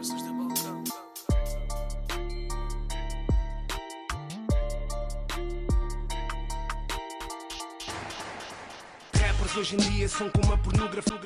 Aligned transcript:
Conversas 0.00 0.22
de 0.22 0.32
balcão. 0.32 0.84
Rappers 9.14 9.56
hoje 9.58 9.74
em 9.74 9.78
dia 9.78 10.08
são 10.08 10.30
como 10.30 10.54
a 10.54 10.56
pornografia. 10.56 11.20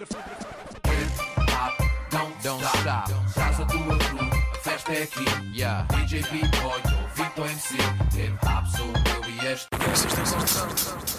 Don't 2.42 2.64
stop. 2.64 3.12
Casa 3.32 3.64
do 3.64 3.77
Azul, 3.77 4.18
a 4.52 4.59
festa 4.59 4.93
é 4.93 5.02
aqui. 5.04 5.25
Yeah. 5.56 5.86
DJ 5.95 6.22
B-Boy, 6.22 6.82
Victor 7.14 7.46
MC. 7.46 7.75
Hip 7.75 8.38
Hop, 8.45 8.66
sou 8.77 8.86
eu 8.88 9.30
e 9.30 9.52
este. 9.52 9.68
Conversas 9.70 10.12
de 10.12 10.16
balcão. 10.16 11.13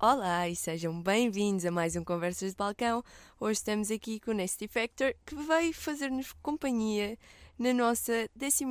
Olá 0.00 0.48
e 0.48 0.54
sejam 0.54 1.02
bem-vindos 1.02 1.64
a 1.64 1.72
mais 1.72 1.96
um 1.96 2.04
Conversas 2.04 2.52
de 2.52 2.56
Balcão. 2.56 3.02
Hoje 3.40 3.54
estamos 3.54 3.90
aqui 3.90 4.20
com 4.20 4.30
o 4.30 4.34
Nasty 4.34 4.68
Factor 4.68 5.12
que 5.26 5.34
veio 5.34 5.74
fazer-nos 5.74 6.32
companhia 6.40 7.18
na 7.58 7.74
nossa 7.74 8.30
12 8.36 8.64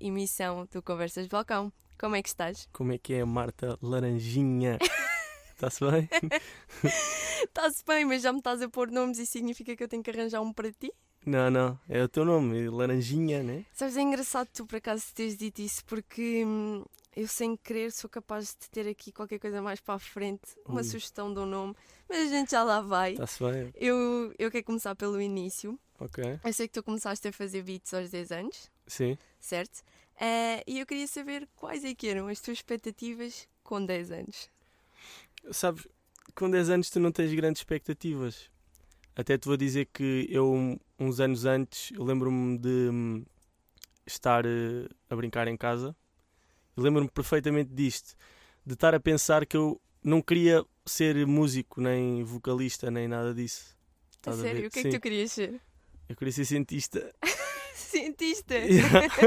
emissão 0.00 0.66
do 0.72 0.82
Conversas 0.82 1.24
de 1.24 1.28
Balcão. 1.28 1.70
Como 2.00 2.16
é 2.16 2.22
que 2.22 2.30
estás? 2.30 2.66
Como 2.72 2.92
é 2.92 2.96
que 2.96 3.12
é, 3.12 3.22
Marta 3.26 3.78
Laranjinha? 3.82 4.78
Está-se 5.52 5.84
bem? 5.84 6.08
Está-se 7.44 7.84
bem, 7.86 8.06
mas 8.06 8.22
já 8.22 8.32
me 8.32 8.38
estás 8.38 8.62
a 8.62 8.68
pôr 8.68 8.90
nomes 8.90 9.18
e 9.18 9.26
significa 9.26 9.76
que 9.76 9.84
eu 9.84 9.88
tenho 9.88 10.02
que 10.02 10.10
arranjar 10.10 10.40
um 10.40 10.50
para 10.50 10.72
ti? 10.72 10.90
Não, 11.26 11.50
não, 11.50 11.78
é 11.90 12.02
o 12.02 12.08
teu 12.08 12.24
nome, 12.24 12.70
Laranjinha, 12.70 13.42
né? 13.42 13.66
Sabes, 13.74 13.98
é 13.98 14.00
engraçado 14.00 14.48
tu 14.50 14.64
por 14.64 14.76
acaso 14.76 15.04
teres 15.14 15.36
dito 15.36 15.60
isso 15.60 15.84
porque 15.84 16.42
hum, 16.46 16.82
eu 17.16 17.28
sem 17.28 17.56
querer 17.56 17.92
sou 17.92 18.08
capaz 18.10 18.56
de 18.60 18.68
ter 18.70 18.88
aqui 18.88 19.12
qualquer 19.12 19.38
coisa 19.38 19.62
mais 19.62 19.80
para 19.80 19.94
a 19.94 19.98
frente, 19.98 20.56
uma 20.66 20.80
Ui. 20.80 20.84
sugestão 20.84 21.32
de 21.32 21.40
um 21.40 21.46
nome, 21.46 21.74
mas 22.08 22.18
a 22.18 22.30
gente 22.30 22.50
já 22.50 22.62
lá 22.62 22.80
vai. 22.80 23.12
Está-se 23.12 23.42
bem? 23.42 23.72
Eu, 23.74 24.34
eu 24.38 24.50
quero 24.50 24.64
começar 24.64 24.94
pelo 24.94 25.20
início. 25.20 25.78
Ok. 25.98 26.40
Eu 26.44 26.52
sei 26.52 26.66
que 26.66 26.74
tu 26.74 26.82
começaste 26.82 27.26
a 27.28 27.32
fazer 27.32 27.62
beats 27.62 27.94
aos 27.94 28.10
10 28.10 28.32
anos, 28.32 28.70
Sim. 28.86 29.16
certo? 29.38 29.82
Eh, 30.20 30.62
e 30.66 30.80
eu 30.80 30.86
queria 30.86 31.06
saber 31.06 31.48
quais 31.56 31.84
é 31.84 31.94
que 31.94 32.08
eram 32.08 32.28
as 32.28 32.40
tuas 32.40 32.58
expectativas 32.58 33.48
com 33.62 33.84
10 33.84 34.10
anos. 34.10 34.50
Sabes, 35.50 35.86
com 36.34 36.50
10 36.50 36.70
anos 36.70 36.90
tu 36.90 37.00
não 37.00 37.12
tens 37.12 37.32
grandes 37.32 37.60
expectativas. 37.60 38.50
Até 39.16 39.38
te 39.38 39.46
vou 39.46 39.56
dizer 39.56 39.86
que 39.86 40.26
eu, 40.28 40.78
uns 40.98 41.20
anos 41.20 41.44
antes, 41.44 41.92
lembro-me 41.96 42.58
de 42.58 42.88
hum, 42.90 43.24
estar 44.06 44.44
eh, 44.44 44.88
a 45.08 45.14
brincar 45.16 45.46
em 45.46 45.56
casa. 45.56 45.94
Lembro-me 46.76 47.10
perfeitamente 47.10 47.72
disto. 47.72 48.14
De 48.64 48.74
estar 48.74 48.94
a 48.94 49.00
pensar 49.00 49.46
que 49.46 49.56
eu 49.56 49.80
não 50.02 50.20
queria 50.20 50.64
ser 50.86 51.26
músico, 51.26 51.80
nem 51.80 52.24
vocalista, 52.24 52.90
nem 52.90 53.08
nada 53.08 53.34
disso. 53.34 53.76
Estás 54.12 54.36
sério, 54.36 54.68
o 54.68 54.70
que 54.70 54.78
é 54.78 54.82
que 54.82 54.90
tu 54.90 55.00
querias 55.00 55.32
ser? 55.32 55.60
Eu 56.08 56.16
queria 56.16 56.32
ser 56.32 56.44
cientista. 56.44 57.14
Cientista! 57.74 58.54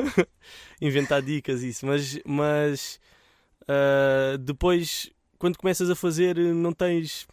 Inventar 0.82 1.22
dicas, 1.22 1.62
isso. 1.64 1.86
Mas, 1.86 2.20
mas 2.26 3.00
ah, 3.68 4.38
depois, 4.40 5.12
quando 5.38 5.58
começas 5.58 5.90
a 5.90 5.96
fazer, 5.96 6.38
não 6.38 6.72
tens 6.72 7.28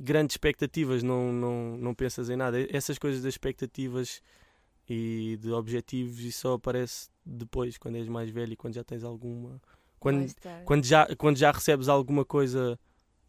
grandes 0.00 0.34
expectativas, 0.34 1.02
não, 1.02 1.32
não, 1.32 1.76
não 1.76 1.94
pensas 1.94 2.30
em 2.30 2.36
nada. 2.36 2.66
Essas 2.74 2.98
coisas 2.98 3.22
das 3.22 3.34
expectativas 3.34 4.22
e 4.92 5.36
de 5.36 5.52
objetivos, 5.52 6.18
isso 6.18 6.40
só 6.40 6.54
aparece 6.54 7.08
depois, 7.24 7.78
quando 7.78 7.94
és 7.94 8.08
mais 8.08 8.28
velho 8.28 8.54
e 8.54 8.56
quando 8.56 8.74
já 8.74 8.82
tens 8.82 9.04
alguma. 9.04 9.62
Quando, 10.00 10.26
quando, 10.64 10.84
já, 10.84 11.14
quando 11.14 11.36
já 11.36 11.52
recebes 11.52 11.88
alguma 11.88 12.24
coisa 12.24 12.76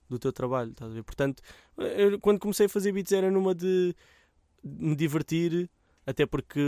do 0.09 0.17
teu 0.17 0.33
trabalho, 0.33 0.71
estás 0.71 0.89
a 0.89 0.93
ver? 0.95 1.03
Portanto, 1.03 1.43
eu, 1.77 2.19
quando 2.19 2.39
comecei 2.39 2.65
a 2.65 2.69
fazer 2.69 2.91
beats 2.91 3.11
era 3.11 3.29
numa 3.29 3.53
de 3.53 3.93
me 4.63 4.95
divertir, 4.95 5.69
até 6.03 6.25
porque 6.25 6.61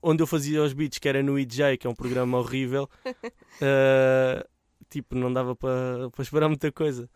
onde 0.00 0.22
eu 0.22 0.28
fazia 0.28 0.62
os 0.62 0.72
beats, 0.72 0.98
que 0.98 1.08
era 1.08 1.24
no 1.24 1.36
EJ, 1.36 1.76
que 1.80 1.88
é 1.88 1.90
um 1.90 1.94
programa 1.94 2.38
horrível, 2.38 2.88
eh, 3.60 4.46
tipo, 4.90 5.14
não 5.14 5.32
dava 5.32 5.54
para 5.56 6.10
para 6.10 6.22
esperar 6.22 6.48
muita 6.48 6.70
coisa. 6.72 7.08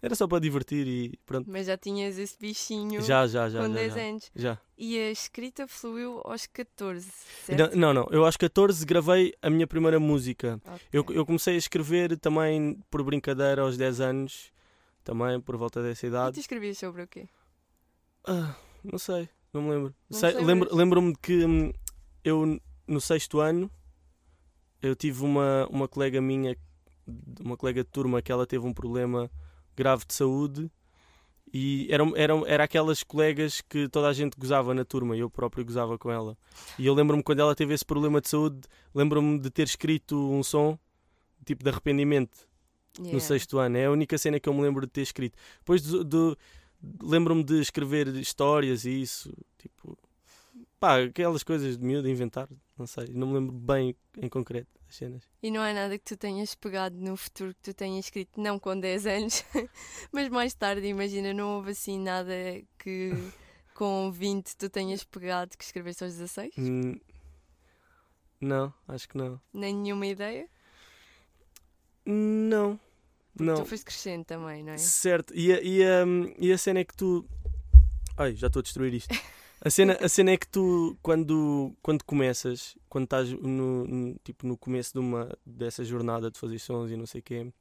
Era 0.00 0.14
só 0.14 0.28
para 0.28 0.38
divertir 0.40 0.86
e 0.86 1.16
pronto. 1.26 1.50
Mas 1.50 1.66
já 1.66 1.76
tinhas 1.78 2.18
esse 2.18 2.38
bichinho 2.38 3.00
Já, 3.02 3.26
já, 3.26 3.48
já. 3.48 3.60
com 3.62 3.68
já, 3.68 3.74
10 3.74 3.94
já. 3.94 4.00
anos. 4.00 4.30
Já. 4.34 4.58
E 4.76 4.98
a 4.98 5.10
escrita 5.10 5.66
fluiu 5.66 6.20
aos 6.24 6.46
14, 6.46 7.10
certo? 7.46 7.76
Não, 7.76 7.94
não, 7.94 8.06
eu 8.10 8.24
aos 8.24 8.36
14 8.36 8.84
gravei 8.84 9.32
a 9.40 9.48
minha 9.48 9.66
primeira 9.66 9.98
música. 9.98 10.60
Ok. 10.66 10.80
Eu, 10.92 11.04
eu 11.10 11.24
comecei 11.26 11.54
a 11.54 11.58
escrever 11.58 12.18
também 12.18 12.78
por 12.90 13.02
brincadeira 13.04 13.62
aos 13.62 13.76
10 13.76 14.00
anos, 14.00 14.52
também 15.04 15.40
por 15.40 15.56
volta 15.56 15.82
dessa 15.82 16.04
E 16.06 16.08
idade. 16.08 16.34
tu 16.34 16.40
escrevias 16.40 16.78
sobre 16.78 17.02
o 17.02 17.06
quê? 17.08 17.28
Ah, 18.26 18.54
não 18.84 18.98
sei, 18.98 19.28
não 19.52 19.62
me 19.62 19.70
lembro. 19.70 19.94
Não 20.10 20.18
Sei- 20.18 20.34
lembro 20.34 20.74
Lembro-me 20.74 21.12
de 21.12 21.18
que 21.20 21.44
hum, 21.44 21.72
eu, 22.24 22.60
no 22.88 23.00
sexto 23.00 23.38
ano, 23.40 23.70
eu 24.80 24.96
tive 24.96 25.22
uma, 25.24 25.66
uma 25.70 25.86
colega 25.86 26.20
minha, 26.20 26.56
uma 27.40 27.56
colega 27.56 27.82
de 27.84 27.90
turma, 27.90 28.20
que 28.22 28.30
ela 28.32 28.46
teve 28.46 28.66
um 28.66 28.72
problema 28.72 29.30
grave 29.76 30.04
de 30.06 30.14
saúde 30.14 30.70
e 31.52 31.86
eram, 31.90 32.14
eram, 32.16 32.46
era 32.46 32.64
aquelas 32.64 33.02
colegas 33.02 33.60
que 33.60 33.88
toda 33.88 34.08
a 34.08 34.12
gente 34.12 34.36
gozava 34.38 34.72
na 34.72 34.84
turma 34.84 35.14
e 35.16 35.20
eu 35.20 35.28
próprio 35.28 35.64
gozava 35.64 35.98
com 35.98 36.10
ela. 36.10 36.36
E 36.78 36.86
eu 36.86 36.94
lembro-me 36.94 37.22
quando 37.22 37.40
ela 37.40 37.54
teve 37.54 37.74
esse 37.74 37.84
problema 37.84 38.20
de 38.20 38.28
saúde, 38.28 38.60
lembro-me 38.94 39.38
de 39.38 39.50
ter 39.50 39.64
escrito 39.64 40.16
um 40.16 40.42
som 40.42 40.78
tipo 41.44 41.62
de 41.64 41.70
arrependimento 41.70 42.50
Yeah. 42.98 43.14
no 43.14 43.20
sexto 43.22 43.56
ano. 43.58 43.78
É 43.78 43.86
a 43.86 43.90
única 43.90 44.18
cena 44.18 44.38
que 44.38 44.46
eu 44.46 44.52
me 44.52 44.60
lembro 44.60 44.84
de 44.86 44.92
ter 44.92 45.00
escrito. 45.00 45.34
Depois 45.60 45.80
do, 45.80 46.04
do- 46.04 46.38
lembro-me 47.02 47.42
de 47.42 47.58
escrever 47.58 48.06
histórias 48.16 48.84
e 48.84 48.90
isso, 49.00 49.32
tipo, 49.58 49.96
pá, 50.78 51.00
aquelas 51.00 51.42
coisas 51.42 51.78
de 51.78 51.82
miúdo, 51.82 52.06
inventar, 52.06 52.46
não 52.82 52.86
sei, 52.88 53.06
não 53.12 53.28
me 53.28 53.34
lembro 53.34 53.52
bem 53.52 53.94
em 54.18 54.28
concreto 54.28 54.68
as 54.88 54.96
cenas. 54.96 55.22
E 55.40 55.50
não 55.52 55.60
há 55.62 55.72
nada 55.72 55.96
que 55.96 56.04
tu 56.04 56.16
tenhas 56.16 56.52
pegado 56.54 56.96
no 56.96 57.16
futuro 57.16 57.54
que 57.54 57.62
tu 57.62 57.72
tenhas 57.74 58.06
escrito, 58.06 58.40
não 58.40 58.58
com 58.58 58.78
10 58.78 59.06
anos, 59.06 59.44
mas 60.12 60.28
mais 60.28 60.52
tarde, 60.52 60.84
imagina, 60.86 61.32
não 61.32 61.56
houve 61.56 61.70
assim 61.70 61.98
nada 61.98 62.34
que 62.78 63.12
com 63.74 64.10
20 64.10 64.56
tu 64.56 64.68
tenhas 64.68 65.04
pegado 65.04 65.56
que 65.56 65.62
escreveste 65.64 66.02
aos 66.02 66.14
16? 66.14 66.54
Hum, 66.58 66.98
Não, 68.40 68.74
acho 68.88 69.08
que 69.08 69.16
não. 69.16 69.40
Nem 69.54 69.72
nenhuma 69.74 70.06
ideia? 70.06 70.48
Não, 72.04 72.80
Porque 73.36 73.44
não. 73.44 73.54
tu 73.62 73.64
foste 73.64 73.84
crescendo 73.84 74.24
também, 74.24 74.64
não 74.64 74.72
é? 74.72 74.78
Certo, 74.78 75.32
e 75.36 75.52
a, 75.52 75.60
e, 75.62 75.84
a, 75.84 76.04
e 76.36 76.52
a 76.52 76.58
cena 76.58 76.80
é 76.80 76.84
que 76.84 76.96
tu. 76.96 77.24
Ai, 78.16 78.34
já 78.34 78.48
estou 78.48 78.58
a 78.60 78.62
destruir 78.64 78.92
isto. 78.92 79.14
A 79.64 79.70
cena, 79.70 79.96
a 80.00 80.08
cena 80.08 80.32
é 80.32 80.36
que 80.36 80.48
tu, 80.48 80.98
quando, 81.00 81.72
quando 81.80 82.02
começas, 82.02 82.76
quando 82.88 83.04
estás 83.04 83.30
no, 83.30 83.86
no- 83.86 84.16
tipo, 84.24 84.44
no 84.44 84.56
começo 84.58 84.92
de 84.92 84.98
uma, 84.98 85.30
dessa 85.46 85.84
jornada 85.84 86.32
de 86.32 86.38
fazer 86.38 86.58
sons 86.58 86.90
e 86.90 86.96
não 86.96 87.06
sei 87.06 87.20
o 87.20 87.22
quê, 87.22 87.52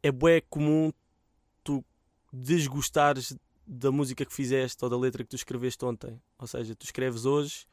é 0.00 0.12
bué 0.12 0.40
comum 0.42 0.92
tu 1.64 1.84
desgostares 2.32 3.36
da 3.66 3.90
música 3.90 4.24
que 4.24 4.32
fizeste 4.32 4.84
ou 4.84 4.88
da 4.88 4.96
letra 4.96 5.24
que 5.24 5.30
tu 5.30 5.34
escreveste 5.34 5.84
ontem. 5.84 6.22
Ou 6.38 6.46
seja, 6.46 6.76
tu 6.76 6.84
escreves 6.84 7.24
hoje, 7.24 7.66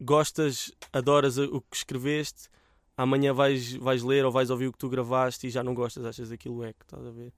gostas, 0.00 0.70
adoras 0.92 1.38
o 1.38 1.60
que 1.60 1.76
escreveste, 1.76 2.48
amanhã 2.96 3.34
vais, 3.34 3.74
vais 3.74 4.04
ler 4.04 4.24
ou 4.24 4.30
vais 4.30 4.50
ouvir 4.50 4.68
o 4.68 4.72
que 4.72 4.78
tu 4.78 4.88
gravaste 4.88 5.48
e 5.48 5.50
já 5.50 5.64
não 5.64 5.74
gostas, 5.74 6.04
achas 6.04 6.30
aquilo 6.30 6.62
é 6.62 6.72
que 6.72 6.84
estás 6.84 7.04
a 7.04 7.10
ver. 7.10 7.32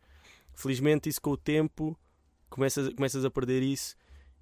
Felizmente, 0.53 1.09
isso 1.09 1.23
com 1.23 1.31
o 1.31 1.37
tempo 1.37 1.99
começas, 2.51 2.93
começas 2.93 3.25
a 3.25 3.31
perder 3.31 3.63
isso 3.63 3.97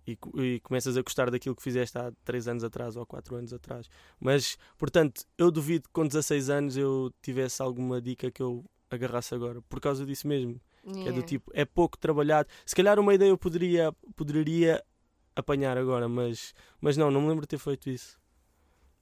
e, 0.07 0.17
e 0.41 0.61
começas 0.61 0.97
a 0.97 1.03
gostar 1.03 1.31
daquilo 1.31 1.57
que 1.57 1.63
fizeste 1.63 1.99
há 1.99 2.13
3 2.25 2.47
anos 2.49 2.63
atrás 2.65 2.97
ou 2.97 3.03
há 3.03 3.07
4 3.07 3.35
anos 3.37 3.53
atrás. 3.53 3.89
Mas, 4.21 4.57
portanto, 4.79 5.25
eu 5.37 5.51
duvido 5.51 5.85
que 5.89 5.93
com 5.93 6.07
16 6.07 6.49
anos 6.51 6.77
eu 6.77 7.13
tivesse 7.23 7.61
alguma 7.63 8.01
dica 8.01 8.31
que 8.31 8.43
eu 8.43 8.65
agarrasse 8.91 9.35
agora, 9.35 9.61
por 9.69 9.81
causa 9.81 10.07
disso 10.07 10.27
mesmo. 10.29 10.61
Que 10.85 10.91
é 10.91 10.93
do 10.93 11.01
Yeah. 11.09 11.23
tipo, 11.27 11.51
é 11.53 11.65
pouco 11.65 11.99
trabalhado. 11.99 12.49
Se 12.65 12.75
calhar 12.75 12.99
uma 13.01 13.13
ideia 13.13 13.31
eu 13.31 13.37
poderia, 13.39 13.93
poderia 14.15 14.81
apanhar 15.35 15.77
agora, 15.77 16.09
mas, 16.09 16.55
mas 16.81 16.97
não, 16.97 17.11
não 17.11 17.21
me 17.21 17.29
lembro 17.29 17.43
de 17.43 17.49
ter 17.49 17.59
feito 17.59 17.91
isso. 17.91 18.17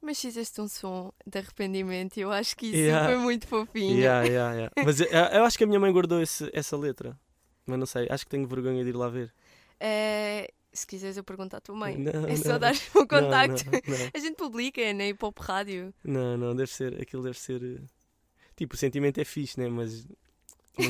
Mas 0.01 0.19
fizeste 0.21 0.59
um 0.61 0.69
som 0.69 1.13
de 1.27 1.39
arrependimento 1.39 2.17
e 2.17 2.21
eu 2.23 2.33
acho 2.33 2.57
que 2.57 2.67
isso 2.67 2.77
Yeah. 2.77 3.07
foi 3.09 3.19
muito 3.19 3.47
fofinho. 3.47 3.99
Yeah, 3.99 4.27
yeah, 4.27 4.55
yeah. 4.55 4.73
Mas 4.85 5.01
eu, 5.01 5.07
eu 5.07 5.45
acho 5.45 5.57
que 5.59 5.65
a 5.65 5.67
minha 5.67 5.79
mãe 5.81 5.93
guardou 5.93 6.21
esse- 6.23 6.51
essa 6.55 6.77
letra. 6.77 7.19
Mas 7.67 7.79
não 7.79 7.87
sei, 7.87 8.07
acho 8.11 8.25
que 8.25 8.31
tenho 8.31 8.47
vergonha 8.47 8.83
de 8.83 8.91
ir 8.91 8.97
lá 8.97 9.09
ver. 9.09 9.33
Eh, 9.81 10.51
se 10.75 10.87
quiseres 10.87 11.17
eu 11.17 11.25
pergunto 11.25 11.57
à 11.57 11.61
tua 11.61 11.75
mãe, 11.75 11.97
Não, 11.97 12.27
é 12.27 12.37
só 12.37 12.51
não. 12.55 12.59
dar 12.59 12.75
o 12.95 13.07
contacto. 13.07 13.65
Não, 13.71 14.11
A 14.13 14.19
gente 14.19 14.35
publica 14.37 14.93
na 14.93 15.07
Hip 15.07 15.25
Hop 15.25 15.39
Rádio. 15.39 15.95
não, 16.05 16.37
não, 16.37 16.55
deve 16.55 16.71
ser, 16.73 17.01
aquilo 17.01 17.23
deve 17.23 17.39
ser. 17.39 17.63
eh, 17.63 17.81
Tipo, 18.57 18.75
o 18.75 18.77
sentimento 18.79 19.19
é 19.21 19.25
fixe, 19.25 19.59
né? 19.59 19.69
Mas 19.69 20.07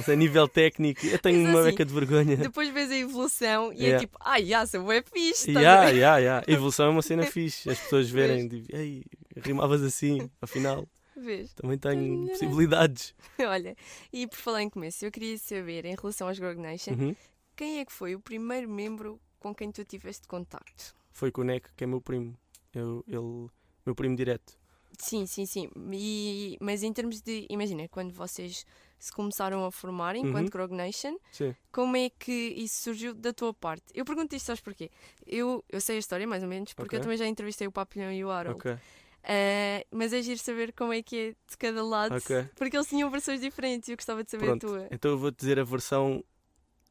sei, 0.04 0.14
a 0.14 0.16
nível 0.16 0.46
técnico, 0.48 1.04
eu 1.06 1.18
tenho 1.18 1.40
Mas 1.42 1.50
uma 1.50 1.60
assim, 1.60 1.70
beca 1.70 1.84
de 1.84 1.94
vergonha. 1.94 2.36
Depois 2.36 2.68
vês 2.70 2.90
a 2.90 2.96
evolução 2.96 3.72
e 3.72 3.76
é 3.76 3.82
Yeah. 3.84 3.98
tipo, 4.00 4.18
ai, 4.20 4.44
já, 4.46 4.66
sou 4.66 4.90
é 4.92 5.02
fixe. 5.02 5.50
Yeah, 5.50 5.88
yeah, 5.90 6.18
yeah. 6.18 6.44
A 6.46 6.50
evolução 6.50 6.86
é 6.86 6.88
uma 6.90 7.02
cena 7.02 7.24
fixe. 7.26 7.68
As 7.70 7.78
pessoas 7.80 8.08
verem, 8.10 8.48
tipo, 8.48 8.74
ei, 8.74 9.04
rimavas 9.36 9.82
assim, 9.82 10.30
afinal, 10.42 10.86
Vês? 11.16 11.52
também 11.54 11.78
tenho 11.78 12.26
possibilidades. 12.28 13.14
Olha, 13.40 13.74
e 14.12 14.26
por 14.26 14.36
falar 14.36 14.62
em 14.62 14.68
começo, 14.70 15.04
eu 15.04 15.10
queria 15.10 15.36
saber, 15.38 15.84
em 15.86 15.94
relação 15.94 16.28
aos 16.28 16.38
Grog 16.38 16.58
Nation, 16.60 16.92
Uhum. 16.92 17.16
quem 17.56 17.78
é 17.80 17.84
que 17.84 17.92
foi 17.92 18.14
o 18.14 18.20
primeiro 18.20 18.68
membro 18.68 19.18
com 19.44 19.54
quem 19.54 19.70
tu 19.70 19.84
tiveste 19.84 20.26
contacto? 20.26 20.94
Foi 21.10 21.30
com 21.30 21.42
o 21.42 21.44
Neck, 21.44 21.68
que 21.76 21.84
é 21.84 21.86
meu 21.86 22.00
primo. 22.00 22.34
Eu, 22.72 23.04
ele, 23.06 23.50
meu 23.84 23.94
primo 23.94 24.16
direto. 24.16 24.58
Sim, 24.98 25.26
sim, 25.26 25.44
sim. 25.44 25.68
E- 25.92 26.56
mas 26.62 26.82
em 26.82 26.92
termos 26.92 27.20
de. 27.20 27.46
Imagina, 27.50 27.86
quando 27.88 28.12
vocês 28.14 28.64
se 28.98 29.12
começaram 29.12 29.66
a 29.66 29.70
formar 29.70 30.16
enquanto 30.16 30.44
Uhum. 30.46 30.50
Grog 30.50 30.72
Nation, 30.74 31.16
Sim. 31.30 31.54
como 31.70 31.94
é 31.96 32.08
que 32.08 32.32
isso 32.56 32.80
surgiu 32.84 33.12
da 33.12 33.32
tua 33.34 33.52
parte? 33.52 33.84
Eu 33.92 34.04
pergunto 34.04 34.34
isto, 34.34 34.46
sabes 34.46 34.62
porquê? 34.62 34.90
Eu, 35.26 35.62
eu 35.68 35.80
sei 35.80 35.96
a 35.96 35.98
história, 35.98 36.26
mais 36.26 36.42
ou 36.42 36.48
menos, 36.48 36.72
porque 36.72 36.94
eu 36.96 36.98
Ok. 37.00 37.02
também 37.02 37.18
já 37.18 37.26
entrevistei 37.26 37.66
o 37.66 37.72
Papilhão 37.72 38.10
e 38.12 38.24
o 38.24 38.30
Harold. 38.30 38.56
Ok. 38.58 38.78
Ah, 39.24 39.84
mas 39.90 40.12
é 40.12 40.22
giro 40.22 40.38
saber 40.38 40.72
como 40.72 40.92
é 40.92 41.02
que 41.02 41.16
é 41.16 41.30
de 41.50 41.56
cada 41.58 41.84
lado, 41.84 42.14
Ok. 42.16 42.48
porque 42.56 42.76
eles 42.76 42.88
tinham 42.88 43.10
versões 43.10 43.40
diferentes 43.40 43.88
e 43.88 43.92
eu 43.92 43.96
gostava 43.96 44.22
de 44.24 44.30
saber 44.30 44.46
Pronto. 44.46 44.66
a 44.66 44.70
tua. 44.70 44.88
Então 44.90 45.10
eu 45.10 45.18
vou-te 45.18 45.38
dizer 45.38 45.58
a 45.58 45.64
versão 45.64 46.22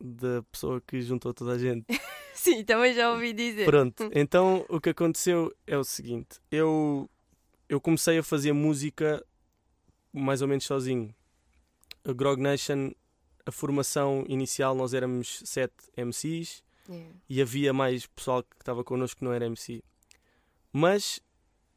da 0.03 0.43
pessoa 0.51 0.81
que 0.81 1.01
juntou 1.01 1.33
toda 1.33 1.53
a 1.53 1.57
gente. 1.57 1.85
Sim, 2.35 2.63
também 2.65 2.93
já 2.93 3.11
ouvi 3.11 3.31
dizer. 3.31 3.65
Pronto, 3.65 4.09
então 4.13 4.65
o 4.67 4.81
que 4.81 4.89
aconteceu 4.89 5.55
é 5.65 5.77
o 5.77 5.83
seguinte: 5.83 6.39
eu, 6.51 7.09
eu 7.69 7.79
comecei 7.79 8.17
a 8.17 8.23
fazer 8.23 8.51
música 8.51 9.25
mais 10.11 10.41
ou 10.41 10.47
menos 10.47 10.65
sozinho. 10.65 11.13
A 12.03 12.11
Grog 12.11 12.41
Nation, 12.41 12.91
a 13.45 13.51
formação 13.51 14.25
inicial, 14.27 14.75
nós 14.75 14.93
éramos 14.93 15.41
sete 15.45 15.73
MCs 15.95 16.61
Yeah. 16.89 17.15
e 17.29 17.41
havia 17.41 17.71
mais 17.71 18.05
pessoal 18.05 18.43
que 18.43 18.57
estava 18.59 18.83
connosco 18.83 19.19
que 19.19 19.23
não 19.23 19.31
era 19.31 19.45
MC. 19.45 19.81
Mas 20.73 21.21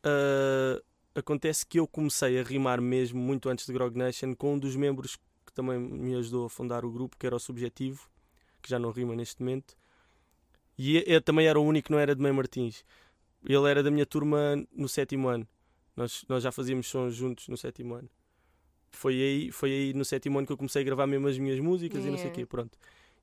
ah, 0.03 0.81
acontece 1.15 1.67
que 1.67 1.81
eu 1.81 1.87
comecei 1.87 2.39
a 2.39 2.43
rimar 2.43 2.81
mesmo 2.81 3.21
muito 3.21 3.49
antes 3.49 3.67
de 3.67 3.73
Grog 3.73 3.97
Nation 3.97 4.35
com 4.35 4.55
um 4.55 4.59
dos 4.59 4.77
membros 4.77 5.17
que 5.45 5.53
também 5.53 5.79
me 5.79 6.15
ajudou 6.15 6.47
a 6.47 6.51
fundar 6.51 6.85
o 6.85 6.91
grupo, 6.91 7.17
que 7.17 7.27
era 7.27 7.35
o 7.35 7.41
Subjetivo, 7.41 8.09
que 8.67 8.71
já 8.71 8.79
não 8.79 8.91
rima 8.91 9.15
neste 9.15 9.41
momento. 9.41 9.77
E 10.77 11.03
eu 11.07 11.23
também 11.23 11.47
era 11.47 11.59
o 11.59 11.63
único 11.63 11.87
que 11.87 11.93
não 11.93 11.99
era 11.99 12.15
de 12.15 12.21
Mãe 12.21 12.33
Martins. 12.33 12.85
Ele 13.49 13.71
era 13.71 13.83
da 13.83 13.91
minha 13.91 14.05
turma 14.05 14.39
no 14.73 14.89
sétimo 14.89 15.29
ano. 15.29 15.47
Nós, 15.97 16.25
nós 16.29 16.43
já 16.43 16.51
fazíamos 16.53 16.89
sons 16.89 17.15
juntos 17.15 17.49
no 17.49 17.57
sétimo 17.57 17.95
ano. 17.95 18.11
Foi 18.91 19.15
aí, 19.15 19.53
foi 19.53 19.71
aí 19.71 19.95
no 19.95 20.05
sétimo 20.05 20.39
ano 20.39 20.47
que 20.47 20.53
eu 20.53 20.57
comecei 20.57 20.83
a 20.83 20.85
gravar 20.85 21.07
mesmo 21.07 21.29
as 21.29 21.39
minhas 21.39 21.59
músicas 21.61 22.05
e 22.05 22.09
não 22.09 22.17
sei 22.19 22.27
o 22.27 22.29
Yeah. 22.29 22.35
quê, 22.35 22.47
pronto. 22.47 22.77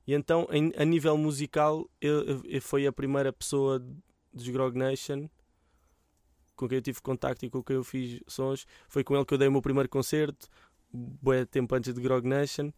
E 0.06 0.14
então, 0.14 0.48
em- 0.50 0.72
a 0.76 0.84
nível 0.84 1.16
musical, 1.16 1.88
eu, 2.00 2.42
eu- 2.44 2.60
foi 2.62 2.86
a 2.86 2.92
primeira 2.92 3.32
pessoa 3.32 3.84
dos 4.32 4.48
Grog 4.48 4.76
Nation 4.76 5.28
com 6.56 6.68
quem 6.68 6.76
eu 6.78 6.82
tive 6.82 7.00
contacto 7.00 7.44
e 7.44 7.50
com 7.50 7.62
quem 7.62 7.76
eu 7.76 7.84
fiz 7.84 8.20
sons. 8.26 8.66
Foi 8.88 9.02
com 9.04 9.14
ele 9.16 9.24
que 9.24 9.34
eu 9.34 9.38
dei 9.38 9.48
o 9.48 9.52
meu 9.52 9.62
primeiro 9.62 9.88
concerto, 9.88 10.48
bué 10.92 11.44
tempo 11.44 11.74
antes 11.74 11.92
de 11.92 12.00
Grog 12.00 12.26
Nation. 12.26 12.72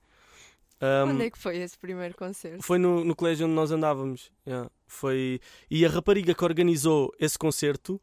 Um, 0.81 1.11
Onde 1.11 1.25
é 1.25 1.31
que 1.31 1.39
foi 1.39 1.57
esse 1.57 1.79
primeiro 1.79 2.15
concerto? 2.15 2.63
foi 2.63 2.79
no, 2.79 3.05
no 3.05 3.17
colégio 3.17 3.47
onde 3.47 3.55
nós 3.55 3.71
andávamos. 3.71 4.31
yeah. 4.47 4.69
Foi... 4.87 5.41
E 5.71 5.85
a 5.85 5.89
rapariga 5.89 6.35
que 6.35 6.45
organizou 6.45 7.13
esse 7.19 7.39
concerto 7.39 8.01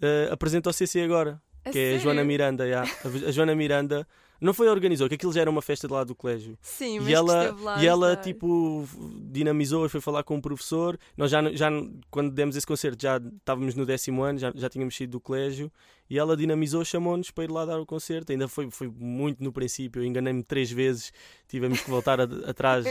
eh, 0.00 0.28
apresenta 0.30 0.68
ao 0.68 0.72
CC 0.72 1.02
agora, 1.02 1.40
que 1.70 1.78
é 1.78 1.94
a 1.94 1.98
Joana 1.98 2.20
sério? 2.20 2.26
Miranda. 2.26 2.64
yeah. 2.66 2.90
A, 3.04 3.28
a 3.28 3.30
Joana 3.30 3.54
Miranda 3.54 4.06
não 4.42 4.52
foi 4.52 4.68
organizou, 4.68 5.08
que 5.08 5.14
aquilo 5.14 5.32
já 5.32 5.40
era 5.40 5.50
uma 5.50 5.62
festa 5.62 5.86
de 5.86 5.92
lá 5.94 6.02
do 6.02 6.16
colégio. 6.16 6.58
Sim, 6.60 6.98
mas 6.98 7.08
E 7.08 7.14
ela, 7.14 7.56
lá 7.60 7.82
e 7.82 7.86
ela 7.86 8.16
tipo 8.16 8.86
dinamizou 9.30 9.86
e 9.86 9.88
foi 9.88 10.00
falar 10.00 10.24
com 10.24 10.36
o 10.36 10.42
professor. 10.42 10.98
Nós 11.16 11.30
já, 11.30 11.40
já 11.52 11.70
quando 12.10 12.32
demos 12.32 12.56
esse 12.56 12.66
concerto 12.66 13.00
já 13.00 13.18
estávamos 13.18 13.76
no 13.76 13.86
décimo 13.86 14.22
ano, 14.22 14.40
já, 14.40 14.52
já 14.52 14.68
tínhamos 14.68 14.96
saído 14.96 15.12
do 15.12 15.20
colégio 15.20 15.70
e 16.10 16.18
ela 16.18 16.36
dinamizou, 16.36 16.84
chamou-nos 16.84 17.30
para 17.30 17.44
ir 17.44 17.52
lá 17.52 17.64
dar 17.64 17.78
o 17.78 17.86
concerto. 17.86 18.32
Ainda 18.32 18.48
foi, 18.48 18.68
foi 18.68 18.88
muito 18.88 19.42
no 19.44 19.52
princípio, 19.52 20.02
eu 20.02 20.06
enganei-me 20.06 20.42
três 20.42 20.70
vezes, 20.72 21.12
tivemos 21.46 21.80
que 21.80 21.88
voltar 21.88 22.20
atrás. 22.20 22.84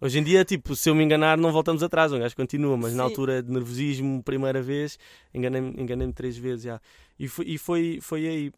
Hoje 0.00 0.18
em 0.18 0.24
dia, 0.24 0.44
tipo, 0.44 0.74
se 0.74 0.90
eu 0.90 0.94
me 0.94 1.04
enganar, 1.04 1.38
não 1.38 1.52
voltamos 1.52 1.84
atrás, 1.84 2.12
o 2.12 2.18
gajo 2.18 2.34
continua, 2.34 2.76
mas 2.76 2.94
na 2.94 3.04
Sim. 3.04 3.10
altura 3.10 3.42
de 3.42 3.52
nervosismo, 3.52 4.22
primeira 4.24 4.60
vez, 4.60 4.98
enganei-me 5.32 5.80
enganei 5.80 6.12
três 6.12 6.36
vezes 6.36 6.64
já. 6.64 6.80
E 7.18 7.28
foi, 7.28 7.44
e 7.46 7.58
foi, 7.58 7.98
foi 8.02 8.26
aí. 8.26 8.52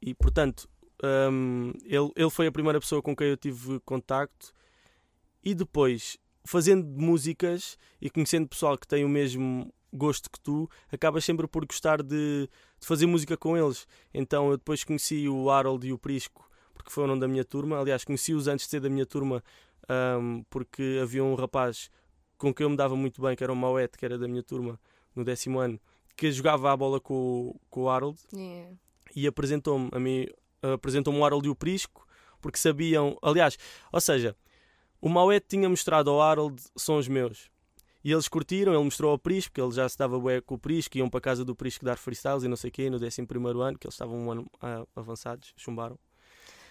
E 0.00 0.14
portanto, 0.14 0.68
hum, 1.02 1.72
ele, 1.84 2.10
ele 2.16 2.30
foi 2.30 2.46
a 2.46 2.52
primeira 2.52 2.80
pessoa 2.80 3.02
com 3.02 3.14
quem 3.14 3.28
eu 3.28 3.36
tive 3.36 3.80
contacto. 3.80 4.52
E 5.44 5.54
depois, 5.54 6.16
fazendo 6.44 6.86
músicas 7.00 7.76
e 8.00 8.08
conhecendo 8.10 8.48
pessoal 8.48 8.78
que 8.78 8.86
tem 8.86 9.04
o 9.04 9.08
mesmo 9.08 9.72
gosto 9.92 10.30
que 10.30 10.40
tu, 10.40 10.68
acabas 10.90 11.24
sempre 11.24 11.46
por 11.46 11.66
gostar 11.66 12.02
de, 12.02 12.48
de 12.80 12.86
fazer 12.86 13.06
música 13.06 13.36
com 13.36 13.56
eles. 13.56 13.86
Então 14.14 14.50
eu 14.50 14.56
depois 14.56 14.84
conheci 14.84 15.28
o 15.28 15.50
Harold 15.50 15.86
e 15.86 15.92
o 15.92 15.98
Prisco, 15.98 16.48
porque 16.74 16.90
foram 16.90 17.18
da 17.18 17.26
minha 17.28 17.44
turma. 17.44 17.78
Aliás, 17.78 18.04
conheci-os 18.04 18.46
antes 18.48 18.66
de 18.66 18.70
ser 18.70 18.80
da 18.80 18.88
minha 18.88 19.04
turma, 19.04 19.42
hum, 20.20 20.44
porque 20.48 20.98
havia 21.02 21.22
um 21.24 21.34
rapaz 21.34 21.90
com 22.38 22.52
quem 22.54 22.64
eu 22.64 22.70
me 22.70 22.76
dava 22.76 22.96
muito 22.96 23.20
bem, 23.20 23.36
que 23.36 23.44
era 23.44 23.52
o 23.52 23.56
Mauete, 23.56 23.98
que 23.98 24.04
era 24.04 24.16
da 24.18 24.26
minha 24.26 24.42
turma 24.42 24.80
no 25.14 25.24
décimo 25.24 25.58
ano, 25.60 25.78
que 26.16 26.30
jogava 26.32 26.72
a 26.72 26.76
bola 26.76 26.98
com, 27.00 27.14
o- 27.50 27.60
com 27.68 27.82
o 27.82 27.88
Harold 27.90 28.18
Yeah. 28.34 28.74
e 29.14 29.26
apresentou-me 29.26 29.88
a 29.92 30.00
mim, 30.00 30.26
apresentou-me 30.62 31.18
o 31.18 31.24
Harold 31.24 31.46
e 31.46 31.50
o 31.50 31.54
Prisco, 31.54 32.06
porque 32.40 32.58
sabiam, 32.58 33.16
aliás, 33.22 33.58
ou 33.92 34.00
seja, 34.00 34.36
o 35.00 35.08
Mauete 35.08 35.46
tinha 35.48 35.68
mostrado 35.68 36.10
ao 36.10 36.20
Harold 36.20 36.62
sons 36.76 37.08
meus. 37.08 37.50
E 38.04 38.10
eles 38.10 38.26
curtiram, 38.26 38.74
ele 38.74 38.82
mostrou 38.82 39.12
ao 39.12 39.18
Prisco, 39.18 39.54
que 39.54 39.60
ele 39.60 39.70
já 39.70 39.88
se 39.88 39.96
dava 39.96 40.18
bué 40.18 40.40
com 40.40 40.56
o 40.56 40.58
Prisco, 40.58 40.98
iam 40.98 41.08
para 41.08 41.18
a 41.18 41.20
casa 41.20 41.44
do 41.44 41.54
Prisco 41.54 41.84
dar 41.84 41.96
freestyles 41.96 42.42
e 42.42 42.48
não 42.48 42.56
sei 42.56 42.68
o 42.68 42.72
quê, 42.72 42.90
no 42.90 42.96
11 42.96 43.06
ano, 43.62 43.78
que 43.78 43.86
eles 43.86 43.94
estavam 43.94 44.16
um 44.16 44.30
ano 44.30 44.46
ah, 44.60 44.84
avançados, 44.96 45.52
chumbaram. 45.56 45.96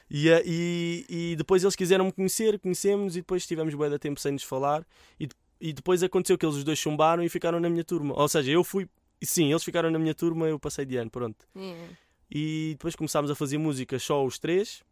E, 0.09 0.29
ah, 0.29 0.41
e, 0.45 1.05
e 1.07 1.35
depois 1.37 1.63
eles 1.63 1.75
quiseram 1.75 2.05
me 2.05 2.11
conhecer, 2.11 2.59
conhecemos 2.59 3.15
e 3.15 3.21
depois 3.21 3.47
tivemos 3.47 3.73
bué 3.73 3.89
de 3.89 3.97
tempo 3.97 4.19
sem 4.19 4.33
nos 4.33 4.43
falar. 4.43 4.85
E, 5.17 5.29
e 5.59 5.71
depois 5.71 6.03
aconteceu 6.03 6.37
que 6.37 6.45
eles 6.45 6.57
os 6.57 6.65
dois 6.65 6.77
chumbaram 6.77 7.23
e 7.23 7.29
ficaram 7.29 7.61
na 7.61 7.69
minha 7.69 7.83
turma. 7.83 8.13
Ou 8.19 8.27
seja, 8.27 8.51
eu 8.51 8.61
fui, 8.61 8.89
sim, 9.23 9.51
eles 9.51 9.63
ficaram 9.63 9.89
na 9.89 9.97
minha 9.97 10.13
turma, 10.13 10.47
eu 10.47 10.59
passei 10.59 10.85
de 10.85 10.97
ano, 10.97 11.09
pronto. 11.09 11.47
Yeah. 11.55 11.95
E 12.31 12.69
depois 12.71 12.95
começámos 12.95 13.29
a 13.29 13.35
fazer 13.35 13.57
música 13.57 13.99
só 13.99 14.25
os 14.25 14.39
três, 14.39 14.83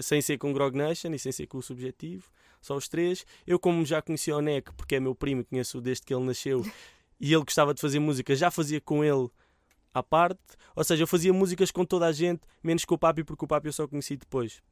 sem 0.00 0.22
ser 0.22 0.38
com 0.38 0.52
Grog 0.52 0.76
Nation 0.76 1.12
e 1.12 1.18
sem 1.18 1.32
ser 1.32 1.48
com 1.48 1.58
o 1.58 1.62
Subjetivo, 1.62 2.30
só 2.60 2.76
os 2.76 2.88
três. 2.88 3.26
Eu, 3.44 3.58
como 3.58 3.84
já 3.84 4.00
conhecia 4.00 4.36
o 4.36 4.40
Neck, 4.40 4.72
porque 4.74 4.94
é 4.94 5.00
meu 5.00 5.12
primo, 5.12 5.44
conheço 5.44 5.80
desde 5.80 6.06
que 6.06 6.14
ele 6.14 6.24
nasceu, 6.24 6.64
e 7.18 7.34
ele 7.34 7.42
gostava 7.42 7.74
de 7.74 7.80
fazer 7.80 7.98
música, 7.98 8.36
já 8.36 8.48
fazia 8.48 8.80
com 8.80 9.04
ele 9.04 9.28
à 9.92 10.04
parte. 10.04 10.40
Ou 10.76 10.84
seja, 10.84 11.02
eu 11.02 11.06
fazia 11.06 11.32
músicas 11.32 11.72
com 11.72 11.84
toda 11.84 12.06
a 12.06 12.12
gente, 12.12 12.42
menos 12.62 12.84
com 12.84 12.94
o 12.94 12.98
Papi, 12.98 13.24
porque 13.24 13.44
o 13.44 13.48
Papi 13.48 13.66
eu 13.66 13.72
só 13.72 13.88
conheci 13.88 14.16
depois. 14.16 14.62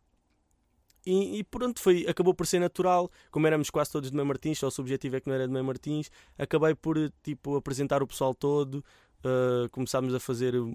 E, 1.05 1.39
e 1.39 1.45
pronto, 1.45 1.81
foi, 1.81 2.07
acabou 2.07 2.35
por 2.35 2.47
ser 2.47 2.61
natural, 2.61 3.11
como 3.31 3.47
éramos 3.47 3.71
quase 3.71 3.91
todos 3.91 4.11
de 4.11 4.17
Mãe 4.17 4.25
Martins, 4.25 4.59
só 4.59 4.69
o 4.69 4.71
Subjetivo 4.71 5.17
é 5.17 5.21
que 5.21 5.29
não 5.29 5.35
era 5.35 5.47
de 5.47 5.53
Mãe 5.53 5.63
Martins, 5.63 6.11
acabei 6.39 6.75
por 6.75 6.97
tipo, 7.23 7.57
apresentar 7.57 8.03
o 8.03 8.07
pessoal 8.07 8.35
todo, 8.35 8.85
Uh, 9.23 9.69
começámos 9.71 10.15
a 10.15 10.21
fazer 10.21 10.55
uh, 10.57 10.75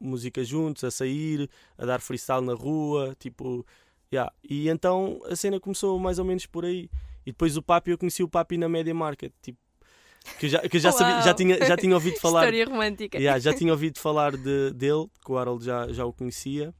música 0.00 0.42
juntos, 0.42 0.82
a 0.82 0.90
sair, 0.90 1.48
a 1.78 1.86
dar 1.86 2.00
freestyle 2.00 2.44
na 2.44 2.52
rua, 2.52 3.14
tipo, 3.18 3.64
yeah. 4.12 4.32
e 4.42 4.68
então 4.68 5.20
a 5.26 5.36
cena 5.36 5.60
começou 5.60 5.98
mais 5.98 6.18
ou 6.18 6.24
menos 6.24 6.46
por 6.46 6.64
aí. 6.64 6.90
E 7.24 7.30
depois 7.30 7.56
o 7.56 7.62
Papi, 7.62 7.92
eu 7.92 7.98
conheci 7.98 8.22
o 8.24 8.28
Papi 8.28 8.56
na 8.58 8.68
Media 8.68 8.94
Market, 8.94 9.32
tipo, 9.40 9.58
que 10.38 10.48
já, 10.48 10.58
que 10.68 10.78
já, 10.78 10.90
sabia, 10.90 11.22
já, 11.22 11.32
tinha, 11.32 11.64
já 11.64 11.76
tinha 11.76 11.94
ouvido 11.94 12.18
falar, 12.20 12.40
História 12.40 12.64
romântica. 12.66 13.18
yeah, 13.18 13.38
já 13.38 13.54
tinha 13.54 13.72
ouvido 13.72 13.98
falar 14.00 14.36
de, 14.36 14.72
dele, 14.72 15.06
que 15.24 15.30
o 15.30 15.38
Harold 15.38 15.64
já, 15.64 15.92
já 15.92 16.04
o 16.04 16.12
conhecia, 16.12 16.74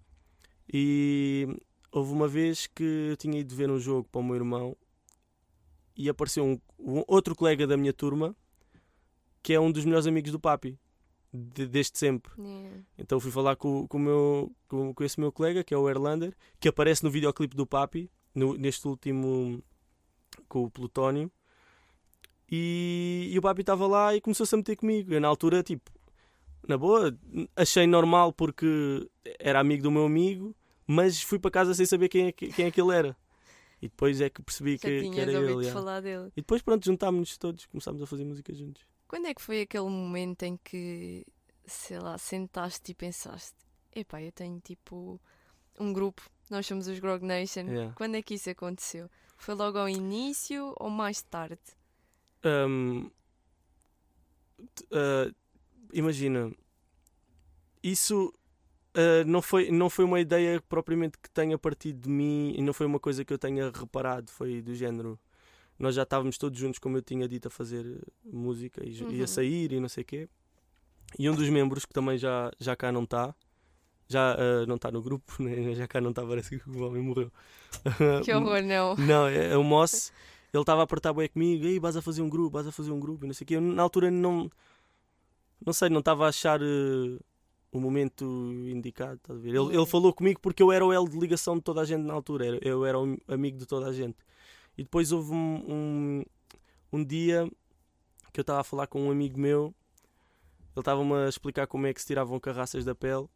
e 0.73 1.47
houve 1.93 2.13
uma 2.13 2.27
vez 2.27 2.67
que 2.67 3.11
eu 3.11 3.17
tinha 3.17 3.39
ido 3.39 3.55
ver 3.55 3.71
um 3.71 3.79
jogo 3.79 4.09
para 4.11 4.21
o 4.21 4.25
meu 4.25 4.35
irmão 4.35 4.77
e 5.97 6.09
apareceu 6.09 6.45
um, 6.45 6.59
um 6.79 7.05
outro 7.07 7.35
colega 7.35 7.67
da 7.67 7.77
minha 7.77 7.93
turma 7.93 8.35
que 9.43 9.53
é 9.53 9.61
um 9.61 9.71
dos 9.73 9.85
melhores 9.85 10.07
amigos 10.07 10.31
do 10.33 10.39
Papi, 10.41 10.79
de- 11.33 11.67
desde 11.67 11.99
sempre. 11.99 12.33
Yeah. 12.39 12.81
Então 12.99 13.19
fui 13.21 13.31
falar 13.31 13.57
com, 13.57 13.87
com, 13.87 13.97
o 13.97 14.01
meu, 14.01 14.53
com, 14.69 14.93
com 14.95 15.05
esse 15.05 15.19
meu 15.21 15.31
colega, 15.33 15.63
que 15.65 15.73
é 15.73 15.77
o 15.77 15.89
Erlander, 15.89 16.35
que 16.59 16.69
aparece 16.69 17.03
no 17.05 17.11
videoclipe 17.11 17.57
do 17.57 17.67
Papi, 17.67 18.11
no- 18.35 18.55
neste 18.55 18.87
último 18.87 19.63
com 20.49 20.65
o 20.65 20.71
Plutónio. 20.71 21.31
E, 22.51 23.31
e 23.33 23.39
o 23.39 23.43
Papi 23.43 23.61
estava 23.61 23.87
lá 23.87 24.15
e 24.15 24.21
começou-se 24.21 24.55
a 24.55 24.59
meter 24.59 24.77
comigo. 24.77 25.13
Eu, 25.13 25.21
na 25.21 25.29
altura, 25.29 25.63
tipo, 25.63 25.91
na 26.67 26.77
boa, 26.77 27.17
achei 27.55 27.87
normal 27.87 28.33
porque 28.33 29.09
era 29.39 29.61
amigo 29.61 29.83
do 29.85 29.91
meu 29.91 30.05
amigo, 30.05 30.55
mas 30.87 31.23
fui 31.23 31.39
para 31.39 31.51
casa 31.51 31.75
sem 31.75 31.87
saber 31.87 32.09
quem 32.09 32.27
é 32.27 32.33
que, 32.33 32.49
quem 32.49 32.67
é 32.67 32.71
que 32.71 32.81
ele 32.81 32.95
era. 32.95 33.17
E 33.81 33.89
depois 33.89 34.21
é 34.21 34.29
que 34.29 34.43
percebi 34.43 34.73
Já 34.73 34.79
que, 34.89 35.11
que 35.11 35.21
era 35.21 35.33
ele. 35.53 35.65
E 36.37 36.41
depois, 36.41 36.61
pronto, 36.61 36.85
juntámos-nos 36.85 37.39
todos, 37.39 37.65
começámos 37.67 38.03
a 38.03 38.07
fazer 38.07 38.25
música 38.25 38.53
juntos. 38.53 38.83
Quando 39.11 39.27
é 39.27 39.35
que 39.35 39.43
foi 39.43 39.63
aquele 39.63 39.89
momento 39.89 40.45
em 40.45 40.57
que, 40.57 41.27
sei 41.67 41.99
lá, 41.99 42.17
sentaste 42.17 42.93
e 42.93 42.95
pensaste: 42.95 43.57
epá, 43.93 44.23
eu 44.23 44.31
tenho 44.31 44.61
tipo 44.61 45.21
um 45.81 45.93
grupo, 45.93 46.23
nós 46.49 46.65
somos 46.65 46.87
os 46.87 46.97
Grog 47.01 47.25
Nation. 47.25 47.63
Yeah. 47.63 47.93
Quando 47.97 48.15
é 48.15 48.23
que 48.23 48.35
isso 48.35 48.49
aconteceu? 48.49 49.11
Foi 49.37 49.57
logo 49.57 49.79
ao 49.79 49.89
início 49.89 50.73
ou 50.79 50.89
mais 50.89 51.23
tarde? 51.23 51.59
Hum, 52.45 53.11
t- 54.77 54.87
ah, 54.93 55.35
imagina, 55.93 56.53
isso 57.83 58.33
ah, 58.95 59.25
não, 59.27 59.43
foi, 59.43 59.73
não 59.73 59.91
foi 59.91 60.05
uma 60.05 60.21
ideia 60.21 60.63
propriamente 60.69 61.19
que 61.19 61.29
tenha 61.31 61.59
partido 61.59 62.03
de 62.03 62.09
mim 62.09 62.55
e 62.57 62.63
não 62.63 62.73
foi 62.73 62.87
uma 62.87 63.01
coisa 63.01 63.25
que 63.25 63.33
eu 63.33 63.39
tenha 63.39 63.73
reparado. 63.73 64.31
Foi 64.31 64.63
do 64.63 64.73
género. 64.73 65.19
Nós 65.81 65.95
já 65.95 66.03
estávamos 66.05 66.39
todos 66.39 66.59
juntos, 66.59 66.79
como 66.79 66.97
eu 66.99 67.03
tinha 67.03 67.27
dito, 67.27 67.49
a 67.49 67.51
fazer 67.51 67.85
eh, 67.87 68.01
música 68.25 68.81
e, 68.87 68.93
e 68.99 69.03
Uhum. 69.19 69.25
a 69.25 69.27
sair 69.27 69.73
e 69.73 69.81
não 69.81 69.89
sei 69.89 70.03
o 70.03 70.07
quê. 70.07 70.29
E 71.19 71.29
um 71.29 71.35
dos 71.35 71.49
membros, 71.49 71.85
que 71.85 71.93
também 71.93 72.17
já, 72.19 72.53
já 72.61 72.77
cá 72.77 72.93
não 72.93 73.03
está, 73.03 73.35
já 74.07 74.35
ah, 74.35 74.67
não 74.67 74.77
está 74.77 74.91
no 74.93 75.03
grupo, 75.03 75.33
né? 75.43 75.75
já 75.75 75.89
cá 75.89 76.01
não 76.01 76.11
está, 76.11 76.25
parece 76.25 76.57
que 76.59 76.71
o 76.71 76.83
homem 76.87 77.03
morreu. 77.03 77.33
Que 78.25 78.33
horror, 78.35 78.63
não. 78.63 78.95
Não, 79.01 79.27
é, 79.27 79.53
é 79.53 79.57
o 79.57 79.65
Moss. 79.65 80.13
Ele 80.53 80.63
estava 80.63 80.81
a 80.81 80.85
apertar 80.85 81.13
bem 81.13 81.29
comigo, 81.29 81.65
ei, 81.65 81.79
vais 81.81 81.97
a 81.97 82.03
fazer 82.03 82.21
um 82.23 82.29
grupo, 82.29 82.51
vais 82.51 82.67
a 82.67 82.73
fazer 82.73 82.91
um 82.91 82.99
grupo, 83.01 83.25
e 83.25 83.29
não 83.29 83.35
sei 83.35 83.45
o 83.45 83.49
quê. 83.49 83.55
Eu, 83.57 83.61
na 83.61 83.83
altura 83.83 84.11
não, 84.11 84.51
não 85.65 85.73
sei, 85.73 85.89
não 85.89 86.01
estava 86.01 86.27
a 86.27 86.29
achar 86.29 86.61
eh, 86.61 87.19
o 87.73 87.79
momento 87.81 88.25
indicado, 88.67 89.15
estás 89.15 89.39
a 89.39 89.43
ver? 89.43 89.51
Ele, 89.51 89.59
ele 89.59 89.69
Yeah. 89.69 89.87
falou 89.91 90.13
comigo 90.13 90.41
porque 90.41 90.63
eu 90.63 90.73
era 90.73 90.85
o 90.85 90.93
L 90.93 91.09
de 91.09 91.17
ligação 91.19 91.55
de 91.57 91.63
toda 91.63 91.81
a 91.81 91.85
gente 91.85 92.03
na 92.03 92.13
altura, 92.13 92.59
eu 92.63 92.85
era 92.85 92.99
o 92.99 93.17
amigo 93.29 93.57
de 93.59 93.67
toda 93.67 93.87
a 93.87 93.93
gente. 93.93 94.17
E 94.81 94.83
depois 94.83 95.13
houve 95.13 95.31
um, 95.31 95.63
um, 95.69 96.25
um 96.91 97.05
dia 97.05 97.47
que 98.33 98.41
eu 98.41 98.43
estava 98.43 98.63
a 98.63 98.65
falar 98.65 98.87
com 98.87 99.03
um 99.03 99.11
amigo 99.11 99.39
meu, 99.39 99.75
ele 100.75 100.81
estava-me 100.81 101.13
a 101.13 101.29
explicar 101.29 101.67
como 101.67 101.87
é 101.87 101.93
que 101.93 102.01
se 102.01 102.07
tiravam 102.07 102.41
carraças 102.41 102.83
da 102.83 102.95
pele. 102.95 103.29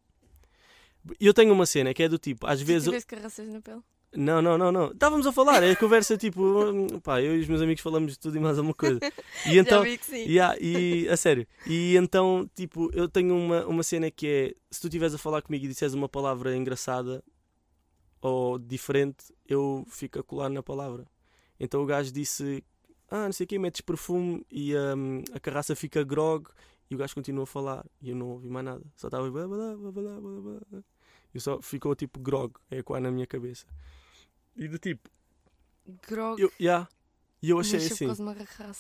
E 1.21 1.27
eu 1.27 1.35
tenho 1.35 1.53
uma 1.53 1.67
cena 1.67 1.93
que 1.93 2.03
é 2.03 2.09
do 2.09 2.17
tipo, 2.17 2.47
às 2.47 2.63
vezes. 2.63 2.85
tiveste 2.85 3.07
carraças 3.07 3.47
na 3.47 3.61
pele? 3.61 3.83
Não, 4.17 4.41
não, 4.41 4.57
não, 4.57 4.73
não. 4.73 4.93
Estávamos 4.93 5.27
a 5.27 5.33
falar, 5.33 5.63
é 5.63 5.73
a 5.73 5.77
conversa 5.77 6.17
tipo, 6.17 6.41
hum, 6.43 6.99
pá, 7.01 7.21
eu 7.21 7.37
e 7.37 7.41
os 7.41 7.47
meus 7.47 7.61
amigos 7.61 7.83
falamos 7.83 8.13
de 8.13 8.19
tudo 8.19 8.39
e 8.39 8.41
mais 8.41 8.57
alguma 8.57 8.73
coisa. 8.73 8.99
E 9.45 9.59
então, 9.61 9.83
Já 9.83 9.91
vi 9.91 9.99
que 9.99 10.07
sim. 10.07 10.25
Yeah, 10.25 10.57
e 10.59 11.07
a 11.11 11.17
sério. 11.19 11.47
E 11.67 11.95
então, 11.99 12.49
tipo, 12.55 12.91
eu 12.95 13.07
tenho 13.07 13.37
uma, 13.37 13.67
uma 13.67 13.83
cena 13.83 14.11
que 14.11 14.27
é: 14.27 14.55
se 14.71 14.81
tu 14.81 14.87
estiveres 14.87 15.15
a 15.15 15.19
falar 15.19 15.43
comigo 15.43 15.67
e 15.67 15.69
disseres 15.69 15.93
uma 15.93 16.09
palavra 16.09 16.57
engraçada 16.57 17.23
ou 18.23 18.59
diferente, 18.59 19.27
eu 19.47 19.85
fico 19.91 20.19
a 20.19 20.23
colar 20.23 20.49
na 20.49 20.63
palavra. 20.63 21.05
Então 21.59 21.83
o 21.83 21.87
gajo 21.87 22.13
disse: 22.13 22.65
Ah, 23.11 23.27
não 23.27 23.33
sei 23.33 23.45
o 23.45 23.47
quê, 23.47 23.59
metes 23.59 23.81
perfume 23.81 24.45
e 24.51 24.75
hum, 24.77 25.23
a 25.33 25.41
carraça 25.41 25.75
fica 25.75 26.03
grog. 26.03 26.49
E 26.91 26.95
o 26.95 26.99
gajo 26.99 27.15
continua 27.15 27.45
a 27.45 27.47
falar 27.47 27.85
e 28.01 28.11
eu 28.11 28.17
não 28.17 28.29
ouvi 28.29 28.49
mais 28.49 28.65
nada. 28.65 28.85
Só 28.97 29.09
estava. 29.09 29.31
blá, 29.31 29.49
blá, 29.49 29.77
blá, 29.77 29.93
blá, 29.93 30.21
blá, 30.21 30.21
blá, 30.21 30.61
blá. 30.71 30.83
E 31.35 31.41
só 31.41 31.61
ficou 31.61 31.95
tipo 31.97 32.21
grog, 32.21 32.55
é 32.71 32.79
ecoar 32.79 33.01
na 33.01 33.11
minha 33.11 33.27
cabeça. 33.27 33.67
E 34.57 34.69
do 34.69 34.79
tipo, 34.79 35.11
Grog. 36.09 36.41
eu, 36.41 36.53
yeah, 36.61 36.89
e 37.43 37.51
eu 37.51 37.59
achei 37.59 37.79
assim. 37.79 38.07
por 38.07 38.17
causa 38.17 38.23
de 38.23 38.23
uma. 38.23 38.37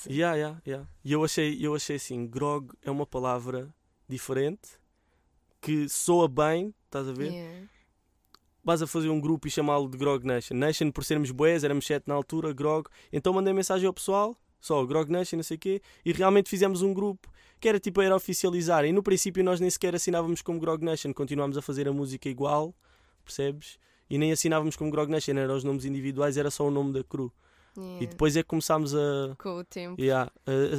Yeah, 0.08 0.36
yeah, 0.36 0.62
yeah. 0.66 0.88
E 1.04 1.12
eu 1.12 1.24
achei, 1.24 1.58
eu 1.60 1.74
achei 1.74 1.96
assim, 1.96 2.26
grog 2.26 2.72
é 2.82 2.90
uma 2.90 3.04
palavra 3.04 3.74
diferente 4.08 4.78
que 5.60 5.88
soa 5.88 6.28
bem, 6.28 6.74
estás 6.84 7.08
a 7.08 7.12
ver? 7.12 7.32
Yeah. 7.32 7.68
Vas 8.64 8.80
a 8.80 8.86
fazer 8.86 9.10
um 9.10 9.20
grupo 9.20 9.46
e 9.46 9.50
chamá-lo 9.50 9.86
de 9.88 9.98
Grog 9.98 10.26
Nation. 10.26 10.54
Nation, 10.54 10.90
por 10.90 11.04
sermos 11.04 11.30
boés, 11.30 11.64
éramos 11.64 11.86
sete 11.86 12.08
na 12.08 12.14
altura, 12.14 12.50
Grog. 12.54 12.88
Então 13.12 13.30
mandei 13.34 13.52
mensagem 13.52 13.86
ao 13.86 13.92
pessoal, 13.92 14.34
só 14.58 14.82
Grog 14.86 15.12
Nation, 15.12 15.36
não 15.36 15.42
sei 15.42 15.58
o 15.58 15.60
quê, 15.60 15.82
e 16.02 16.12
realmente 16.12 16.48
fizemos 16.48 16.80
um 16.80 16.94
grupo 16.94 17.30
que 17.60 17.68
era 17.68 17.78
tipo, 17.78 18.00
era 18.00 18.16
oficializar. 18.16 18.86
E 18.86 18.92
no 18.92 19.02
princípio 19.02 19.44
nós 19.44 19.60
nem 19.60 19.68
sequer 19.68 19.94
assinávamos 19.94 20.40
como 20.40 20.58
Grog 20.58 20.82
Nation, 20.82 21.12
continuámos 21.12 21.58
a 21.58 21.62
fazer 21.62 21.86
a 21.86 21.92
música 21.92 22.26
igual, 22.26 22.74
percebes? 23.22 23.78
E 24.08 24.16
nem 24.16 24.32
assinávamos 24.32 24.76
como 24.76 24.90
Grog 24.90 25.10
Nation, 25.10 25.32
eram 25.32 25.56
os 25.56 25.64
nomes 25.64 25.84
individuais, 25.84 26.38
era 26.38 26.50
só 26.50 26.66
o 26.66 26.70
nome 26.70 26.94
da 26.94 27.04
crew. 27.04 27.30
Yeah. 27.76 28.02
E 28.04 28.06
depois 28.06 28.36
é 28.36 28.42
que 28.42 28.48
começámos 28.48 28.94
a, 28.94 29.34
Com 29.38 29.56
o 29.58 29.64
tempo. 29.64 30.00
Yeah, 30.00 30.30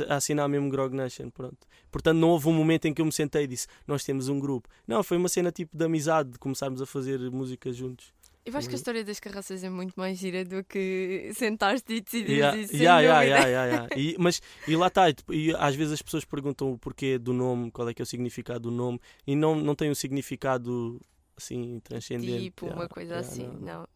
a, 0.08 0.14
a 0.14 0.18
assinar 0.18 0.48
mesmo 0.48 0.70
Grog 0.70 0.96
Nation, 0.96 1.30
pronto. 1.30 1.58
Portanto, 1.92 2.18
não 2.18 2.30
houve 2.30 2.48
um 2.48 2.54
momento 2.54 2.86
em 2.86 2.94
que 2.94 3.02
eu 3.02 3.06
me 3.06 3.12
sentei 3.12 3.44
e 3.44 3.48
disse, 3.48 3.68
nós 3.88 4.04
temos 4.04 4.30
um 4.30 4.40
grupo. 4.40 4.70
Não, 4.88 5.04
foi 5.04 5.18
uma 5.18 5.28
cena 5.30 5.52
tipo 5.52 5.78
de 5.78 5.84
amizade, 5.86 6.32
de 6.32 6.40
começarmos 6.40 6.82
a 6.82 6.86
fazer 6.86 7.20
música 7.32 7.72
juntos. 7.74 8.14
Eu 8.46 8.56
acho 8.56 8.68
que 8.68 8.74
a 8.74 8.76
Uhum. 8.76 8.80
história 8.80 9.04
das 9.04 9.20
carraças 9.20 9.64
é 9.64 9.70
muito 9.72 9.94
mais 9.96 10.20
gira 10.20 10.46
do 10.46 10.64
que 10.64 11.32
sentar-te 11.34 11.94
e 11.96 12.02
decidir 12.02 12.32
Yeah, 12.34 12.58
isso. 12.58 12.76
yeah, 12.76 13.00
yeah, 13.02 13.24
yeah, 13.24 13.48
yeah, 13.48 13.66
yeah. 13.88 14.00
E, 14.00 14.16
mas, 14.20 14.40
e 14.68 14.76
lá 14.76 14.86
está, 14.88 15.10
e, 15.10 15.16
e 15.32 15.56
às 15.56 15.74
vezes 15.76 15.94
as 15.94 16.02
pessoas 16.04 16.24
perguntam 16.24 16.72
o 16.74 16.78
porquê 16.78 17.18
do 17.18 17.34
nome, 17.34 17.72
qual 17.72 17.90
é 17.90 17.94
que 17.94 18.02
é 18.02 18.04
o 18.04 18.06
significado 18.06 18.60
do 18.70 18.72
nome, 18.72 19.00
e 19.26 19.36
não, 19.36 19.56
não 19.56 19.74
tem 19.74 19.90
um 19.90 19.96
significado 19.96 21.02
assim 21.36 21.80
transcendente. 21.84 22.44
Tipo, 22.44 22.66
Yeah, 22.68 22.82
uma 22.84 22.88
coisa 22.90 23.18
assim. 23.18 23.48
não. 23.48 23.60
Não. 23.62 23.88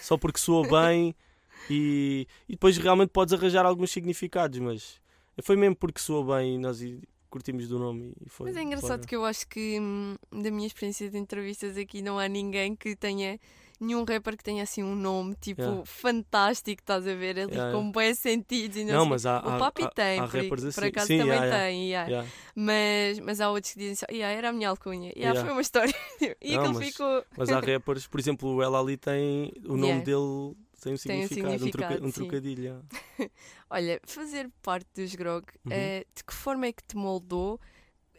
Só 0.00 0.16
porque 0.16 0.38
soa 0.38 0.66
bem 0.68 1.14
e, 1.68 2.26
e 2.48 2.52
depois 2.52 2.76
realmente 2.78 3.10
podes 3.10 3.34
arranjar 3.34 3.66
alguns 3.66 3.90
significados, 3.90 4.58
mas 4.58 5.00
foi 5.42 5.56
mesmo 5.56 5.76
porque 5.76 6.00
soa 6.00 6.36
bem 6.38 6.54
e 6.54 6.58
nós 6.58 6.82
curtimos 7.28 7.68
do 7.68 7.78
nome 7.78 8.12
e 8.24 8.28
foi. 8.28 8.46
Mas 8.48 8.56
é 8.56 8.62
engraçado 8.62 8.98
bora. 9.00 9.06
que 9.06 9.16
eu 9.16 9.24
acho 9.24 9.46
que 9.48 9.78
hum, 9.80 10.16
da 10.32 10.50
minha 10.50 10.66
experiência 10.66 11.08
de 11.10 11.16
entrevistas 11.18 11.76
aqui 11.76 12.02
não 12.02 12.18
há 12.18 12.26
ninguém 12.28 12.74
que 12.74 12.96
tenha 12.96 13.38
nenhum 13.80 14.04
rapper 14.04 14.36
que 14.36 14.44
tenha 14.44 14.62
assim 14.62 14.82
um 14.82 14.94
nome 14.94 15.34
tipo 15.40 15.62
Yeah. 15.62 15.82
fantástico, 15.86 16.82
estás 16.82 17.06
a 17.06 17.14
ver? 17.14 17.38
Ali 17.38 17.52
Yeah, 17.52 17.72
com 17.72 17.90
bons 17.90 18.18
sentidos 18.18 18.76
e 18.76 18.84
não, 18.84 18.92
Não, 18.94 19.00
sei- 19.04 19.08
mas 19.10 19.26
há, 19.26 19.36
O 19.42 19.48
há, 19.48 19.58
Papi 19.58 19.84
há- 19.84 19.88
tem, 19.90 20.18
há 20.18 20.26
por, 20.28 20.34
rappers 20.42 20.60
por 20.60 20.68
assim. 20.68 20.86
acaso 20.88 21.06
Sim, 21.06 21.18
também 21.18 21.32
yeah, 21.32 21.46
yeah, 21.46 21.64
tem, 21.70 21.88
yeah. 21.88 22.10
yeah. 22.10 22.28
Mas, 22.54 23.18
mas 23.20 23.40
há 23.40 23.48
outros 23.50 23.72
que 23.72 23.78
dizem 23.78 23.94
só, 23.94 24.04
yeah, 24.10 24.36
era 24.36 24.50
a 24.50 24.52
minha 24.52 24.68
alcunha, 24.68 25.08
yeah, 25.16 25.30
Yeah. 25.30 25.40
foi 25.44 25.52
uma 25.52 25.62
história. 25.62 25.94
e 26.42 26.52
Não, 26.54 26.60
aquilo 26.62 26.74
mas- 26.74 26.88
ficou. 26.88 27.24
Mas 27.38 27.48
há 27.48 27.60
rappers, 27.60 28.06
por 28.06 28.20
exemplo, 28.20 28.54
o 28.56 28.62
El 28.62 28.76
Ali 28.76 28.96
tem. 28.98 29.50
O 29.64 29.68
nome 29.76 29.86
Yeah. 29.86 30.04
dele 30.04 30.56
tem 30.80 30.94
um 30.94 30.96
Tem 30.96 31.18
um 31.24 31.28
significado, 31.28 31.54
um, 31.64 31.70
troca- 31.70 31.88
significado, 31.94 32.04
um 32.06 32.08
sim. 32.08 32.20
trocadilho. 32.20 32.84
Olha, 33.70 34.00
fazer 34.04 34.50
parte 34.62 34.88
dos 34.94 35.14
Grog, 35.14 35.44
Uhum. 35.66 35.72
eh, 35.72 36.04
de 36.14 36.24
que 36.24 36.34
forma 36.34 36.66
é 36.66 36.72
que 36.72 36.82
te 36.82 36.96
moldou 36.96 37.60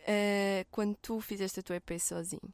eh, 0.07 0.65
quando 0.71 0.95
tu 1.01 1.19
fizeste 1.19 1.59
a 1.59 1.63
tua 1.63 1.75
EP 1.75 1.99
sozinho? 1.99 2.53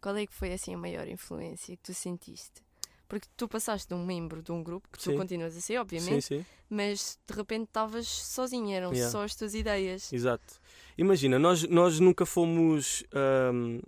Qual 0.00 0.16
é 0.16 0.26
que 0.26 0.34
foi 0.34 0.52
assim 0.52 0.74
a 0.74 0.78
maior 0.78 1.08
influência 1.08 1.76
que 1.76 1.82
tu 1.82 1.94
sentiste? 1.94 2.62
Porque 3.08 3.28
tu 3.36 3.46
passaste 3.46 3.88
de 3.88 3.94
um 3.94 4.04
membro 4.04 4.42
de 4.42 4.50
um 4.50 4.62
grupo, 4.62 4.88
que 4.90 4.98
tu 4.98 5.04
Sim. 5.10 5.16
continuas 5.16 5.56
a 5.56 5.60
ser, 5.60 5.74
Sim, 5.74 5.78
obviamente, 5.78 6.22
sim, 6.22 6.44
mas 6.68 7.18
de 7.26 7.34
repente 7.34 7.64
estavas 7.68 8.06
sozinho, 8.08 8.70
eram 8.74 8.92
Yeah. 8.92 9.10
só 9.12 9.22
as 9.24 9.34
tuas 9.34 9.54
ideias. 9.54 10.12
exato. 10.12 10.60
Imagina, 10.96 11.38
nós, 11.38 11.62
nós 11.68 12.00
nunca 12.00 12.24
fomos. 12.26 13.04
ahm, 13.12 13.80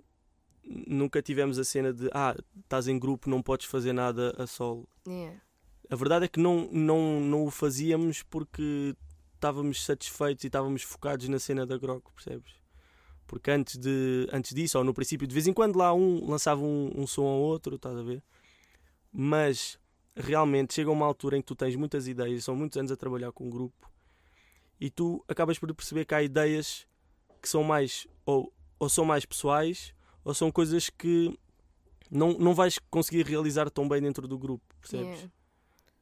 nunca 0.67 1.21
tivemos 1.21 1.57
a 1.57 1.63
cena 1.63 1.93
de. 1.93 2.09
Ah, 2.13 2.35
estás 2.59 2.87
em 2.87 2.99
grupo, 2.99 3.29
não 3.29 3.41
podes 3.41 3.65
fazer 3.65 3.93
nada 3.93 4.35
a 4.37 4.45
solo. 4.45 4.87
Yeah. 5.07 5.39
A 5.89 5.95
verdade 5.95 6.25
é 6.25 6.27
que 6.27 6.39
não, 6.39 6.69
não, 6.71 7.21
não 7.21 7.45
o 7.45 7.51
fazíamos 7.51 8.21
porque 8.23 8.95
estávamos 9.35 9.85
satisfeitos 9.85 10.43
e 10.43 10.47
estávamos 10.47 10.83
focados 10.83 11.29
na 11.29 11.39
cena 11.39 11.65
da 11.65 11.77
Grog, 11.77 12.03
percebes? 12.13 12.51
Porque 13.25 13.51
antes, 13.51 13.77
de, 13.77 14.27
antes 14.31 14.53
disso, 14.53 14.77
ou 14.77 14.83
no 14.83 14.93
princípio, 14.93 15.27
de 15.27 15.33
vez 15.33 15.47
em 15.47 15.53
quando 15.53 15.77
lá 15.77 15.93
um 15.93 16.29
lançava 16.29 16.61
um, 16.61 16.91
um 16.95 17.07
som 17.07 17.25
ao 17.25 17.39
outro, 17.39 17.75
estás 17.75 17.97
a 17.97 18.01
ver? 18.01 18.21
Mas 19.11 19.79
realmente 20.15 20.73
chega 20.73 20.91
uma 20.91 21.05
altura 21.05 21.37
em 21.37 21.41
que 21.41 21.47
tu 21.47 21.55
tens 21.55 21.75
muitas 21.75 22.07
ideias, 22.07 22.43
são 22.43 22.55
muitos 22.55 22.77
anos 22.77 22.91
a 22.91 22.97
trabalhar 22.97 23.31
com 23.31 23.45
um 23.45 23.49
grupo, 23.49 23.89
e 24.79 24.89
tu 24.89 25.23
acabas 25.27 25.57
por 25.57 25.73
perceber 25.73 26.05
que 26.05 26.13
há 26.13 26.21
ideias 26.21 26.87
que 27.41 27.47
são 27.47 27.63
mais 27.63 28.07
ou, 28.25 28.53
ou 28.79 28.89
são 28.89 29.05
mais 29.05 29.25
pessoais 29.25 29.93
ou 30.27 30.33
são 30.33 30.51
coisas 30.51 30.89
que 30.89 31.33
não, 32.11 32.33
não 32.37 32.53
vais 32.53 32.77
conseguir 32.89 33.25
realizar 33.25 33.69
tão 33.69 33.87
bem 33.87 34.01
dentro 34.01 34.27
do 34.27 34.37
grupo, 34.37 34.63
percebes? 34.81 35.05
Yeah. 35.19 35.31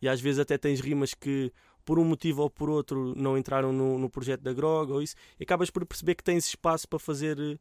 E 0.01 0.09
às 0.09 0.19
vezes 0.19 0.39
até 0.39 0.57
tens 0.57 0.79
rimas 0.79 1.13
que, 1.13 1.51
por 1.85 1.99
um 1.99 2.03
motivo 2.03 2.41
ou 2.41 2.49
por 2.49 2.69
outro, 2.69 3.13
não 3.15 3.37
entraram 3.37 3.71
no, 3.71 3.99
no 3.99 4.09
projeto 4.09 4.41
da 4.41 4.51
Grog 4.51 4.91
ou 4.91 5.01
isso, 5.01 5.15
e 5.39 5.43
acabas 5.43 5.69
por 5.69 5.85
perceber 5.85 6.15
que 6.15 6.23
tens 6.23 6.47
espaço 6.47 6.87
para 6.87 6.97
fazer. 6.99 7.39
eh, 7.39 7.57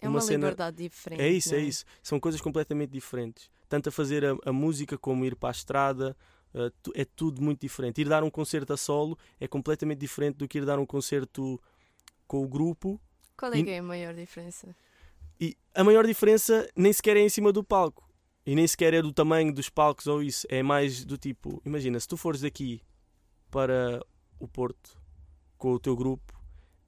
É 0.00 0.06
Uma 0.08 0.16
uma, 0.16 0.20
cena- 0.20 0.46
liberdade 0.48 0.76
diferente. 0.76 1.20
É 1.22 1.28
isso, 1.28 1.50
não 1.52 1.58
é 1.58 1.62
isso. 1.62 1.84
São 2.02 2.20
coisas 2.20 2.40
completamente 2.40 2.90
diferentes. 2.90 3.50
Tanto 3.68 3.88
a 3.88 3.92
fazer 3.92 4.24
a, 4.26 4.36
a 4.44 4.52
música 4.52 4.98
como 4.98 5.24
ir 5.24 5.34
para 5.36 5.48
a 5.48 5.52
estrada, 5.52 6.16
eh, 6.54 6.70
tu- 6.82 6.92
é 6.94 7.04
tudo 7.04 7.40
muito 7.42 7.60
diferente. 7.60 8.00
Ir 8.02 8.08
dar 8.08 8.22
um 8.24 8.30
concerto 8.30 8.72
a 8.72 8.76
solo 8.76 9.16
é 9.40 9.48
completamente 9.48 9.98
diferente 9.98 10.36
do 10.36 10.46
que 10.48 10.58
ir 10.58 10.64
dar 10.66 10.78
um 10.78 10.86
concerto 10.86 11.58
com 12.26 12.42
o 12.44 12.48
grupo. 12.48 13.00
Qual 13.36 13.52
é 13.52 13.58
E- 13.58 13.64
que 13.64 13.70
é 13.70 13.78
a 13.78 13.82
maior 13.82 14.14
diferença? 14.14 14.74
E 15.44 15.56
a 15.74 15.84
maior 15.84 16.06
diferença 16.06 16.66
nem 16.76 16.92
sequer 16.92 17.16
é 17.16 17.20
em 17.20 17.28
cima 17.28 17.52
do 17.52 17.62
palco. 17.62 18.08
E 18.46 18.54
nem 18.54 18.66
sequer 18.66 18.94
é 18.94 19.02
do 19.02 19.12
tamanho 19.12 19.52
dos 19.52 19.68
palcos 19.68 20.06
ou 20.06 20.22
isso. 20.22 20.46
É 20.50 20.62
mais 20.62 21.04
do 21.04 21.18
tipo, 21.18 21.60
imagina, 21.64 21.98
se 22.00 22.08
tu 22.08 22.16
fores 22.16 22.40
daqui 22.40 22.80
para 23.50 24.00
o 24.38 24.46
Porto 24.48 24.98
com 25.58 25.72
o 25.72 25.78
teu 25.78 25.96
grupo, 25.96 26.32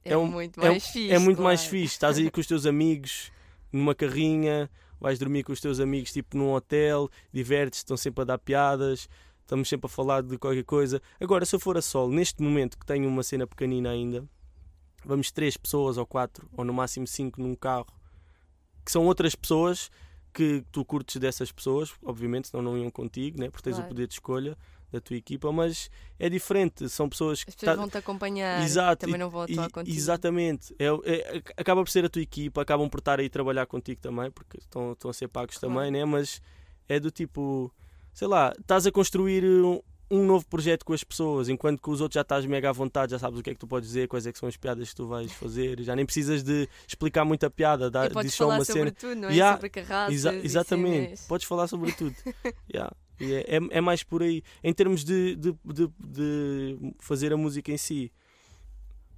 É, 0.04 0.12
É 0.12 0.16
um- 0.16 0.26
muito 0.28 0.60
é 0.60 0.68
mais 0.68 0.86
fixe. 0.86 1.10
é 1.10 1.18
muito 1.18 1.42
mais 1.42 1.60
claro. 1.62 1.70
fixe. 1.72 1.94
Estás 1.94 2.16
aí 2.16 2.30
com 2.30 2.40
os 2.40 2.46
teus 2.46 2.64
amigos 2.64 3.32
numa 3.72 3.92
carrinha, 3.92 4.70
vais 5.00 5.18
dormir 5.18 5.42
com 5.42 5.50
os 5.52 5.60
teus 5.60 5.80
amigos 5.80 6.12
tipo 6.12 6.36
num 6.38 6.52
hotel, 6.52 7.10
divertes, 7.32 7.80
estão 7.80 7.96
sempre 7.96 8.22
a 8.22 8.24
dar 8.24 8.38
piadas, 8.38 9.08
estamos 9.40 9.68
sempre 9.68 9.86
a 9.86 9.88
falar 9.88 10.22
de 10.22 10.38
qualquer 10.38 10.62
coisa. 10.62 11.02
Agora, 11.20 11.44
se 11.44 11.56
eu 11.56 11.60
for 11.60 11.76
a 11.76 11.82
solo, 11.82 12.12
neste 12.12 12.40
momento 12.40 12.78
que 12.78 12.86
tenho 12.86 13.08
uma 13.08 13.24
cena 13.24 13.48
pequenina 13.48 13.90
ainda, 13.90 14.24
vamos 15.04 15.32
três 15.32 15.56
pessoas 15.56 15.96
ou 15.98 16.06
quatro, 16.06 16.48
ou 16.56 16.64
no 16.64 16.72
máximo 16.72 17.06
cinco 17.08 17.42
num 17.42 17.56
carro, 17.56 17.86
que 18.86 18.92
são 18.92 19.04
outras 19.04 19.34
pessoas 19.34 19.90
que 20.32 20.64
tu 20.72 20.84
curtes 20.84 21.16
dessas 21.16 21.50
pessoas, 21.52 21.92
obviamente, 22.04 22.48
senão 22.48 22.62
não 22.62 22.78
iam 22.78 22.90
contigo, 22.90 23.38
né? 23.40 23.50
porque 23.50 23.64
tens 23.64 23.74
Claro. 23.74 23.86
o 23.86 23.88
poder 23.88 24.06
de 24.06 24.14
escolha 24.14 24.56
da 24.92 25.00
tua 25.00 25.16
equipa, 25.16 25.50
mas 25.50 25.90
é 26.18 26.28
diferente, 26.28 26.88
são 26.88 27.08
pessoas 27.08 27.42
que 27.42 27.50
As 27.50 27.56
pessoas 27.56 27.74
tá- 27.76 27.80
vão 27.82 27.88
te 27.90 27.98
acompanhar, 27.98 28.62
Exato, 28.62 29.00
também 29.06 29.18
não 29.18 29.28
vão 29.28 29.42
atuar 29.42 29.66
e- 29.68 29.72
contigo. 29.72 29.96
Exatamente. 29.96 30.74
É, 30.78 30.86
é- 31.04 31.42
acaba 31.56 31.82
por 31.82 31.90
ser 31.90 32.04
a 32.04 32.08
tua 32.08 32.22
equipa, 32.22 32.62
acabam 32.62 32.88
por 32.88 32.98
estar 33.00 33.18
aí 33.18 33.26
a 33.26 33.30
trabalhar 33.30 33.66
contigo 33.66 34.00
também, 34.00 34.30
porque 34.30 34.58
estão, 34.58 34.92
estão 34.92 35.10
a 35.10 35.14
ser 35.14 35.26
pagos 35.28 35.58
Claro. 35.58 35.74
também, 35.74 35.90
né? 35.90 36.04
Mas 36.04 36.40
é 36.88 37.00
do 37.00 37.10
tipo, 37.10 37.72
sei 38.14 38.28
lá, 38.28 38.52
estás 38.60 38.86
a 38.86 38.92
construir 38.92 39.42
um, 39.44 39.80
um 40.10 40.24
novo 40.24 40.46
projeto 40.46 40.84
com 40.84 40.92
as 40.92 41.02
pessoas, 41.02 41.48
enquanto 41.48 41.82
que 41.82 41.90
os 41.90 42.00
outros 42.00 42.14
já 42.14 42.20
estás 42.20 42.46
mega 42.46 42.70
à 42.70 42.72
vontade, 42.72 43.10
já 43.12 43.18
sabes 43.18 43.40
o 43.40 43.42
que 43.42 43.50
é 43.50 43.54
que 43.54 43.58
tu 43.58 43.66
podes 43.66 43.88
dizer, 43.88 44.06
quais 44.06 44.26
é 44.26 44.32
que 44.32 44.38
são 44.38 44.48
as 44.48 44.56
piadas 44.56 44.88
que 44.90 44.94
tu 44.94 45.06
vais 45.08 45.32
fazer, 45.32 45.80
já 45.82 45.96
nem 45.96 46.06
precisas 46.06 46.42
de 46.44 46.68
explicar 46.86 47.24
muita 47.24 47.50
piada, 47.50 47.90
dá, 47.90 48.06
e 48.06 48.10
podes 48.10 48.30
diz 48.30 48.34
só 48.36 48.44
falar 48.44 48.58
uma 48.58 48.64
sobre 48.64 48.80
cena. 48.80 48.92
tudo, 48.92 49.14
não 49.16 49.28
é? 49.28 49.32
Yeah, 49.32 49.56
sobre 49.56 49.70
carraças 49.70 50.14
Exa- 50.14 50.34
exatamente, 50.36 51.04
cenas. 51.06 51.26
podes 51.26 51.46
falar 51.46 51.66
sobre 51.68 51.92
tudo. 51.92 52.14
Yeah. 52.72 52.94
É, 53.18 53.56
é, 53.56 53.60
é 53.70 53.80
mais 53.80 54.02
por 54.02 54.22
aí. 54.22 54.42
Em 54.62 54.74
termos 54.74 55.02
de, 55.02 55.34
de, 55.36 55.56
de, 55.64 55.88
de 55.98 56.94
fazer 57.00 57.32
a 57.32 57.36
música 57.36 57.72
em 57.72 57.78
si, 57.78 58.12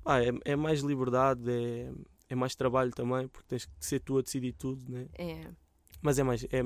ah, 0.04 0.22
é, 0.22 0.30
é 0.44 0.56
mais 0.56 0.80
liberdade, 0.80 1.42
é, 1.50 1.90
é 2.28 2.34
mais 2.34 2.54
trabalho 2.54 2.92
também, 2.92 3.26
porque 3.28 3.48
tens 3.48 3.64
que 3.66 3.72
ser 3.80 3.98
tu 4.00 4.16
a 4.18 4.22
decidir 4.22 4.52
tudo, 4.52 4.90
né? 4.90 5.06
É. 5.18 5.48
mas 6.00 6.18
é 6.18 6.22
mais. 6.22 6.44
É, 6.44 6.62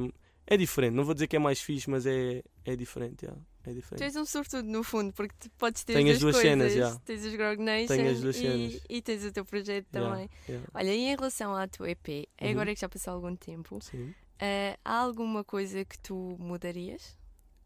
é 0.46 0.56
diferente, 0.56 0.92
não 0.94 1.04
vou 1.04 1.14
dizer 1.14 1.26
que 1.26 1.36
é 1.36 1.38
mais 1.38 1.60
fixe, 1.60 1.88
mas 1.88 2.04
é, 2.04 2.42
é 2.64 2.76
diferente. 2.76 3.24
yeah, 3.24 3.40
É 3.64 3.70
Tu 3.70 3.74
diferente. 3.76 4.02
és 4.04 4.16
um 4.16 4.24
sortudo 4.24 4.68
no 4.68 4.82
fundo, 4.82 5.12
porque 5.12 5.34
tu 5.38 5.50
podes 5.56 5.84
ter 5.84 5.94
Tenho 5.94 6.08
as 6.08 6.14
as 6.16 6.20
duas 6.20 6.34
coisas. 6.36 6.50
cenas, 6.50 6.72
já. 6.74 6.96
Tens 7.00 7.24
os 7.24 7.34
Grog 7.34 7.62
Nation 7.62 7.94
Tenho 7.96 8.10
as 8.10 8.20
duas 8.20 8.36
e, 8.36 8.40
cenas. 8.40 8.80
e 8.88 9.02
tens 9.02 9.24
o 9.24 9.32
teu 9.32 9.44
projeto 9.44 9.86
Yeah, 9.94 10.10
também. 10.14 10.30
yeah, 10.48 10.68
Olha, 10.74 10.94
e 10.94 10.98
em 11.00 11.14
relação 11.16 11.54
à 11.54 11.66
tua 11.68 11.90
EP, 11.90 12.28
Uhum. 12.40 12.50
agora 12.50 12.74
que 12.74 12.80
já 12.80 12.88
passou 12.88 13.14
algum 13.14 13.36
tempo, 13.36 13.78
sim. 13.80 14.12
eh, 14.40 14.76
há 14.84 14.96
alguma 14.98 15.44
coisa 15.44 15.84
que 15.84 15.98
tu 15.98 16.36
mudarias? 16.40 17.16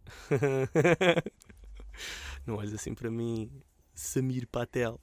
não 2.46 2.56
olhes 2.56 2.74
assim 2.74 2.94
para 2.94 3.10
mim, 3.10 3.50
Samir 3.94 4.46
Patel. 4.46 5.00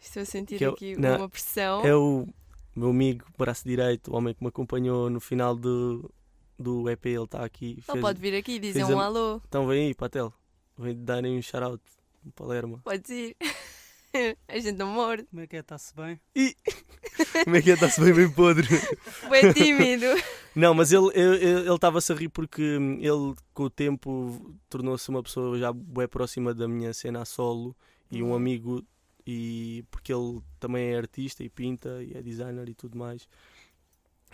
Estou 0.00 0.22
a 0.22 0.26
sentir 0.26 0.58
Que 0.58 0.64
eu- 0.66 0.72
aqui 0.72 0.96
não, 0.96 1.16
uma 1.18 1.28
pressão. 1.28 1.84
É 1.84 1.94
o 1.94 2.26
meu 2.74 2.90
amigo, 2.90 3.24
braço 3.36 3.64
direito, 3.66 4.10
o 4.12 4.16
homem 4.16 4.34
que 4.34 4.42
me 4.42 4.48
acompanhou 4.48 5.10
no 5.10 5.20
final 5.20 5.54
do, 5.54 6.12
do 6.58 6.88
EP. 6.90 7.06
Ele 7.06 7.24
está 7.24 7.44
aqui. 7.44 7.72
Ele 7.72 7.82
fez- 7.82 8.00
pode 8.00 8.20
vir 8.20 8.34
aqui 8.36 8.52
e 8.52 8.58
dizer 8.58 8.84
fez 8.84 8.90
um 8.90 9.00
a- 9.00 9.04
alô. 9.06 9.40
Então 9.48 9.66
vem 9.66 9.86
aí, 9.86 9.94
Patel. 9.94 10.32
Vem 10.78 10.96
darem 11.04 11.38
um 11.38 11.42
shout-out. 11.42 11.82
Um 12.24 12.30
Palermo. 12.30 12.80
Podes 12.84 13.10
ir. 13.10 13.36
a 14.48 14.58
gente 14.58 14.76
não 14.76 14.88
morde. 14.88 15.24
Como 15.24 15.42
é 15.42 15.46
que 15.46 15.56
é? 15.56 15.60
Está-se 15.60 15.94
bem? 15.94 16.20
Como 17.44 17.56
é 17.56 17.62
que 17.62 17.70
é? 17.70 17.74
Está-se 17.74 18.00
bem, 18.00 18.12
bem 18.14 18.30
podre. 18.30 18.66
Bem 19.30 19.52
tímido. 19.52 20.06
Não, 20.54 20.74
mas 20.74 20.92
ele 20.92 21.06
ele- 21.14 21.36
ele 21.44 21.60
ele 21.66 21.74
estava-se 21.74 22.12
a 22.12 22.14
rir 22.16 22.28
porque 22.28 22.76
hum, 22.78 22.98
ele, 23.00 23.34
com 23.54 23.64
o 23.64 23.70
tempo, 23.70 24.54
tornou-se 24.68 25.08
uma 25.08 25.22
pessoa 25.22 25.58
já 25.58 25.72
bem 25.72 26.06
próxima 26.08 26.52
da 26.54 26.68
minha 26.68 26.92
cena 26.92 27.22
a 27.22 27.24
solo 27.24 27.74
e 28.10 28.22
um 28.22 28.28
Uhum. 28.28 28.34
amigo, 28.34 28.84
e 29.26 29.84
porque 29.90 30.12
ele 30.12 30.40
também 30.60 30.92
é 30.92 30.96
artista 30.98 31.42
e 31.42 31.48
pinta 31.48 32.02
e 32.02 32.12
é 32.16 32.22
designer 32.22 32.68
e 32.68 32.74
tudo 32.74 32.98
mais. 32.98 33.26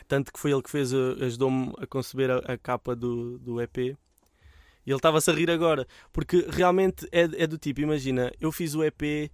Tanto 0.06 0.32
que 0.32 0.38
foi 0.38 0.52
ele 0.52 0.62
que 0.62 0.70
fez, 0.70 0.92
a- 0.94 1.24
ajudou-me 1.24 1.72
a 1.78 1.86
conceber 1.86 2.30
a, 2.30 2.38
a 2.38 2.56
capa 2.58 2.94
do, 2.94 3.38
do 3.38 3.60
EP. 3.60 3.78
E 3.78 4.90
ele 4.90 4.96
estava-se 4.96 5.30
a 5.30 5.34
rir 5.34 5.50
agora, 5.50 5.86
porque 6.12 6.46
realmente 6.48 7.06
é, 7.12 7.22
é 7.42 7.46
do 7.46 7.58
tipo, 7.58 7.80
imagina, 7.80 8.32
eu 8.40 8.50
fiz 8.50 8.74
o 8.74 8.82
EP, 8.82 9.30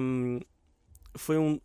hum, 0.00 0.40
foi 1.14 1.36
um, 1.36 1.60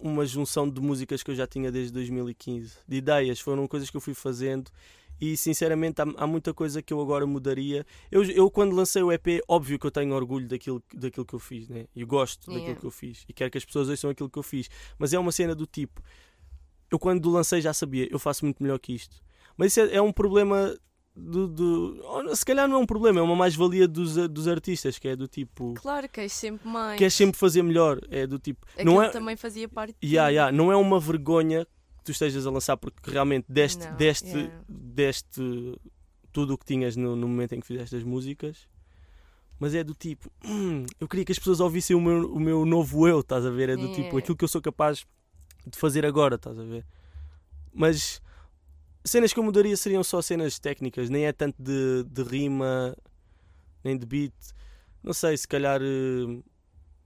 uma 0.00 0.24
junção 0.26 0.68
de 0.68 0.80
músicas 0.80 1.22
que 1.22 1.30
eu 1.30 1.34
já 1.34 1.46
tinha 1.46 1.70
desde 1.72 1.92
2015, 1.92 2.74
de 2.86 2.96
ideias, 2.96 3.40
foram 3.40 3.66
coisas 3.66 3.90
que 3.90 3.96
eu 3.96 4.00
fui 4.00 4.14
fazendo 4.14 4.70
e 5.20 5.36
sinceramente 5.36 6.00
há, 6.02 6.04
há 6.16 6.26
muita 6.26 6.52
coisa 6.52 6.82
que 6.82 6.92
eu 6.92 7.00
agora 7.00 7.24
mudaria. 7.26 7.86
Eu, 8.10 8.24
eu 8.24 8.50
quando 8.50 8.74
lancei 8.74 9.02
o 9.02 9.12
EP, 9.12 9.40
óbvio 9.46 9.78
que 9.78 9.86
eu 9.86 9.90
tenho 9.90 10.14
orgulho 10.14 10.48
daquilo, 10.48 10.82
daquilo 10.94 11.24
que 11.26 11.34
eu 11.34 11.38
fiz, 11.38 11.68
né? 11.68 11.86
e 11.94 12.04
gosto 12.04 12.50
Yeah. 12.50 12.60
daquilo 12.60 12.80
que 12.80 12.86
eu 12.86 12.90
fiz 12.90 13.24
e 13.28 13.32
quero 13.32 13.50
que 13.50 13.58
as 13.58 13.64
pessoas 13.64 13.88
ouçam 13.88 14.10
aquilo 14.10 14.28
que 14.30 14.38
eu 14.38 14.42
fiz, 14.42 14.68
mas 14.98 15.12
é 15.12 15.18
uma 15.18 15.30
cena 15.32 15.54
do 15.54 15.66
tipo, 15.66 16.02
eu 16.92 16.98
quando 16.98 17.30
lancei 17.30 17.60
já 17.60 17.72
sabia, 17.72 18.06
eu 18.12 18.18
faço 18.18 18.44
muito 18.44 18.62
melhor 18.62 18.78
que 18.78 18.92
isto. 18.94 19.16
Mas 19.56 19.72
isso 19.72 19.80
é, 19.80 19.96
é 19.96 20.02
um 20.02 20.12
problema 20.12 20.76
do, 21.14 21.46
do- 21.48 22.36
se 22.36 22.44
calhar 22.44 22.68
não 22.68 22.76
é 22.76 22.78
um 22.80 22.86
problema, 22.86 23.18
é 23.20 23.22
uma 23.22 23.34
mais-valia 23.36 23.88
dos, 23.88 24.14
dos 24.28 24.46
artistas, 24.48 24.98
que 24.98 25.08
é 25.08 25.16
do 25.16 25.26
tipo, 25.28 25.74
Claro, 25.74 26.08
queres 26.08 26.32
sempre 26.32 26.68
mais. 26.68 26.98
queres 26.98 27.14
sempre 27.14 27.38
fazer 27.38 27.62
melhor, 27.62 28.00
é 28.10 28.26
do 28.26 28.38
tipo, 28.38 28.64
Aquilo 28.74 28.94
não 28.94 29.02
é, 29.02 29.08
também 29.10 29.36
fazia 29.36 29.68
parte 29.68 29.94
Yeah, 30.02 30.28
yeah, 30.30 30.52
Não 30.56 30.70
é 30.72 30.76
uma 30.76 30.98
vergonha 31.00 31.66
que 31.98 32.04
tu 32.04 32.12
estejas 32.12 32.46
a 32.46 32.50
lançar 32.50 32.76
porque 32.76 33.10
realmente 33.10 33.44
deste, 33.48 33.84
Não, 33.86 33.96
deste, 33.96 34.28
yeah. 34.28 34.64
deste 34.68 35.78
tudo 36.32 36.54
o 36.54 36.58
que 36.58 36.64
tinhas 36.64 36.96
no, 36.96 37.14
no 37.14 37.28
momento 37.28 37.52
em 37.54 37.60
que 37.60 37.66
fizeste 37.66 37.94
as 37.96 38.02
músicas. 38.02 38.66
Mas 39.60 39.74
é 39.74 39.84
do 39.84 39.94
tipo, 39.94 40.32
"Hum, 40.44 40.84
eu 40.98 41.06
queria 41.06 41.24
que 41.24 41.30
as 41.32 41.38
pessoas 41.38 41.60
ouvissem 41.60 41.94
o 41.94 42.00
meu, 42.00 42.32
o 42.32 42.40
meu 42.40 42.64
novo 42.64 43.06
eu, 43.06 43.20
estás 43.20 43.44
a 43.46 43.50
ver? 43.50 43.68
É 43.68 43.76
do 43.76 43.86
tipo, 43.88 43.98
Yeah. 44.00 44.18
aquilo 44.18 44.36
que 44.36 44.44
eu 44.44 44.48
sou 44.48 44.60
capaz 44.62 45.06
de 45.66 45.78
fazer 45.78 46.04
agora, 46.04 46.36
estás 46.36 46.58
a 46.58 46.62
ver? 46.62 46.84
Mas 47.72 48.20
cenas 49.04 49.32
que 49.32 49.38
eu 49.38 49.44
mudaria 49.44 49.76
seriam 49.76 50.02
só 50.02 50.22
cenas 50.22 50.58
técnicas, 50.58 51.10
nem 51.10 51.26
é 51.26 51.32
tanto 51.32 51.60
de, 51.60 52.04
de 52.04 52.22
rima, 52.22 52.96
nem 53.82 53.96
de 53.96 54.06
beat. 54.06 54.34
Não 55.02 55.12
sei, 55.12 55.36
se 55.36 55.48
calhar 55.48 55.80
eh, 55.82 56.42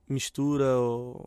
mistura 0.08 0.76
ou 0.76 1.26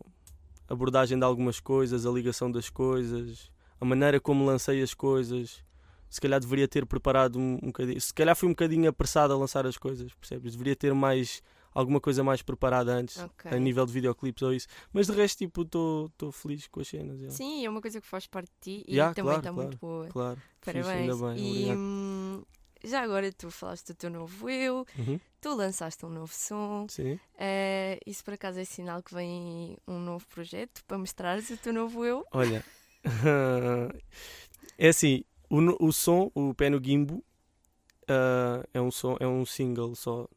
abordagem 0.67 1.17
de 1.17 1.25
algumas 1.25 1.59
coisas, 1.59 2.05
a 2.05 2.11
ligação 2.11 2.51
das 2.51 2.69
coisas, 2.69 3.51
a 3.81 3.85
maneira 3.85 4.19
como 4.19 4.45
lancei 4.45 4.81
as 4.81 4.93
coisas. 4.93 5.63
Se 6.09 6.19
calhar 6.19 6.39
deveria 6.39 6.67
ter 6.67 6.87
preparado 6.87 7.37
um, 7.37 7.59
um 7.61 7.67
bocadinho. 7.67 8.01
Se 8.01 8.13
calhar 8.13 8.35
fui 8.35 8.47
um 8.47 8.51
bocadinho 8.51 8.89
apressado 8.89 9.31
a 9.31 9.37
lançar 9.37 9.67
as 9.67 9.77
coisas, 9.77 10.11
percebes? 10.13 10.53
Deveria 10.53 10.75
ter 10.75 10.93
mais 10.93 11.41
alguma 11.73 11.99
coisa 12.01 12.23
mais 12.23 12.41
preparada 12.41 12.91
antes, 12.93 13.17
Ok. 13.17 13.51
a 13.51 13.57
nível 13.57 13.85
de 13.85 13.93
videoclipes 13.93 14.41
ou 14.43 14.53
isso. 14.53 14.67
Mas 14.91 15.07
de 15.07 15.13
resto, 15.13 15.37
tipo, 15.39 15.61
estou 15.61 16.31
feliz 16.31 16.67
com 16.67 16.79
as 16.81 16.87
cenas. 16.87 17.17
yeah. 17.19 17.35
Sim, 17.35 17.65
é 17.65 17.69
uma 17.69 17.81
coisa 17.81 17.99
que 18.01 18.07
faz 18.07 18.25
parte 18.27 18.49
de 18.49 18.79
ti 18.81 18.85
e 18.87 18.93
Yeah, 18.95 19.13
também 19.13 19.37
está 19.37 19.51
claro. 19.51 19.69
muito 19.69 19.77
boa. 19.79 20.07
Claro, 20.07 20.41
fixe, 20.61 20.79
Parabéns. 20.81 21.11
ainda 21.11 21.33
bem, 21.35 21.37
e 21.37 21.71
hum, 21.75 22.43
já 22.83 23.01
agora 23.01 23.31
tu 23.31 23.49
falaste 23.51 23.87
do 23.87 23.95
teu 23.95 24.09
novo 24.09 24.49
eu, 24.49 24.85
Uhum, 24.97 25.19
tu 25.41 25.53
lançaste 25.55 26.05
um 26.05 26.09
novo 26.09 26.33
som. 26.33 26.85
Sim. 26.89 27.19
eh, 27.37 27.99
isso 28.05 28.23
por 28.23 28.33
acaso 28.33 28.59
é 28.59 28.65
sinal 28.65 29.01
que 29.03 29.13
vem 29.13 29.77
um 29.87 29.99
novo 29.99 30.25
projeto 30.27 30.83
para 30.85 30.97
mostrares 30.97 31.49
o 31.49 31.57
teu 31.57 31.73
novo 31.73 32.05
eu? 32.05 32.25
Olha, 32.31 32.63
é 34.77 34.87
assim, 34.89 35.23
o, 35.49 35.85
o 35.87 35.91
som, 35.93 36.31
o 36.33 36.53
Pé 36.53 36.69
no 36.69 36.83
Gimbo, 36.83 37.23
ah, 38.07 38.63
é 38.73 38.81
um 38.81 38.91
som, 38.91 39.17
é 39.19 39.27
um 39.27 39.45
single 39.45 39.95
só 39.95 40.27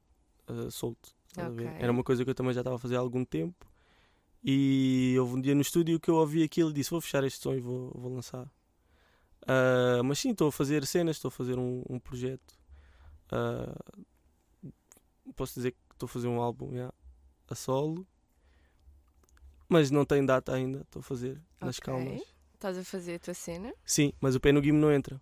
ah, 0.48 0.70
solto. 0.70 1.14
Estás 1.32 1.48
a 1.48 1.50
ver? 1.50 1.68
Ok. 1.68 1.82
Era 1.82 1.92
uma 1.92 2.04
coisa 2.04 2.24
que 2.24 2.30
eu 2.30 2.34
também 2.34 2.52
já 2.52 2.60
estava 2.60 2.76
a 2.76 2.78
fazer 2.78 2.96
há 2.96 3.00
algum 3.00 3.24
tempo. 3.24 3.66
E 4.44 5.14
houve 5.18 5.34
um 5.34 5.40
dia 5.40 5.54
no 5.54 5.60
estúdio 5.60 6.00
que 6.00 6.08
eu 6.10 6.16
ouvi 6.16 6.42
aquilo 6.42 6.70
e 6.70 6.72
disse: 6.72 6.90
Vou 6.90 7.00
fechar 7.00 7.24
este 7.24 7.40
som 7.40 7.54
e 7.54 7.60
vou, 7.60 7.92
vou 7.94 8.12
lançar. 8.14 8.50
Ah, 9.46 10.02
mas 10.04 10.18
sim, 10.18 10.30
estou 10.30 10.48
a 10.48 10.52
fazer 10.52 10.86
cenas, 10.86 11.16
estou 11.16 11.28
a 11.28 11.32
fazer 11.32 11.58
um, 11.58 11.82
um 11.88 11.98
projeto. 11.98 12.54
Ah, 13.30 13.74
posso 15.36 15.54
dizer 15.54 15.72
que 15.72 15.78
estou 15.92 16.06
a 16.06 16.08
fazer 16.08 16.28
um 16.28 16.40
álbum 16.40 16.74
já, 16.74 16.92
a 17.48 17.54
solo, 17.54 18.06
mas 19.68 19.90
não 19.90 20.04
tem 20.04 20.24
data 20.24 20.52
ainda. 20.52 20.80
Estou 20.80 21.00
a 21.00 21.02
fazer 21.02 21.40
nas 21.60 21.78
Ok. 21.78 21.84
calmas. 21.84 22.22
Estás 22.54 22.78
a 22.78 22.84
fazer 22.84 23.14
a 23.14 23.18
tua 23.18 23.34
cena? 23.34 23.74
Sim, 23.84 24.12
mas 24.20 24.34
o 24.34 24.40
pé 24.40 24.52
no 24.52 24.60
não 24.60 24.92
entra. 24.92 25.20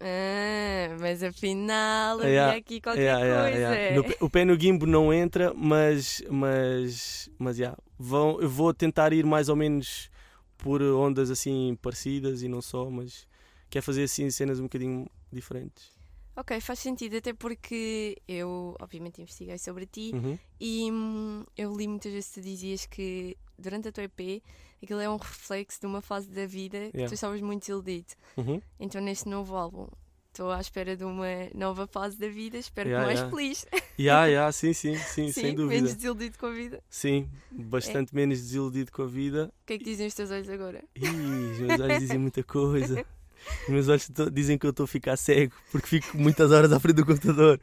Ah, 0.00 0.96
mas 0.98 1.22
afinal 1.22 2.16
havia 2.20 2.28
Yeah, 2.30 2.56
aqui 2.58 2.80
qualquer 2.80 3.02
Yeah, 3.18 3.42
coisa. 3.50 3.58
yeah. 3.58 3.94
No 3.96 4.04
pé- 4.04 4.16
o 4.20 4.30
pé 4.30 4.44
no 4.46 4.58
gimbo 4.58 4.86
não 4.86 5.12
entra, 5.12 5.52
mas 5.54 6.22
mas 6.30 7.28
mas 7.38 7.58
yeah, 7.58 7.76
vão, 7.98 8.40
eu 8.40 8.48
vou 8.48 8.72
tentar 8.72 9.12
ir 9.12 9.26
mais 9.26 9.48
ou 9.50 9.56
menos 9.56 10.10
por 10.56 10.80
ondas 10.82 11.30
assim 11.30 11.76
parecidas 11.82 12.42
e 12.42 12.48
não 12.48 12.62
só, 12.62 12.88
mas 12.90 13.26
quer 13.68 13.82
fazer 13.82 14.04
assim 14.04 14.30
cenas 14.30 14.58
um 14.58 14.64
bocadinho 14.64 15.06
diferentes. 15.32 15.92
Ok, 16.40 16.58
faz 16.60 16.78
sentido, 16.78 17.16
até 17.18 17.34
porque 17.34 18.16
eu 18.26 18.74
obviamente 18.80 19.20
investiguei 19.20 19.58
sobre 19.58 19.84
ti 19.84 20.10
Uhum. 20.14 20.38
e 20.58 20.90
hum, 20.90 21.44
eu 21.54 21.76
li 21.76 21.86
muitas 21.86 22.10
vezes 22.10 22.30
que 22.30 22.40
tu 22.40 22.44
dizias 22.44 22.86
que 22.86 23.36
durante 23.58 23.88
a 23.88 23.92
tua 23.92 24.04
EP 24.04 24.42
aquilo 24.82 25.00
é 25.00 25.10
um 25.10 25.16
reflexo 25.18 25.78
de 25.80 25.86
uma 25.86 26.00
fase 26.00 26.28
da 26.30 26.46
vida 26.46 26.78
que 26.90 26.96
Yeah. 26.96 27.08
tu 27.08 27.14
estavas 27.14 27.42
muito 27.42 27.60
desiludido. 27.60 28.14
Uhum. 28.38 28.60
Então 28.78 29.02
neste 29.02 29.28
novo 29.28 29.54
álbum 29.54 29.86
estou 30.32 30.50
à 30.50 30.60
espera 30.60 30.96
de 30.96 31.04
uma 31.04 31.26
nova 31.54 31.86
fase 31.86 32.16
da 32.16 32.28
vida, 32.28 32.56
espero 32.56 32.88
Yeah, 32.88 33.06
que 33.06 33.14
mais 33.14 33.20
yeah. 33.20 33.36
feliz. 33.36 33.66
Yeah, 34.00 34.26
yeah, 34.28 34.50
sim, 34.52 34.72
sim, 34.72 34.96
sim, 34.96 35.30
sem 35.30 35.54
dúvida. 35.54 35.74
menos 35.74 35.94
desiludido 35.94 36.38
com 36.38 36.46
a 36.46 36.52
vida. 36.52 36.82
Sim, 36.88 37.28
bastante 37.50 38.14
menos 38.14 38.38
desiludido 38.40 38.90
com 38.90 39.02
a 39.02 39.06
vida. 39.06 39.52
O 39.62 39.66
que 39.66 39.74
é 39.74 39.78
que 39.78 39.84
dizem 39.84 40.06
os 40.06 40.14
teus 40.14 40.30
olhos 40.30 40.48
agora? 40.48 40.82
Ih, 40.96 41.02
os 41.52 41.58
meus 41.58 41.80
olhos 41.80 41.98
dizem 41.98 42.16
muita 42.18 42.42
coisa. 42.42 43.04
Os 43.64 43.68
meus 43.68 43.88
olhos 43.88 44.10
dizem 44.32 44.58
que 44.58 44.66
eu 44.66 44.70
estou 44.70 44.84
a 44.84 44.88
ficar 44.88 45.16
cego 45.16 45.54
porque 45.70 45.86
fico 45.86 46.16
muitas 46.18 46.50
horas 46.52 46.72
à 46.72 46.78
frente 46.80 46.96
do 46.96 47.06
computador. 47.06 47.60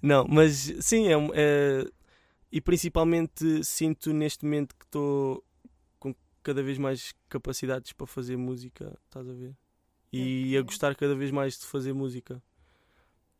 Não, 0.00 0.26
mas 0.28 0.72
sim, 0.80 1.08
é, 1.08 1.14
é- 1.34 1.90
e 2.52 2.60
principalmente 2.60 3.64
sinto 3.64 4.12
neste 4.12 4.44
momento 4.44 4.74
que 4.76 4.84
estou 4.84 5.44
com 5.98 6.14
cada 6.42 6.62
vez 6.62 6.78
mais 6.78 7.12
capacidades 7.28 7.92
para 7.92 8.06
fazer 8.06 8.36
música, 8.36 8.96
estás 9.06 9.28
a 9.28 9.32
ver? 9.32 9.54
E 10.12 10.56
a 10.56 10.62
gostar 10.62 10.94
cada 10.94 11.14
vez 11.14 11.30
mais 11.30 11.58
de 11.58 11.66
fazer 11.66 11.92
música. 11.92 12.42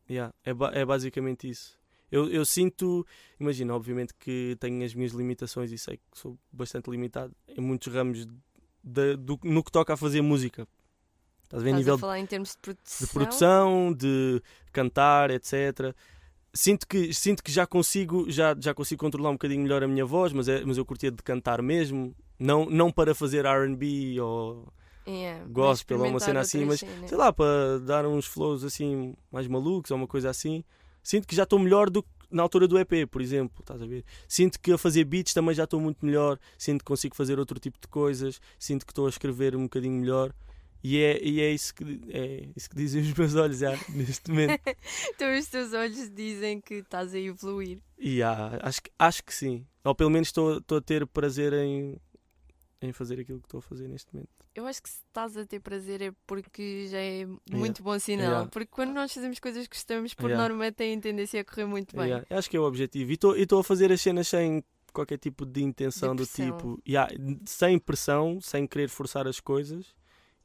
Yeah, 0.08 0.34
é, 0.44 0.52
ba- 0.52 0.72
é 0.74 0.84
basicamente 0.84 1.48
isso. 1.48 1.78
Eu, 2.12 2.28
eu 2.30 2.44
sinto, 2.44 3.04
imagina, 3.40 3.74
obviamente 3.74 4.14
que 4.18 4.56
tenho 4.60 4.84
as 4.84 4.94
minhas 4.94 5.12
limitações 5.12 5.72
e 5.72 5.78
sei 5.78 5.96
que 5.96 6.18
sou 6.18 6.38
bastante 6.52 6.88
limitado 6.90 7.34
em 7.48 7.60
muitos 7.60 7.92
ramos 7.92 8.26
de- 8.84 9.16
do- 9.16 9.40
no 9.42 9.64
que 9.64 9.72
toca 9.72 9.94
a 9.94 9.96
fazer 9.96 10.20
música. 10.20 10.68
Estás 11.46 11.62
a 11.62 11.64
ver? 11.64 11.70
Estás 11.70 11.78
nível 11.78 11.94
a 11.94 11.98
falar 11.98 12.18
em 12.18 12.26
termos 12.26 12.50
de 12.50 12.58
produção? 12.58 13.06
de 13.06 13.12
produção, 13.12 13.92
de 13.92 14.42
cantar, 14.72 15.30
etc. 15.30 15.94
sinto 16.52 16.86
que, 16.86 17.14
sinto 17.14 17.42
que 17.42 17.52
já 17.52 17.66
consigo 17.66 18.28
já, 18.28 18.54
já 18.58 18.74
consigo 18.74 19.00
controlar 19.00 19.30
um 19.30 19.34
bocadinho 19.34 19.62
melhor 19.62 19.82
a 19.82 19.88
minha 19.88 20.04
voz, 20.04 20.32
mas, 20.32 20.48
é, 20.48 20.64
mas 20.64 20.76
eu 20.76 20.84
curtia 20.84 21.10
de 21.10 21.22
cantar 21.22 21.62
mesmo. 21.62 22.14
Não, 22.38 22.66
não 22.66 22.92
para 22.92 23.14
fazer 23.14 23.46
RB 23.46 24.20
ou 24.20 24.70
Yeah, 25.08 25.46
gospel 25.48 26.00
ou 26.00 26.08
uma 26.08 26.18
cena 26.18 26.40
assim, 26.40 26.64
mas 26.64 26.80
cenas. 26.80 27.08
sei 27.08 27.16
lá, 27.16 27.32
para 27.32 27.78
dar 27.78 28.04
uns 28.06 28.26
flows 28.26 28.64
assim 28.64 29.14
mais 29.30 29.46
malucos 29.46 29.92
ou 29.92 29.96
uma 29.96 30.06
coisa 30.06 30.28
assim. 30.28 30.64
Sinto 31.00 31.28
que 31.28 31.36
já 31.36 31.44
estou 31.44 31.60
melhor 31.60 31.88
do 31.88 32.02
que 32.02 32.08
na 32.28 32.42
altura 32.42 32.66
do 32.66 32.76
EP, 32.76 33.08
por 33.08 33.22
exemplo, 33.22 33.56
estás 33.60 33.80
a 33.80 33.86
ver? 33.86 34.04
Sinto 34.26 34.58
que 34.60 34.72
a 34.72 34.78
fazer 34.78 35.04
beats 35.04 35.32
também 35.32 35.54
já 35.54 35.62
estou 35.62 35.80
muito 35.80 36.04
melhor, 36.04 36.38
sinto 36.58 36.80
que 36.80 36.86
consigo 36.86 37.14
fazer 37.14 37.38
outro 37.38 37.60
tipo 37.60 37.78
de 37.80 37.86
coisas, 37.86 38.40
sinto 38.58 38.84
que 38.84 38.90
estou 38.90 39.06
a 39.06 39.08
escrever 39.08 39.54
um 39.54 39.62
bocadinho 39.62 40.00
melhor. 40.00 40.32
E 40.88 41.02
é, 41.02 41.20
e 41.20 41.40
é, 41.40 41.50
isso, 41.50 41.74
que, 41.74 42.00
é 42.10 42.48
isso 42.54 42.70
que 42.70 42.76
dizem 42.76 43.02
os 43.02 43.12
meus 43.12 43.34
olhos 43.34 43.58
já, 43.58 43.72
neste 43.92 44.30
momento. 44.30 44.60
Então 45.08 45.36
os 45.36 45.46
teus 45.48 45.72
olhos 45.72 46.08
dizem 46.14 46.60
que 46.60 46.74
estás 46.74 47.12
a 47.12 47.18
evoluir. 47.18 47.80
E 47.98 48.22
há, 48.22 48.60
acho, 48.62 48.80
acho 48.96 49.24
que 49.24 49.34
sim. 49.34 49.66
Ou 49.82 49.96
pelo 49.96 50.10
menos 50.10 50.28
estou 50.28 50.58
estou 50.58 50.78
a 50.78 50.80
ter 50.80 51.04
prazer 51.08 51.52
em, 51.54 52.00
em 52.80 52.92
fazer 52.92 53.18
aquilo 53.18 53.40
que 53.40 53.46
estou 53.46 53.58
a 53.58 53.62
fazer 53.62 53.88
neste 53.88 54.14
momento. 54.14 54.28
Eu 54.54 54.64
acho 54.64 54.80
que 54.80 54.88
se 54.88 54.98
estás 55.08 55.36
a 55.36 55.44
ter 55.44 55.58
prazer 55.58 56.00
é 56.02 56.12
porque 56.24 56.86
já 56.88 56.98
é 56.98 57.26
muito 57.50 57.82
bom 57.82 57.98
sinal. 57.98 58.26
Yeah. 58.26 58.50
Porque 58.50 58.70
quando 58.70 58.92
nós 58.92 59.12
fazemos 59.12 59.40
coisas 59.40 59.66
que 59.66 59.74
gostamos, 59.74 60.14
por 60.14 60.30
Yeah. 60.30 60.48
norma, 60.48 60.70
têm 60.70 61.00
tendência 61.00 61.40
a 61.40 61.44
correr 61.44 61.66
muito 61.66 61.96
bem. 61.96 62.06
Yeah, 62.06 62.24
acho 62.30 62.48
que 62.48 62.56
é 62.56 62.60
o 62.60 62.64
objetivo. 62.64 63.10
E 63.10 63.14
estou 63.42 63.58
a 63.58 63.64
fazer 63.64 63.90
as 63.90 64.00
cenas 64.00 64.28
sem 64.28 64.62
qualquer 64.92 65.18
tipo 65.18 65.44
de 65.44 65.64
intenção 65.64 66.14
De 66.14 66.22
do 66.22 66.28
tipo. 66.28 66.80
yeah, 66.88 67.12
sem 67.44 67.76
pressão, 67.76 68.40
sem 68.40 68.68
querer 68.68 68.88
forçar 68.88 69.26
as 69.26 69.40
coisas 69.40 69.96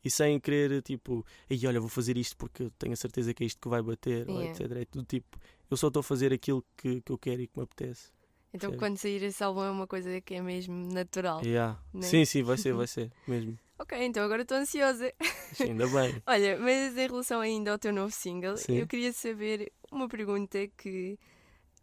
e 0.03 0.09
sem 0.09 0.39
querer 0.39 0.81
tipo. 0.81 1.25
Ei, 1.49 1.59
olha, 1.67 1.79
vou 1.79 1.89
fazer 1.89 2.17
isto 2.17 2.35
porque 2.37 2.69
tenho 2.77 2.93
a 2.93 2.97
certeza 2.97 3.33
que 3.33 3.43
é 3.43 3.47
isto 3.47 3.59
que 3.61 3.69
vai 3.69 3.81
bater, 3.81 4.29
ou 4.29 4.41
Yeah. 4.41 4.63
etc. 4.63 4.77
É 4.77 4.85
tudo 4.85 5.05
tipo. 5.05 5.37
Eu 5.69 5.77
só 5.77 5.87
estou 5.87 6.01
a 6.01 6.03
fazer 6.03 6.33
aquilo 6.33 6.63
que, 6.75 7.01
que 7.01 7.11
eu 7.11 7.17
quero 7.17 7.41
e 7.41 7.47
que 7.47 7.57
me 7.57 7.63
apetece. 7.63 8.09
Então 8.53 8.71
Percebe? 8.71 8.77
quando 8.77 8.97
sair 8.97 9.23
esse 9.23 9.41
álbum 9.43 9.63
é 9.63 9.71
uma 9.71 9.87
coisa 9.87 10.19
que 10.19 10.33
é 10.33 10.41
mesmo 10.41 10.75
natural. 10.93 11.41
Yeah. 11.45 11.79
né? 11.93 12.01
Sim, 12.01 12.25
sim, 12.25 12.43
vai 12.43 12.57
ser, 12.57 12.73
vai 12.75 12.87
ser, 12.87 13.09
mesmo. 13.25 13.57
Ok, 13.79 13.97
então 14.03 14.23
agora 14.23 14.41
estou 14.41 14.57
ansiosa. 14.57 15.11
Sim, 15.53 15.71
ainda 15.71 15.87
bem. 15.87 16.21
Olha, 16.27 16.59
mas 16.59 16.97
em 16.97 17.07
relação 17.07 17.39
ainda 17.39 17.71
ao 17.71 17.79
teu 17.79 17.93
novo 17.93 18.11
single, 18.11 18.57
Sim. 18.57 18.75
eu 18.77 18.87
queria 18.87 19.11
saber 19.13 19.71
uma 19.91 20.07
pergunta 20.07 20.67
que 20.77 21.17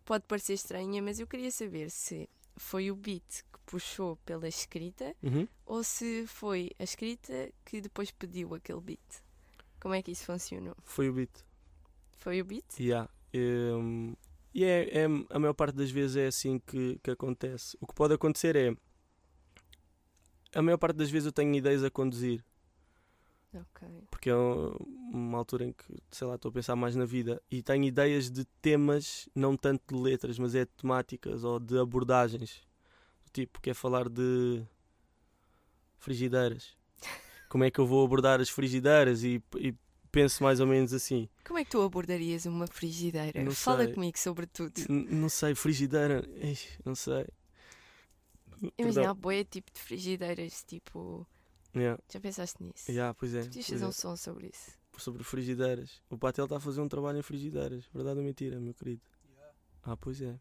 pode 0.05 0.25
parecer 0.29 0.53
estranha, 0.53 1.03
mas 1.03 1.19
eu 1.19 1.27
queria 1.27 1.51
saber 1.51 1.91
se 1.91 2.29
foi 2.59 2.91
o 2.91 2.97
beat 2.97 3.43
que 3.53 3.59
puxou 3.67 4.17
pela 4.25 4.49
escrita 4.49 5.15
Uhum. 5.23 5.47
ou 5.67 5.83
se 5.85 6.27
foi 6.27 6.71
a 6.79 6.85
escrita 6.85 7.51
que 7.65 7.81
depois 7.81 8.11
pediu 8.11 8.55
aquele 8.55 8.81
beat. 8.81 9.23
Como 9.81 9.95
é 9.95 10.03
que 10.03 10.11
isso 10.11 10.25
funcionou? 10.25 10.75
Foi 10.83 11.09
o 11.09 11.13
beat. 11.13 11.31
Foi 12.19 12.41
o 12.41 12.45
beat? 12.45 12.65
Yeah. 12.81 13.09
Um, 13.35 14.15
e 14.55 14.65
é, 14.65 14.99
é- 15.03 15.05
a 15.31 15.39
maior 15.39 15.55
parte 15.55 15.77
das 15.77 15.91
vezes 15.91 16.17
é 16.17 16.27
assim 16.27 16.59
que, 16.59 16.99
que 17.03 17.11
acontece. 17.11 17.77
O 17.81 17.87
que 17.87 17.95
pode 17.95 18.15
acontecer 18.15 18.57
é. 18.57 18.75
A 20.55 20.63
maior 20.63 20.79
parte 20.79 20.97
das 20.97 21.11
vezes 21.11 21.27
eu 21.27 21.33
tenho 21.33 21.55
ideias 21.55 21.85
a 21.85 21.91
conduzir, 21.91 22.43
Ok. 23.55 23.89
porque 24.11 24.29
é 24.29 24.37
um- 24.37 24.77
uma 25.11 25.39
altura 25.39 25.65
em 25.65 25.73
que, 25.73 25.85
sei 26.11 26.27
lá, 26.27 26.35
estou 26.35 26.51
a 26.51 26.53
pensar 26.53 26.77
mais 26.77 26.95
na 26.95 27.05
vida 27.07 27.43
e 27.51 27.63
tenho 27.63 27.85
ideias 27.85 28.31
de 28.31 28.45
temas, 28.61 29.29
não 29.35 29.57
tanto 29.57 29.95
de 29.95 30.01
letras, 30.01 30.39
mas 30.39 30.55
é 30.55 30.65
de 30.67 30.71
temáticas 30.73 31.45
ou 31.45 31.59
de 31.59 31.79
abordagens. 31.79 32.63
Do 33.25 33.31
tipo, 33.33 33.61
quer 33.61 33.75
falar 33.75 34.09
de 34.09 34.63
frigideiras. 35.99 36.77
Como 37.49 37.65
é 37.65 37.71
que 37.71 37.79
eu 37.79 37.87
vou 37.87 38.05
abordar 38.05 38.41
as 38.41 38.49
frigideiras 38.51 39.25
e, 39.25 39.43
e 39.57 39.75
penso 40.13 40.43
mais 40.43 40.61
ou 40.61 40.67
menos 40.67 40.93
assim. 40.93 41.29
Como 41.47 41.59
é 41.59 41.65
que 41.65 41.71
tu 41.71 41.81
abordarias 41.81 42.45
uma 42.47 42.67
frigideira? 42.67 43.43
Não 43.43 43.53
Fala 43.53 43.85
sei. 43.85 43.95
comigo 43.95 44.19
sobre 44.19 44.47
tudo. 44.47 44.79
N- 44.91 45.07
Não 45.11 45.29
sei, 45.31 45.55
frigideira. 45.55 46.23
Não 46.85 46.95
sei. 46.95 47.27
Imagina, 48.77 49.11
há 49.11 49.15
boia 49.15 49.45
tipo 49.45 49.73
de 49.73 49.81
frigideiras, 49.81 50.63
tipo. 50.65 51.27
Yeah, 51.77 52.03
Já 52.13 52.21
pensaste 52.21 52.63
nisso? 52.63 52.91
yeah, 52.91 53.15
pois 53.15 53.35
é. 53.35 53.43
Podias 53.43 53.55
pois 53.55 53.67
fazer 53.69 53.85
é. 53.85 53.89
um 53.89 53.93
som 53.93 54.17
sobre 54.17 54.49
isso. 54.49 54.73
Sobre 54.97 55.23
frigideiras. 55.23 56.03
O 56.11 56.19
Patel 56.19 56.45
está 56.45 56.57
a 56.57 56.61
fazer 56.61 56.81
um 56.81 56.89
trabalho 56.89 57.19
em 57.19 57.23
frigideiras. 57.23 57.85
Verdade 57.95 58.19
ou 58.19 58.25
mentira, 58.25 58.59
meu 58.59 58.75
querido? 58.75 59.03
Ah, 59.85 59.97
pois 59.97 60.21
é. 60.21 60.39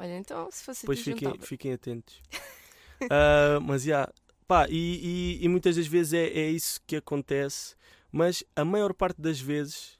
Olha, 0.00 0.16
então 0.16 0.50
se 0.50 0.64
fosse 0.64 0.86
Pois 0.86 1.00
fiquem, 1.00 1.38
fiquem 1.40 1.72
atentos. 1.72 2.20
Ah, 3.10 3.58
mas 3.60 3.82
já. 3.82 4.08
Pá, 4.46 4.68
e, 4.68 5.38
e- 5.40 5.44
e 5.44 5.48
muitas 5.48 5.74
das 5.76 5.86
vezes 5.88 6.12
é, 6.12 6.26
é 6.26 6.50
isso 6.50 6.80
que 6.86 6.96
acontece. 6.96 7.74
Mas 8.12 8.44
a 8.54 8.64
maior 8.64 8.94
parte 8.94 9.20
das 9.20 9.40
vezes 9.40 9.98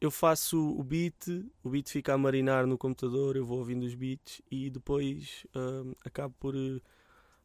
eu 0.00 0.10
faço 0.10 0.58
o 0.58 0.82
beat, 0.82 1.28
o 1.62 1.68
beat 1.70 1.88
fica 1.90 2.14
a 2.14 2.18
marinar 2.18 2.66
no 2.66 2.78
computador, 2.78 3.36
eu 3.36 3.44
vou 3.44 3.58
ouvindo 3.58 3.84
os 3.84 3.94
beats 3.94 4.40
e 4.50 4.70
depois 4.70 5.46
ah, 5.54 5.82
acabo 6.04 6.34
por. 6.40 6.54
eh, 6.56 6.80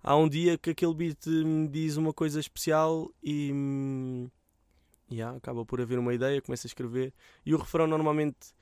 há 0.03 0.15
um 0.15 0.27
dia 0.29 0.57
que 0.57 0.69
aquele 0.71 0.93
beat 0.93 1.25
me 1.27 1.67
diz 1.67 1.97
uma 1.97 2.13
coisa 2.13 2.39
especial 2.39 3.09
e. 3.23 3.51
hum, 3.53 4.29
yeah, 5.11 5.35
acaba 5.37 5.65
por 5.65 5.81
haver 5.81 5.99
uma 5.99 6.13
ideia, 6.13 6.41
começo 6.41 6.65
a 6.67 6.69
escrever. 6.69 7.13
E 7.45 7.53
o 7.53 7.57
refrão 7.57 7.87
normalmente. 7.87 8.53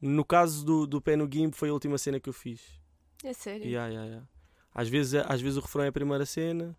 No 0.00 0.24
caso 0.24 0.64
do, 0.64 0.86
do 0.86 1.00
pé 1.00 1.16
no 1.16 1.26
Gimp 1.30 1.54
foi 1.54 1.70
a 1.70 1.72
última 1.72 1.96
cena 1.96 2.20
que 2.20 2.28
eu 2.28 2.32
fiz. 2.32 2.60
É 3.24 3.32
sério? 3.32 3.64
Yeah, 3.64 3.88
yeah, 3.88 4.06
yeah. 4.06 4.28
Às, 4.74 4.88
vezes, 4.90 5.14
às 5.26 5.40
vezes 5.40 5.56
o 5.56 5.60
refrão 5.62 5.84
é 5.84 5.88
a 5.88 5.92
primeira 5.92 6.26
cena. 6.26 6.76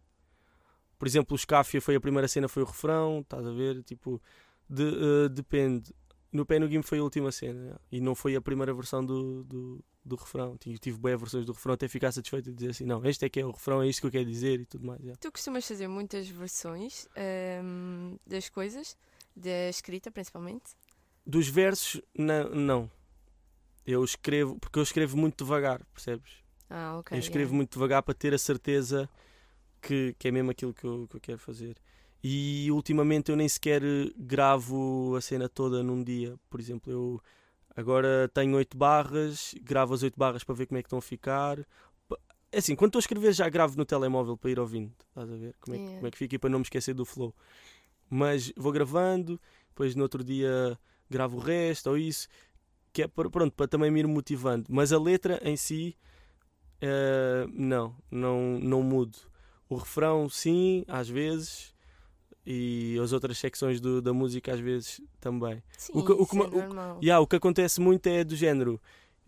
Por 1.00 1.08
exemplo, 1.08 1.34
o 1.34 1.38
Scafia 1.38 1.82
foi 1.82 1.96
a 1.96 2.00
primeira 2.00 2.28
cena, 2.28 2.48
foi 2.48 2.62
o 2.62 2.65
refrão. 2.67 3.22
Estás 3.22 3.46
a 3.46 3.52
ver? 3.52 3.82
Tipo, 3.84 4.22
de- 4.70 4.84
eh, 5.26 5.30
depende. 5.30 5.93
No 6.32 6.46
Pé 6.46 6.60
no 6.60 6.67
Game 6.67 6.84
foi 6.84 7.00
a 7.00 7.04
última 7.04 7.32
cena. 7.32 7.60
yeah. 7.60 7.82
E 7.91 8.00
não 8.00 8.13
foi 8.13 8.36
a 8.36 8.41
primeira 8.41 8.72
versão 8.72 9.04
do, 9.04 9.43
do, 9.43 9.84
do 10.08 10.15
refrão. 10.15 10.58
Tive, 10.58 10.78
tive 10.78 10.98
boas 10.98 11.20
versões 11.20 11.46
do 11.46 11.52
refrão 11.52 11.74
até 11.74 11.88
ficar 11.88 12.12
satisfeito 12.12 12.46
de 12.46 12.56
dizer 12.56 12.72
assim: 12.72 12.86
não, 12.86 13.04
este 13.06 13.26
é 13.26 13.30
que 13.30 13.39
é 13.39 13.46
o 13.46 13.52
refrão, 13.52 13.82
é 13.82 13.88
isto 13.88 14.02
que 14.02 14.08
eu 14.08 14.12
quero 14.12 14.26
dizer 14.26 14.60
e 14.60 14.65
tudo 14.65 14.86
mais. 14.86 15.00
yeah. 15.02 15.17
Tu 15.20 15.32
costumas 15.32 15.67
fazer 15.67 15.88
muitas 15.88 16.28
versões 16.28 17.08
ahm, 17.15 18.15
das 18.26 18.50
coisas, 18.50 18.98
da 19.36 19.70
escrita 19.70 20.10
principalmente? 20.10 20.76
Dos 21.26 21.48
versos, 21.48 22.02
não, 22.17 22.50
não. 22.50 22.91
Eu 23.86 24.04
escrevo, 24.04 24.58
porque 24.60 24.80
eu 24.80 24.84
escrevo 24.84 25.17
muito 25.17 25.43
devagar, 25.43 25.84
percebes? 25.93 26.32
Ah, 26.70 26.98
ok. 27.00 27.15
eu 27.15 27.20
escrevo 27.20 27.50
yeah. 27.50 27.56
muito 27.56 27.72
devagar 27.74 28.04
para 28.04 28.13
ter 28.13 28.34
a 28.34 28.38
certeza 28.38 29.10
que, 29.82 30.15
que 30.20 30.28
é 30.28 30.32
mesmo 30.32 30.52
aquilo 30.52 30.74
que 30.74 30.86
eu, 30.86 31.08
que 31.10 31.15
eu 31.15 31.22
quero 31.22 31.39
fazer. 31.39 31.78
E 32.24 32.70
ultimamente 32.72 33.30
eu 33.30 33.36
nem 33.36 33.48
sequer 33.48 33.82
gravo 34.17 35.15
a 35.15 35.22
cena 35.22 35.48
toda 35.48 35.84
num 35.84 36.04
dia. 36.04 36.36
Por 36.50 36.60
exemplo, 36.60 36.91
eu 36.91 37.22
agora 37.78 38.30
tenho 38.34 38.58
oito 38.58 38.76
barras, 38.78 39.56
gravo 39.62 39.94
as 39.94 40.04
oito 40.04 40.18
barras 40.20 40.44
para 40.44 40.56
ver 40.56 40.66
como 40.66 40.78
é 40.80 40.82
que 40.82 40.88
estão 40.88 41.00
a 41.00 41.02
ficar. 41.02 41.60
É 42.52 42.58
assim, 42.58 42.76
quando 42.76 42.90
estou 42.90 43.00
a 43.00 43.02
escrever 43.02 43.32
já 43.34 43.48
gravo 43.48 43.78
no 43.78 43.86
telemóvel 43.86 44.36
para 44.36 44.50
ir 44.52 44.60
ouvindo. 44.60 44.92
Estás 45.10 45.32
a 45.32 45.36
ver? 45.36 45.56
Como 45.62 45.76
é, 45.76 45.78
que- 45.80 45.84
Yeah. 45.84 45.98
como 46.00 46.08
é 46.08 46.12
que 46.12 46.18
fica 46.18 46.36
e 46.36 46.40
para 46.40 46.50
não 46.50 46.60
me 46.60 46.63
esquecer 46.63 46.94
do 46.94 47.06
flow. 47.06 47.34
Mas 48.10 48.52
vou 48.58 48.72
gravando, 48.72 49.40
depois 49.70 49.96
no 49.96 50.02
outro 50.04 50.24
dia 50.24 50.78
gravo 51.10 51.38
o 51.38 51.40
resto 51.40 51.90
ou 51.90 51.98
isso. 51.98 52.28
Que 52.94 53.04
é 53.04 53.08
para, 53.08 53.30
pronto, 53.30 53.54
para 53.54 53.68
também 53.68 53.92
me 53.92 54.00
ir 54.00 54.08
motivando. 54.08 54.66
Mas 54.70 54.92
a 54.92 55.00
letra 55.00 55.40
em 55.44 55.56
si 55.58 55.96
eh, 56.82 57.46
não, 57.54 57.96
não, 58.10 58.60
não 58.60 58.82
mudo. 58.82 59.18
O 59.70 59.76
refrão, 59.76 60.30
sim, 60.30 60.86
às 60.88 61.10
vezes, 61.10 61.74
e 62.49 62.97
as 63.03 63.12
outras 63.12 63.38
secções 63.38 63.81
do- 63.81 64.01
da 64.01 64.13
música, 64.13 64.53
às 64.53 64.60
vezes 64.62 65.01
também. 65.19 65.62
Sim, 65.77 65.91
o 65.95 66.05
que- 66.05 66.12
o 66.13 66.25
que 66.25 66.38
é 66.38 66.41
o- 66.41 67.13
há, 67.13 67.19
o 67.19 67.27
que 67.27 67.36
acontece 67.36 67.81
muito 67.81 68.07
é 68.07 68.23
do 68.23 68.38
género. 68.38 68.79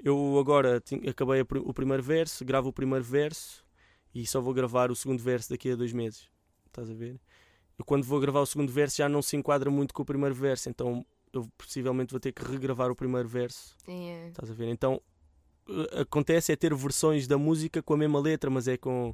Eu 0.01 0.37
agora 0.39 0.81
acabei 1.09 1.41
o 1.41 1.73
primeiro 1.73 2.01
verso, 2.01 2.45
gravo 2.45 2.69
o 2.69 2.73
primeiro 2.73 3.03
verso 3.03 3.65
e 4.15 4.25
só 4.25 4.39
vou 4.39 4.53
gravar 4.53 4.89
o 4.89 4.95
segundo 4.95 5.21
verso 5.21 5.49
daqui 5.49 5.69
a 5.71 5.75
dois 5.75 5.91
meses. 5.91 6.29
Estás 6.67 6.89
a 6.89 6.93
ver? 6.93 7.19
Eu 7.77 7.83
quando 7.83 8.05
vou 8.05 8.19
gravar 8.21 8.39
o 8.39 8.45
segundo 8.45 8.71
verso 8.71 8.95
já 8.95 9.09
não 9.09 9.21
se 9.21 9.35
enquadra 9.35 9.69
muito 9.69 9.93
com 9.93 10.01
o 10.01 10.05
primeiro 10.05 10.33
verso, 10.33 10.69
então 10.69 11.05
eu 11.33 11.45
possivelmente 11.57 12.11
vou 12.11 12.19
ter 12.21 12.31
que 12.31 12.41
regravar 12.43 12.89
o 12.89 12.95
primeiro 12.95 13.27
verso. 13.27 13.75
Yeah. 13.87 14.29
Estás 14.29 14.49
a 14.49 14.53
ver? 14.53 14.69
Então 14.69 15.01
eh, 15.67 16.01
acontece 16.01 16.53
é 16.53 16.55
ter 16.55 16.73
versões 16.73 17.27
da 17.27 17.37
música 17.37 17.83
com 17.83 17.93
a 17.93 17.97
mesma 17.97 18.19
letra, 18.21 18.49
mas 18.49 18.67
é 18.69 18.77
com, 18.77 19.13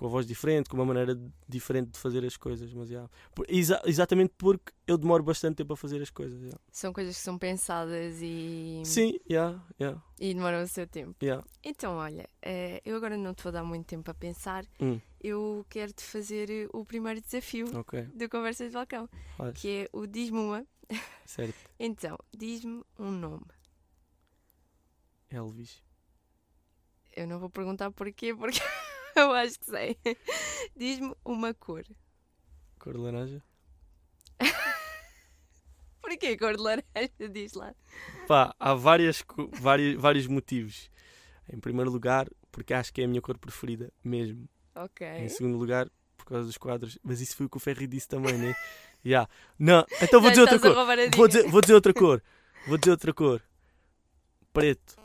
com 0.00 0.06
a 0.06 0.08
voz 0.08 0.26
diferente, 0.26 0.70
com 0.70 0.78
uma 0.78 0.84
maneira 0.86 1.14
diferente 1.46 1.90
de 1.90 1.98
fazer 1.98 2.24
as 2.24 2.34
coisas. 2.34 2.72
Mas, 2.72 2.88
yeah. 2.88 3.06
Exa- 3.46 3.82
exatamente 3.84 4.32
porque 4.38 4.72
eu 4.86 4.96
demoro 4.96 5.22
bastante 5.22 5.56
tempo 5.56 5.74
a 5.74 5.76
fazer 5.76 6.00
as 6.00 6.08
coisas. 6.08 6.40
yeah. 6.40 6.58
São 6.72 6.90
coisas 6.90 7.14
que 7.14 7.22
são 7.22 7.36
pensadas 7.38 8.18
e, 8.22 8.80
Sim, 8.86 9.12
yeah, 9.30 9.62
yeah, 9.78 10.02
e 10.18 10.32
demoram 10.32 10.62
o 10.62 10.66
seu 10.66 10.86
tempo. 10.86 11.14
yeah. 11.22 11.44
Então, 11.62 11.96
olha, 11.96 12.26
eh, 12.40 12.80
eu 12.82 12.96
agora 12.96 13.14
não 13.18 13.34
te 13.34 13.42
vou 13.42 13.52
dar 13.52 13.62
muito 13.62 13.84
tempo 13.86 14.10
a 14.10 14.14
pensar. 14.14 14.64
Hum, 14.80 14.98
Eu 15.22 15.66
quero 15.68 15.92
te 15.92 16.02
fazer 16.02 16.48
eh, 16.48 16.66
o 16.72 16.82
primeiro 16.82 17.20
desafio 17.20 17.66
ok, 17.78 18.00
do 18.14 18.26
Conversas 18.30 18.68
de 18.68 18.72
Balcão, 18.74 19.06
faz. 19.36 19.60
que 19.60 19.68
é 19.84 19.88
o 19.92 20.06
Diz-me 20.06 20.38
uma. 20.38 20.66
Certo. 21.26 21.54
Então, 21.78 22.16
diz-me 22.34 22.82
um 22.98 23.10
nome. 23.10 23.44
Elvis. 25.30 25.82
Eu 27.14 27.26
não 27.26 27.38
vou 27.38 27.50
perguntar 27.50 27.90
porquê, 27.90 28.34
porque 28.34 28.60
eu 29.16 29.32
acho 29.32 29.58
que 29.58 29.66
sei. 29.66 29.96
Diz-me 30.76 31.14
uma 31.24 31.54
cor. 31.54 31.84
Cor 32.78 32.94
de 32.94 33.00
laranja. 33.00 33.42
Porquê? 36.00 36.36
cor 36.36 36.56
de 36.56 36.62
laranja? 36.62 37.30
Diz 37.30 37.54
lá. 37.54 37.74
Pá, 38.26 38.54
há 38.58 38.74
várias, 38.74 39.22
vários, 39.60 40.00
vários 40.00 40.26
motivos. 40.26 40.90
Em 41.52 41.58
primeiro 41.58 41.90
lugar, 41.90 42.28
porque 42.50 42.72
acho 42.72 42.92
que 42.92 43.02
é 43.02 43.04
a 43.04 43.08
minha 43.08 43.20
cor 43.20 43.36
preferida 43.38 43.92
mesmo. 44.02 44.48
Ok. 44.74 45.06
Em 45.06 45.28
segundo 45.28 45.58
lugar, 45.58 45.90
por 46.16 46.24
causa 46.24 46.46
dos 46.46 46.56
quadros. 46.56 46.98
Mas 47.02 47.20
isso 47.20 47.36
foi 47.36 47.46
o 47.46 47.48
que 47.50 47.56
o 47.56 47.60
Ferry 47.60 47.86
disse 47.86 48.08
também, 48.08 48.36
né? 48.36 48.54
Yeah. 49.02 49.30
Não, 49.58 49.86
então 50.02 50.20
vou 50.20 50.28
dizer 50.28 50.42
outra 50.42 50.58
cor. 50.60 50.74
Vou 51.16 51.26
dizer, 51.26 51.48
vou 51.48 51.60
dizer 51.62 51.72
outra 51.72 51.94
cor. 51.94 52.22
Vou 52.66 52.76
dizer 52.76 52.90
outra 52.90 53.14
cor. 53.14 53.42
Preto. 54.52 54.96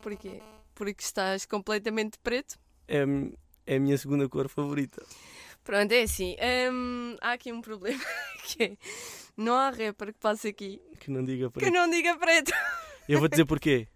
Porquê? 0.00 0.40
Porque 0.74 1.02
estás 1.02 1.44
completamente 1.44 2.18
preto? 2.22 2.58
É, 2.88 3.04
é 3.66 3.76
a 3.76 3.80
minha 3.80 3.96
segunda 3.98 4.28
cor 4.28 4.48
favorita. 4.48 5.04
Pronto, 5.64 5.92
é 5.92 6.02
assim. 6.02 6.36
hum, 6.72 7.16
há 7.20 7.32
aqui 7.32 7.52
um 7.52 7.60
problema 7.60 8.02
que 8.44 8.62
é. 8.64 8.76
Não 9.36 9.54
há 9.54 9.70
rapper 9.70 10.12
que 10.12 10.18
passe 10.20 10.48
aqui 10.48 10.80
Que 11.00 11.10
não 11.10 11.24
diga 11.24 11.46
que 11.50 11.52
preto. 11.60 11.72
não 11.72 11.88
diga 11.90 12.16
preto. 12.18 12.52
Eu 13.08 13.18
vou 13.18 13.28
dizer 13.28 13.44
porquê. 13.46 13.88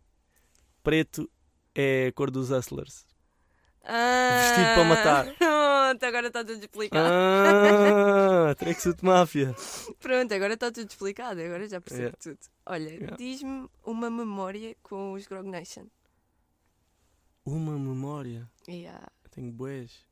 Preto 0.83 1.31
é 1.75 2.07
a 2.09 2.13
cor 2.13 2.31
dos 2.31 2.51
Hustlers. 2.51 3.05
Vestido 3.85 4.75
para 4.75 4.85
matar. 4.85 5.29
Ah, 5.29 5.35
Pronto, 5.87 6.05
agora 6.05 6.27
está 6.27 6.45
tudo 6.45 6.59
explicado. 6.59 7.09
Ah, 7.09 8.55
tracksuit 8.57 9.05
máfia. 9.05 9.55
Pronto, 10.01 10.33
agora 10.35 10.55
está 10.55 10.73
tudo 10.73 10.89
explicado. 10.89 11.41
Agora 11.41 11.69
já 11.69 11.81
percebo 11.81 12.03
Yeah. 12.03 12.19
tudo. 12.21 12.39
Olha, 12.67 12.91
Yeah. 12.91 13.17
diz-me 13.17 13.69
uma 13.85 14.11
memória 14.11 14.75
com 14.83 15.13
os 15.13 15.27
Grog 15.29 15.49
Nation. 15.49 15.87
Uma 17.47 17.79
memória. 17.79 18.51
Yeah. 18.69 19.07
Tenho 19.31 19.53
boés. 19.53 20.05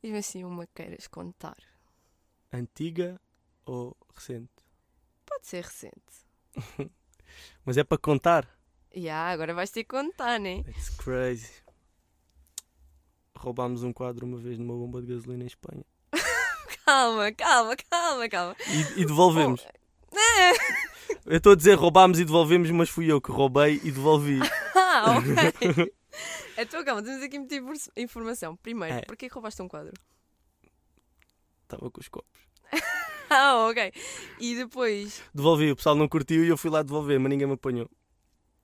Diz-me 0.00 0.18
assim 0.18 0.44
uma 0.44 0.64
que 0.64 0.74
queiras 0.82 1.08
contar. 1.08 1.56
Antiga 2.52 3.20
ou 3.66 3.96
recente? 4.14 4.48
Pode 5.26 5.46
ser 5.46 5.64
recente. 5.64 6.00
Mas 7.66 7.76
é 7.76 7.82
para 7.84 7.98
contar. 7.98 8.48
Yeah, 8.94 9.30
agora 9.32 9.52
vais 9.52 9.70
ter 9.70 9.82
que 9.82 9.90
contar, 9.90 10.38
né? 10.38 10.58
It's 10.68 10.90
crazy. 10.90 11.50
Roubámos 13.36 13.82
um 13.82 13.92
quadro 13.92 14.24
uma 14.24 14.38
vez 14.38 14.56
numa 14.58 14.74
bomba 14.74 15.00
de 15.02 15.08
gasolina 15.08 15.42
em 15.44 15.48
Espanha. 15.48 15.84
Calma, 16.84 17.30
calma, 17.32 17.76
calma, 17.76 18.28
calma. 18.30 18.56
E, 18.66 19.02
e 19.02 19.04
devolvemos. 19.04 19.66
Ah, 20.14 20.52
Eu 21.26 21.36
estou 21.36 21.52
a 21.52 21.54
dizer 21.56 21.74
roubámos 21.74 22.18
e 22.18 22.24
devolvemos, 22.24 22.70
mas 22.70 22.88
fui 22.88 23.10
eu 23.12 23.20
que 23.20 23.30
roubei 23.30 23.80
e 23.84 23.90
devolvi. 23.90 24.38
Ah, 24.90 25.18
ok. 25.18 25.92
Então, 26.56 26.84
calma, 26.84 27.02
temos 27.02 27.22
aqui 27.22 27.38
muita 27.38 27.54
infor- 27.56 27.92
informação. 27.96 28.56
Primeiro, 28.56 28.96
É. 28.96 29.00
porquê 29.02 29.28
roubaste 29.28 29.60
um 29.62 29.68
quadro? 29.68 29.92
Estava 31.62 31.90
com 31.90 32.00
os 32.00 32.08
copos. 32.08 32.40
Ah, 33.30 33.68
ok. 33.68 33.92
E 34.40 34.54
depois, 34.56 35.22
Devolvi, 35.34 35.70
o 35.70 35.76
pessoal 35.76 35.94
não 35.94 36.08
curtiu 36.08 36.42
e 36.42 36.48
eu 36.48 36.56
fui 36.56 36.70
lá 36.70 36.82
devolver, 36.82 37.20
mas 37.20 37.28
ninguém 37.28 37.46
me 37.46 37.52
apanhou. 37.52 37.86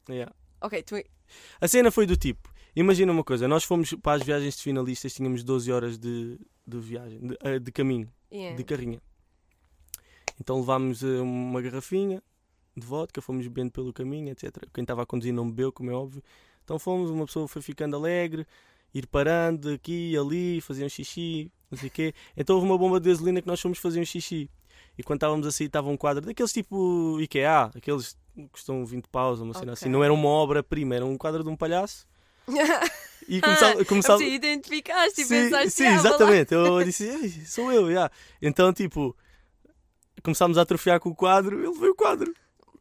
Yeah. 0.08 0.34
ok, 0.58 0.82
tu. 0.82 0.94
A 1.60 1.68
cena 1.68 1.90
foi 1.90 2.06
do 2.06 2.16
tipo: 2.16 2.50
imagina 2.74 3.12
uma 3.12 3.22
coisa, 3.22 3.46
nós 3.46 3.62
fomos 3.64 3.92
para 4.02 4.14
as 4.16 4.22
viagens 4.22 4.56
de 4.56 4.62
finalistas, 4.62 5.12
tínhamos 5.12 5.44
12 5.44 5.70
horas 5.70 5.98
de, 5.98 6.40
de 6.66 6.78
viagem, 6.78 7.18
de, 7.26 7.36
eh, 7.42 7.58
de 7.58 7.70
caminho, 7.70 8.10
Yeah. 8.32 8.56
de 8.56 8.64
carrinha. 8.64 9.02
Então 10.40 10.58
levámos 10.60 11.02
eh, 11.02 11.20
uma 11.20 11.60
garrafinha 11.60 12.22
de 12.74 12.86
vodka, 12.86 13.20
fomos 13.20 13.46
bebendo 13.46 13.70
pelo 13.70 13.92
caminho, 13.92 14.30
etc. 14.30 14.50
Quem 14.72 14.80
estava 14.82 15.02
a 15.02 15.06
conduzir 15.06 15.34
não 15.34 15.46
bebeu, 15.46 15.70
como 15.72 15.90
é 15.90 15.94
óbvio. 15.94 16.22
Então 16.64 16.78
fomos, 16.78 17.10
uma 17.10 17.26
pessoa 17.26 17.46
foi 17.46 17.62
ficando 17.62 17.94
alegre, 17.96 18.46
ir 18.92 19.06
parando 19.06 19.70
aqui 19.70 20.12
e 20.12 20.16
ali, 20.16 20.60
fazer 20.60 20.84
um 20.84 20.88
xixi, 20.88 21.50
não 21.70 21.78
sei 21.78 21.88
o 21.88 21.90
quê. 21.92 22.14
Então 22.36 22.56
houve 22.56 22.66
uma 22.66 22.78
bomba 22.78 22.98
de 22.98 23.08
gasolina 23.08 23.40
que 23.40 23.46
nós 23.46 23.60
fomos 23.60 23.78
fazer 23.78 24.00
um 24.00 24.04
xixi. 24.04 24.50
E 24.96 25.02
quando 25.02 25.18
estávamos 25.18 25.46
a 25.46 25.50
sair, 25.52 25.66
estava 25.66 25.88
um 25.88 25.96
quadro 25.96 26.24
daqueles 26.24 26.52
tipo 26.52 27.20
IKEA, 27.20 27.70
aqueles 27.74 28.16
que 28.34 28.48
custam 28.48 28.84
20 28.84 29.08
paus, 29.08 29.40
uma 29.40 29.54
cena 29.54 29.72
assim. 29.72 29.86
Ok. 29.86 29.92
Não 29.92 30.02
era 30.02 30.12
uma 30.12 30.28
obra-prima, 30.28 30.94
era 30.94 31.04
um 31.04 31.16
quadro 31.18 31.42
de 31.42 31.50
um 31.50 31.56
palhaço. 31.56 32.06
E 33.26 33.40
começava, 33.40 33.84
começava... 33.86 34.22
Assim, 34.22 34.34
identificaste 34.34 35.22
e 35.22 35.24
Sim, 35.24 35.44
pensaste 35.44 35.70
sim, 35.70 35.86
"Ah, 35.86 35.94
vou 35.94 36.02
lá." 36.02 36.08
exatamente. 36.10 36.52
Eu 36.52 36.84
disse, 36.84 37.04
"Ei, 37.08 37.30
sou 37.46 37.72
eu, 37.72 37.90
já. 37.90 38.10
Então, 38.42 38.70
tipo, 38.70 39.16
começámos 40.22 40.58
a 40.58 40.60
atrofiar 40.62 41.00
com 41.00 41.08
o 41.08 41.14
quadro, 41.14 41.64
ele 41.64 41.78
veio 41.78 41.92
o 41.92 41.94
quadro. 41.94 42.34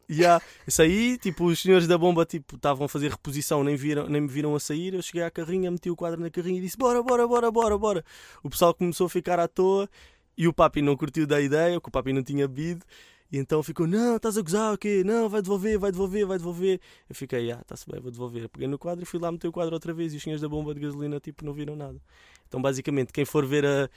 Já, 0.08 0.40
eu 0.66 0.72
saí, 0.72 1.16
tipo, 1.18 1.46
os 1.46 1.60
senhores 1.60 1.86
da 1.86 1.96
bomba, 1.96 2.24
tipo, 2.26 2.56
estavam 2.56 2.86
a 2.86 2.88
fazer 2.88 3.10
reposição, 3.10 3.64
nem, 3.64 3.76
viram, 3.76 4.08
nem 4.08 4.20
me 4.20 4.28
viram 4.28 4.54
a 4.54 4.60
sair. 4.60 4.94
Eu 4.94 5.02
cheguei 5.02 5.22
à 5.22 5.30
carrinha, 5.30 5.70
meti 5.70 5.90
o 5.90 5.96
quadro 5.96 6.20
na 6.20 6.30
carrinha 6.30 6.58
e 6.58 6.62
disse, 6.62 6.76
bora, 6.76 7.02
bora, 7.02 7.26
bora, 7.26 7.50
bora, 7.50 7.78
bora. 7.78 8.04
O 8.42 8.50
pessoal 8.50 8.74
começou 8.74 9.06
a 9.06 9.10
ficar 9.10 9.38
à 9.38 9.48
toa 9.48 9.88
e 10.36 10.46
o 10.48 10.52
papi 10.52 10.82
não 10.82 10.96
curtiu 10.96 11.26
da 11.26 11.40
ideia, 11.40 11.80
porque 11.80 11.88
o 11.88 11.92
papi 11.92 12.12
não 12.12 12.22
tinha 12.22 12.46
bebido. 12.46 12.84
E 13.32 13.38
então 13.38 13.62
ficou, 13.62 13.86
não, 13.86 14.16
estás 14.16 14.38
a 14.38 14.42
gozar, 14.42 14.74
o 14.74 14.78
quê? 14.78 15.02
Não, 15.04 15.28
vai 15.28 15.42
devolver, 15.42 15.78
vai 15.78 15.90
devolver, 15.90 16.26
vai 16.26 16.38
devolver. 16.38 16.80
Eu 17.08 17.14
fiquei, 17.14 17.50
ah, 17.50 17.58
está-se 17.62 17.84
bem, 17.90 18.00
vou 18.00 18.10
devolver. 18.10 18.48
Peguei 18.48 18.68
no 18.68 18.78
quadro 18.78 19.02
e 19.02 19.06
fui 19.06 19.18
lá 19.18 19.32
meter 19.32 19.48
o 19.48 19.52
quadro 19.52 19.74
outra 19.74 19.92
vez 19.92 20.12
e 20.12 20.16
os 20.18 20.22
senhores 20.22 20.40
da 20.40 20.48
bomba 20.48 20.74
de 20.74 20.80
gasolina, 20.80 21.18
tipo, 21.18 21.44
não 21.44 21.52
viram 21.52 21.74
nada. 21.74 22.00
Então, 22.46 22.60
basicamente, 22.62 23.12
quem 23.12 23.24
for 23.24 23.44
ver 23.44 23.64
a, 23.66 23.90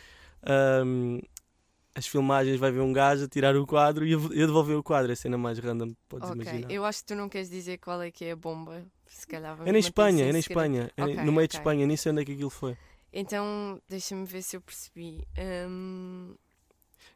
as 1.98 2.06
filmagens 2.06 2.60
vai 2.60 2.72
ver 2.72 2.82
um 2.82 2.94
gajo 2.94 3.26
a 3.26 3.28
tirar 3.28 3.56
o 3.56 3.66
quadro 3.66 4.06
e 4.06 4.12
eu, 4.12 4.30
devolver 4.30 4.78
o 4.78 4.84
quadro. 4.84 5.12
É 5.12 5.14
a 5.14 5.16
cena 5.16 5.38
mais 5.38 5.58
random, 5.58 5.94
podes 6.08 6.30
Ok, 6.30 6.36
imaginar. 6.44 6.72
eu 6.72 6.86
acho 6.86 7.00
que 7.00 7.06
tu 7.06 7.16
não 7.16 7.28
queres 7.28 7.50
dizer 7.50 7.80
qual 7.80 8.00
é 8.02 8.12
que 8.12 8.24
é 8.26 8.32
a 8.32 8.36
bomba. 8.36 8.86
Se 9.08 9.26
calhar 9.26 9.58
É 9.66 9.72
na 9.72 9.80
Espanha, 9.80 10.26
é 10.26 10.32
na. 10.32 10.38
Espanha, 10.40 10.92
é 10.96 11.04
Ok, 11.04 11.16
no 11.16 11.32
meio 11.32 11.48
de 11.48 11.56
ok. 11.56 11.60
Espanha, 11.60 11.88
nem 11.88 11.98
sei 11.98 12.12
onde 12.12 12.22
é 12.22 12.26
que 12.26 12.34
aquilo 12.34 12.50
foi. 12.52 12.78
Então, 13.12 13.82
deixa-me 13.90 14.26
ver 14.26 14.44
se 14.44 14.56
eu 14.58 14.62
percebi. 14.62 15.26
Hum, 15.68 16.36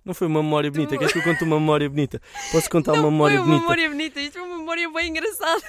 Não 0.03 0.13
foi 0.15 0.25
uma 0.25 0.41
memória 0.41 0.71
Tu- 0.71 0.73
bonita, 0.73 0.97
queres 0.97 1.13
que 1.13 1.19
eu 1.19 1.23
conte 1.23 1.43
uma 1.43 1.59
memória 1.59 1.87
bonita? 1.87 2.19
Posso 2.51 2.67
contar 2.69 2.93
não 2.93 3.01
uma 3.01 3.11
memória 3.11 3.37
foi 3.37 3.45
uma 3.45 3.45
bonita? 3.59 3.61
memória 3.61 3.89
bonita, 3.89 4.19
isto 4.19 4.33
foi 4.33 4.41
uma 4.41 4.57
memória 4.57 4.89
bem 4.89 5.09
engraçada. 5.09 5.61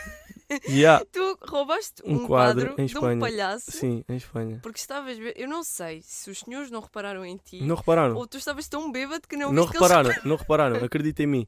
Yeah, 0.68 1.04
Tu 1.10 1.38
roubaste 1.42 2.02
Um 2.04 2.14
um, 2.14 2.26
quadro 2.26 2.66
quadro, 2.66 2.82
em 2.82 2.86
de 2.86 2.98
um 2.98 3.18
palhaço 3.18 3.70
sim, 3.70 4.04
em 4.08 4.16
Espanha. 4.16 4.60
porque 4.62 4.78
estavas. 4.78 5.18
Eu 5.36 5.48
não 5.48 5.62
sei 5.64 6.00
se 6.02 6.30
os 6.30 6.40
senhores 6.40 6.70
não 6.70 6.80
repararam 6.80 7.24
em 7.24 7.36
ti 7.36 7.62
Não 7.62 7.76
repararam? 7.76 8.16
ou 8.16 8.26
tu 8.26 8.36
estavas 8.38 8.68
tão 8.68 8.90
bêbado 8.90 9.26
que 9.28 9.36
não, 9.36 9.52
Não 9.52 9.66
que 9.66 9.76
eles 9.76 9.88
repararam, 9.88 10.10
não 10.24 10.36
repararam, 10.36 10.76
acredita 10.84 11.22
em 11.22 11.26
mim. 11.26 11.46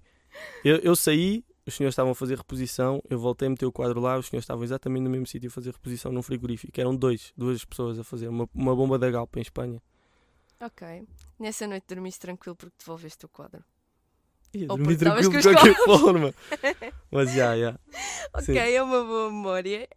Eu, 0.64 0.78
eu 0.78 0.96
saí, 0.96 1.44
os 1.66 1.74
senhores 1.74 1.92
estavam 1.92 2.12
a 2.12 2.14
fazer 2.14 2.36
reposição, 2.36 3.00
eu 3.08 3.18
voltei 3.18 3.46
a 3.46 3.50
meter 3.50 3.66
o 3.66 3.72
quadro 3.72 4.00
lá, 4.00 4.18
os 4.18 4.26
senhores 4.26 4.44
estavam 4.44 4.64
exatamente 4.64 5.02
no 5.02 5.10
mesmo 5.10 5.26
sítio 5.26 5.48
a 5.48 5.50
fazer 5.50 5.70
reposição 5.72 6.10
num 6.12 6.22
frigorífico. 6.22 6.78
Eram 6.80 6.94
dois, 6.94 7.32
duas 7.36 7.64
pessoas 7.64 7.98
a 7.98 8.04
fazer, 8.04 8.28
uma, 8.28 8.48
uma 8.54 8.74
bomba 8.74 8.98
da 8.98 9.10
Galpa 9.10 9.38
em 9.38 9.42
Espanha. 9.42 9.80
Ok. 10.60 11.06
Nessa 11.38 11.66
noite 11.66 11.84
dormiste 11.88 12.20
tranquilo 12.20 12.56
porque 12.56 12.74
devolveste 12.78 13.24
o 13.26 13.28
quadro. 13.28 13.64
Ia 14.54 14.66
Ou 14.70 14.76
dormir 14.76 14.96
tranquilo 14.96 15.30
de 15.30 15.36
os 15.38 15.44
qualquer 15.44 15.74
forma. 15.84 16.34
Mas 17.10 17.32
já, 17.32 17.56
já. 17.58 17.78
Ok, 18.34 18.46
Sim. 18.46 18.58
é 18.58 18.82
uma 18.82 19.04
boa 19.04 19.30
memória. 19.30 19.88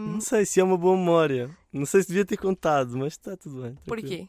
Hum, 0.00 0.12
Não 0.14 0.20
sei 0.20 0.44
se 0.44 0.58
é 0.60 0.64
uma 0.64 0.76
boa 0.76 0.96
memória. 0.96 1.48
Não 1.72 1.86
sei 1.86 2.02
se 2.02 2.08
devia 2.08 2.24
ter 2.24 2.36
contado, 2.36 2.96
mas 2.96 3.12
está 3.12 3.36
tudo 3.36 3.62
bem. 3.62 3.74
tranquilo. 3.74 3.86
porquê? 3.86 4.28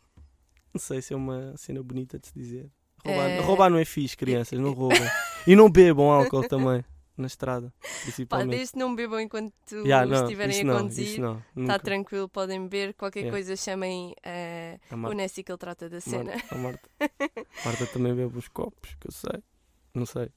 Não 0.73 0.79
sei 0.79 1.01
se 1.01 1.13
é 1.13 1.17
uma 1.17 1.55
cena 1.57 1.81
bonita 1.81 2.19
de 2.19 2.27
se 2.27 2.33
dizer. 2.35 2.69
Roubar, 3.03 3.29
Eh, 3.29 3.39
roubar 3.41 3.69
não 3.71 3.77
é 3.79 3.85
fixe, 3.85 4.15
crianças, 4.17 4.59
não 4.59 4.71
roubam. 4.73 4.97
E 5.47 5.55
não 5.55 5.69
bebam 5.69 6.11
álcool 6.11 6.47
também, 6.47 6.83
na 7.17 7.25
estrada, 7.27 7.73
Pá, 7.81 7.87
principalmente. 8.03 8.55
desde 8.57 8.73
que 8.73 8.79
não 8.79 8.93
bebam 8.95 9.19
enquanto 9.19 9.53
Ya, 9.85 10.05
não, 10.05 10.23
estiverem 10.23 10.69
a 10.69 10.77
conduzir. 10.79 11.19
não, 11.19 11.41
Está 11.57 11.79
tranquilo, 11.79 12.27
podem 12.29 12.61
beber. 12.67 12.93
Qualquer 12.93 13.21
Yeah. 13.21 13.35
coisa 13.37 13.55
chamem 13.55 14.13
A 14.23 14.95
o 15.09 15.13
Nessie 15.13 15.43
que 15.43 15.51
ele 15.51 15.57
trata 15.57 15.89
da 15.89 15.97
a 15.97 16.01
cena. 16.01 16.33
Marta, 16.33 16.55
a 16.55 16.57
Marta. 16.57 16.89
A 17.63 17.65
Marta 17.67 17.85
também 17.87 18.13
bebe 18.13 18.37
uns 18.37 18.47
copos, 18.47 18.95
que 18.99 19.07
eu 19.07 19.11
sei. 19.11 19.41
Não 19.95 20.05
sei. 20.05 20.29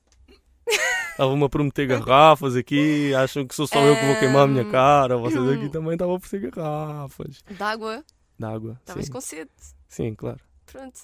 Estavam-me 1.10 1.44
a 1.44 1.48
prometer 1.48 1.86
garrafas 1.88 2.54
aqui, 2.54 3.12
acham 3.12 3.44
que 3.44 3.52
sou 3.52 3.66
só 3.66 3.84
eu 3.84 3.96
que 3.96 4.06
vou 4.06 4.16
queimar 4.20 4.44
a 4.44 4.46
minha 4.46 4.70
cara. 4.70 5.16
Vocês 5.16 5.42
aqui 5.48 5.68
também 5.68 5.94
estavam 5.94 6.14
a 6.14 6.16
oferecer 6.16 6.50
garrafas. 6.52 7.42
D'água, 7.58 8.04
De 8.38 8.44
água, 8.46 8.76
estavas 8.78 9.08
com 9.08 9.20
sede. 9.20 9.50
Sim, 9.88 10.14
claro. 10.14 10.40
Pronto. 10.66 11.00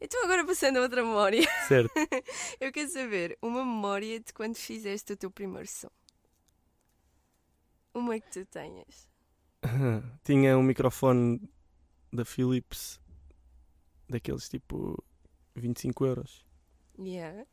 Então 0.00 0.24
agora 0.24 0.46
passando 0.46 0.78
a 0.78 0.80
outra 0.80 1.02
memória. 1.02 1.42
Certo. 1.68 1.92
Eu 2.58 2.72
quero 2.72 2.88
saber 2.88 3.36
uma 3.42 3.62
memória 3.62 4.18
de 4.18 4.32
quando 4.32 4.56
fizeste 4.56 5.12
o 5.12 5.16
teu 5.16 5.30
primeiro 5.30 5.68
som. 5.68 5.90
Uma 7.92 8.18
que 8.18 8.30
tu 8.30 8.46
tenhas. 8.46 9.06
Tinha 10.24 10.56
um 10.56 10.62
microfone 10.62 11.42
da 12.10 12.24
Philips, 12.24 12.98
daqueles 14.08 14.48
tipo 14.48 14.96
25 15.54 16.06
euros, 16.06 16.46
Yeah. 16.98 17.44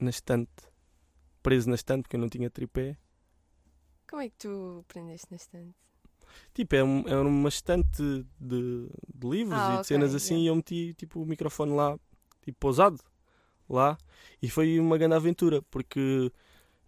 Na 0.00 0.10
estante, 0.10 0.50
preso 1.42 1.68
na 1.68 1.74
estante, 1.76 2.02
porque 2.02 2.16
eu 2.16 2.20
não 2.20 2.28
tinha 2.28 2.50
tripé. 2.50 2.96
Como 4.08 4.22
é 4.22 4.28
que 4.30 4.36
tu 4.38 4.84
aprendeste 4.88 5.26
na 5.30 5.36
estante? 5.36 5.74
Tipo, 6.54 6.76
é 6.76 6.84
um- 6.84 7.06
era 7.08 7.22
uma 7.22 7.48
estante 7.48 8.02
de, 8.40 8.88
de 9.14 9.26
livros 9.28 9.58
Ah, 9.60 9.74
e 9.74 9.78
de 9.80 9.80
ok, 9.80 9.84
cenas 9.84 10.14
assim, 10.14 10.34
yeah. 10.34 10.44
e 10.44 10.46
eu 10.48 10.56
meti 10.56 10.94
tipo, 10.94 11.20
o 11.22 11.26
microfone 11.26 11.72
lá, 11.72 11.98
tipo, 12.42 12.58
pousado, 12.58 12.98
lá, 13.68 13.96
e 14.42 14.48
foi 14.50 14.78
uma 14.80 14.98
grande 14.98 15.14
aventura, 15.14 15.62
porque 15.70 16.30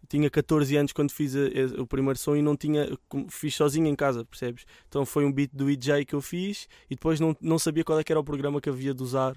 tinha 0.09 0.31
14 0.31 0.77
anos 0.77 0.92
quando 0.92 1.12
fiz 1.12 1.37
a- 1.37 1.40
a- 1.79 1.83
o 1.83 1.87
primeiro 1.87 2.18
som 2.18 2.37
e 2.37 2.42
não 2.42 2.57
tinha, 2.57 2.87
fiz 3.29 3.55
sozinho 3.55 3.87
em 3.87 3.96
casa, 3.96 4.25
percebes? 4.25 4.64
Então 4.88 5.07
foi 5.07 5.25
um 5.25 5.33
beat 5.33 5.51
do 5.55 5.70
EJ 5.70 6.05
que 6.07 6.14
eu 6.14 6.20
fiz 6.23 6.68
e 6.90 6.94
depois 6.94 7.20
não, 7.20 7.37
não 7.40 7.59
sabia 7.59 7.85
qual 7.85 7.99
é 8.01 8.05
era 8.09 8.20
o 8.20 8.25
programa 8.25 8.61
que 8.61 8.68
havia 8.70 8.94
de 8.94 9.03
usar 9.03 9.37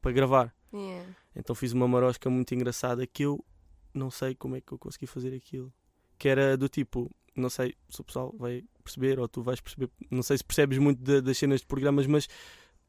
para 0.00 0.12
gravar. 0.12 0.54
Yeah. 0.72 1.14
Então 1.36 1.54
fiz 1.54 1.72
uma 1.72 1.86
marosca 1.86 2.28
muito 2.30 2.54
engraçada 2.54 3.06
que 3.06 3.22
eu 3.24 3.44
não 3.92 4.10
sei 4.10 4.34
como 4.34 4.56
é 4.56 4.60
que 4.60 4.72
eu 4.72 4.78
consegui 4.78 5.06
fazer 5.06 5.34
aquilo. 5.34 5.72
Que 6.18 6.28
era 6.28 6.56
do 6.56 6.68
tipo, 6.68 7.10
não 7.36 7.50
sei 7.50 7.74
se 7.90 8.00
o 8.00 8.04
pessoal 8.04 8.34
vai 8.38 8.64
perceber 8.82 9.18
ou 9.20 9.28
tu 9.28 9.42
vais 9.42 9.60
perceber, 9.60 9.90
não 10.10 10.22
sei 10.22 10.38
se 10.38 10.44
percebes 10.44 10.78
muito 10.78 11.02
da- 11.02 11.20
das 11.20 11.36
cenas 11.36 11.60
de 11.60 11.66
programas, 11.66 12.06
mas 12.06 12.26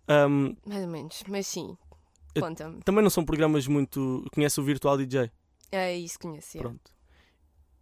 ahm, 0.08 0.54
Mais 0.66 0.84
ou 0.84 0.88
menos, 0.90 1.24
mas 1.28 1.46
sim. 1.48 1.78
Conta-me. 2.40 2.82
também 2.84 3.04
não 3.04 3.10
são 3.10 3.26
programas 3.26 3.66
muito. 3.68 4.24
Conhece 4.34 4.60
o 4.60 4.64
Virtual 4.64 4.96
DJ? 4.98 5.32
É 5.72 5.98
isso, 5.98 6.20
conheci. 6.20 6.60
Pronto. 6.60 6.92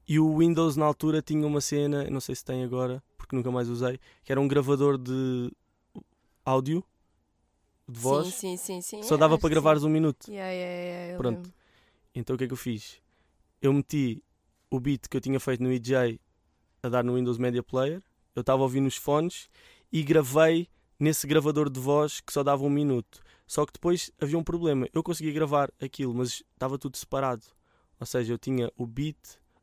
E 0.07 0.19
o 0.19 0.37
Windows 0.37 0.75
na 0.77 0.85
altura 0.85 1.21
tinha 1.21 1.45
uma 1.45 1.59
cena, 1.59 2.09
não 2.09 2.19
sei 2.21 2.35
se 2.35 2.45
tem 2.45 2.63
agora, 2.63 3.03
porque 3.17 3.35
nunca 3.35 3.51
mais 3.51 3.67
usei, 3.67 3.99
que 4.23 4.31
era 4.31 4.39
um 4.39 4.47
gravador 4.47 4.97
de 4.97 5.51
áudio, 6.45 6.83
de 7.87 7.99
voz, 7.99 8.33
Sim, 8.33 8.57
sim, 8.57 8.81
sim, 8.81 9.01
sim. 9.01 9.03
só 9.03 9.15
dava 9.17 9.37
para 9.37 9.49
gravares 9.49 9.83
um 9.83 9.89
minuto. 9.89 10.27
Yeah, 10.29 10.51
yeah, 10.51 10.83
yeah, 10.83 11.17
Pronto. 11.17 11.35
lembro. 11.37 11.53
Então 12.15 12.35
o 12.35 12.37
que 12.37 12.45
é 12.45 12.47
que 12.47 12.53
eu 12.53 12.57
fiz? 12.57 12.99
Eu 13.61 13.71
meti 13.73 14.23
o 14.71 14.79
beat 14.79 15.07
que 15.07 15.15
eu 15.17 15.21
tinha 15.21 15.39
feito 15.39 15.61
no 15.61 15.71
EJ 15.71 16.19
a 16.81 16.89
dar 16.89 17.03
no 17.03 17.15
Windows 17.15 17.37
Media 17.37 17.61
Player, 17.63 18.01
eu 18.35 18.41
estava 18.41 18.61
a 18.61 18.63
ouvir 18.63 18.79
nos 18.81 18.95
fones 18.95 19.49
e 19.91 20.03
gravei 20.03 20.67
nesse 20.99 21.25
gravador 21.27 21.69
de 21.69 21.79
voz 21.79 22.21
que 22.21 22.31
só 22.33 22.43
dava 22.43 22.63
um 22.63 22.69
minuto. 22.69 23.21
Só 23.47 23.65
que 23.65 23.73
depois 23.73 24.11
havia 24.19 24.37
um 24.37 24.43
problema. 24.43 24.87
Eu 24.93 25.03
conseguia 25.03 25.31
gravar 25.31 25.71
aquilo, 25.79 26.13
mas 26.13 26.43
estava 26.53 26.77
tudo 26.79 26.97
separado. 26.97 27.43
Ou 27.99 28.05
seja, 28.05 28.33
eu 28.33 28.37
tinha 28.37 28.71
o 28.75 28.85
beat 28.87 29.17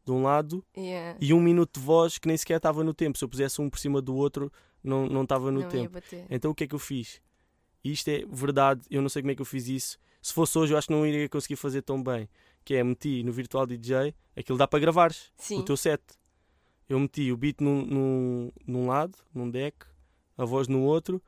de 0.05 0.11
um 0.13 0.23
lado 0.23 0.65
Yeah. 0.77 1.17
e 1.21 1.33
um 1.35 1.41
minuto 1.41 1.79
de 1.79 1.85
voz 1.85 2.19
que 2.19 2.27
nem 2.29 2.37
sequer 2.37 2.57
estava 2.57 2.83
no 2.85 2.95
tempo. 2.95 3.19
Se 3.19 3.25
eu 3.25 3.29
pusesse 3.29 3.61
um 3.61 3.69
por 3.69 3.79
cima 3.79 4.01
do 4.01 4.15
outro, 4.15 4.53
não 4.83 5.07
não 5.07 5.23
estava 5.25 5.51
no 5.51 5.61
não 5.61 5.69
tempo. 5.69 5.99
Então 6.31 6.51
o 6.51 6.55
que 6.55 6.65
é 6.65 6.67
que 6.67 6.75
eu 6.75 6.79
fiz? 6.79 7.21
E 7.85 7.93
isto 7.93 8.09
é 8.09 8.25
verdade, 8.31 8.83
eu 8.91 9.03
não 9.03 9.09
sei 9.09 9.23
como 9.23 9.33
é 9.33 9.35
que 9.35 9.43
eu 9.43 9.47
fiz 9.47 9.69
isso. 9.69 9.99
Se 10.21 10.33
fosse 10.33 10.57
hoje, 10.57 10.73
eu 10.73 10.79
acho 10.79 10.87
que 10.87 10.93
não 10.93 11.07
iria 11.07 11.29
conseguir 11.29 11.57
fazer 11.57 11.83
tão 11.83 12.03
bem. 12.03 12.29
Que 12.65 12.75
é, 12.75 12.85
meti 12.85 13.23
no 13.25 13.33
Virtual 13.33 13.67
DJ, 13.67 14.15
aquilo 14.37 14.57
dá 14.57 14.69
para 14.69 14.79
gravares, 14.79 15.33
Sim. 15.37 15.59
o 15.59 15.63
teu 15.65 15.77
set. 15.77 16.01
Eu 16.89 16.99
meti 17.01 17.33
o 17.33 17.37
beat 17.37 17.61
num, 17.61 17.85
num, 17.85 18.53
num 18.67 18.87
lado, 18.87 19.19
num 19.35 19.51
deck, 19.51 19.79
a 20.39 20.45
voz 20.45 20.69
no 20.69 20.83
outro, 20.83 21.21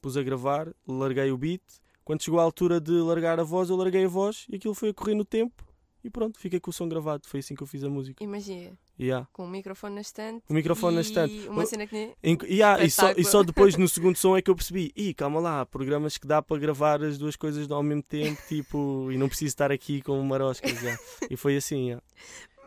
pus 0.00 0.16
a 0.16 0.22
gravar, 0.22 0.74
larguei 0.86 1.30
o 1.30 1.38
beat. 1.38 1.62
Quando 2.04 2.22
chegou 2.22 2.40
à 2.40 2.42
altura 2.42 2.80
de 2.80 2.92
largar 2.92 3.38
a 3.38 3.44
voz, 3.44 3.70
eu 3.70 3.76
larguei 3.76 4.04
a 4.04 4.08
voz 4.08 4.46
e 4.48 4.56
aquilo 4.56 4.74
foi 4.74 4.88
a 4.88 4.94
correr 4.94 5.14
no 5.14 5.24
tempo 5.24 5.64
e 6.04 6.10
pronto, 6.10 6.38
fica 6.38 6.60
com 6.60 6.70
o 6.70 6.72
som 6.72 6.88
gravado. 6.88 7.26
Foi 7.26 7.40
assim 7.40 7.54
que 7.54 7.62
eu 7.62 7.66
fiz 7.66 7.82
a 7.82 7.88
música. 7.88 8.22
Imagina, 8.22 8.76
Yeah. 9.00 9.26
com 9.32 9.44
o 9.44 9.48
microfone 9.48 9.94
na 9.96 10.00
estante. 10.02 10.44
O 10.48 10.54
microfone 10.54 10.94
na 10.96 11.00
estante. 11.00 11.48
Uma 11.48 11.66
cena 11.66 11.86
que 11.86 11.94
nem. 11.94 12.14
Em- 12.22 12.38
e, 12.84 12.90
só, 12.90 13.10
e 13.12 13.24
só 13.24 13.42
depois 13.42 13.76
no 13.76 13.88
segundo 13.88 14.14
som 14.18 14.36
é 14.36 14.42
que 14.42 14.50
eu 14.50 14.54
percebi, 14.54 14.92
ih, 14.94 15.12
calma 15.14 15.40
lá, 15.40 15.62
há 15.62 15.66
programas 15.66 16.16
que 16.18 16.26
dá 16.26 16.40
para 16.42 16.58
gravar 16.60 17.02
as 17.02 17.18
duas 17.18 17.34
coisas 17.34 17.68
ao 17.70 17.82
mesmo 17.82 18.02
tempo, 18.04 18.40
tipo, 18.46 19.10
e 19.10 19.16
não 19.18 19.28
preciso 19.28 19.48
estar 19.48 19.72
aqui 19.72 20.00
com 20.02 20.22
maroscas 20.22 20.78
já. 20.80 20.96
E 21.28 21.36
foi 21.36 21.56
assim, 21.56 21.90
já. 21.90 22.02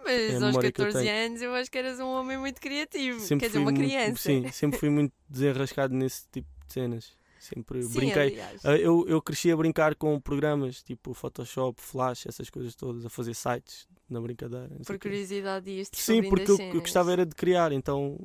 Mas 0.03 0.13
É 0.21 0.33
aos 0.35 0.43
memória 0.43 0.71
que 0.71 0.81
eu 0.81 0.85
14 0.85 1.05
tenho. 1.05 1.25
anos 1.27 1.41
eu 1.41 1.53
acho 1.53 1.69
que 1.71 1.77
eras 1.77 1.99
um 1.99 2.07
homem 2.07 2.37
muito 2.37 2.59
criativo. 2.61 3.19
Sempre 3.19 3.41
Quer 3.45 3.47
dizer, 3.47 3.59
uma 3.59 3.71
muito- 3.71 3.77
criança. 3.81 4.15
sim, 4.21 4.51
sempre 4.51 4.79
fui 4.79 4.89
muito 4.89 5.13
desenrascado 5.29 5.93
nesse 5.93 6.25
tipo 6.31 6.47
de 6.65 6.73
cenas. 6.73 7.16
Sempre 7.39 7.83
Sim, 7.83 7.93
brinquei. 7.99 8.29
aliás. 8.31 8.65
Ah, 8.65 8.75
Eu, 8.77 9.05
eu 9.07 9.21
cresci 9.21 9.51
a 9.51 9.55
brincar 9.57 9.95
com 9.95 10.19
programas 10.19 10.81
tipo 10.81 11.13
Photoshop, 11.13 11.79
Flash, 11.81 12.25
essas 12.25 12.49
coisas 12.49 12.75
todas, 12.75 13.05
a 13.05 13.09
fazer 13.09 13.33
sites 13.33 13.87
na 14.09 14.19
brincadeira. 14.19 14.69
Por 14.85 14.95
o 14.95 14.99
curiosidade 14.99 15.69
ias 15.69 15.89
Sim, 15.93 16.23
porque 16.23 16.51
eu, 16.51 16.55
eu 16.55 16.57
cenas. 16.57 16.81
gostava 16.81 17.11
era 17.11 17.25
de 17.25 17.35
criar, 17.35 17.71
então 17.71 18.17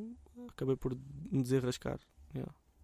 acabei 0.48 0.77
por 0.77 0.96
me 1.31 1.42
desenrascar. 1.42 1.98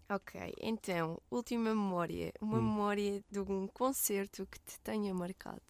Ok, 0.09 0.53
então, 0.59 1.21
última 1.29 1.69
memória. 1.69 2.31
Uma 2.41 2.57
Hum. 2.57 2.63
memória 2.63 3.23
de 3.29 3.39
um 3.39 3.67
concerto 3.67 4.45
que 4.47 4.59
te 4.59 4.79
tenha 4.81 5.13
marcado. 5.13 5.61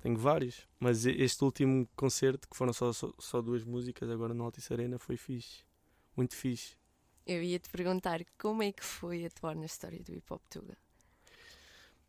Tenho 0.00 0.16
vários, 0.16 0.68
mas 0.78 1.04
este 1.06 1.42
último 1.44 1.88
concerto, 1.96 2.48
que 2.48 2.56
foram 2.56 2.72
só, 2.72 2.92
só, 2.92 3.12
só 3.18 3.42
duas 3.42 3.64
músicas, 3.64 4.08
agora 4.10 4.32
no 4.34 4.44
Altice 4.44 4.72
Arena, 4.72 4.98
foi 4.98 5.16
fixe. 5.16 5.64
Muito 6.16 6.34
fixe. 6.36 6.76
Eu 7.26 7.42
ia 7.42 7.58
te 7.58 7.68
perguntar 7.68 8.20
como 8.38 8.62
é 8.62 8.70
que 8.72 8.84
foi 8.84 9.24
atuar 9.26 9.56
na 9.56 9.66
história 9.66 9.98
do 10.02 10.12
Hip 10.14 10.32
Hop 10.32 10.42
Tuga. 10.48 10.76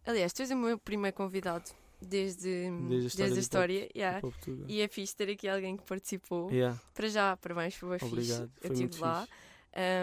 Aliás, 0.06 0.32
tu 0.32 0.42
és 0.42 0.52
o 0.52 0.56
meu 0.56 0.78
primeiro 0.78 1.16
convidado 1.16 1.70
desde, 2.02 2.70
Desde 2.88 3.06
a 3.06 3.08
história 3.08 3.26
hip 3.26 3.34
hop. 3.34 3.40
história. 3.40 3.90
yeah. 3.96 4.18
Hip 4.20 4.28
Hop 4.28 4.36
Tuga. 4.42 4.66
E 4.68 4.82
é 4.82 4.88
fixe 4.88 5.16
ter 5.16 5.30
aqui 5.30 5.48
alguém 5.48 5.76
que 5.76 5.84
participou. 5.84 6.50
Yeah, 6.52 6.80
Para 6.94 7.08
já, 7.10 7.36
parabéns, 7.38 7.76
foi 7.76 7.90
bem 7.90 8.00
fixe. 8.00 8.14
obrigado. 8.14 8.44
Eu 8.44 8.62
Foi 8.62 8.72
estive 8.72 8.82
muito 8.84 9.02
lá. 9.02 9.22
fixe. 9.26 9.48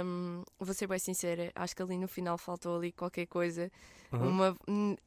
Um, 0.05 0.45
vou 0.59 0.73
ser 0.75 0.87
bem 0.87 0.99
sincera, 1.01 1.51
acho 1.55 1.75
que 1.75 1.83
ali 1.83 1.99
no 1.99 2.07
final 2.07 2.39
faltou 2.39 2.77
ali 2.77 2.93
qualquer 2.93 3.27
coisa. 3.27 3.73
Aham. 4.13 4.29
Uma, 4.29 4.57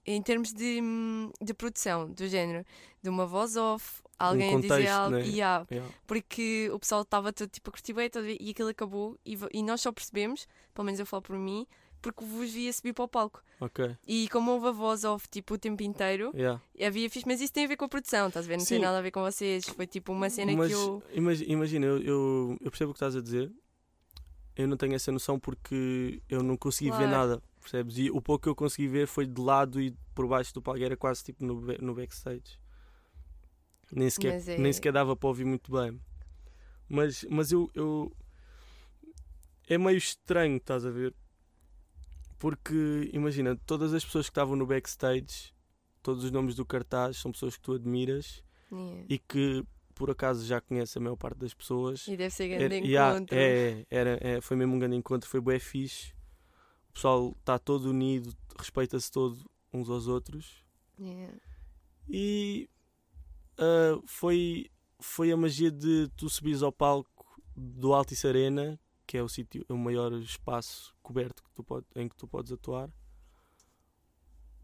em 0.05 0.21
termos 0.21 0.51
de, 0.51 0.81
hum, 0.81 1.31
de 1.41 1.53
produção, 1.53 2.09
do 2.11 2.27
género, 2.27 2.65
de 3.01 3.09
uma 3.09 3.25
voz 3.25 3.55
off, 3.55 4.01
alguém 4.19 4.55
a 4.55 4.55
dizer 4.57 4.67
contexto, 4.69 4.91
algo. 4.91 5.15
né? 5.17 5.21
Yeah, 5.27 5.65
Yeah. 5.71 5.93
porque 6.05 6.69
o 6.73 6.79
pessoal 6.79 7.01
estava 7.03 7.31
todo 7.33 7.49
tipo 7.49 7.69
a 7.69 7.73
curtir 7.73 7.93
bem 7.93 8.09
e 8.39 8.49
aquilo 8.51 8.69
acabou 8.69 9.17
e, 9.25 9.37
e 9.53 9.63
nós 9.63 9.81
só 9.81 9.91
percebemos, 9.91 10.47
pelo 10.73 10.85
menos 10.85 10.99
eu 10.99 11.05
falo 11.05 11.21
por 11.21 11.37
mim, 11.37 11.65
porque 12.01 12.23
vos 12.23 12.51
via 12.51 12.71
subir 12.71 12.93
para 12.93 13.05
o 13.05 13.07
palco. 13.07 13.41
Ok. 13.59 13.95
E 14.07 14.29
como 14.29 14.51
houve 14.51 14.67
a 14.67 14.71
voz 14.71 15.03
off 15.03 15.27
tipo 15.29 15.55
o 15.55 15.57
tempo 15.57 15.81
inteiro, 15.83 16.31
Yeah. 16.35 16.61
havia 16.81 17.09
fixe, 17.09 17.27
mas 17.27 17.41
isso 17.41 17.51
tem 17.51 17.65
a 17.65 17.67
ver 17.67 17.75
com 17.75 17.85
a 17.85 17.89
produção, 17.89 18.27
estás 18.27 18.45
a 18.45 18.47
ver? 18.47 18.57
Não 18.57 18.65
tem 18.65 18.77
Sim. 18.77 18.83
nada 18.83 18.99
a 18.99 19.01
ver 19.01 19.11
com 19.11 19.21
vocês. 19.21 19.65
Foi 19.65 19.87
tipo 19.87 20.11
uma 20.13 20.29
cena 20.29 20.51
Mas 20.55 20.67
que 20.67 20.73
eu. 20.73 21.03
imagi- 21.13 21.45
imagina, 21.47 21.85
eu, 21.87 21.99
eu, 22.01 22.57
eu 22.61 22.69
percebo 22.71 22.91
o 22.91 22.93
que 22.93 22.97
estás 22.97 23.15
a 23.15 23.21
dizer. 23.21 23.51
Eu 24.55 24.67
não 24.67 24.75
tenho 24.77 24.95
essa 24.95 25.11
noção 25.11 25.39
porque 25.39 26.21
eu 26.27 26.41
não 26.41 26.57
consegui 26.57 26.89
ver 26.89 26.97
Claro. 27.07 27.11
nada, 27.11 27.43
percebes? 27.61 27.97
E 27.99 28.09
o 28.09 28.19
pouco 28.21 28.43
que 28.43 28.49
eu 28.49 28.55
consegui 28.55 28.87
ver 28.87 29.05
foi 29.07 29.25
de 29.27 29.39
lado 29.39 29.79
e 29.79 29.93
por 30.15 30.27
baixo 30.27 30.51
do 30.53 30.61
palco, 30.61 30.81
era 30.81 30.97
quase 30.97 31.23
tipo 31.23 31.45
no, 31.45 31.61
no 31.79 31.93
backstage. 31.93 32.57
Nem 33.91 34.09
sequer, 34.09 34.47
é- 34.49 34.57
nem 34.57 34.71
sequer 34.73 34.91
dava 34.91 35.15
para 35.15 35.27
ouvir 35.29 35.45
muito 35.45 35.71
bem. 35.71 35.99
Mas, 36.89 37.25
mas 37.29 37.51
eu, 37.51 37.69
eu. 37.73 38.15
É 39.69 39.77
meio 39.77 39.97
estranho, 39.97 40.57
estás 40.57 40.85
a 40.85 40.89
ver? 40.89 41.13
Porque, 42.39 43.09
imagina, 43.13 43.55
todas 43.65 43.93
as 43.93 44.05
pessoas 44.05 44.27
que 44.27 44.31
estavam 44.31 44.55
no 44.55 44.65
backstage, 44.65 45.53
todos 46.03 46.23
os 46.23 46.31
nomes 46.31 46.55
do 46.55 46.65
cartaz, 46.65 47.17
são 47.17 47.31
pessoas 47.31 47.55
que 47.55 47.61
tu 47.61 47.73
admiras 47.73 48.43
Yeah. 48.71 49.05
e 49.09 49.17
que 49.17 49.65
por 49.95 50.11
acaso 50.11 50.45
já 50.45 50.59
conhece 50.61 50.97
a 50.97 51.01
maior 51.01 51.15
parte 51.15 51.37
das 51.39 51.53
pessoas. 51.53 52.05
E 52.07 52.15
deve 52.15 52.29
ser 52.33 52.49
Era- 52.51 52.67
grande 52.67 52.87
yeah, 52.87 53.15
encontro. 53.15 53.35
é, 53.35 53.85
era, 53.89 54.17
é, 54.21 54.41
foi 54.41 54.55
mesmo 54.57 54.75
um 54.75 54.79
grande 54.79 54.95
encontro, 54.97 55.27
foi 55.29 55.39
bué 55.41 55.57
fixe. 55.57 56.11
O 56.89 56.93
pessoal 56.93 57.35
está 57.39 57.57
todo 57.57 57.89
unido, 57.89 58.35
respeita-se 58.59 59.09
todo 59.11 59.49
uns 59.73 59.89
aos 59.89 60.07
outros. 60.07 60.63
Yeah. 60.99 61.33
E 62.09 62.69
ah, 63.57 63.99
foi, 64.05 64.69
foi 64.99 65.31
a 65.31 65.37
magia 65.37 65.71
de 65.71 66.07
tu 66.15 66.29
subires 66.29 66.61
ao 66.63 66.71
palco 66.71 67.25
do 67.55 67.93
Altice 67.93 68.27
Arena, 68.27 68.79
que 69.05 69.17
é 69.17 69.23
o 69.23 69.27
sítio, 69.29 69.65
o 69.69 69.77
maior 69.77 70.11
espaço 70.13 70.93
coberto 71.01 71.43
que 71.43 71.49
tu 71.53 71.63
pode, 71.63 71.85
em 71.95 72.07
que 72.07 72.15
tu 72.15 72.27
podes 72.27 72.51
atuar. 72.51 72.89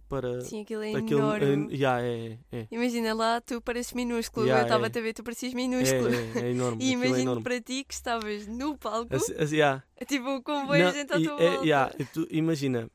Para 0.09 0.41
Sim, 0.41 0.61
aquilo 0.61 0.83
é 0.83 0.93
aquele, 0.93 1.15
enorme. 1.19 1.73
eh, 1.73 1.75
yeah, 1.75 2.01
é, 2.05 2.37
é, 2.51 2.67
Imagina 2.69 3.13
lá, 3.15 3.41
tu 3.41 3.59
pareces 3.61 3.93
minúsculo. 3.93 4.45
Yeah, 4.45 4.61
eu 4.61 4.65
estava 4.67 4.85
é. 4.85 4.99
a 4.99 5.01
ver, 5.01 5.13
tu 5.13 5.23
parecias 5.23 5.53
é, 5.53 5.55
minúsculo. 5.55 6.09
é, 6.13 6.39
é 6.45 6.51
enorme. 6.51 6.77
E 6.83 6.89
é 6.89 6.91
imagino 6.91 7.41
para 7.41 7.59
ti 7.59 7.83
que 7.83 7.93
estavas 7.95 8.45
no 8.45 8.77
palco, 8.77 9.15
Assim- 9.15 9.33
assim, 9.35 9.55
yeah. 9.55 9.83
tipo, 10.05 10.43
com 10.43 10.65
boa 10.67 10.91
gente 10.91 11.11
à 11.13 11.19
tua 11.19 11.41
é, 11.41 11.49
volta. 11.49 11.65
yeah, 11.65 11.91
tu- 12.13 12.27
imagina, 12.29 12.91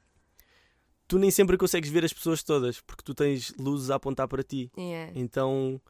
tu 1.08 1.18
nem 1.18 1.30
sempre 1.30 1.56
consegues 1.56 1.88
ver 1.90 2.04
as 2.04 2.12
pessoas 2.12 2.42
todas 2.42 2.80
porque 2.82 3.02
tu 3.02 3.14
tens 3.14 3.52
luzes 3.58 3.90
a 3.90 3.94
apontar 3.96 4.28
para 4.28 4.42
ti. 4.42 4.70
Yeah. 4.76 5.10
Então, 5.14 5.80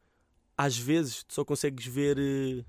às 0.57 0.79
vezes, 0.79 1.25
tu 1.25 1.35
só 1.35 1.45
consegues 1.45 1.85
ver 1.87 2.17
eh, 2.19 2.65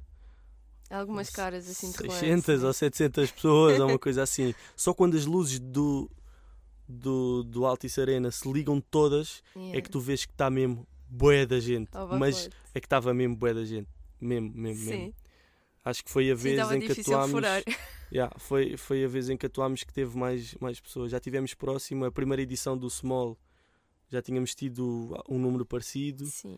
Algumas 0.89 1.29
caras 1.29 1.69
assim 1.69 1.91
de 1.91 1.97
relance, 1.97 2.19
600 2.19 2.62
né? 2.62 2.67
ou 2.67 2.73
700 2.73 3.31
pessoas 3.31 3.79
ou 3.79 3.88
uma 3.89 3.99
coisa 3.99 4.23
assim. 4.23 4.53
Só 4.75 4.93
quando 4.93 5.15
as 5.15 5.25
luzes 5.25 5.59
do, 5.59 6.09
do, 6.88 7.43
do 7.43 7.65
Altice 7.65 8.01
Arena 8.01 8.31
se 8.31 8.51
ligam 8.51 8.81
todas 8.81 9.43
Yeah. 9.55 9.77
é 9.77 9.81
que 9.81 9.89
tu 9.89 9.99
vês 9.99 10.25
que 10.25 10.33
está 10.33 10.50
mesmo 10.50 10.87
bué 11.08 11.45
da 11.45 11.60
gente. 11.60 11.89
Ao 11.95 12.17
Mas 12.17 12.50
é 12.73 12.79
que 12.79 12.87
estava 12.87 13.13
mesmo 13.13 13.35
bué 13.35 13.54
da 13.54 13.63
gente. 13.63 13.87
Mesmo, 14.19 14.52
mesmo, 14.54 14.85
mesmo. 14.85 15.06
Sim, 15.06 15.13
Acho 15.85 16.04
que 16.04 16.10
foi 16.12 16.29
a 16.31 16.35
sim, 16.35 16.41
vez 16.41 16.56
estava 16.56 16.75
em 16.77 16.81
que 16.81 17.00
atuámos. 17.02 17.31
furar. 17.31 17.63
Yeah, 18.12 18.33
foi, 18.39 18.75
foi 18.75 19.05
a 19.05 19.07
vez 19.07 19.29
em 19.29 19.37
que 19.37 19.45
atuámos 19.45 19.83
que 19.83 19.93
teve 19.93 20.17
mais, 20.17 20.55
mais 20.55 20.79
pessoas. 20.79 21.12
Já 21.12 21.19
tivemos 21.19 21.53
próximo, 21.53 22.05
a 22.05 22.12
primeira 22.12 22.41
edição 22.41 22.77
do 22.77 22.89
Small 22.89 23.37
já 24.10 24.21
tínhamos 24.21 24.55
tido 24.55 25.15
um 25.29 25.37
número 25.37 25.63
parecido, 25.65 26.25
Sim. 26.25 26.57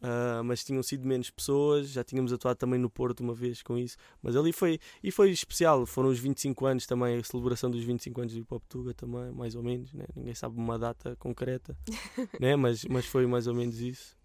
ah, 0.00 0.40
mas 0.42 0.64
tinham 0.64 0.82
sido 0.82 1.06
menos 1.06 1.30
pessoas. 1.30 1.90
Já 1.90 2.02
tínhamos 2.02 2.32
atuado 2.32 2.56
também 2.56 2.80
no 2.80 2.88
Porto 2.88 3.20
uma 3.20 3.34
vez 3.34 3.62
com 3.62 3.76
isso. 3.76 3.96
Mas 4.22 4.34
ali 4.36 4.52
foi, 4.52 4.80
e 5.02 5.10
foi 5.10 5.30
especial. 5.30 5.84
Foram 5.84 6.08
os 6.08 6.18
25 6.18 6.66
anos 6.66 6.86
também, 6.86 7.18
a 7.18 7.22
celebração 7.22 7.70
dos 7.70 7.84
25 7.84 8.20
anos 8.22 8.32
do 8.32 8.40
Hip 8.40 8.54
Hop 8.54 8.64
Tuga 8.68 8.94
também, 8.94 9.30
mais 9.32 9.54
ou 9.54 9.62
menos. 9.62 9.92
Né? 9.92 10.04
Ninguém 10.16 10.34
sabe 10.34 10.56
uma 10.56 10.78
data 10.78 11.14
concreta, 11.16 11.76
né? 12.40 12.56
mas, 12.56 12.84
mas 12.86 13.04
foi 13.04 13.26
mais 13.26 13.46
ou 13.46 13.54
menos 13.54 13.78
isso. 13.80 14.16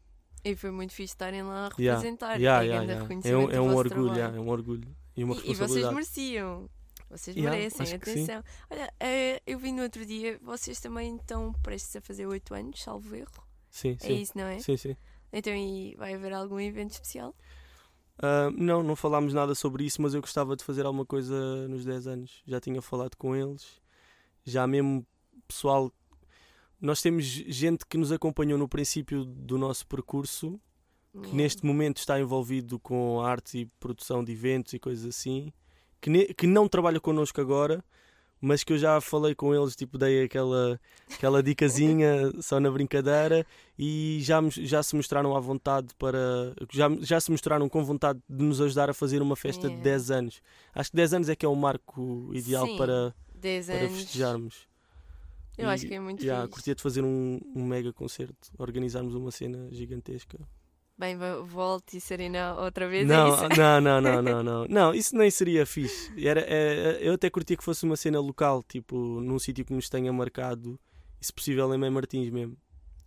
E 0.45 0.55
foi 0.55 0.71
muito 0.71 0.93
fixe 0.93 1.13
estarem 1.13 1.41
lá 1.41 1.67
a 1.67 1.69
representar. 1.69 2.35
Yeah, 2.35 2.63
é 2.63 2.67
yeah, 2.67 2.83
yeah. 2.83 3.29
É 3.29 3.37
um, 3.37 3.49
é 3.49 3.55
do 3.55 3.61
um 3.61 3.75
orgulho, 3.75 4.19
é 4.19 4.39
um 4.39 4.49
orgulho 4.49 5.02
e 5.15 5.23
uma 5.23 5.35
E, 5.35 5.37
e 5.37 5.41
vocês 5.41 5.47
responsabilidade. 5.59 5.95
mereciam. 5.95 6.69
Vocês 7.09 7.35
Yeah, 7.37 7.55
merecem, 7.57 7.93
atenção. 7.95 8.43
Olha, 8.71 8.91
eh, 8.99 9.41
eu 9.45 9.59
vi 9.59 9.71
no 9.71 9.83
outro 9.83 10.03
dia, 10.05 10.39
vocês 10.41 10.79
também 10.79 11.15
estão 11.15 11.53
prestes 11.61 11.95
a 11.95 12.01
fazer 12.01 12.25
8 12.25 12.53
anos, 12.55 12.81
salvo 12.81 13.15
erro. 13.15 13.29
Sim, 13.69 13.95
É 14.01 14.07
sim. 14.07 14.21
isso, 14.21 14.31
não 14.35 14.45
é? 14.45 14.59
Sim, 14.59 14.77
sim. 14.77 14.95
Então, 15.31 15.53
e 15.53 15.95
vai 15.95 16.13
haver 16.15 16.33
algum 16.33 16.59
evento 16.59 16.91
especial? 16.91 17.35
Ah, 18.17 18.49
não, 18.55 18.81
não 18.81 18.95
falámos 18.95 19.33
nada 19.33 19.53
sobre 19.53 19.83
isso, 19.83 20.01
mas 20.01 20.13
eu 20.13 20.21
gostava 20.21 20.55
de 20.55 20.63
fazer 20.63 20.85
alguma 20.85 21.05
coisa 21.05 21.67
nos 21.67 21.83
10 21.85 22.07
anos. 22.07 22.41
Já 22.47 22.59
tinha 22.59 22.81
falado 22.81 23.15
com 23.15 23.35
eles, 23.35 23.79
já 24.43 24.65
mesmo 24.65 25.05
pessoal. 25.47 25.91
Nós 26.81 27.01
temos 27.01 27.25
gente 27.25 27.85
que 27.85 27.97
nos 27.97 28.11
acompanhou 28.11 28.57
no 28.57 28.67
princípio 28.67 29.23
do 29.23 29.57
nosso 29.57 29.85
percurso, 29.87 30.59
que 31.21 31.35
neste 31.35 31.65
momento 31.65 31.97
está 31.97 32.19
envolvido 32.19 32.79
com 32.79 33.21
arte 33.21 33.59
e 33.59 33.65
produção 33.79 34.23
de 34.23 34.31
eventos 34.31 34.73
e 34.73 34.79
coisas 34.79 35.05
assim, 35.05 35.53
que, 36.01 36.09
ne- 36.09 36.33
que 36.33 36.47
não 36.47 36.67
trabalha 36.67 36.99
connosco 36.99 37.39
agora, 37.39 37.83
mas 38.41 38.61
que 38.63 38.73
eu 38.73 38.77
já 38.77 38.99
falei 38.99 39.33
com 39.33 39.55
eles, 39.55 39.73
tipo, 39.75 39.97
dei 39.97 40.23
aquela, 40.23 40.77
aquela 41.13 41.41
dicasinha 41.41 42.29
só 42.41 42.59
na 42.59 42.69
brincadeira 42.69 43.45
e 43.79 44.19
já, 44.21 44.41
já 44.49 44.83
se 44.83 44.95
mostraram 44.97 45.33
à 45.33 45.39
vontade 45.39 45.93
para. 45.97 46.53
Já, 46.71 46.89
já 46.99 47.21
se 47.21 47.31
mostraram 47.31 47.69
com 47.69 47.81
vontade 47.85 48.19
de 48.29 48.43
nos 48.43 48.59
ajudar 48.59 48.89
a 48.89 48.93
fazer 48.93 49.21
uma 49.21 49.35
festa 49.37 49.61
de 49.69 49.75
Yeah. 49.75 49.83
10 49.83 50.11
anos. 50.11 50.41
Acho 50.75 50.89
que 50.89 50.97
10 50.97 51.13
anos 51.13 51.29
é 51.29 51.35
que 51.37 51.45
é 51.45 51.49
o 51.49 51.55
marco 51.55 52.31
ideal 52.33 52.65
Sim, 52.67 52.75
para, 52.77 53.15
10 53.35 53.67
para 53.67 53.75
anos. 53.77 53.91
festejarmos. 53.97 54.67
Eu 55.57 55.67
E, 55.69 55.71
acho 55.71 55.87
que 55.87 55.93
é 55.93 55.99
muito 56.01 56.21
yeah, 56.21 56.41
fixe. 56.43 56.53
curtia 56.53 56.75
de 56.75 56.81
fazer 56.81 57.01
um, 57.03 57.39
um 57.55 57.63
mega 57.65 57.93
concerto, 57.93 58.51
organizarmos 58.57 59.13
uma 59.15 59.31
cena 59.31 59.69
gigantesca. 59.71 60.37
Bem, 60.97 61.17
vo- 61.17 61.43
volte 61.45 61.97
e 61.97 62.01
Serena 62.01 62.53
outra 62.55 62.87
vez. 62.87 63.07
Não, 63.07 63.33
é 63.45 63.49
não, 63.57 63.81
não, 63.81 64.01
não, 64.01 64.21
não, 64.21 64.43
não. 64.43 64.65
Não, 64.67 64.93
isso 64.93 65.15
nem 65.15 65.29
seria 65.31 65.65
fixe. 65.65 66.11
Era, 66.23 66.41
é, 66.41 66.99
eu 67.01 67.13
até 67.13 67.29
curtia 67.29 67.57
que 67.57 67.63
fosse 67.63 67.83
uma 67.83 67.95
cena 67.97 68.19
local, 68.19 68.61
tipo, 68.63 68.95
num 69.21 69.39
sítio 69.39 69.65
que 69.65 69.73
nos 69.73 69.89
tenha 69.89 70.13
marcado, 70.13 70.79
e 71.19 71.25
se 71.25 71.33
possível 71.33 71.73
em 71.73 71.77
Mãe 71.77 71.89
Martins 71.89 72.29
mesmo. 72.29 72.55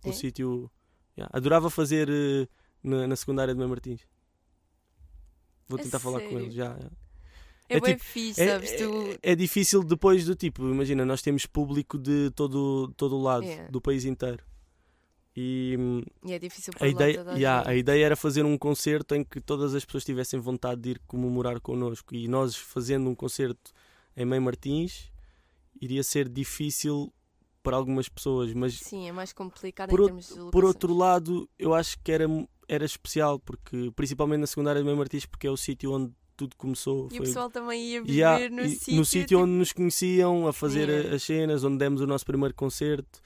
Um 0.05 0.09
É? 0.09 0.13
sítio. 0.13 0.69
yeah, 1.17 1.29
Adorava 1.35 1.69
fazer 1.69 2.09
eh, 2.09 2.47
na, 2.83 3.07
na 3.07 3.15
secundária 3.15 3.53
de 3.53 3.59
Mãe 3.59 3.67
Martins. 3.69 4.01
Vou 5.67 5.79
tentar 5.79 5.99
falar 5.99 6.19
com 6.21 6.29
sério? 6.29 6.39
eles 6.45 6.53
já. 6.53 6.77
já. 6.77 6.89
É, 7.69 7.77
é 7.77 7.79
bem 7.81 7.93
tipo- 7.95 8.05
fixe, 8.05 8.41
É, 8.41 8.47
sabes? 8.53 8.71
Tu... 8.73 9.17
é- 9.23 9.31
é 9.31 9.35
difícil 9.35 9.83
depois 9.83 10.23
do 10.25 10.35
tipo, 10.35 10.63
imagina, 10.69 11.03
nós 11.05 11.21
temos 11.21 11.45
público 11.45 11.97
de 11.97 12.31
todo, 12.31 12.93
todo 12.95 13.15
o 13.17 13.21
lado, 13.21 13.43
Yeah. 13.43 13.69
do 13.71 13.81
país 13.81 14.05
inteiro. 14.05 14.43
E 15.39 15.77
E 16.25 16.33
é 16.33 16.39
difícil 16.39 16.73
a 16.75 16.79
pôr 16.79 16.85
lá 16.85 16.89
ideia, 16.91 17.21
a 17.31 17.35
yeah, 17.35 17.69
a 17.69 17.75
ideia 17.75 18.05
era 18.07 18.15
fazer 18.15 18.43
um 18.43 18.57
concerto 18.57 19.13
em 19.13 19.23
que 19.23 19.39
todas 19.39 19.75
as 19.75 19.85
pessoas 19.85 20.03
tivessem 20.03 20.39
vontade 20.39 20.81
de 20.81 20.89
ir 20.91 20.99
comemorar 21.05 21.61
connosco. 21.61 22.15
E 22.15 22.27
nós 22.27 22.55
fazendo 22.55 23.07
um 23.07 23.13
concerto 23.13 23.71
em 24.15 24.25
Mãe 24.25 24.39
Martins 24.39 25.11
iria 25.79 26.01
ser 26.01 26.27
difícil 26.27 27.13
para 27.61 27.75
algumas 27.77 28.09
pessoas, 28.09 28.51
mas 28.53 28.79
Sim, 28.79 29.07
é 29.07 29.11
mais 29.11 29.31
complicado 29.31 29.89
por, 29.89 29.99
em 30.01 30.05
termos 30.05 30.27
de 30.29 30.51
por 30.51 30.65
outro 30.65 30.91
lado, 30.95 31.47
eu 31.59 31.73
acho 31.75 31.99
que 32.03 32.11
era, 32.11 32.25
era 32.67 32.83
especial, 32.85 33.37
porque 33.39 33.91
principalmente 33.95 34.39
na 34.39 34.47
secundária 34.47 34.81
de 34.81 34.87
Mãe 34.87 34.95
Martins, 34.95 35.25
porque 35.27 35.45
é 35.45 35.51
o 35.51 35.57
sítio 35.57 35.91
onde 35.91 36.11
tudo 36.35 36.55
começou. 36.55 37.03
E 37.11 37.15
o 37.15 37.17
Foi- 37.17 37.19
pessoal 37.27 37.49
também 37.51 37.83
ia 37.83 38.01
viver 38.01 38.13
Yeah, 38.13 38.49
no 38.49 38.67
sítio. 38.69 38.95
no 38.95 39.05
sítio 39.05 39.27
tipo, 39.27 39.41
onde 39.41 39.51
nos 39.51 39.71
conheciam, 39.73 40.47
a 40.47 40.53
fazer 40.53 40.87
Yeah. 40.89 41.11
a- 41.11 41.15
as 41.15 41.21
cenas, 41.23 41.63
onde 41.63 41.77
demos 41.77 42.01
o 42.01 42.07
nosso 42.07 42.25
primeiro 42.25 42.55
concerto. 42.55 43.19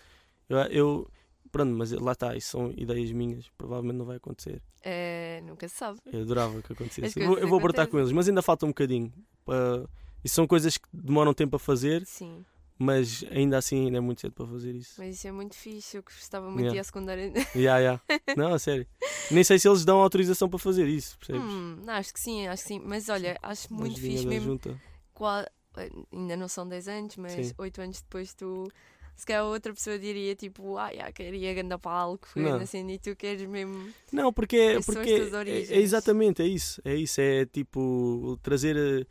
Eu, 0.50 0.58
eu- 0.58 1.08
pronto, 1.52 1.72
mas 1.76 1.92
lá 1.92 2.12
está, 2.14 2.36
isso 2.36 2.52
são 2.52 2.72
ideias 2.76 3.12
minhas, 3.12 3.50
provavelmente 3.58 3.98
não 3.98 4.06
vai 4.06 4.18
acontecer. 4.18 4.62
eh, 4.84 5.42
nunca 5.46 5.68
se 5.68 5.76
sabe. 5.76 6.00
Eu 6.12 6.22
adorava 6.22 6.62
que 6.62 6.74
acontecesse. 6.74 7.20
Eu 7.20 7.28
vou, 7.28 7.38
eu 7.40 7.48
vou 7.48 7.60
apertar 7.60 7.88
com 7.88 7.98
eles, 8.00 8.12
mas 8.12 8.28
ainda 8.28 8.42
falta 8.42 8.66
um 8.66 8.70
bocadinho. 8.70 9.12
para- 9.46 9.86
Isso 10.24 10.36
são 10.36 10.46
coisas 10.48 10.78
que 10.78 10.88
demoram 10.94 11.34
tempo 11.34 11.56
a 11.56 11.60
fazer, 11.60 12.06
Sim, 12.06 12.46
mas 12.78 13.24
ainda 13.32 13.58
assim 13.58 13.86
ainda 13.86 13.98
é 13.98 14.02
muito 14.02 14.22
cedo 14.22 14.34
para 14.34 14.46
fazer 14.48 14.74
isso. 14.76 14.96
mas 14.98 15.16
isso 15.16 15.28
é 15.28 15.32
muito 15.32 15.56
fixe. 15.56 15.98
Eu 15.98 16.04
gostava 16.04 16.46
muito 16.48 16.60
Yeah. 16.62 16.72
de 16.72 16.78
ir 16.78 16.80
à 16.80 16.84
secundária. 16.84 17.32
Yeah, 17.56 17.80
yeah. 17.80 18.02
Não, 18.38 18.54
a 18.54 18.60
sério. 18.60 18.86
Nem 19.30 19.44
sei 19.44 19.58
se 19.60 19.68
eles 19.68 19.84
dão 19.86 20.00
autorização 20.02 20.50
para 20.50 20.60
fazer 20.60 20.88
isso, 20.88 21.18
percebes? 21.18 21.42
Hum, 21.44 21.78
não, 21.86 21.94
acho 21.94 22.14
que 22.14 22.20
sim, 22.20 22.48
acho 22.48 22.64
que 22.64 22.68
sim. 22.70 22.82
Mas 22.84 23.10
olha, 23.10 23.38
acho 23.42 23.68
Uma 23.72 23.82
muito 23.82 24.00
fixe 24.00 24.26
mesmo. 24.26 24.52
junta. 24.52 24.80
Qual... 25.14 25.42
eh, 25.78 25.90
Ainda 26.12 26.36
não 26.38 26.48
são 26.48 26.68
10 26.68 26.88
anos, 26.88 27.16
mas 27.18 27.32
Sim. 27.48 27.54
8 27.58 27.82
anos 27.82 28.02
depois 28.02 28.34
tu. 28.34 28.68
Se 29.16 29.26
calhar 29.26 29.46
outra 29.46 29.72
pessoa 29.74 30.00
diria 30.00 30.36
tipo, 30.36 30.78
ah, 30.78 30.92
já, 30.94 31.12
queria 31.12 31.54
algo, 31.86 32.22
Não. 32.36 32.56
assim, 32.56 32.90
e 32.90 32.98
tu 32.98 33.16
queres 33.16 33.48
mesmo. 33.48 33.90
Não, 34.12 34.34
porque, 34.34 34.56
é, 34.58 34.82
porque 34.82 35.10
é- 35.12 35.36
origens. 35.38 35.72
é, 35.72 35.78
exatamente, 35.78 36.42
é 36.42 36.48
isso. 36.48 36.82
É 36.84 36.96
isso, 36.96 37.22
é 37.22 37.46
tipo 37.46 38.40
trazer. 38.42 38.76
eh, 38.76 39.06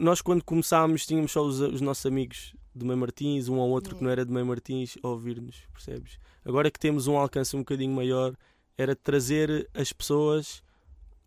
Nós 0.00 0.20
quando 0.20 0.42
começámos 0.42 1.06
tínhamos 1.06 1.30
só 1.32 1.42
os, 1.44 1.60
os 1.60 1.80
nossos 1.80 2.04
amigos 2.06 2.54
de 2.74 2.84
Mãe 2.84 2.96
Martins, 2.96 3.48
um 3.48 3.58
ou 3.58 3.70
outro 3.70 3.94
que 3.96 4.02
não 4.02 4.10
era 4.10 4.24
de 4.24 4.32
Mãe 4.32 4.42
Martins, 4.42 4.96
a 5.02 5.08
ouvir-nos, 5.08 5.56
percebes? 5.72 6.18
Agora 6.44 6.70
que 6.70 6.78
temos 6.78 7.06
um 7.06 7.16
alcance 7.16 7.54
um 7.54 7.60
bocadinho 7.60 7.94
maior, 7.94 8.34
era 8.76 8.96
trazer 8.96 9.68
as 9.74 9.92
pessoas 9.92 10.62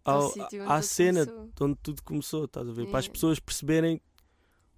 Ao 0.04 0.24
ao- 0.24 0.72
à 0.72 0.82
cena 0.82 1.26
começou. 1.26 1.52
de 1.56 1.64
onde 1.64 1.76
tudo 1.82 2.04
começou, 2.04 2.46
estás 2.46 2.68
a 2.68 2.72
ver? 2.72 2.88
Para 2.88 3.00
as 3.00 3.08
pessoas 3.08 3.40
perceberem 3.40 4.02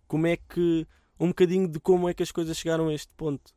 como 0.07 0.27
é 0.27 0.37
que. 0.37 0.85
Um 1.23 1.27
bocadinho 1.29 1.67
de 1.67 1.79
como 1.79 2.09
é 2.09 2.13
que 2.13 2.23
as 2.23 2.31
coisas 2.31 2.57
chegaram 2.57 2.87
a 2.87 2.93
este 2.93 3.13
ponto. 3.15 3.53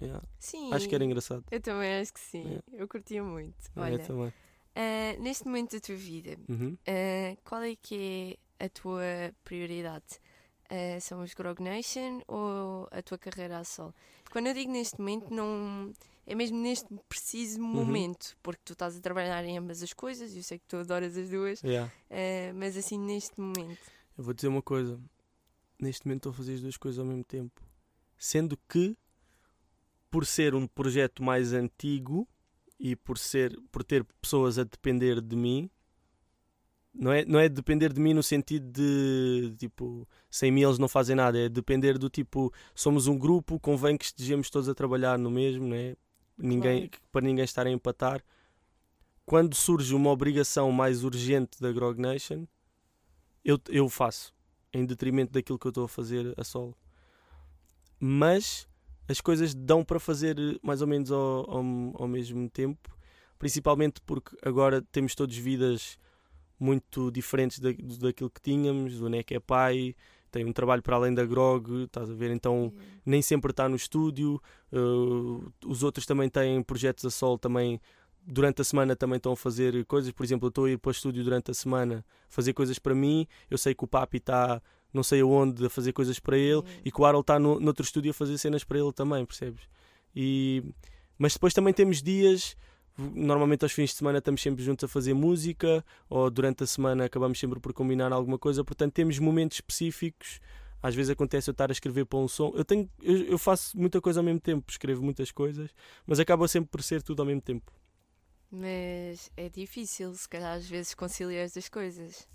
Yeah. 0.00 0.22
Sim. 0.38 0.72
Acho 0.74 0.88
que 0.88 0.94
era 0.94 1.04
engraçado. 1.04 1.42
Eu 1.50 1.60
também 1.60 1.98
acho 2.00 2.12
que 2.12 2.20
sim. 2.20 2.42
Yeah. 2.44 2.62
Eu 2.74 2.86
curtia 2.86 3.24
muito. 3.24 3.56
Olha, 3.74 3.98
também. 3.98 4.32
ah, 4.74 5.16
neste 5.18 5.46
momento 5.46 5.72
da 5.72 5.80
tua 5.80 5.96
vida, 5.96 6.36
Uhum. 6.48 6.76
ah, 6.86 7.36
qual 7.44 7.62
é 7.62 7.74
que 7.74 8.38
é 8.60 8.66
a 8.66 8.68
tua 8.68 9.02
prioridade? 9.42 10.20
Ah, 10.68 11.00
são 11.00 11.22
os 11.22 11.32
Grog 11.32 11.62
Nation 11.62 12.20
ou 12.28 12.86
a 12.90 13.00
tua 13.00 13.16
carreira 13.16 13.58
a 13.58 13.64
sol? 13.64 13.94
Quando 14.30 14.48
eu 14.48 14.54
digo 14.54 14.70
neste 14.70 14.98
momento, 14.98 15.32
não 15.32 15.92
é 16.26 16.34
mesmo 16.34 16.58
neste 16.58 16.86
preciso 17.08 17.60
Uhum. 17.60 17.66
momento, 17.84 18.36
porque 18.42 18.60
tu 18.66 18.72
estás 18.74 18.96
a 18.96 19.00
trabalhar 19.00 19.42
em 19.44 19.56
ambas 19.56 19.82
as 19.82 19.92
coisas 19.94 20.34
e 20.34 20.38
eu 20.38 20.42
sei 20.42 20.58
que 20.58 20.66
tu 20.66 20.76
adoras 20.76 21.16
as 21.16 21.30
duas, 21.30 21.62
Yeah. 21.62 21.90
ah, 22.10 22.52
mas 22.54 22.76
assim 22.76 22.98
neste 22.98 23.40
momento. 23.40 23.78
Eu 24.18 24.24
vou 24.24 24.34
dizer 24.34 24.48
uma 24.48 24.60
coisa. 24.62 25.00
Neste 25.78 26.06
momento 26.06 26.20
estou 26.20 26.30
a 26.30 26.34
fazer 26.34 26.54
as 26.54 26.60
duas 26.60 26.76
coisas 26.76 26.98
ao 26.98 27.04
mesmo 27.04 27.24
tempo. 27.24 27.62
Sendo 28.16 28.58
que, 28.68 28.96
por 30.10 30.24
ser 30.24 30.54
um 30.54 30.66
projeto 30.66 31.22
mais 31.22 31.52
antigo 31.52 32.26
e 32.78 32.96
por, 32.96 33.18
ser, 33.18 33.58
por 33.70 33.84
ter 33.84 34.04
pessoas 34.20 34.58
a 34.58 34.64
depender 34.64 35.20
de 35.20 35.36
mim, 35.36 35.70
não 36.98 37.12
é, 37.12 37.24
não 37.26 37.38
é 37.38 37.48
depender 37.48 37.92
de 37.92 38.00
mim 38.00 38.14
no 38.14 38.22
sentido 38.22 38.70
de 38.70 39.54
tipo, 39.58 40.08
sem 40.30 40.50
mim 40.50 40.62
eles 40.62 40.78
não 40.78 40.88
fazem 40.88 41.14
nada, 41.14 41.38
é 41.38 41.48
depender 41.48 41.98
do 41.98 42.08
tipo, 42.08 42.52
somos 42.74 43.06
um 43.06 43.18
grupo, 43.18 43.60
convém 43.60 43.98
que 43.98 44.06
estejamos 44.06 44.48
todos 44.48 44.68
a 44.68 44.74
trabalhar 44.74 45.18
no 45.18 45.30
mesmo, 45.30 45.66
não 45.66 45.76
é? 45.76 45.94
Ninguém, 46.38 46.90
para 47.12 47.24
ninguém 47.24 47.44
estar 47.44 47.66
a 47.66 47.70
empatar. 47.70 48.22
Quando 49.24 49.54
surge 49.54 49.94
uma 49.94 50.10
obrigação 50.10 50.70
mais 50.70 51.02
urgente 51.04 51.60
da 51.60 51.72
Grog 51.72 52.00
Nation, 52.00 52.46
eu, 53.44 53.58
eu 53.68 53.88
faço, 53.88 54.34
em 54.76 54.84
detrimento 54.84 55.32
daquilo 55.32 55.58
que 55.58 55.66
eu 55.66 55.70
estou 55.70 55.84
a 55.84 55.88
fazer 55.88 56.34
a 56.36 56.44
solo. 56.44 56.76
Mas 57.98 58.68
as 59.08 59.20
coisas 59.20 59.54
dão 59.54 59.84
para 59.84 59.98
fazer 59.98 60.38
eh, 60.38 60.58
mais 60.62 60.82
ou 60.82 60.86
menos 60.86 61.10
ao, 61.10 61.50
ao, 61.50 61.64
ao 61.94 62.08
mesmo 62.08 62.48
tempo, 62.50 62.96
principalmente 63.38 64.00
porque 64.02 64.36
agora 64.42 64.82
temos 64.92 65.14
todos 65.14 65.36
vidas 65.36 65.98
muito 66.58 67.10
diferentes 67.10 67.58
da, 67.58 67.70
daquilo 68.00 68.30
que 68.30 68.40
tínhamos. 68.40 69.00
O 69.00 69.08
Neco 69.08 69.32
é 69.32 69.40
pai, 69.40 69.94
tem 70.30 70.44
um 70.44 70.52
trabalho 70.52 70.82
para 70.82 70.96
além 70.96 71.14
da 71.14 71.24
Grog, 71.24 71.84
estás 71.84 72.10
a 72.10 72.14
ver? 72.14 72.30
Então 72.30 72.72
nem 73.04 73.22
sempre 73.22 73.50
está 73.50 73.68
no 73.68 73.76
estúdio. 73.76 74.40
uh, 74.72 75.52
os 75.64 75.82
outros 75.82 76.04
também 76.04 76.28
têm 76.28 76.62
projetos 76.62 77.04
a 77.04 77.10
solo 77.10 77.38
também. 77.38 77.80
Durante 78.26 78.60
a 78.60 78.64
semana 78.64 78.96
também 78.96 79.18
estão 79.18 79.32
a 79.32 79.36
fazer 79.36 79.84
coisas. 79.84 80.10
Por 80.12 80.24
exemplo, 80.24 80.46
eu 80.46 80.48
estou 80.48 80.64
a 80.64 80.70
ir 80.70 80.78
para 80.78 80.88
o 80.88 80.92
estúdio 80.92 81.22
durante 81.22 81.50
a 81.50 81.54
semana 81.54 82.04
fazer 82.28 82.52
coisas 82.52 82.78
para 82.78 82.94
mim. 82.94 83.26
Eu 83.48 83.56
sei 83.56 83.74
que 83.74 83.84
o 83.84 83.86
Papi 83.86 84.16
está 84.16 84.60
não 84.92 85.02
sei 85.02 85.20
aonde 85.20 85.66
a 85.66 85.70
fazer 85.70 85.92
coisas 85.92 86.18
para 86.18 86.36
ele 86.36 86.46
Yeah. 86.56 86.80
e 86.84 86.90
que 86.90 87.00
o 87.00 87.04
Arol 87.04 87.20
está 87.20 87.38
no, 87.38 87.60
noutro 87.60 87.84
estúdio 87.84 88.10
a 88.10 88.14
fazer 88.14 88.38
cenas 88.38 88.64
para 88.64 88.78
ele 88.78 88.92
também, 88.92 89.24
percebes? 89.26 89.64
E, 90.14 90.62
mas 91.18 91.34
depois 91.34 91.52
também 91.52 91.74
temos 91.74 92.02
dias. 92.02 92.56
Normalmente 92.98 93.62
aos 93.62 93.72
fins 93.72 93.90
de 93.90 93.96
semana 93.96 94.18
estamos 94.18 94.40
sempre 94.40 94.64
juntos 94.64 94.84
a 94.84 94.88
fazer 94.88 95.12
música 95.12 95.84
ou 96.08 96.30
durante 96.30 96.64
a 96.64 96.66
semana 96.66 97.04
acabamos 97.04 97.38
sempre 97.38 97.60
por 97.60 97.74
combinar 97.74 98.10
alguma 98.10 98.38
coisa. 98.38 98.64
Portanto, 98.64 98.94
temos 98.94 99.18
momentos 99.18 99.58
específicos 99.58 100.40
às 100.82 100.94
vezes 100.94 101.10
acontece 101.10 101.50
eu 101.50 101.52
estar 101.52 101.70
a 101.70 101.72
escrever 101.72 102.06
para 102.06 102.18
um 102.18 102.28
som. 102.28 102.52
Eu, 102.54 102.64
tenho, 102.64 102.88
eu, 103.02 103.16
eu 103.24 103.38
faço 103.38 103.76
muita 103.76 104.00
coisa 104.00 104.20
ao 104.20 104.24
mesmo 104.24 104.40
tempo, 104.40 104.70
escrevo 104.70 105.02
muitas 105.02 105.32
coisas, 105.32 105.70
mas 106.06 106.20
acaba 106.20 106.46
sempre 106.46 106.70
por 106.70 106.82
ser 106.82 107.02
tudo 107.02 107.20
ao 107.20 107.26
mesmo 107.26 107.40
tempo. 107.40 107.72
Mas 108.50 109.30
é 109.36 109.48
difícil, 109.48 110.14
se 110.14 110.28
calhar, 110.28 110.56
às 110.56 110.68
vezes 110.68 110.94
conciliar 110.94 111.44
estas 111.44 111.68
coisas. 111.68 112.26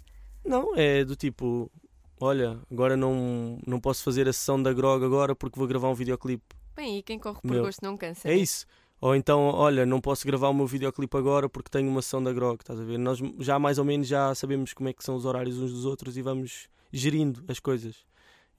Não, 0.43 0.75
é 0.75 1.05
do 1.05 1.15
tipo, 1.15 1.71
olha, 2.19 2.59
agora 2.69 2.97
não, 2.97 3.59
não 3.65 3.79
posso 3.79 4.03
fazer 4.03 4.27
a 4.27 4.33
sessão 4.33 4.61
da 4.61 4.73
Grog 4.73 5.03
agora 5.03 5.35
porque 5.35 5.57
vou 5.57 5.67
gravar 5.67 5.89
um 5.89 5.95
videoclipe. 5.95 6.55
Bem, 6.75 6.99
e 6.99 7.03
quem 7.03 7.19
corre 7.19 7.41
por 7.41 7.51
Meu, 7.51 7.63
gosto 7.63 7.83
não 7.83 7.97
cansa. 7.97 8.27
É 8.27 8.31
né? 8.31 8.37
isso. 8.37 8.65
Ou 8.99 9.15
então, 9.15 9.41
olha, 9.41 9.83
não 9.83 9.99
posso 9.99 10.25
gravar 10.27 10.49
o 10.49 10.53
meu 10.53 10.67
videoclipe 10.67 11.17
agora 11.17 11.49
porque 11.49 11.71
tenho 11.71 11.89
uma 11.89 12.03
sessão 12.03 12.21
da 12.23 12.31
Grog, 12.31 12.61
estás 12.61 12.79
a 12.79 12.83
ver? 12.83 12.99
Nós 12.99 13.17
já 13.39 13.57
mais 13.57 13.79
ou 13.79 13.85
menos 13.85 14.07
já 14.07 14.33
sabemos 14.35 14.73
como 14.73 14.89
é 14.89 14.93
que 14.93 15.03
são 15.03 15.15
os 15.15 15.25
horários 15.25 15.57
uns 15.57 15.73
dos 15.73 15.85
outros 15.85 16.17
e 16.17 16.21
vamos 16.21 16.69
gerindo 16.91 17.43
as 17.47 17.59
coisas. 17.59 18.05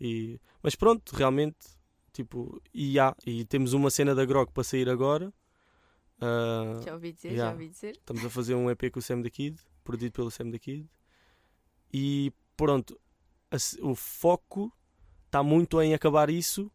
E, 0.00 0.40
mas 0.60 0.74
pronto, 0.74 1.14
realmente, 1.14 1.56
tipo, 2.12 2.60
e 2.74 2.98
há, 2.98 3.14
e 3.24 3.44
temos 3.44 3.72
uma 3.72 3.88
cena 3.88 4.16
da 4.16 4.24
Grog 4.24 4.50
para 4.52 4.64
sair 4.64 4.88
agora. 4.88 5.32
Ah, 6.24 6.80
Já 6.84 6.94
ouvi 6.94 7.12
dizer, 7.12 7.28
Yeah. 7.32 7.50
já 7.50 7.52
ouvi 7.52 7.68
dizer. 7.68 7.92
Estamos 7.96 8.24
a 8.24 8.30
fazer 8.30 8.54
um 8.54 8.70
EP 8.70 8.90
com 8.90 9.00
o 9.00 9.02
Sam 9.02 9.20
da 9.22 9.28
Kid, 9.30 9.58
produzido 9.82 10.12
pelo 10.12 10.30
Sam 10.30 10.50
da 10.50 10.58
Kid. 10.58 10.88
E 11.92 12.32
pronto, 12.56 12.98
a 13.50 13.56
o 13.84 13.94
foco 13.94 14.72
está 15.26 15.42
muito 15.42 15.80
em 15.82 15.94
acabar 15.94 16.30
isso. 16.30 16.70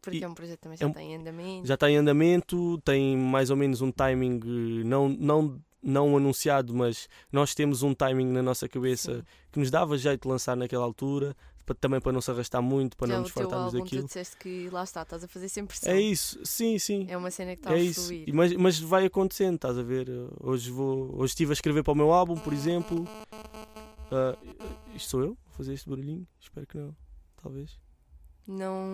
Porque 0.00 0.18
E- 0.18 0.24
é 0.24 0.28
um 0.28 0.34
projeto 0.34 0.56
que 0.58 0.62
também 0.62 0.76
é 0.76 0.78
já 0.78 0.86
um- 0.86 0.90
está 0.90 1.02
em 1.02 1.16
andamento. 1.16 1.66
Já 1.66 1.74
está 1.74 1.90
em 1.90 1.96
andamento, 1.96 2.78
tem 2.84 3.16
mais 3.16 3.50
ou 3.50 3.56
menos 3.56 3.80
um 3.82 3.90
timing 3.92 4.40
eh, 4.44 4.84
não, 4.84 5.08
não, 5.08 5.62
não 5.82 6.16
anunciado, 6.16 6.72
mas 6.74 7.08
nós 7.32 7.54
temos 7.54 7.82
um 7.82 7.92
timing 7.92 8.26
na 8.32 8.42
nossa 8.42 8.68
cabeça 8.68 9.16
Sim. 9.18 9.22
que 9.52 9.58
nos 9.58 9.70
dava 9.70 9.98
jeito 9.98 10.22
de 10.22 10.28
lançar 10.28 10.56
naquela 10.56 10.84
altura, 10.84 11.36
pa- 11.68 11.74
também 11.80 12.00
para 12.00 12.12
não 12.12 12.20
se 12.20 12.30
arrastar 12.30 12.62
muito, 12.62 12.96
para 12.96 13.08
Já 13.08 13.12
não 13.14 13.20
o 13.20 13.22
nos 13.22 13.30
fartarmos 13.32 13.66
álbum, 13.74 13.78
tu 13.78 13.84
daquilo. 13.84 14.04
disseste 14.06 14.36
que 14.36 14.68
lá 14.70 14.82
está, 14.84 15.02
estás 15.02 15.22
a 15.24 15.28
fazer 15.28 15.48
sempre 15.48 15.76
pressão. 15.76 15.92
É 15.94 16.00
isso, 16.00 16.38
sim, 16.44 16.78
sim. 16.78 17.06
É 17.08 17.16
uma 17.16 17.30
cena 17.30 17.54
que 17.54 17.60
está 17.60 17.72
É 17.72 17.74
a 17.74 17.78
isso, 17.78 18.06
fluir. 18.06 18.34
Mas, 18.34 18.52
mas 18.56 18.78
vai 18.78 19.04
acontecendo, 19.06 19.54
estás 19.56 19.78
a 19.78 19.82
ver? 19.82 20.08
Hoje, 20.40 20.70
vou, 20.70 21.14
hoje 21.16 21.32
estive 21.32 21.52
a 21.52 21.54
escrever 21.54 21.82
para 21.82 21.92
o 21.92 21.96
meu 21.96 22.12
álbum, 22.12 22.36
por 22.36 22.52
exemplo. 22.52 23.04
Uh, 24.10 24.94
isto 24.94 25.10
sou 25.10 25.20
eu? 25.20 25.26
Vou 25.28 25.52
fazer 25.56 25.74
este 25.74 25.88
barulhinho? 25.88 26.26
Espero 26.40 26.66
que 26.66 26.76
não. 26.78 26.96
Talvez. 27.42 27.78
Não, 28.46 28.86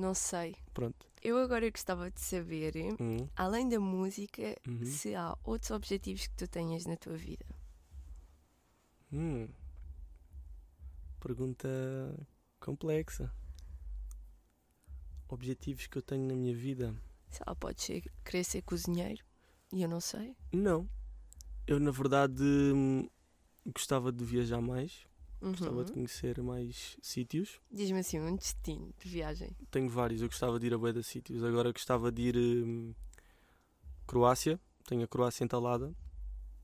não 0.00 0.12
sei. 0.14 0.54
Pronto. 0.74 1.06
Eu 1.22 1.38
agora 1.38 1.68
gostava 1.70 2.10
de 2.10 2.20
saber, 2.20 2.74
Hum, 3.00 3.26
além 3.34 3.68
da 3.68 3.80
música, 3.80 4.54
uhum. 4.68 4.84
se 4.84 5.14
há 5.14 5.36
outros 5.42 5.70
objetivos 5.70 6.26
que 6.26 6.34
tu 6.36 6.46
tenhas 6.46 6.84
na 6.86 6.96
tua 6.96 7.16
vida. 7.16 7.44
Hum. 9.12 9.48
Pergunta 11.20 11.68
complexa. 12.60 13.32
Objetivos 15.28 15.86
que 15.86 15.98
eu 15.98 16.02
tenho 16.02 16.26
na 16.26 16.34
minha 16.34 16.54
vida? 16.54 16.94
Sei 17.28 17.44
lá, 17.46 17.54
pode 17.54 17.82
ser 17.82 18.02
querer 18.24 18.44
ser 18.44 18.62
cozinheiro 18.62 19.22
e 19.72 19.82
eu 19.82 19.88
não 19.88 20.00
sei. 20.00 20.34
Não. 20.52 20.88
Eu, 21.66 21.78
na 21.78 21.90
verdade, 21.90 22.42
gostava 23.66 24.10
de 24.10 24.24
viajar 24.24 24.60
mais. 24.60 25.06
Gostava 25.40 25.84
de 25.84 25.90
Uhum. 25.90 25.94
conhecer 25.98 26.40
mais 26.42 26.96
sítios. 27.02 27.60
Diz-me 27.70 28.00
assim, 28.00 28.18
um 28.18 28.34
destino 28.34 28.92
de 28.98 29.08
viagem. 29.08 29.50
Tenho 29.70 29.88
vários. 29.88 30.20
Eu 30.22 30.28
gostava 30.28 30.58
de 30.58 30.66
ir 30.66 30.74
a 30.74 30.78
bué 30.78 30.92
de 30.92 31.02
sítios. 31.04 31.44
Agora 31.44 31.70
gostava 31.70 32.10
de 32.10 32.22
ir 32.22 32.36
hum, 32.36 32.94
Croácia. 34.06 34.58
Tenho 34.84 35.04
a 35.04 35.06
Croácia 35.08 35.44
entalada. 35.44 35.94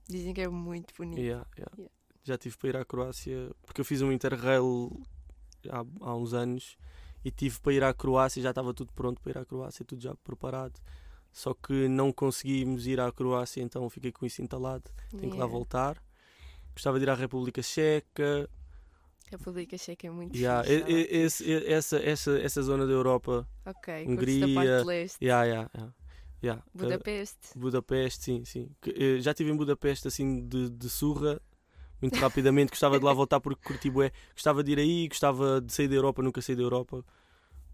Dizem 0.08 0.32
que 0.34 0.40
é 0.40 0.48
muito 0.48 0.92
bonito. 0.96 1.20
Yeah, 1.20 1.46
yeah. 1.56 1.72
Yeah. 1.78 1.94
Já 2.24 2.38
tive 2.38 2.56
para 2.56 2.68
ir 2.70 2.76
à 2.76 2.84
Croácia 2.84 3.50
porque 3.66 3.80
eu 3.80 3.84
fiz 3.84 4.00
um 4.02 4.10
interrail 4.10 4.90
há, 5.68 5.84
há 6.00 6.16
uns 6.16 6.32
anos 6.32 6.76
e 7.24 7.30
tive 7.30 7.60
para 7.60 7.72
ir 7.74 7.84
à 7.84 7.92
Croácia. 7.92 8.42
Já 8.42 8.50
estava 8.50 8.72
tudo 8.72 8.92
pronto 8.94 9.20
para 9.20 9.32
ir 9.32 9.38
à 9.38 9.44
Croácia, 9.44 9.84
tudo 9.84 10.00
já 10.02 10.14
preparado. 10.16 10.80
Só 11.32 11.52
que 11.52 11.86
não 11.88 12.12
conseguimos 12.12 12.86
ir 12.86 12.98
à 13.00 13.10
Croácia, 13.12 13.62
então 13.62 13.88
fiquei 13.90 14.10
com 14.12 14.24
isso 14.24 14.40
entalado. 14.40 14.84
Tenho 15.10 15.22
que 15.22 15.28
lá 15.38 15.44
Yeah. 15.44 15.52
voltar. 15.52 16.02
Gostava 16.72 16.98
de 16.98 17.04
ir 17.04 17.10
à 17.10 17.14
República 17.14 17.60
Checa. 17.62 18.48
República 19.30 19.76
Checa 19.76 20.06
é 20.06 20.10
muito 20.10 20.36
Yeah, 20.36 20.66
esse- 20.68 21.66
essa, 21.66 21.96
essa, 21.98 22.38
essa 22.38 22.62
zona 22.62 22.86
da 22.86 22.92
Europa. 22.92 23.46
Ok, 23.66 24.06
Hungria, 24.06 24.78
da 24.80 24.84
leste. 24.84 25.24
Yeah, 25.24 25.44
yeah, 25.44 25.70
yeah. 25.74 25.94
Yeah. 26.42 26.62
Uh, 26.74 26.78
Budapeste. 26.78 27.58
Budapeste, 27.58 28.22
sim, 28.24 28.44
sim. 28.44 28.70
Que, 28.80 28.90
eh, 28.90 29.20
já 29.20 29.30
estive 29.32 29.50
em 29.50 29.56
Budapeste 29.56 30.06
assim 30.08 30.46
de, 30.46 30.68
de 30.70 30.90
surra, 30.90 31.40
muito 32.04 32.18
rapidamente. 32.20 32.70
Gostava 32.70 32.98
de 32.98 33.04
lá 33.04 33.12
voltar 33.12 33.40
porque 33.40 33.62
curti 33.62 33.90
bué. 33.90 34.12
Gostava 34.34 34.62
de 34.62 34.72
ir 34.72 34.78
aí, 34.78 35.08
gostava 35.08 35.60
de 35.60 35.72
sair 35.72 35.88
da 35.88 35.94
Europa, 35.94 36.22
nunca 36.22 36.40
saí 36.40 36.54
da 36.54 36.62
Europa. 36.62 37.04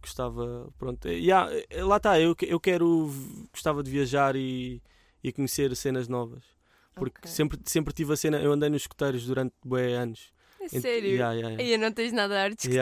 Gostava, 0.00 0.70
pronto. 0.78 1.08
Yeah, 1.08 1.50
eh, 1.68 1.82
lá 1.84 1.98
está, 1.98 2.18
eu, 2.18 2.34
eu 2.42 2.58
quero, 2.58 3.12
gostava 3.52 3.82
de 3.82 3.90
viajar 3.90 4.34
e, 4.34 4.80
e 5.22 5.30
conhecer 5.30 5.74
cenas 5.76 6.08
novas. 6.08 6.42
Porque 6.94 7.18
Ok. 7.20 7.30
sempre, 7.30 7.58
sempre 7.66 7.92
tive 7.92 8.12
a 8.12 8.16
cena, 8.16 8.38
eu 8.40 8.52
andei 8.52 8.70
nos 8.70 8.82
escuteiros 8.82 9.26
durante 9.26 9.54
bué 9.64 9.94
anos. 9.94 10.32
É 10.60 10.64
Ent- 10.64 10.82
sério? 10.82 11.10
Yeah, 11.10 11.32
yeah, 11.34 11.48
yeah. 11.50 11.62
Aí 11.62 11.76
não 11.78 11.92
tens 11.92 12.12
nada 12.12 12.34
de 12.34 12.40
arte 12.40 12.68
de. 12.68 12.78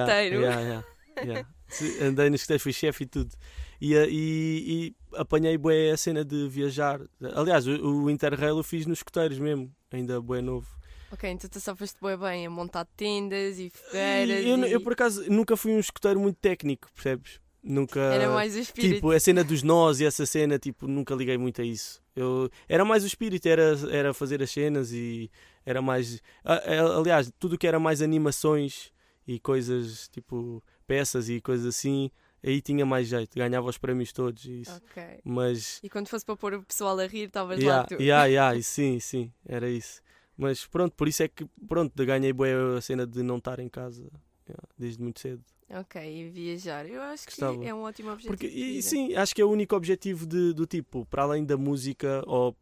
Se- 1.68 2.02
Andei 2.02 2.30
nos 2.30 2.40
escuteiros, 2.40 2.62
fui 2.62 2.72
chefe 2.72 3.04
e 3.04 3.06
tudo. 3.06 3.34
E, 3.80 3.94
eh, 3.94 4.08
e, 4.08 4.94
e 5.12 5.16
apanhei 5.16 5.58
bué 5.58 5.90
a 5.90 5.96
cena 5.96 6.24
de 6.24 6.48
viajar. 6.48 7.00
Aliás, 7.34 7.66
o, 7.66 8.04
o 8.04 8.10
Interrail 8.10 8.56
eu 8.56 8.62
fiz 8.62 8.86
nos 8.86 8.98
escuteiros 9.00 9.38
mesmo, 9.38 9.70
ainda 9.90 10.20
bué 10.20 10.40
novo. 10.40 10.66
Ok, 11.10 11.30
então 11.30 11.48
tu 11.48 11.60
só 11.60 11.74
foste 11.74 11.96
bem 12.00 12.46
a 12.46 12.50
montar 12.50 12.84
tendas 12.96 13.58
e 13.58 13.70
fogueiras. 13.70 14.44
E 14.44 14.48
eu, 14.48 14.58
e... 14.58 14.72
eu, 14.72 14.80
por 14.80 14.92
acaso 14.92 15.30
nunca 15.30 15.56
fui 15.56 15.72
um 15.72 15.78
escuteiro 15.80 16.20
muito 16.20 16.36
técnico, 16.36 16.88
percebes? 16.92 17.40
Nunca. 17.62 18.00
Era 18.00 18.30
mais 18.30 18.54
o 18.54 18.58
espírito. 18.58 18.94
Tipo, 18.94 19.10
a 19.10 19.20
cena 19.20 19.42
dos 19.42 19.62
nós 19.62 20.00
e 20.00 20.06
essa 20.06 20.24
cena, 20.24 20.58
tipo, 20.58 20.86
nunca 20.86 21.14
liguei 21.14 21.36
muito 21.36 21.60
a 21.60 21.64
isso. 21.64 22.00
Eu, 22.14 22.50
era 22.68 22.84
mais 22.84 23.04
o 23.04 23.06
espírito, 23.06 23.46
era, 23.46 23.76
era 23.90 24.14
fazer 24.14 24.42
as 24.42 24.50
cenas 24.50 24.92
e 24.92 25.30
era 25.64 25.82
mais. 25.82 26.20
Aliás, 26.44 27.30
tudo 27.38 27.58
que 27.58 27.66
era 27.66 27.78
mais 27.78 28.00
animações 28.00 28.92
e 29.26 29.38
coisas, 29.38 30.08
tipo, 30.08 30.62
peças 30.86 31.28
e 31.28 31.40
coisas 31.40 31.66
assim, 31.66 32.10
aí 32.42 32.62
tinha 32.62 32.86
mais 32.86 33.08
jeito, 33.08 33.36
ganhava 33.36 33.68
os 33.68 33.76
prémios 33.76 34.12
todos 34.12 34.44
e 34.44 34.62
isso. 34.62 34.76
Ok. 34.76 35.02
Mas. 35.24 35.80
E 35.82 35.88
quando 35.88 36.08
fosse 36.08 36.24
para 36.24 36.36
pôr 36.36 36.54
o 36.54 36.62
pessoal 36.62 36.98
a 36.98 37.06
rir, 37.06 37.24
estavas 37.24 37.58
Yeah, 37.58 37.80
lá 37.80 37.84
tu. 37.84 37.94
yeah, 38.02 38.24
yeah, 38.26 38.56
e 38.58 38.62
sim, 38.62 38.98
sim, 39.00 39.32
era 39.46 39.68
isso. 39.68 40.00
Mas 40.38 40.64
pronto, 40.64 40.94
por 40.94 41.08
isso 41.08 41.22
é 41.24 41.28
que 41.28 41.44
pronto, 41.68 41.92
ganhei 42.06 42.32
bué 42.32 42.54
a 42.76 42.80
cena 42.80 43.04
de 43.04 43.22
não 43.24 43.38
estar 43.38 43.58
em 43.58 43.68
casa 43.68 44.04
yeah, 44.48 44.62
desde 44.78 45.02
muito 45.02 45.18
cedo. 45.18 45.42
Ok, 45.68 46.00
e 46.00 46.30
viajar. 46.30 46.88
Eu 46.88 47.02
acho 47.02 47.24
que 47.26 47.32
Gostava. 47.32 47.62
é 47.64 47.74
um 47.74 47.82
ótimo 47.82 48.10
objetivo. 48.10 48.32
Porque, 48.34 48.46
e 48.46 48.80
sim, 48.80 49.14
acho 49.14 49.34
que 49.34 49.42
é 49.42 49.44
o 49.44 49.50
único 49.50 49.76
objetivo 49.76 50.24
de- 50.26 50.54
do 50.54 50.64
tipo, 50.66 51.04
para 51.06 51.24
além 51.24 51.44
da 51.44 51.56
música, 51.58 52.22
ou. 52.26 52.56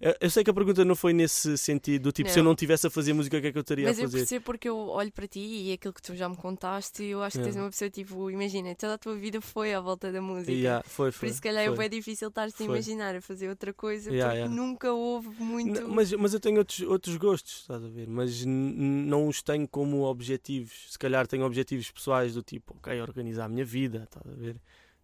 Eu- 0.00 0.14
Eu 0.18 0.30
sei 0.30 0.42
que 0.42 0.50
a 0.50 0.54
pergunta 0.54 0.82
não 0.84 0.96
foi 0.96 1.12
nesse 1.12 1.58
sentido, 1.58 2.04
do 2.04 2.12
tipo, 2.12 2.30
se 2.30 2.38
eu 2.38 2.42
Não. 2.42 2.52
não 2.52 2.56
tivesse 2.56 2.86
a 2.86 2.90
fazer 2.90 3.12
música, 3.12 3.36
o 3.36 3.40
que 3.40 3.48
é 3.48 3.52
que 3.52 3.58
eu 3.58 3.60
estaria 3.60 3.86
Mas 3.86 3.98
a 3.98 4.02
eu 4.02 4.06
fazer? 4.06 4.18
percebo 4.18 4.44
porque 4.46 4.66
eu 4.68 4.76
olho 4.76 5.12
para 5.12 5.28
ti 5.28 5.40
e 5.40 5.72
aquilo 5.74 5.92
que 5.92 6.00
tu 6.00 6.16
já 6.16 6.26
me 6.28 6.36
contaste, 6.36 7.04
eu 7.04 7.22
acho 7.22 7.36
que 7.36 7.44
tens 7.44 7.54
Yeah. 7.54 7.64
uma 7.66 7.70
pessoa 7.70 7.90
tipo, 7.90 8.30
imagina, 8.30 8.74
toda 8.74 8.94
a 8.94 8.98
tua 8.98 9.14
vida 9.16 9.40
foi 9.42 9.74
à 9.74 9.80
volta 9.80 10.10
da 10.10 10.22
música. 10.22 10.52
Yeah, 10.52 10.82
foi, 10.88 11.10
Por 11.12 11.18
foi, 11.18 11.28
isso, 11.28 11.36
se 11.36 11.42
calhar, 11.42 11.74
foi. 11.74 11.84
é 11.84 11.88
difícil 11.88 12.28
estar-se 12.28 12.62
a 12.62 12.66
imaginar 12.66 13.14
a 13.14 13.20
fazer 13.20 13.48
outra 13.50 13.74
coisa 13.74 14.10
Yeah, 14.10 14.30
porque 14.32 14.38
yeah. 14.38 14.54
nunca 14.54 14.90
houve 14.92 15.28
muito. 15.42 15.80
N- 15.82 15.88
Mas, 15.88 16.10
mas 16.12 16.32
eu 16.32 16.40
tenho 16.40 16.58
outros, 16.58 16.80
outros 16.80 17.16
gostos, 17.18 17.60
estás 17.60 17.84
a 17.84 17.88
ver? 17.88 18.08
Mas 18.08 18.42
não 18.46 19.28
os 19.28 19.42
tenho 19.42 19.68
como 19.68 20.04
objetivos. 20.04 20.86
Se 20.92 20.98
calhar 20.98 21.26
tenho 21.26 21.44
objetivos 21.44 21.90
pessoais 21.90 22.32
do 22.32 22.42
tipo, 22.42 22.74
ok, 22.78 22.98
organizar 23.02 23.44
a 23.44 23.48
minha 23.48 23.64
vida, 23.66 24.04
estás 24.04 24.26
a 24.26 24.34
ver? 24.34 24.56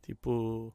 Tipo, 0.03 0.72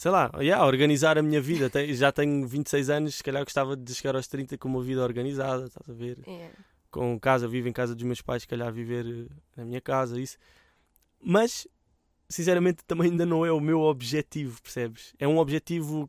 sei 0.00 0.10
lá, 0.10 0.30
yeah, 0.38 0.64
organizar 0.64 1.18
a 1.18 1.22
minha 1.22 1.42
vida. 1.42 1.70
Já 1.92 2.10
tenho 2.10 2.48
26 2.48 2.88
anos, 2.88 3.16
se 3.16 3.22
calhar 3.22 3.44
gostava 3.44 3.76
de 3.76 3.94
chegar 3.94 4.16
aos 4.16 4.26
30 4.26 4.56
com 4.56 4.66
uma 4.66 4.82
vida 4.82 5.02
organizada, 5.02 5.66
estás 5.66 5.90
a 5.90 5.92
ver? 5.92 6.18
É. 6.26 6.48
Com 6.90 7.20
casa, 7.20 7.46
vivo 7.46 7.68
em 7.68 7.72
casa 7.72 7.94
dos 7.94 8.02
meus 8.04 8.22
pais, 8.22 8.40
se 8.40 8.48
calhar 8.48 8.72
viver 8.72 9.04
eh, 9.06 9.34
na 9.54 9.66
minha 9.66 9.78
casa, 9.78 10.18
isso. 10.18 10.38
Mas, 11.22 11.68
sinceramente, 12.30 12.82
também 12.86 13.10
ainda 13.10 13.26
não 13.26 13.44
é 13.44 13.52
o 13.52 13.60
meu 13.60 13.80
objetivo, 13.80 14.62
percebes? 14.62 15.12
É 15.18 15.28
um 15.28 15.36
objetivo 15.36 16.08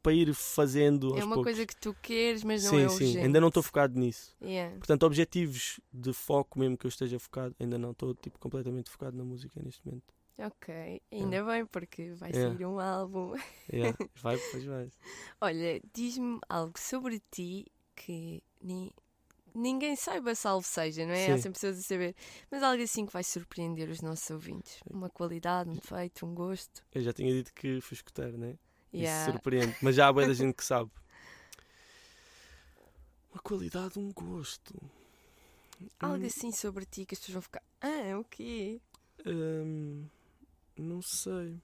para 0.00 0.12
ir 0.12 0.32
fazendo 0.32 1.18
É 1.18 1.24
uma 1.24 1.34
poucos. 1.34 1.54
coisa 1.54 1.66
que 1.66 1.74
tu 1.74 1.96
queres, 2.00 2.44
mas 2.44 2.62
não 2.62 2.70
sim, 2.70 2.84
é 2.84 2.88
sim, 2.88 3.04
urgente. 3.04 3.18
ainda 3.26 3.40
não 3.40 3.48
estou 3.48 3.64
focado 3.64 3.98
nisso. 3.98 4.32
Yeah. 4.40 4.76
Portanto, 4.76 5.02
objetivos 5.02 5.80
de 5.92 6.12
foco, 6.12 6.56
mesmo 6.56 6.78
que 6.78 6.86
eu 6.86 6.88
esteja 6.88 7.18
focado, 7.18 7.52
ainda 7.58 7.78
não 7.78 7.90
estou 7.90 8.14
tipo, 8.14 8.38
completamente 8.38 8.88
focado 8.88 9.16
na 9.16 9.24
música 9.24 9.60
neste 9.60 9.84
momento. 9.84 10.14
Ok, 10.38 11.00
ainda 11.12 11.44
bem, 11.44 11.66
porque 11.66 12.12
vai 12.12 12.32
Yeah. 12.32 12.58
sair 12.58 12.64
um 12.64 12.78
álbum. 12.78 13.34
Yeah, 13.72 13.96
vai, 14.22 14.38
pois 14.38 14.64
vai. 14.64 14.90
Olha, 15.40 15.80
diz-me 15.94 16.38
algo 16.48 16.78
sobre 16.78 17.20
ti 17.30 17.66
que 17.96 18.42
ni- 18.62 18.92
ninguém 19.54 19.96
saiba, 19.96 20.34
salvo 20.34 20.66
seja, 20.66 21.06
não 21.06 21.14
é? 21.14 21.32
Há 21.32 21.36
Sim. 21.36 21.38
sempre 21.38 21.60
pessoas 21.60 21.78
a 21.78 21.82
saber. 21.82 22.14
Mas 22.50 22.62
algo 22.62 22.82
assim 22.82 23.06
que 23.06 23.12
vai 23.12 23.24
surpreender 23.24 23.90
os 23.90 24.00
nossos 24.02 24.30
ouvintes. 24.30 24.80
Uma 24.90 25.10
qualidade, 25.10 25.70
um 25.70 25.74
defeito, 25.76 26.26
um 26.26 26.34
gosto. 26.34 26.84
Eu 26.94 27.00
já 27.02 27.12
tinha 27.14 27.32
dito 27.32 27.52
que 27.54 27.80
fui 27.80 27.94
escutar, 27.94 28.30
né? 28.32 28.58
Yeah. 28.92 28.98
Isso 28.98 29.30
surpreende. 29.30 29.76
Mas 29.80 29.94
já 29.96 30.08
há 30.08 30.12
boa 30.12 30.24
da 30.26 30.32
gente 30.34 30.54
que 30.54 30.64
sabe. 30.64 30.90
Uma 33.32 33.40
qualidade, 33.40 33.98
um 33.98 34.12
gosto. 34.12 34.74
Algo 36.00 36.24
Hum, 36.24 36.26
assim 36.26 36.50
sobre 36.52 36.84
ti 36.84 37.06
que 37.06 37.14
as 37.14 37.20
pessoas 37.20 37.34
vão 37.34 37.42
ficar. 37.42 37.62
Ah, 37.80 38.18
o 38.18 38.24
quê? 38.24 38.80
hum, 39.24 40.10
não 40.82 41.02
sei. 41.02 41.56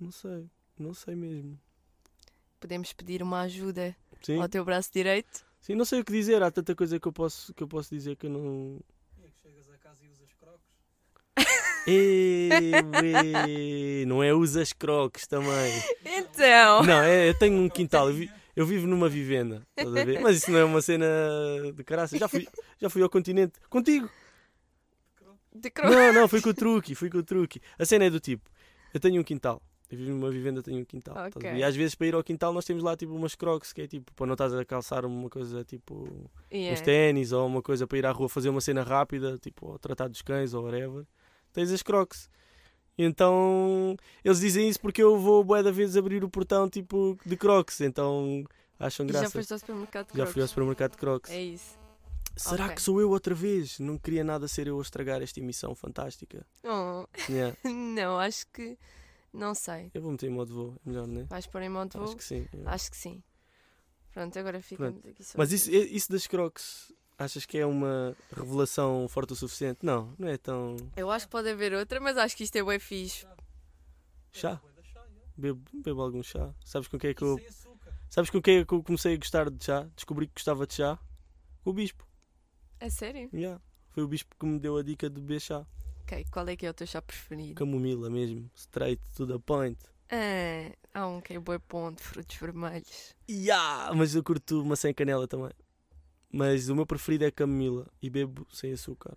Não 0.00 0.10
sei. 0.12 0.48
Não 0.78 0.94
sei 0.94 1.14
mesmo. 1.14 1.58
Podemos 2.60 2.92
pedir 2.92 3.22
uma 3.22 3.40
ajuda 3.42 3.96
Sim, 4.22 4.40
ao 4.40 4.48
teu 4.48 4.64
braço 4.64 4.90
direito? 4.92 5.44
sim 5.60 5.74
não 5.74 5.84
sei 5.84 6.00
o 6.00 6.04
que 6.04 6.12
dizer. 6.12 6.42
Há 6.42 6.50
tanta 6.50 6.74
coisa 6.74 6.98
que 7.00 7.06
eu 7.08 7.12
posso, 7.12 7.52
que 7.54 7.62
eu 7.62 7.68
posso 7.68 7.94
dizer 7.94 8.16
que 8.16 8.26
eu 8.26 8.30
não. 8.30 8.80
chegas 9.42 9.68
a 9.70 9.78
casa 9.78 10.04
e 10.04 10.08
usas 10.08 10.32
crocs. 10.34 10.66
Ei, 11.86 14.04
não 14.06 14.22
é 14.22 14.32
usas 14.34 14.72
croques 14.72 15.26
também. 15.26 15.72
Então! 16.04 16.82
Não, 16.84 17.00
é, 17.02 17.28
eu 17.28 17.38
tenho 17.38 17.60
um 17.60 17.68
quintal. 17.68 18.08
Eu, 18.08 18.14
vi- 18.14 18.30
eu 18.54 18.66
vivo 18.66 18.86
numa 18.86 19.08
vivenda. 19.08 19.66
Mas 20.22 20.36
isso 20.38 20.50
não 20.50 20.58
é 20.58 20.64
uma 20.64 20.82
cena 20.82 21.06
de 21.74 21.84
caraça. 21.84 22.18
Já 22.18 22.28
fui, 22.28 22.46
já 22.80 22.88
fui 22.90 23.02
ao 23.02 23.10
continente. 23.10 23.58
Contigo. 23.68 24.08
De 25.60 25.70
cro... 25.70 25.88
Não, 25.90 26.12
não, 26.12 26.28
fui 26.28 26.40
com 26.40 26.50
o 26.50 26.54
truque. 26.54 26.94
Fui 26.94 27.10
com 27.10 27.18
o 27.18 27.22
truque. 27.22 27.60
A 27.78 27.84
cena 27.84 28.04
é 28.04 28.10
do 28.10 28.20
tipo: 28.20 28.48
eu 28.94 29.00
tenho 29.00 29.20
um 29.20 29.24
quintal. 29.24 29.60
Eu 29.90 29.96
vivo 29.96 30.10
numa 30.10 30.30
vivenda, 30.30 30.62
tenho 30.62 30.80
um 30.80 30.84
quintal. 30.84 31.14
estás 31.14 31.36
a 31.36 31.38
ver? 31.38 31.48
Ok. 31.48 31.60
E 31.60 31.64
às 31.64 31.74
vezes 31.74 31.94
para 31.94 32.06
ir 32.08 32.14
ao 32.14 32.22
quintal 32.22 32.52
nós 32.52 32.64
temos 32.66 32.82
lá 32.82 32.94
tipo 32.94 33.14
umas 33.14 33.34
crocs, 33.34 33.72
que 33.72 33.80
é 33.80 33.86
tipo, 33.88 34.12
para 34.12 34.26
não 34.26 34.34
estás 34.34 34.52
a 34.52 34.62
calçar 34.64 35.06
uma 35.06 35.30
coisa 35.30 35.64
tipo 35.64 36.04
uns 36.04 36.52
Yeah. 36.52 36.82
ténis 36.84 37.32
ou 37.32 37.46
uma 37.46 37.62
coisa 37.62 37.86
para 37.86 37.96
ir 37.98 38.04
à 38.04 38.10
rua 38.12 38.28
fazer 38.28 38.50
uma 38.50 38.60
cena 38.60 38.82
rápida, 38.82 39.38
tipo 39.38 39.66
ou 39.66 39.78
tratar 39.78 40.08
dos 40.08 40.20
cães 40.20 40.52
ou 40.52 40.64
whatever, 40.64 41.06
tens 41.54 41.70
as 41.72 41.82
crocs. 41.82 42.28
Então 42.98 43.96
eles 44.24 44.40
dizem 44.40 44.68
isso 44.68 44.78
porque 44.80 45.02
eu 45.02 45.18
vou 45.18 45.42
bué 45.42 45.62
da 45.62 45.70
vezes 45.70 45.96
abrir 45.96 46.22
o 46.22 46.28
portão 46.28 46.68
tipo 46.68 47.16
de 47.24 47.36
crocs, 47.36 47.80
então 47.80 48.44
acham 48.78 49.06
E 49.06 49.12
já 49.12 49.20
graça. 49.20 49.38
foste 49.38 49.52
ao 49.54 49.58
supermercado 49.58 50.12
de 50.12 50.18
Já 50.18 50.26
fui 50.26 50.30
ao 50.32 50.34
Crocs? 50.34 50.50
supermercado 50.50 50.90
de 50.92 50.96
crocs. 50.98 51.30
É 51.30 51.42
isso. 51.42 51.78
Será 52.38 52.64
ok. 52.66 52.76
que 52.76 52.82
sou 52.82 53.00
eu 53.00 53.10
outra 53.10 53.34
vez? 53.34 53.78
Não 53.78 53.98
queria 53.98 54.22
nada 54.24 54.46
ser 54.48 54.66
eu 54.66 54.78
a 54.78 54.82
estragar 54.82 55.22
esta 55.22 55.40
emissão 55.40 55.74
fantástica. 55.74 56.46
Oh, 56.64 57.06
Yeah. 57.30 57.56
não, 57.64 58.18
acho 58.18 58.46
que. 58.52 58.78
Não 59.32 59.54
sei. 59.54 59.90
Eu 59.92 60.00
vou 60.02 60.10
meter 60.12 60.26
em 60.26 60.30
modo 60.30 60.54
voo, 60.54 60.76
é 60.84 60.88
melhor, 60.88 61.06
não 61.06 61.20
é? 61.20 61.24
Vais 61.24 61.46
pôr 61.46 61.62
em 61.62 61.68
modo 61.68 61.92
voo? 61.98 62.04
Acho 62.04 62.16
que 62.16 62.24
sim. 62.24 62.48
yeah. 62.54 62.72
Acho 62.72 62.90
que 62.90 62.96
sim. 62.96 63.22
Pronto, 64.12 64.38
agora 64.38 64.60
ficamos 64.60 65.04
aqui 65.04 65.22
só. 65.22 65.34
Mas 65.36 65.52
isso, 65.52 65.70
isso 65.70 66.10
das 66.10 66.26
crocs, 66.26 66.92
achas 67.18 67.44
que 67.44 67.58
é 67.58 67.66
uma 67.66 68.16
revelação 68.34 69.06
forte 69.08 69.32
o 69.32 69.36
suficiente? 69.36 69.80
Não, 69.82 70.12
não 70.18 70.28
é 70.28 70.36
tão. 70.38 70.76
Eu 70.96 71.10
acho 71.10 71.26
que 71.26 71.30
pode 71.30 71.48
haver 71.50 71.72
outra, 71.74 72.00
mas 72.00 72.16
acho 72.16 72.36
que 72.36 72.42
isto 72.42 72.56
é 72.56 72.64
bem 72.64 72.78
fixe. 72.78 73.26
Chá? 74.32 74.60
Bebo, 75.36 75.62
bebo 75.72 76.02
algum 76.02 76.22
chá. 76.22 76.52
Sabes 76.64 76.88
com 76.88 76.98
quem 76.98 77.10
é 77.10 77.14
que 77.14 77.22
eu. 77.22 77.38
Sabes 78.10 78.30
com 78.30 78.40
quem 78.40 78.58
é 78.58 78.64
que 78.64 78.72
eu 78.72 78.82
comecei 78.82 79.14
a 79.14 79.18
gostar 79.18 79.50
de 79.50 79.62
chá? 79.64 79.86
Descobri 79.94 80.26
que 80.26 80.32
gostava 80.34 80.66
de 80.66 80.74
chá? 80.74 80.98
Com 81.62 81.70
o 81.70 81.72
bispo. 81.74 82.07
É 82.80 82.88
sério? 82.90 83.28
Yeah. 83.32 83.60
Foi 83.90 84.02
o 84.02 84.08
bispo 84.08 84.34
que 84.38 84.46
me 84.46 84.58
deu 84.58 84.76
a 84.76 84.82
dica 84.82 85.08
de 85.10 85.20
beber 85.20 85.40
chá. 85.40 85.66
Ok, 86.02 86.24
qual 86.30 86.48
é 86.48 86.56
que 86.56 86.64
é 86.66 86.70
o 86.70 86.74
teu 86.74 86.86
chá 86.86 87.02
preferido? 87.02 87.54
Camomila 87.54 88.08
mesmo. 88.08 88.50
Straight 88.54 89.02
to 89.16 89.26
the 89.26 89.38
point. 89.38 89.78
Ah, 90.10 90.72
há 90.94 91.06
um 91.06 91.20
que 91.20 91.34
é 91.34 91.38
boi 91.38 91.58
ponto, 91.58 92.00
frutos 92.02 92.36
vermelhos. 92.36 93.14
Yeah, 93.28 93.92
mas 93.94 94.14
eu 94.14 94.22
curto 94.22 94.62
uma 94.62 94.76
sem 94.76 94.94
canela 94.94 95.26
também. 95.28 95.50
Mas 96.32 96.68
o 96.68 96.74
meu 96.74 96.86
preferido 96.86 97.24
é 97.24 97.30
camomila 97.30 97.86
e 98.00 98.08
bebo 98.08 98.46
sem 98.50 98.72
açúcar. 98.72 99.16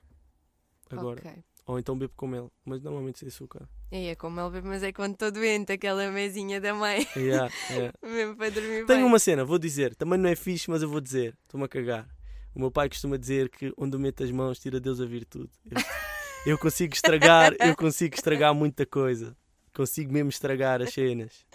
Agora. 0.89 1.19
Ok. 1.19 1.43
Ou 1.67 1.79
então 1.79 1.97
bebo 1.97 2.13
com 2.17 2.27
mel, 2.27 2.51
mas 2.65 2.81
normalmente 2.81 3.19
sem 3.19 3.27
açúcar. 3.27 3.69
E 3.91 3.95
é 4.07 4.11
ele 4.11 4.49
bebe, 4.51 4.67
mas 4.67 4.83
é 4.83 4.91
quando 4.91 5.13
estou 5.13 5.31
doente, 5.31 5.71
aquela 5.71 6.09
mesinha 6.11 6.59
da 6.59 6.73
mãe, 6.73 7.07
Yeah, 7.15 7.53
yeah. 7.69 7.93
mesmo 8.03 8.35
para 8.35 8.49
dormir 8.49 8.85
Tenho 8.85 8.99
bem. 8.99 9.03
uma 9.03 9.19
cena, 9.19 9.45
vou 9.45 9.59
dizer, 9.59 9.95
também 9.95 10.17
não 10.17 10.29
é 10.29 10.35
fixe, 10.35 10.69
mas 10.69 10.81
eu 10.81 10.89
vou 10.89 10.99
dizer, 10.99 11.37
estou-me 11.43 11.65
a 11.65 11.69
cagar. 11.69 12.09
O 12.53 12.59
meu 12.59 12.71
pai 12.71 12.89
costuma 12.89 13.17
dizer 13.17 13.49
que 13.49 13.73
onde 13.77 13.97
meto 13.97 14.23
as 14.23 14.31
mãos 14.31 14.59
tira 14.59 14.79
Deus 14.79 14.99
a 14.99 15.05
virtude. 15.05 15.49
Eu, 15.69 15.81
eu 16.53 16.57
consigo 16.57 16.93
estragar, 16.93 17.55
eu 17.59 17.75
consigo 17.75 18.15
estragar 18.15 18.53
muita 18.53 18.85
coisa. 18.85 19.35
Consigo 19.73 20.11
mesmo 20.11 20.29
estragar 20.29 20.81
as 20.81 20.93
cenas. 20.93 21.45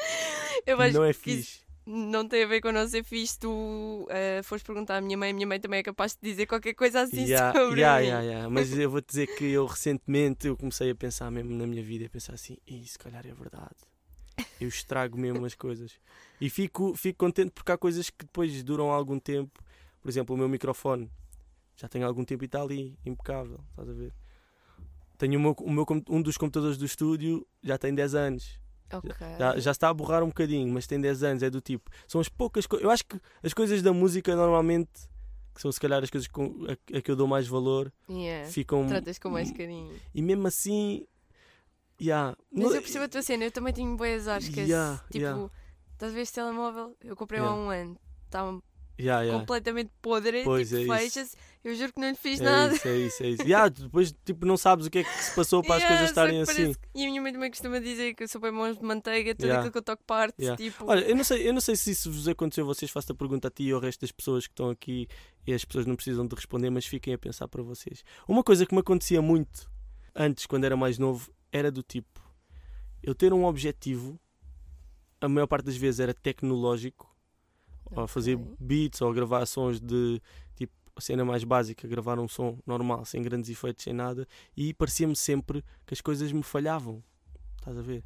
Não 0.92 1.04
é 1.04 1.12
fixe. 1.12 1.60
não 1.84 2.26
tem 2.26 2.42
a 2.42 2.46
ver 2.46 2.60
com 2.60 2.72
não 2.72 2.88
ser 2.88 3.04
fixe. 3.04 3.38
Tu 3.38 4.06
eh, 4.10 4.40
foste 4.42 4.64
perguntar 4.64 4.96
à 4.96 5.00
minha 5.00 5.16
mãe, 5.18 5.30
a 5.30 5.34
minha 5.34 5.46
mãe 5.46 5.60
também 5.60 5.80
é 5.80 5.82
capaz 5.82 6.12
de 6.14 6.18
dizer 6.30 6.46
qualquer 6.46 6.74
coisa 6.74 7.02
assim 7.02 7.24
Yeah, 7.24 7.52
sobre 7.60 7.80
yeah, 7.80 8.00
mim. 8.00 8.06
yeah, 8.08 8.22
yeah. 8.24 8.48
Mas 8.50 8.72
eu 8.76 8.90
vou 8.90 9.00
dizer 9.02 9.26
que 9.36 9.44
eu 9.44 9.66
recentemente 9.66 10.46
eu 10.48 10.56
comecei 10.56 10.90
a 10.90 10.94
pensar 10.94 11.30
mesmo 11.30 11.54
na 11.54 11.66
minha 11.66 11.82
vida, 11.82 12.06
a 12.06 12.08
pensar 12.08 12.32
assim, 12.34 12.56
"Ih, 12.66 12.84
se 12.86 12.98
calhar 12.98 13.24
é 13.26 13.32
verdade. 13.34 13.76
Eu 14.60 14.68
estrago 14.68 15.18
mesmo 15.18 15.44
as 15.46 15.54
coisas. 15.54 15.92
E 16.40 16.50
fico, 16.50 16.94
fico 16.94 17.18
contente 17.18 17.50
porque 17.52 17.70
há 17.72 17.78
coisas 17.78 18.10
que 18.10 18.24
depois 18.24 18.62
duram 18.62 18.90
algum 18.90 19.18
tempo. 19.18 19.62
Por 20.06 20.10
exemplo, 20.10 20.36
o 20.36 20.38
meu 20.38 20.48
microfone 20.48 21.10
já 21.74 21.88
tem 21.88 22.04
algum 22.04 22.24
tempo 22.24 22.44
e 22.44 22.46
está 22.46 22.62
ali, 22.62 22.96
impecável, 23.04 23.58
estás 23.70 23.88
a 23.88 23.92
ver? 23.92 24.14
Tenho 25.18 25.36
o 25.36 25.42
meu, 25.42 25.56
o 25.58 25.68
meu 25.72 25.84
um 26.08 26.22
dos 26.22 26.36
computadores 26.36 26.78
do 26.78 26.86
estúdio, 26.86 27.44
já 27.60 27.76
tem 27.76 27.92
10 27.92 28.14
anos. 28.14 28.60
Ok. 28.92 29.10
Já, 29.36 29.58
já 29.58 29.70
está 29.72 29.88
a 29.88 29.92
borrar 29.94 30.22
um 30.22 30.28
bocadinho, 30.28 30.72
mas 30.72 30.86
tem 30.86 31.00
10 31.00 31.24
anos, 31.24 31.42
é 31.42 31.50
do 31.50 31.60
tipo. 31.60 31.90
São 32.06 32.20
as 32.20 32.28
poucas 32.28 32.68
coisas. 32.68 32.84
Eu 32.84 32.90
acho 32.92 33.04
que 33.04 33.20
as 33.42 33.52
coisas 33.52 33.82
da 33.82 33.92
música 33.92 34.36
normalmente, 34.36 34.92
que 35.52 35.60
são 35.60 35.72
se 35.72 35.80
calhar 35.80 36.00
as 36.00 36.08
coisas 36.08 36.28
com, 36.28 36.54
a, 36.68 36.98
a 36.98 37.02
que 37.02 37.10
eu 37.10 37.16
dou 37.16 37.26
mais 37.26 37.48
valor, 37.48 37.92
Yeah. 38.08 38.48
ficam. 38.48 38.86
Tratas 38.86 39.18
com 39.18 39.30
mais 39.30 39.50
carinho. 39.50 39.92
E 40.14 40.22
mesmo 40.22 40.46
assim. 40.46 41.04
Yeah, 42.00 42.36
Mas 42.52 42.72
eu 42.76 42.80
percebo 42.80 43.06
a 43.06 43.08
tua 43.08 43.22
cena, 43.22 43.42
eu 43.42 43.50
também 43.50 43.74
tenho 43.74 43.96
boas 43.96 44.28
ares 44.28 44.48
que 44.50 44.60
Yeah, 44.60 44.98
tipo, 45.10 45.18
yeah. 45.18 45.50
estás 45.94 46.12
a 46.12 46.14
ver 46.14 46.20
este 46.20 46.34
telemóvel? 46.36 46.96
Eu 47.02 47.16
comprei 47.16 47.40
há 47.40 47.42
Yeah. 47.42 47.60
um 47.60 47.70
ano, 47.70 47.98
está 48.26 48.44
yeah, 48.98 49.22
yeah. 49.22 49.38
completamente 49.38 49.90
podre, 50.00 50.42
Pois, 50.44 50.68
tipo, 50.70 50.92
é 50.92 50.98
fecha-se, 50.98 51.36
eu 51.64 51.74
juro 51.74 51.92
que 51.92 52.00
não 52.00 52.08
lhe 52.10 52.14
fiz 52.16 52.40
É 52.40 52.44
nada. 52.44 52.74
isso, 52.74 52.88
é 52.88 52.96
isso, 52.96 53.22
é 53.22 53.28
isso. 53.30 53.42
Yeah, 53.42 53.68
depois 53.68 54.14
tipo, 54.24 54.46
não 54.46 54.56
sabes 54.56 54.86
o 54.86 54.90
que 54.90 54.98
é 54.98 55.04
que 55.04 55.10
se 55.24 55.34
passou 55.34 55.62
para 55.62 55.76
as 55.76 55.82
Yeah, 55.82 55.96
coisas 55.98 56.14
só 56.14 56.22
que 56.26 56.32
estarem 56.34 56.40
assim. 56.66 56.72
que- 56.80 56.88
E 57.00 57.04
a 57.04 57.08
minha 57.08 57.20
mãe 57.22 57.32
também 57.32 57.50
costuma 57.50 57.78
dizer 57.78 58.14
que 58.14 58.22
eu 58.24 58.28
sou 58.28 58.40
bem 58.40 58.50
mãos 58.52 58.76
de 58.78 58.84
manteiga, 58.84 59.34
tudo 59.34 59.44
Yeah. 59.46 59.60
aquilo 59.60 59.72
que 59.72 59.78
eu 59.78 59.82
toco 59.82 60.02
parte, 60.04 60.36
tipo. 60.56 60.84
Olha, 60.86 61.00
eu 61.04 61.16
não, 61.16 61.24
sei, 61.24 61.48
eu 61.48 61.52
não 61.52 61.60
sei 61.60 61.76
se 61.76 61.90
isso 61.90 62.10
vos 62.10 62.26
aconteceu, 62.28 62.64
vocês 62.64 62.90
faço 62.90 63.10
a 63.12 63.14
pergunta 63.14 63.48
a 63.48 63.50
ti 63.50 63.64
e 63.64 63.72
ao 63.72 63.80
resto 63.80 64.00
das 64.00 64.12
pessoas 64.12 64.46
que 64.46 64.52
estão 64.52 64.70
aqui 64.70 65.08
e 65.46 65.52
as 65.52 65.64
pessoas 65.64 65.86
não 65.86 65.96
precisam 65.96 66.26
de 66.26 66.34
responder, 66.34 66.70
mas 66.70 66.86
fiquem 66.86 67.14
a 67.14 67.18
pensar 67.18 67.48
para 67.48 67.62
vocês. 67.62 68.02
Uma 68.28 68.42
coisa 68.42 68.64
que 68.66 68.74
me 68.74 68.80
acontecia 68.80 69.20
muito 69.22 69.68
antes, 70.14 70.46
quando 70.46 70.64
era 70.64 70.76
mais 70.76 70.98
novo, 70.98 71.30
era 71.52 71.70
do 71.70 71.82
tipo: 71.82 72.20
eu 73.02 73.14
ter 73.14 73.32
um 73.32 73.44
objetivo, 73.44 74.18
a 75.20 75.28
maior 75.28 75.46
parte 75.46 75.64
das 75.66 75.76
vezes 75.76 76.00
era 76.00 76.12
tecnológico, 76.14 77.15
ou 77.90 78.04
a 78.04 78.08
fazer 78.08 78.38
beats 78.58 79.00
ou 79.00 79.10
a 79.10 79.14
gravar 79.14 79.44
sons 79.46 79.80
de 79.80 80.20
tipo 80.54 80.72
cena 80.98 81.24
mais 81.24 81.44
básica, 81.44 81.86
gravar 81.86 82.18
um 82.18 82.28
som 82.28 82.58
normal, 82.66 83.04
sem 83.04 83.22
grandes 83.22 83.50
efeitos, 83.50 83.84
sem 83.84 83.92
nada, 83.92 84.26
e 84.56 84.72
parecia-me 84.74 85.16
sempre 85.16 85.64
que 85.86 85.94
as 85.94 86.00
coisas 86.00 86.32
me 86.32 86.42
falhavam. 86.42 87.02
Estás 87.58 87.78
a 87.78 87.82
ver? 87.82 88.04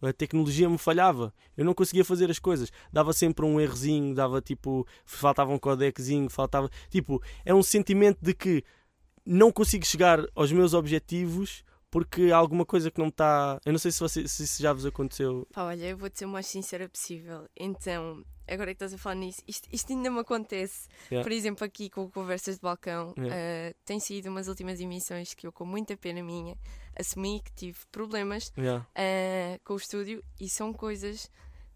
A 0.00 0.12
tecnologia 0.12 0.68
me 0.68 0.76
falhava. 0.76 1.32
Eu 1.56 1.64
não 1.64 1.72
conseguia 1.72 2.04
fazer 2.04 2.30
as 2.30 2.38
coisas. 2.38 2.70
Dava 2.92 3.12
sempre 3.12 3.44
um 3.46 3.58
errozinho, 3.58 4.14
dava 4.14 4.40
tipo. 4.40 4.86
Faltava 5.04 5.50
um 5.50 5.58
codeczinho, 5.58 6.28
faltava. 6.28 6.70
Tipo, 6.90 7.22
é 7.44 7.54
um 7.54 7.62
sentimento 7.62 8.18
de 8.20 8.34
que 8.34 8.62
não 9.24 9.50
consigo 9.50 9.86
chegar 9.86 10.26
aos 10.34 10.52
meus 10.52 10.74
objetivos 10.74 11.64
porque 11.94 12.32
há 12.32 12.36
alguma 12.36 12.66
coisa 12.66 12.90
que 12.90 12.98
não 12.98 13.06
está. 13.06 13.60
Eu 13.64 13.70
não 13.70 13.78
sei 13.78 13.92
se, 13.92 14.00
você, 14.00 14.26
se 14.26 14.42
isso 14.42 14.60
já 14.60 14.72
vos 14.72 14.84
aconteceu. 14.84 15.46
Pá, 15.52 15.62
olha, 15.62 15.84
eu 15.86 15.96
vou-te 15.96 16.18
ser 16.18 16.24
o 16.24 16.28
mais 16.28 16.44
sincera 16.44 16.88
possível. 16.88 17.48
Então, 17.56 18.24
agora 18.48 18.72
que 18.72 18.72
estás 18.72 18.92
a 18.92 18.98
falar 18.98 19.14
nisso, 19.14 19.40
isto, 19.46 19.68
isto 19.70 19.92
ainda 19.92 20.10
me 20.10 20.18
acontece. 20.18 20.88
Yeah. 21.08 21.22
Por 21.22 21.30
exemplo, 21.30 21.64
aqui 21.64 21.88
com 21.88 22.10
Conversas 22.10 22.56
de 22.56 22.62
Balcão, 22.62 23.14
Yeah. 23.16 23.36
eh, 23.36 23.74
tem 23.84 24.00
sido 24.00 24.28
umas 24.28 24.48
últimas 24.48 24.80
emissões 24.80 25.34
que 25.34 25.46
eu, 25.46 25.52
com 25.52 25.64
muita 25.64 25.96
pena 25.96 26.20
minha, 26.20 26.58
assumi 26.98 27.40
que 27.40 27.52
tive 27.52 27.78
problemas 27.92 28.52
Yeah. 28.58 28.84
eh, 28.96 29.60
com 29.64 29.74
o 29.74 29.76
estúdio 29.76 30.20
e 30.40 30.48
são 30.48 30.72
coisas 30.72 31.30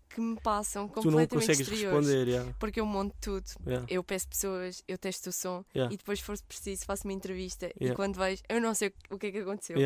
que 0.09 0.21
me 0.21 0.41
passam 0.41 0.89
Tu 0.89 0.95
não 0.97 1.03
completamente 1.03 1.31
consegues 1.35 1.61
exteriores. 1.61 1.99
responder. 2.07 2.29
Yeah. 2.29 2.55
Porque 2.59 2.81
eu 2.81 2.87
monto 2.87 3.15
tudo, 3.21 3.45
Yeah. 3.67 3.87
eu 3.91 4.03
peço 4.03 4.27
pessoas, 4.29 4.83
eu 4.89 4.97
testo 4.97 5.29
o 5.31 5.33
som 5.33 5.65
Yeah. 5.75 5.93
e 5.93 5.97
depois, 5.97 6.19
se 6.21 6.25
for 6.25 6.37
preciso, 6.43 6.85
faço 6.85 7.05
uma 7.07 7.13
entrevista 7.13 7.71
e 7.81 7.93
quando 7.95 8.17
vejo, 8.17 8.43
eu 8.49 8.61
não 8.61 8.75
sei 8.75 8.93
o 9.11 9.19
que 9.19 9.27
é 9.27 9.33
que 9.33 9.39
aconteceu. 9.39 9.77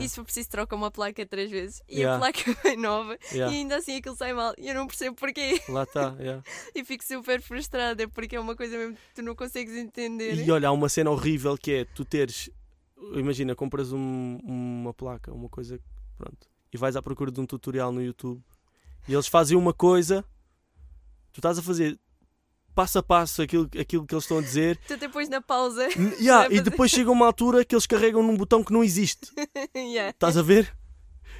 E 0.00 0.08
se 0.08 0.14
for 0.16 0.24
preciso, 0.24 0.48
troca 0.48 0.74
uma 0.74 0.90
placa 0.90 1.24
três 1.26 1.50
vezes 1.50 1.82
e 1.88 2.04
a 2.04 2.18
placa 2.18 2.40
vem 2.62 2.76
nova 2.80 3.18
e 3.32 3.40
ainda 3.42 3.76
assim 3.76 3.96
aquilo 3.96 4.16
sai 4.16 4.32
mal 4.32 4.54
e 4.58 4.68
eu 4.68 4.74
não 4.74 4.86
percebo 4.86 5.14
porquê. 5.16 5.60
Lá 5.68 5.82
está. 5.82 6.14
E 6.74 6.84
fico 6.84 7.04
super 7.04 7.40
frustrada 7.42 8.08
porque 8.08 8.36
é 8.36 8.40
uma 8.40 8.54
coisa 8.56 8.76
mesmo 8.76 8.94
que 8.94 9.14
tu 9.14 9.22
não 9.22 9.34
consegues 9.34 9.74
entender. 9.74 10.34
E 10.44 10.50
olha, 10.50 10.68
há 10.68 10.72
uma 10.72 10.88
cena 10.88 11.10
horrível 11.10 11.56
que 11.56 11.72
é 11.72 11.84
tu 11.84 12.04
teres. 12.04 12.50
Imagina, 13.14 13.54
compras 13.54 13.92
um- 13.92 14.38
uma 14.42 14.92
placa, 14.94 15.32
uma 15.32 15.48
coisa. 15.48 15.78
Pronto. 16.16 16.48
E 16.72 16.76
vais 16.78 16.96
à 16.96 17.02
procura 17.02 17.30
de 17.30 17.40
um 17.40 17.46
tutorial 17.46 17.92
no 17.92 18.02
YouTube 18.02 18.42
e 19.08 19.14
eles 19.14 19.26
fazem 19.26 19.56
uma 19.56 19.72
coisa, 19.72 20.24
tu 21.32 21.38
estás 21.38 21.58
a 21.58 21.62
fazer 21.62 21.98
passo 22.74 22.98
a 22.98 23.02
passo 23.02 23.40
aquilo, 23.40 23.68
aquilo 23.80 24.06
que 24.06 24.14
eles 24.14 24.24
estão 24.24 24.38
a 24.38 24.42
dizer. 24.42 24.78
Tu 24.86 24.98
depois 24.98 25.30
na 25.30 25.40
pausa. 25.40 25.88
Yeah, 26.20 26.54
e 26.54 26.60
depois 26.60 26.90
chega 26.90 27.10
uma 27.10 27.24
altura 27.24 27.64
que 27.64 27.74
eles 27.74 27.86
carregam 27.86 28.22
num 28.22 28.36
botão 28.36 28.62
que 28.62 28.72
não 28.72 28.84
existe. 28.84 29.32
yeah. 29.74 30.10
Estás 30.10 30.36
a 30.36 30.42
ver? 30.42 30.76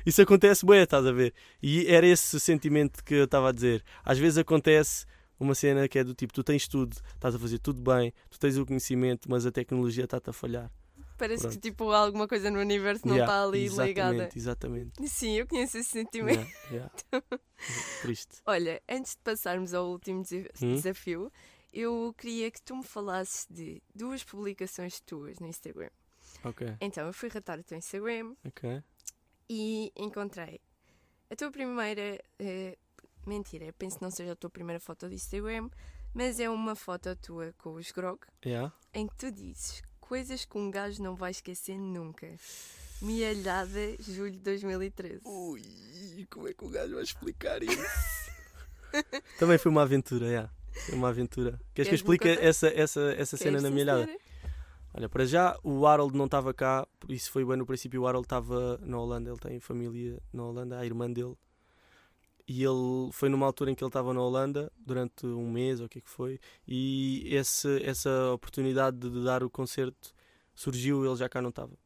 Isso 0.04 0.22
acontece, 0.22 0.64
bué, 0.64 0.82
estás 0.82 1.04
a 1.04 1.12
ver? 1.12 1.34
E 1.62 1.86
era 1.86 2.06
esse 2.06 2.40
sentimento 2.40 3.04
que 3.04 3.14
eu 3.14 3.24
estava 3.24 3.50
a 3.50 3.52
dizer. 3.52 3.84
Às 4.02 4.18
vezes 4.18 4.38
acontece 4.38 5.04
uma 5.38 5.54
cena 5.54 5.86
que 5.86 5.98
é 5.98 6.04
do 6.04 6.14
tipo, 6.14 6.32
tu 6.32 6.42
tens 6.42 6.66
tudo, 6.66 6.96
estás 7.14 7.34
a 7.34 7.38
fazer 7.38 7.58
tudo 7.58 7.82
bem, 7.82 8.14
tu 8.30 8.38
tens 8.38 8.56
o 8.56 8.64
conhecimento, 8.64 9.30
mas 9.30 9.44
a 9.44 9.52
tecnologia 9.52 10.04
está-te 10.04 10.30
a 10.30 10.32
falhar. 10.32 10.70
Parece 11.16 11.42
Pronto. 11.42 11.54
que 11.54 11.60
tipo 11.60 11.90
alguma 11.92 12.28
coisa 12.28 12.50
no 12.50 12.58
universo 12.60 13.06
não 13.06 13.14
Yeah, 13.16 13.32
está 13.32 13.44
ali 13.44 13.64
exatamente, 13.64 13.88
ligada. 13.88 14.30
Exatamente. 14.36 15.08
Sim, 15.08 15.32
eu 15.38 15.46
conheço 15.46 15.78
esse 15.78 15.88
sentimento. 15.90 16.46
Yeah, 16.70 16.90
yeah. 17.12 17.22
Triste. 18.02 18.36
Olha, 18.44 18.82
antes 18.88 19.12
de 19.12 19.18
passarmos 19.22 19.72
ao 19.74 19.86
último 19.90 20.22
Hum? 20.62 20.74
desafio, 20.74 21.32
eu 21.72 22.14
queria 22.18 22.50
que 22.50 22.60
tu 22.60 22.76
me 22.76 22.84
falasses 22.84 23.46
de 23.50 23.82
duas 23.94 24.22
publicações 24.24 25.00
tuas 25.00 25.38
no 25.38 25.46
Instagram. 25.46 25.90
Ok, 26.44 26.76
Então, 26.80 27.06
eu 27.06 27.12
fui 27.12 27.28
ratar 27.28 27.58
o 27.58 27.64
teu 27.64 27.78
Instagram 27.78 28.34
ok. 28.44 28.82
e 29.48 29.90
encontrei 29.96 30.60
a 31.30 31.34
tua 31.36 31.50
primeira. 31.50 32.22
eh, 32.38 32.76
mentira, 33.26 33.72
penso 33.78 33.96
que 33.98 34.02
não 34.04 34.10
seja 34.10 34.32
a 34.32 34.36
tua 34.36 34.50
primeira 34.50 34.78
foto 34.78 35.08
do 35.08 35.14
Instagram, 35.14 35.68
mas 36.14 36.38
é 36.38 36.48
uma 36.48 36.76
foto 36.76 37.14
tua 37.16 37.52
com 37.58 37.72
os 37.74 37.90
grog 37.90 38.20
Yeah. 38.44 38.72
em 38.94 39.06
que 39.08 39.16
tu 39.16 39.32
dizes 39.32 39.82
coisas 40.08 40.44
que 40.44 40.56
um 40.56 40.70
gajo 40.70 41.02
não 41.02 41.14
vai 41.14 41.30
esquecer 41.30 41.78
nunca. 41.78 42.28
Mialhada, 43.02 43.96
julho 44.00 44.30
de 44.30 44.38
2013. 44.38 45.20
Ui, 45.24 45.62
como 46.30 46.48
é 46.48 46.54
que 46.54 46.64
o 46.64 46.68
gajo 46.68 46.94
vai 46.94 47.04
explicar 47.04 47.62
isso? 47.62 48.30
Também 49.38 49.58
foi 49.58 49.70
uma 49.70 49.82
aventura, 49.82 50.30
já. 50.30 50.50
Foi 50.86 50.94
uma 50.94 51.08
aventura. 51.08 51.60
Queres 51.74 51.88
que 51.88 51.94
eu 51.94 51.96
explique 51.96 52.28
essa, 52.28 52.68
essa, 52.68 53.12
essa 53.12 53.36
cena 53.36 53.58
Queres, 53.58 53.62
na 53.62 53.84
senhora? 53.84 54.18
Olha, 54.94 55.08
para 55.08 55.26
já 55.26 55.58
o 55.62 55.86
Harold 55.86 56.16
não 56.16 56.24
estava 56.24 56.54
cá, 56.54 56.86
por 56.98 57.10
isso 57.10 57.30
foi 57.30 57.44
bem 57.44 57.56
no 57.56 57.66
princípio. 57.66 58.00
O 58.00 58.06
Harold 58.06 58.24
estava 58.24 58.78
na 58.78 58.98
Holanda, 58.98 59.28
ele 59.28 59.38
tem 59.38 59.60
família 59.60 60.18
na 60.32 60.44
Holanda, 60.44 60.78
a 60.78 60.86
irmã 60.86 61.10
dele. 61.10 61.36
E 62.48 62.62
ele 62.62 63.10
foi 63.12 63.28
numa 63.28 63.46
altura 63.46 63.70
em 63.70 63.74
que 63.74 63.82
ele 63.82 63.88
estava 63.88 64.14
na 64.14 64.20
Holanda, 64.22 64.72
durante 64.76 65.26
um 65.26 65.50
mês 65.50 65.80
ou 65.80 65.86
o 65.86 65.88
que 65.88 65.98
é 65.98 66.00
que 66.00 66.08
foi, 66.08 66.38
e 66.66 67.26
esse, 67.34 67.82
essa 67.82 68.32
oportunidade 68.32 68.96
de 68.98 69.24
dar 69.24 69.42
o 69.42 69.50
concerto 69.50 70.14
surgiu, 70.54 71.04
ele 71.04 71.16
já 71.16 71.28
cá 71.28 71.42
não 71.42 71.50
estava. 71.50 71.76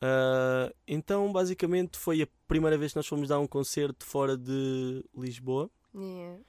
Ah, 0.00 0.72
então, 0.86 1.32
basicamente, 1.32 1.96
foi 1.96 2.22
a 2.22 2.28
primeira 2.48 2.76
vez 2.76 2.92
que 2.92 2.98
nós 2.98 3.06
fomos 3.06 3.28
dar 3.28 3.38
um 3.38 3.46
concerto 3.46 4.04
fora 4.04 4.36
de 4.36 5.04
Lisboa 5.16 5.70
Yeah. 5.94 6.42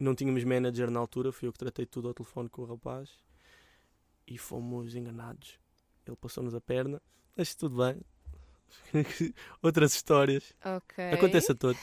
não 0.00 0.14
tínhamos 0.14 0.44
manager 0.44 0.90
na 0.90 0.98
altura, 0.98 1.30
fui 1.30 1.46
eu 1.46 1.52
que 1.52 1.58
tratei 1.58 1.84
tudo 1.84 2.08
ao 2.08 2.14
telefone 2.14 2.48
com 2.48 2.62
o 2.62 2.64
rapaz 2.64 3.10
e 4.26 4.38
fomos 4.38 4.94
enganados. 4.94 5.58
Ele 6.06 6.16
passou-nos 6.16 6.54
a 6.54 6.60
perna, 6.60 7.00
mas 7.36 7.54
tudo 7.54 7.76
bem. 7.76 8.00
Outras 9.62 9.94
histórias. 9.94 10.54
Ok. 10.64 11.12
Acontece 11.12 11.52
a 11.52 11.54
todos. 11.54 11.80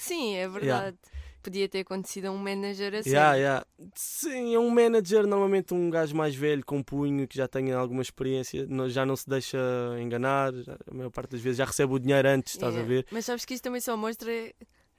Sim, 0.00 0.34
é 0.34 0.48
verdade. 0.48 0.96
Podia 1.42 1.66
ter 1.68 1.80
acontecido 1.80 2.26
a 2.26 2.30
um 2.30 2.36
manager 2.36 2.94
assim. 2.94 3.10
Yeah, 3.10 3.34
yeah. 3.34 3.66
Sim, 3.94 4.54
é 4.54 4.58
um 4.58 4.68
manager, 4.68 5.26
normalmente 5.26 5.72
um 5.72 5.88
gajo 5.88 6.14
mais 6.14 6.34
velho, 6.34 6.62
com 6.64 6.82
punho, 6.82 7.26
que 7.26 7.34
já 7.34 7.48
tenha 7.48 7.78
alguma 7.78 8.02
experiência, 8.02 8.68
já 8.90 9.06
não 9.06 9.16
se 9.16 9.26
deixa 9.26 9.56
enganar, 9.98 10.52
a 10.90 10.94
maior 10.94 11.08
parte 11.10 11.30
das 11.30 11.40
vezes 11.40 11.56
já 11.56 11.64
recebe 11.64 11.94
o 11.94 11.98
dinheiro 11.98 12.28
antes, 12.28 12.54
estás 12.54 12.74
a 12.74 12.80
Yeah. 12.80 12.94
ver? 12.94 13.06
Mas 13.10 13.24
sabes 13.24 13.46
que 13.46 13.54
isto 13.54 13.64
também 13.64 13.80
só 13.80 13.96
mostra 13.96 14.30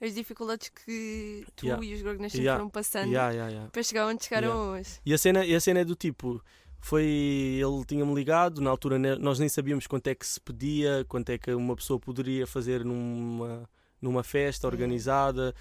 as 0.01 0.15
dificuldades 0.15 0.69
que 0.69 1.45
tu 1.55 1.67
Yeah. 1.67 1.85
e 1.85 1.93
os 1.93 2.01
Grognassi 2.01 2.37
Yeah. 2.39 2.57
foram 2.59 2.71
passando 2.71 3.11
Yeah, 3.11 3.31
yeah, 3.31 3.51
yeah. 3.51 3.69
para 3.71 3.83
chegar 3.83 4.07
onde 4.07 4.23
chegaram 4.23 4.71
hoje. 4.71 4.99
E 5.05 5.13
a 5.13 5.17
cena, 5.19 5.45
e 5.45 5.53
a 5.53 5.59
cena 5.61 5.81
é 5.81 5.85
do 5.85 5.95
tipo, 5.95 6.41
foi 6.79 7.03
ele 7.05 7.85
tinha-me 7.85 8.15
ligado, 8.15 8.61
na 8.61 8.71
altura 8.71 8.97
nós 9.19 9.37
nem 9.37 9.47
sabíamos 9.47 9.85
quanto 9.85 10.07
é 10.07 10.15
que 10.15 10.25
se 10.25 10.41
pedia, 10.41 11.05
quanto 11.07 11.29
é 11.29 11.37
que 11.37 11.53
uma 11.53 11.75
pessoa 11.75 11.99
poderia 11.99 12.47
fazer 12.47 12.83
numa, 12.83 13.69
numa 14.01 14.23
festa 14.23 14.67
organizada, 14.67 15.53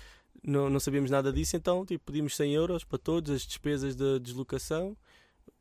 não, 0.43 0.71
não 0.71 0.81
sabíamos 0.81 1.11
nada 1.11 1.33
disso, 1.33 1.57
então 1.57 1.85
tipo, 1.85 2.07
pedimos 2.07 2.35
100 2.37 2.55
euros 2.55 2.85
para 2.85 2.99
todos, 2.99 3.31
as 3.31 3.43
despesas 3.43 3.95
da 3.95 4.19
deslocação, 4.19 4.97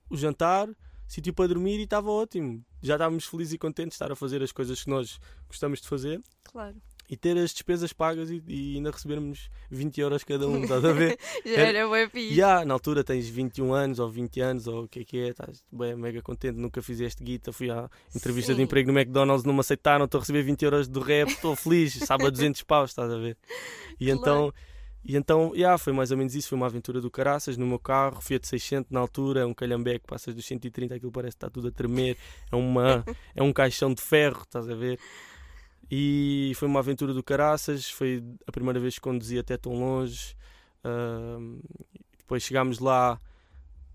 o 0.10 0.16
jantar, 0.16 0.70
sítio 1.08 1.34
para 1.34 1.48
dormir 1.48 1.80
e 1.80 1.84
estava 1.84 2.10
ótimo. 2.10 2.64
Já 2.82 2.96
estávamos 2.96 3.26
felizes 3.26 3.54
e 3.54 3.58
contentes 3.58 3.92
de 3.92 3.96
estar 3.96 4.12
a 4.12 4.16
fazer 4.16 4.42
as 4.42 4.52
coisas 4.52 4.84
que 4.84 4.90
nós 4.90 5.20
gostamos 5.48 5.82
de 5.82 5.88
fazer 5.88 6.22
Claro. 6.44 6.82
E 7.10 7.18
ter 7.18 7.36
as 7.38 7.52
despesas 7.52 7.92
pagas 7.92 8.30
e, 8.30 8.42
e 8.48 8.76
ainda 8.76 8.92
recebermos 8.92 9.50
20 9.72 10.00
euros 10.00 10.24
cada 10.24 10.48
um, 10.48 10.62
estás 10.62 10.86
a 10.86 10.92
ver? 10.94 11.18
Já 11.44 11.52
Era- 11.54 11.78
era 11.80 12.10
fixe. 12.10 12.34
E 12.36 12.42
há, 12.44 12.64
na 12.64 12.74
altura 12.76 13.04
tens 13.04 13.28
21 13.28 13.74
anos 13.74 13.98
ou 14.00 14.10
20 14.10 14.40
anos 14.42 14.68
ou 14.68 14.84
o 14.84 14.88
que 14.88 15.00
é 15.00 15.04
que 15.04 15.18
é, 15.18 15.28
estás 15.30 15.64
bem, 15.72 15.96
mega 15.96 16.22
contente, 16.22 16.58
nunca 16.58 16.82
fizeste 16.82 17.24
guita, 17.24 17.52
fui 17.52 17.72
à 17.72 17.90
entrevista 18.16 18.54
de 18.54 18.58
Sim. 18.58 18.64
emprego 18.64 18.92
no 18.92 19.00
McDonald's, 19.00 19.44
não 19.44 19.54
me 19.54 19.60
aceitaram, 19.62 20.06
estou 20.06 20.20
a 20.20 20.22
receber 20.22 20.44
20 20.44 20.62
euros 20.64 20.88
do 20.88 21.00
rap, 21.00 21.30
estou 21.30 21.56
feliz, 21.56 21.94
sabe 21.96 22.26
a 22.28 22.30
200 22.30 22.62
paus, 22.62 22.92
estás 22.92 23.12
a 23.12 23.18
ver? 23.18 23.36
E 24.00 24.06
Claro. 24.06 24.20
então, 24.22 24.54
e 25.04 25.16
então 25.16 25.52
yeah, 25.56 25.78
foi 25.78 25.94
mais 25.94 26.12
ou 26.12 26.18
menos 26.18 26.36
isso, 26.36 26.50
foi 26.50 26.58
uma 26.58 26.68
aventura 26.68 27.02
do 27.02 27.10
caraças 27.10 27.58
no 27.58 27.66
meu 27.66 27.80
carro, 27.80 28.22
Fiat 28.22 28.46
600 28.48 28.92
na 28.92 29.00
altura, 29.00 29.40
é 29.42 29.46
um 29.46 29.54
calhambeque, 29.54 30.06
passas 30.06 30.36
dos 30.36 30.46
130, 30.46 30.94
aquilo 30.94 31.12
parece 31.12 31.32
que 31.32 31.38
está 31.38 31.50
tudo 31.50 31.70
a 31.70 31.72
tremer, 31.72 32.18
é, 32.52 32.56
uma, 32.56 33.04
é 33.36 33.42
um 33.42 33.52
caixão 33.52 33.94
de 33.94 34.02
ferro, 34.02 34.42
estás 34.44 34.70
a 34.70 34.76
ver? 34.76 35.00
E 35.92 36.52
foi 36.56 36.68
uma 36.68 36.80
aventura 36.80 37.14
do 37.14 37.24
caraças, 37.24 37.90
foi 37.90 38.24
a 38.46 38.52
primeira 38.52 38.80
vez 38.80 38.96
que 38.96 39.02
conduzi 39.02 39.40
até 39.40 39.58
tão 39.58 39.74
longe. 39.74 40.36
ahm, 40.84 41.60
depois 42.18 42.44
chegámos 42.44 42.80
lá, 42.80 43.20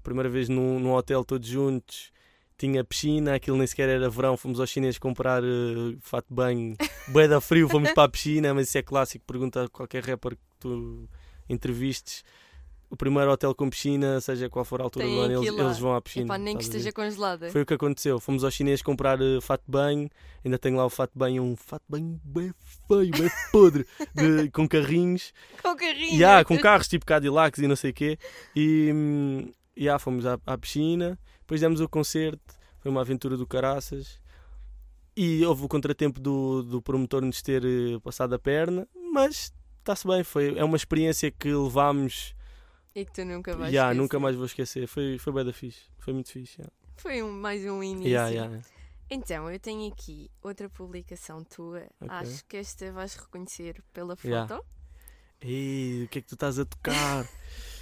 primeira 0.03 0.29
vez 0.29 0.49
num, 0.49 0.81
num 0.81 0.93
hotel 0.93 1.25
todos 1.25 1.49
juntos, 1.49 2.13
tinha 2.59 2.85
piscina, 2.85 3.35
aquilo 3.35 3.57
nem 3.57 3.67
sequer 3.67 3.89
era 3.89 4.09
verão, 4.11 4.37
fomos 4.37 4.61
aos 4.61 4.71
chineses 4.71 4.99
comprar 4.99 5.43
eh, 5.43 5.97
fato 6.01 6.27
de 6.29 6.35
banho, 6.35 6.77
bué 7.09 7.29
da 7.29 7.41
frio, 7.41 7.69
fomos 7.69 7.93
para 7.93 8.05
a 8.05 8.09
piscina, 8.09 8.53
mas 8.55 8.69
isso 8.69 8.79
é 8.79 8.83
clássico, 8.83 9.25
pergunta 9.25 9.65
a 9.65 9.69
qualquer 9.69 10.05
rapper 10.05 10.37
que 10.37 10.43
tu 10.61 11.09
entrevistes. 11.49 12.25
O 12.91 12.97
primeiro 12.97 13.31
hotel 13.33 13.55
com 13.55 13.69
piscina, 13.69 14.21
seja 14.21 14.49
qual 14.49 14.65
for 14.65 14.81
a 14.81 14.85
altura 14.85 15.05
Tem 15.05 15.15
do 15.15 15.21
ano, 15.23 15.43
eles, 15.45 15.59
eles 15.59 15.79
vão 15.79 15.95
à 15.95 16.01
piscina. 16.01 16.27
Epá, 16.27 16.39
nem 16.39 16.57
que 16.57 16.63
esteja 16.63 16.93
congelada. 16.93 17.51
Foi 17.51 17.63
o 17.63 17.67
que 17.67 17.75
aconteceu. 17.75 18.21
Fomos 18.21 18.45
aos 18.45 18.55
chineses 18.55 18.83
comprar 18.83 19.21
eh, 19.21 19.41
fato 19.41 19.63
de 19.67 19.71
banho. 19.73 20.09
Ainda 20.45 20.59
tenho 20.59 20.77
lá 20.77 20.87
o 20.87 20.91
fato 20.91 21.13
de 21.13 21.19
banho, 21.19 21.43
um 21.43 21.57
fato 21.57 21.83
de 21.89 21.91
banho 21.91 22.21
bem 22.25 22.53
feio, 22.87 23.11
bem 23.11 23.31
podre, 23.51 23.87
de- 24.15 24.51
com 24.51 24.69
carrinhos. 24.69 25.33
Com 25.63 25.75
carrinho. 25.75 26.15
E 26.15 26.25
há, 26.25 26.45
com 26.45 26.57
carros 26.59 26.87
tipo 26.87 27.05
Cadillacs 27.05 27.59
e 27.61 27.67
não 27.67 27.75
sei 27.77 27.91
o 27.91 27.95
quê. 27.95 28.19
E 28.55 28.93
e 29.77 29.89
há, 29.89 29.99
fomos 29.99 30.25
à, 30.25 30.39
à 30.47 30.57
piscina. 30.57 31.19
Depois 31.41 31.61
demos 31.61 31.81
o 31.81 31.89
concerto. 31.89 32.55
Foi 32.79 32.91
uma 32.91 33.01
aventura 33.01 33.37
do 33.37 33.47
caraças. 33.47 34.21
E 35.17 35.45
houve 35.45 35.65
o 35.65 35.69
contratempo 35.69 36.21
do, 36.21 36.63
do 36.63 36.83
promotor 36.83 37.23
nos 37.23 37.41
ter 37.43 37.65
eh, 37.65 37.99
passado 38.03 38.35
a 38.35 38.39
perna. 38.39 38.87
Mas 39.13 39.53
está-se 39.81 40.07
bem. 40.07 40.23
Foi, 40.23 40.57
é 40.57 40.63
uma 40.65 40.77
experiência 40.77 41.31
que 41.31 41.53
levámos. 41.53 42.35
E 42.95 43.05
que 43.05 43.13
tu 43.13 43.25
nunca 43.25 43.57
vais 43.57 43.73
Yeah, 43.73 43.91
esquecer. 43.93 44.03
nunca 44.03 44.21
mais 44.21 44.37
vou 44.37 44.47
esquecer. 44.47 44.87
Foi, 44.87 45.19
foi 45.19 45.33
bem 45.33 45.45
da 45.45 45.53
fixe. 45.53 45.83
Foi 45.99 46.13
muito 46.15 46.31
fixe. 46.31 46.61
Yeah. 46.61 46.73
Foi 46.97 47.23
um, 47.23 47.33
mais 47.33 47.65
um 47.65 47.83
início. 47.83 48.09
Yeah, 48.09 48.29
yeah. 48.31 48.63
Então, 49.11 49.51
eu 49.51 49.59
tenho 49.59 49.91
aqui 49.93 50.31
outra 50.43 50.69
publicação 50.69 51.43
tua. 51.45 51.83
Ok. 52.01 52.09
Acho 52.09 52.45
que 52.47 52.57
esta 52.57 52.91
vais 52.93 53.15
reconhecer 53.17 53.83
pela 53.93 54.15
foto. 54.17 54.65
Ei, 55.41 56.05
o 56.05 56.09
que 56.09 56.19
é 56.21 56.23
que 56.23 56.29
tu 56.29 56.35
estás 56.35 56.59
a 56.59 56.65
tocar? 56.65 57.29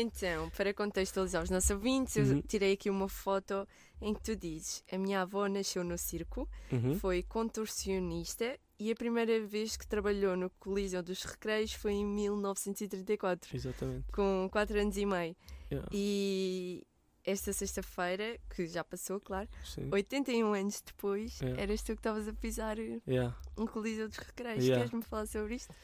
Então, 0.00 0.48
para 0.50 0.72
contextualizar 0.72 1.42
os 1.42 1.50
nossos 1.50 1.70
ouvintes, 1.70 2.16
eu 2.16 2.24
Uhum. 2.24 2.42
tirei 2.42 2.72
aqui 2.74 2.88
uma 2.88 3.08
foto 3.08 3.66
em 4.00 4.14
que 4.14 4.22
tu 4.22 4.36
dizes: 4.36 4.84
A 4.92 4.96
minha 4.98 5.22
avó 5.22 5.48
nasceu 5.48 5.82
no 5.82 5.98
circo, 5.98 6.48
Uhum. 6.70 6.98
foi 6.98 7.22
contorcionista 7.22 8.56
e 8.78 8.92
a 8.92 8.94
primeira 8.94 9.44
vez 9.44 9.76
que 9.76 9.86
trabalhou 9.86 10.36
no 10.36 10.50
Coliseu 10.50 11.02
dos 11.02 11.24
Recreios 11.24 11.72
foi 11.72 11.92
em 11.94 12.06
1934, 12.06 13.56
Exatamente. 13.56 14.04
com 14.12 14.48
4 14.52 14.78
anos 14.80 14.96
e 14.96 15.04
meio. 15.04 15.34
Yeah, 15.70 15.88
E 15.92 16.86
esta 17.24 17.52
sexta-feira, 17.52 18.38
que 18.54 18.66
já 18.68 18.84
passou, 18.84 19.20
claro, 19.20 19.48
sim. 19.64 19.88
81 19.92 20.54
anos 20.54 20.80
depois, 20.80 21.40
Yeah. 21.40 21.60
eras 21.60 21.82
tu 21.82 21.86
que 21.86 21.98
estavas 22.00 22.28
a 22.28 22.32
pisar 22.32 22.78
Yeah. 22.78 23.36
um 23.56 23.66
Coliseu 23.66 24.08
dos 24.08 24.18
Recreios. 24.18 24.62
Yeah. 24.64 24.76
Queres-me 24.84 25.02
falar 25.02 25.26
sobre 25.26 25.56
isto? 25.56 25.74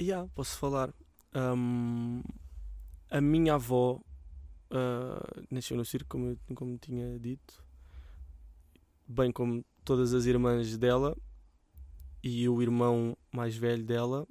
Yeah, 0.00 0.28
posso 0.34 0.58
falar. 0.58 0.92
Ahm, 1.34 2.20
a 3.18 3.20
minha 3.20 3.54
avó 3.54 4.00
ah, 4.70 5.42
nasceu 5.50 5.76
no 5.76 5.84
circo, 5.84 6.08
como, 6.10 6.36
como 6.54 6.78
tinha 6.78 7.18
dito, 7.18 7.62
bem 9.06 9.30
como 9.32 9.64
todas 9.84 10.14
as 10.14 10.26
irmãs 10.26 10.76
dela 10.78 11.16
e 12.22 12.48
o 12.48 12.62
irmão 12.62 13.16
mais 13.32 13.56
velho 13.56 13.84
dela. 13.84 14.26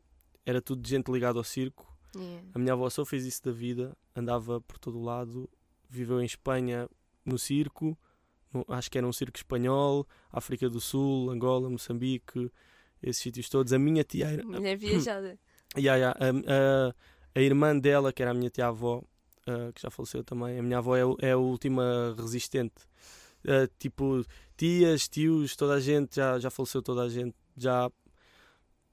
Era 0.45 0.61
tudo 0.61 0.87
gente 0.87 1.11
ligada 1.11 1.37
ao 1.37 1.43
circo. 1.43 1.87
Yeah. 2.15 2.47
A 2.55 2.59
minha 2.59 2.73
avó 2.73 2.89
só 2.89 3.05
fez 3.05 3.25
isso 3.25 3.43
da 3.43 3.51
vida, 3.51 3.95
andava 4.15 4.59
por 4.61 4.77
todo 4.77 4.97
o 4.97 5.03
lado, 5.03 5.49
viveu 5.89 6.21
em 6.21 6.25
Espanha 6.25 6.89
no 7.23 7.37
circo, 7.37 7.97
no- 8.53 8.65
acho 8.67 8.89
que 8.91 8.97
era 8.97 9.07
um 9.07 9.13
circo 9.13 9.37
espanhol, 9.37 10.05
África 10.31 10.69
do 10.69 10.81
Sul, 10.81 11.29
Angola, 11.29 11.69
Moçambique, 11.69 12.51
esses 13.01 13.21
sítios 13.21 13.47
todos. 13.49 13.71
A 13.71 13.79
minha 13.79 14.03
tia 14.03 14.27
era, 14.27 14.43
Mulher 14.45 14.77
viajada. 14.77 15.37
Ya, 15.77 15.95
ya, 15.95 16.11
a, 16.11 16.29
a- 16.89 16.95
a 17.35 17.39
irmã 17.41 17.77
dela, 17.77 18.11
que 18.13 18.21
era 18.21 18.31
a 18.31 18.33
minha 18.33 18.49
tia-avó, 18.49 19.03
ah, 19.47 19.71
que 19.73 19.81
já 19.81 19.89
faleceu 19.89 20.23
também, 20.23 20.59
a 20.59 20.63
minha 20.63 20.77
avó 20.79 20.95
é, 20.95 21.01
é 21.29 21.31
a 21.31 21.37
última 21.37 22.15
resistente. 22.17 22.73
Ah, 23.47 23.69
tipo, 23.79 24.25
tias, 24.57 25.07
tios, 25.09 25.55
toda 25.55 25.75
a 25.75 25.79
gente, 25.79 26.15
já, 26.17 26.39
já 26.39 26.49
faleceu 26.49 26.81
toda 26.81 27.03
a 27.03 27.09
gente. 27.09 27.35
Já 27.57 27.89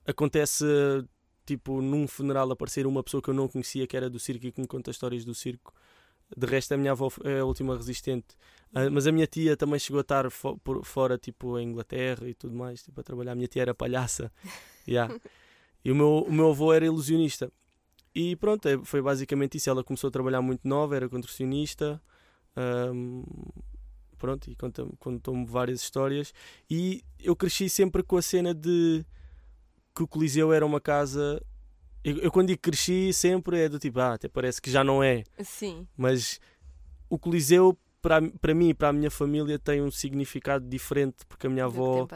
acontece, 0.07 0.65
tipo, 1.47 1.81
num 1.83 2.07
funeral 2.07 2.51
aparecer 2.51 2.87
uma 2.87 3.03
pessoa 3.03 3.23
que 3.23 3.31
eu 3.31 3.35
não 3.35 3.49
conhecia, 3.49 3.87
que 3.87 3.97
era 3.97 4.09
do 4.11 4.19
circo 4.19 4.47
e 4.47 4.53
que 4.53 4.61
me 4.61 4.67
conta 4.67 4.91
histórias 4.91 5.25
do 5.25 5.35
circo. 5.35 5.73
De 6.37 6.47
resto, 6.47 6.73
a 6.75 6.77
minha 6.77 6.93
avó 6.93 7.09
é 7.25 7.41
a 7.41 7.45
última 7.45 7.77
resistente. 7.77 8.37
Ah, 8.75 8.91
mas 8.91 9.07
a 9.07 9.13
minha 9.13 9.27
tia 9.27 9.57
também 9.57 9.79
chegou 9.79 9.99
a 9.99 10.03
estar 10.03 10.31
fo- 10.31 10.59
por 10.59 10.85
fora, 10.85 11.19
tipo, 11.19 11.59
em 11.59 11.69
Inglaterra 11.71 12.29
e 12.29 12.35
tudo 12.35 12.55
mais, 12.55 12.83
tipo, 12.83 13.01
a 13.01 13.05
trabalhar. 13.05 13.33
A 13.33 13.35
minha 13.35 13.49
tia 13.49 13.63
era 13.63 13.75
palhaça. 13.75 14.33
Yeah. 14.89 15.15
E 15.85 15.93
o 15.93 15.95
meu, 15.95 16.25
o 16.29 16.33
meu 16.33 16.51
avô 16.51 16.73
era 16.73 16.87
ilusionista. 16.87 17.53
E 18.19 18.35
pronto, 18.35 18.67
é- 18.67 18.85
foi 18.85 19.01
basicamente 19.01 19.57
isso. 19.59 19.71
Ela 19.71 19.85
começou 19.85 20.09
a 20.09 20.11
trabalhar 20.11 20.43
muito 20.43 20.67
nova, 20.67 20.97
era 20.97 21.09
contorcionista. 21.09 22.03
ahm, 22.57 23.23
pronto, 24.19 24.51
e 24.51 24.57
contou-me 24.99 25.47
várias 25.47 25.81
histórias. 25.81 26.35
E 26.69 27.05
eu 27.21 27.37
cresci 27.37 27.69
sempre 27.69 28.03
com 28.03 28.17
a 28.17 28.23
cena 28.23 28.53
de 28.53 29.05
que 29.95 30.03
o 30.03 30.09
Coliseu 30.09 30.53
era 30.53 30.67
uma 30.67 30.81
casa. 30.81 31.41
Eu, 32.03 32.19
eu 32.19 32.33
quando 32.33 32.49
digo 32.49 32.61
cresci, 32.61 33.13
sempre 33.13 33.61
é 33.61 33.69
do 33.69 33.79
tipo, 33.79 34.01
ah, 34.01 34.15
até 34.15 34.27
parece 34.29 34.61
que 34.61 34.73
já 34.73 34.83
não 34.83 35.01
é. 35.05 35.23
Sim. 35.45 35.87
Mas 35.97 36.41
o 37.09 37.17
Coliseu, 37.17 37.79
para 38.03 38.21
para, 38.41 38.53
mim 38.55 38.71
e 38.71 38.75
para 38.75 38.89
a 38.89 38.93
minha 38.93 39.11
família 39.11 39.57
tem 39.57 39.81
um 39.81 39.91
significado 39.93 40.69
diferente, 40.69 41.25
porque 41.29 41.47
a 41.47 41.51
minha 41.51 41.67
avó 41.67 42.07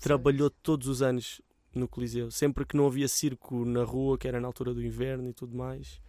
trabalhou 0.00 0.48
todos 0.48 0.88
os 0.88 1.02
anos 1.02 1.42
no 1.74 1.86
Coliseu. 1.88 2.30
Sempre 2.30 2.64
que 2.64 2.76
não 2.76 2.86
havia 2.86 3.08
circo 3.08 3.64
na 3.64 3.84
rua, 3.84 4.18
que 4.18 4.26
era 4.28 4.40
na 4.40 4.46
altura 4.46 4.74
do 4.74 4.82
inverno 4.84 5.28
e 5.28 5.32
tudo 5.32 5.56
mais. 5.56 6.00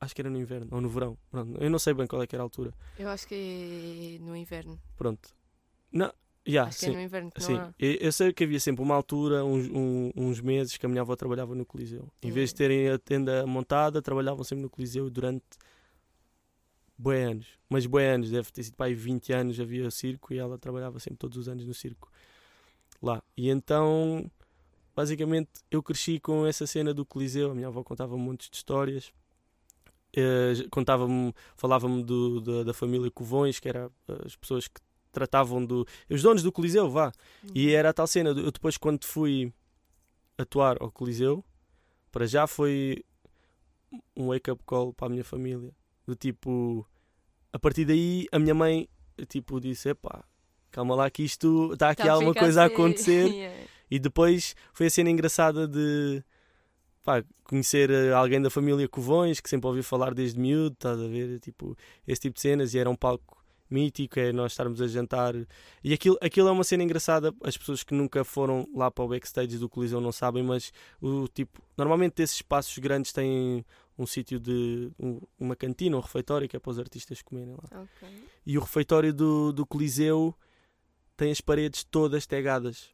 Acho 0.00 0.14
que 0.14 0.20
era 0.20 0.28
no 0.30 0.38
inverno, 0.38 0.68
ou 0.70 0.80
no 0.80 0.88
verão. 0.88 1.16
Pronto, 1.30 1.56
eu 1.62 1.70
não 1.70 1.78
sei 1.78 1.94
bem 1.94 2.06
qual 2.06 2.22
é 2.22 2.26
que 2.26 2.34
era 2.36 2.42
a 2.42 2.44
altura. 2.46 2.72
Eu 2.98 3.08
acho 3.08 3.26
que 3.26 4.18
é 4.20 4.24
no 4.24 4.36
inverno. 4.36 4.78
Pronto. 4.96 5.30
Não, 5.90 6.12
yeah, 6.46 6.68
acho 6.68 6.78
que 6.78 6.84
sim. 6.86 6.90
é 6.92 6.94
no 6.94 7.00
inverno 7.00 7.30
que 7.30 7.42
Sim, 7.42 7.58
eu, 7.78 7.92
eu 7.94 8.12
sei 8.12 8.32
que 8.32 8.44
havia 8.44 8.60
sempre 8.60 8.82
uma 8.82 8.94
altura, 8.94 9.42
uns, 9.44 9.66
um- 9.68 10.10
uns 10.14 10.40
meses, 10.40 10.76
que 10.76 10.84
a 10.84 10.88
minha 10.88 11.00
avó 11.00 11.16
trabalhava 11.16 11.54
no 11.54 11.64
Coliseu. 11.64 12.08
Em 12.22 12.30
vez 12.30 12.50
de 12.50 12.54
É. 12.56 12.58
terem 12.68 12.88
a 12.90 12.98
tenda 12.98 13.46
montada, 13.46 14.02
trabalhavam 14.02 14.44
sempre 14.44 14.62
no 14.64 14.70
Coliseu 14.70 15.08
durante 15.08 15.44
bué 16.98 17.24
anos. 17.24 17.46
Mas 17.68 17.86
bué 17.86 18.10
anos, 18.14 18.30
deve 18.30 18.50
ter 18.52 18.62
sido 18.64 18.74
para 18.76 18.86
aí 18.86 18.94
20 18.94 19.32
anos 19.32 19.58
havia 19.58 19.90
circo 19.90 20.32
e 20.32 20.38
ela 20.38 20.58
trabalhava 20.58 20.98
sempre 21.00 21.18
todos 21.18 21.36
os 21.38 21.48
anos 21.48 21.66
no 21.66 21.74
circo 21.74 22.10
lá. 23.02 23.22
E 23.36 23.48
então, 23.50 24.30
basicamente, 24.96 25.50
eu 25.70 25.82
cresci 25.82 26.18
com 26.18 26.46
essa 26.46 26.66
cena 26.66 26.94
do 26.94 27.04
Coliseu. 27.04 27.50
A 27.50 27.54
minha 27.54 27.68
avó 27.68 27.84
contava 27.84 28.16
montes 28.16 28.48
de 28.48 28.56
histórias. 28.56 29.12
Eh, 30.16 30.54
contava-me, 30.70 31.34
falava-me 31.56 32.02
da, 32.42 32.64
da 32.64 32.72
família 32.74 33.10
Covões, 33.10 33.60
que 33.60 33.68
era 33.68 33.90
eh, 34.08 34.22
as 34.24 34.34
pessoas 34.34 34.66
que 34.66 34.80
tratavam 35.12 35.64
do. 35.64 35.86
os 36.08 36.22
donos 36.22 36.42
do 36.42 36.50
Coliseu, 36.50 36.88
vá. 36.90 37.12
E 37.54 37.72
era 37.74 37.90
a 37.90 37.92
tal 37.92 38.06
cena. 38.06 38.30
Eu 38.30 38.50
depois, 38.50 38.78
quando 38.78 39.04
fui 39.04 39.52
atuar 40.38 40.78
ao 40.80 40.90
Coliseu, 40.90 41.44
para 42.10 42.26
já 42.26 42.46
foi 42.46 43.04
um 44.16 44.28
wake-up 44.28 44.62
call 44.64 44.92
para 44.94 45.06
a 45.06 45.10
minha 45.10 45.24
família. 45.24 45.70
Do 46.06 46.14
tipo, 46.14 46.86
a 47.52 47.58
partir 47.58 47.84
daí, 47.84 48.26
a 48.32 48.38
minha 48.38 48.54
mãe, 48.54 48.88
tipo, 49.28 49.60
disse: 49.60 49.90
Epá, 49.90 50.24
calma 50.70 50.94
lá, 50.94 51.10
que 51.10 51.22
isto 51.22 51.72
está 51.74 51.90
aqui 51.90 52.04
Tá 52.04 52.12
alguma 52.12 52.32
coisa 52.34 52.62
a 52.62 52.64
assim- 52.66 52.74
acontecer. 52.74 53.26
Yeah. 53.36 53.66
E 53.90 53.98
depois 53.98 54.54
foi 54.72 54.86
a 54.86 54.90
cena 54.90 55.10
engraçada 55.10 55.66
de 55.68 56.22
pá, 57.04 57.22
conhecer 57.44 57.90
eh, 57.90 58.12
alguém 58.12 58.42
da 58.42 58.50
família 58.50 58.88
Covões, 58.88 59.38
que 59.40 59.48
sempre 59.48 59.68
ouvi 59.68 59.82
falar 59.82 60.12
desde 60.12 60.38
miúdo, 60.40 60.74
estás 60.74 61.00
a 61.00 61.06
ver? 61.06 61.38
Tipo, 61.40 61.76
esse 62.06 62.20
tipo 62.22 62.34
de 62.34 62.40
cenas, 62.40 62.74
e 62.74 62.78
era 62.78 62.90
um 62.90 62.96
palco 62.96 63.36
mítico, 63.70 64.18
é 64.18 64.32
nós 64.32 64.52
estarmos 64.52 64.80
a 64.80 64.86
jantar. 64.88 65.34
E 65.84 65.92
aquilo, 65.92 66.16
aquilo 66.20 66.48
é 66.48 66.52
uma 66.52 66.64
cena 66.64 66.82
engraçada, 66.82 67.32
as 67.44 67.56
pessoas 67.56 67.82
que 67.84 67.94
nunca 67.94 68.24
foram 68.24 68.66
lá 68.74 68.90
para 68.90 69.04
o 69.04 69.08
backstage 69.08 69.56
do 69.58 69.68
Coliseu 69.68 70.00
não 70.00 70.10
sabem, 70.12 70.42
mas 70.42 70.72
o 71.00 71.28
tipo, 71.28 71.62
normalmente 71.76 72.20
esses 72.22 72.36
espaços 72.36 72.76
grandes 72.78 73.12
têm 73.12 73.64
um 73.98 74.04
sítio 74.06 74.38
de 74.38 74.90
um- 74.98 75.20
uma 75.38 75.56
cantina, 75.56 75.96
um 75.96 76.00
refeitório 76.00 76.48
que 76.48 76.56
é 76.56 76.60
para 76.60 76.70
os 76.70 76.78
artistas 76.78 77.22
comerem 77.22 77.54
lá. 77.54 77.82
Ok. 77.82 78.08
E 78.44 78.58
o 78.58 78.60
refeitório 78.60 79.12
do, 79.12 79.52
do 79.52 79.64
Coliseu 79.66 80.34
tem 81.16 81.30
as 81.32 81.40
paredes 81.40 81.82
todas 81.84 82.26
tegadas. 82.26 82.90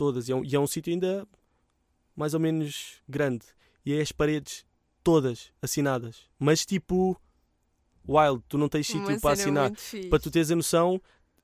Todas. 0.00 0.30
E 0.30 0.32
é 0.32 0.34
um, 0.34 0.42
e 0.42 0.56
é 0.56 0.58
um 0.58 0.66
sítio 0.66 0.90
ainda 0.90 1.28
mais 2.16 2.32
ou 2.32 2.40
menos 2.40 3.02
grande. 3.06 3.44
E 3.84 3.92
é 3.92 4.00
as 4.00 4.10
paredes 4.10 4.64
todas 5.04 5.52
assinadas. 5.60 6.22
Mas 6.38 6.64
tipo, 6.64 7.20
wild, 8.08 8.42
tu 8.48 8.56
não 8.56 8.66
tens 8.66 8.86
sítio 8.86 9.20
para 9.20 9.32
assinar. 9.34 9.70
Para 10.08 10.18
tu 10.18 10.30
teres 10.30 10.50
a 10.50 10.56
noção, 10.56 10.98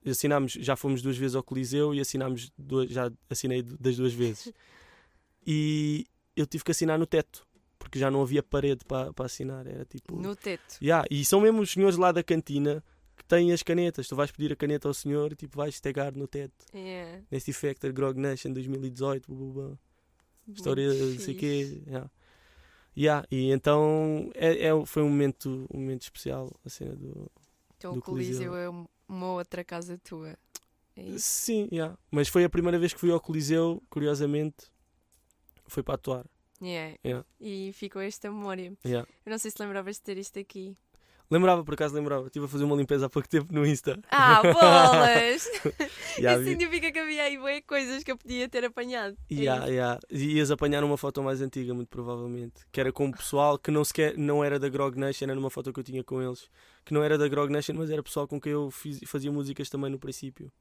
assinámos, 0.07 0.52
já 0.52 0.74
fomos 0.74 1.02
duas 1.02 1.18
vezes 1.18 1.34
ao 1.34 1.42
Coliseu 1.42 1.94
e 1.94 2.00
assinámos 2.00 2.50
duas, 2.57 2.88
já 2.88 3.12
assinei 3.28 3.61
das 3.62 3.96
duas 3.96 4.14
vezes. 4.14 4.50
E 5.48 6.04
eu 6.34 6.44
tive 6.44 6.64
que 6.64 6.72
assinar 6.72 6.98
no 6.98 7.07
teto, 7.07 7.46
porque 7.78 8.00
já 8.00 8.11
não 8.11 8.20
havia 8.20 8.42
parede 8.42 8.84
para, 8.84 9.12
para 9.12 9.26
assinar. 9.26 9.64
Era 9.64 9.84
tipo. 9.84 10.16
No 10.16 10.34
teto. 10.34 10.76
Yeah, 10.82 11.07
e 11.09 11.24
são 11.24 11.40
mesmo 11.40 11.61
os 11.61 11.70
senhores 11.70 11.96
lá 11.96 12.11
da 12.11 12.20
cantina 12.20 12.82
que 13.16 13.24
têm 13.24 13.52
as 13.52 13.62
canetas. 13.62 14.06
Tu 14.08 14.14
vais 14.14 14.30
pedir 14.30 14.52
a 14.52 14.56
caneta 14.56 14.86
ao 14.88 14.94
senhor 14.94 15.32
e 15.32 15.36
tipo, 15.36 15.56
vais 15.56 15.80
tegar 15.80 16.14
no 16.14 16.26
teto. 16.28 16.66
Yeah. 16.74 17.22
Neste 17.30 17.52
Factor 17.52 17.92
Grog 17.92 18.18
Nation 18.20 18.52
2018, 18.52 19.32
blá, 19.32 19.38
blá, 19.52 19.68
blá. 19.68 19.78
história, 20.54 20.92
não 20.92 21.18
sei 21.18 21.34
o 21.34 21.38
quê. 21.38 21.82
Yeah. 21.86 22.10
Yeah, 22.98 23.26
e 23.30 23.50
então 23.50 24.30
é, 24.34 24.68
é- 24.68 24.86
foi 24.86 25.02
um 25.02 25.08
momento, 25.10 25.66
um 25.72 25.78
momento 25.80 26.02
especial 26.02 26.50
a 26.64 26.68
cena 26.70 26.96
do. 26.96 27.30
Então 27.76 27.92
do 27.92 27.98
o 27.98 28.02
Coliseu 28.02 28.50
Coliseu. 28.50 28.56
é 28.56 28.70
um- 28.70 28.86
uma 29.06 29.32
outra 29.32 29.62
casa 29.62 29.98
tua. 30.02 30.36
É? 30.96 31.18
Sim, 31.18 31.68
yeah. 31.70 31.94
mas 32.10 32.26
foi 32.28 32.42
a 32.44 32.48
primeira 32.48 32.78
vez 32.78 32.94
que 32.94 32.98
fui 33.00 33.10
ao 33.10 33.20
Coliseu, 33.20 33.82
curiosamente, 33.90 34.70
foi 35.66 35.82
para 35.82 35.94
atuar. 35.96 36.26
Yeah. 36.62 36.96
Yeah. 37.04 37.26
E 37.38 37.70
ficou 37.74 38.00
esta 38.00 38.30
memória. 38.30 38.72
Yeah. 38.82 39.06
Eu 39.26 39.30
não 39.30 39.38
sei 39.38 39.50
se 39.50 39.60
lembravas 39.62 39.96
de 39.96 40.02
ter 40.02 40.16
isto 40.16 40.38
aqui. 40.38 40.74
Lembrava, 41.30 41.64
por 41.64 41.74
acaso 41.74 41.94
lembrava. 41.94 42.26
Estive 42.26 42.44
a 42.44 42.48
fazer 42.48 42.64
uma 42.64 42.76
limpeza 42.76 43.06
há 43.06 43.10
pouco 43.10 43.28
tempo 43.28 43.52
no 43.52 43.66
Insta. 43.66 43.98
Ah, 44.10 44.42
bolas! 44.42 45.48
Yeah, 46.18 46.38
Isso 46.40 46.48
significa 46.50 46.92
que 46.92 46.98
havia 46.98 47.24
aí 47.24 47.36
bué 47.36 47.60
coisas 47.62 48.04
que 48.04 48.12
eu 48.12 48.16
podia 48.16 48.48
ter 48.48 48.64
apanhado. 48.64 49.16
É 49.30 49.34
Yeah, 49.34 49.66
yeah. 49.66 50.00
E 50.10 50.36
Ias 50.36 50.50
apanhar 50.52 50.84
uma 50.84 50.96
foto 50.96 51.22
mais 51.22 51.40
antiga, 51.40 51.74
muito 51.74 51.88
provavelmente. 51.88 52.64
Que 52.70 52.80
era 52.80 52.92
com 52.92 53.08
o 53.08 53.12
pessoal 53.12 53.58
que 53.58 53.70
não 53.72 53.84
sequer 53.84 54.16
não 54.16 54.44
era 54.44 54.58
da 54.58 54.68
Grog 54.68 54.96
Nation, 54.98 55.24
era 55.24 55.34
numa 55.34 55.50
foto 55.50 55.72
que 55.72 55.80
eu 55.80 55.84
tinha 55.84 56.04
com 56.04 56.22
eles. 56.22 56.48
Que 56.84 56.94
não 56.94 57.02
era 57.02 57.18
da 57.18 57.26
Grog 57.26 57.50
Nation, 57.52 57.74
mas 57.74 57.90
era 57.90 58.02
pessoal 58.02 58.28
com 58.28 58.40
quem 58.40 58.52
eu 58.52 58.70
fiz, 58.70 59.00
fazia 59.06 59.32
músicas 59.32 59.68
também 59.68 59.90
no 59.90 59.98
princípio. 59.98 60.52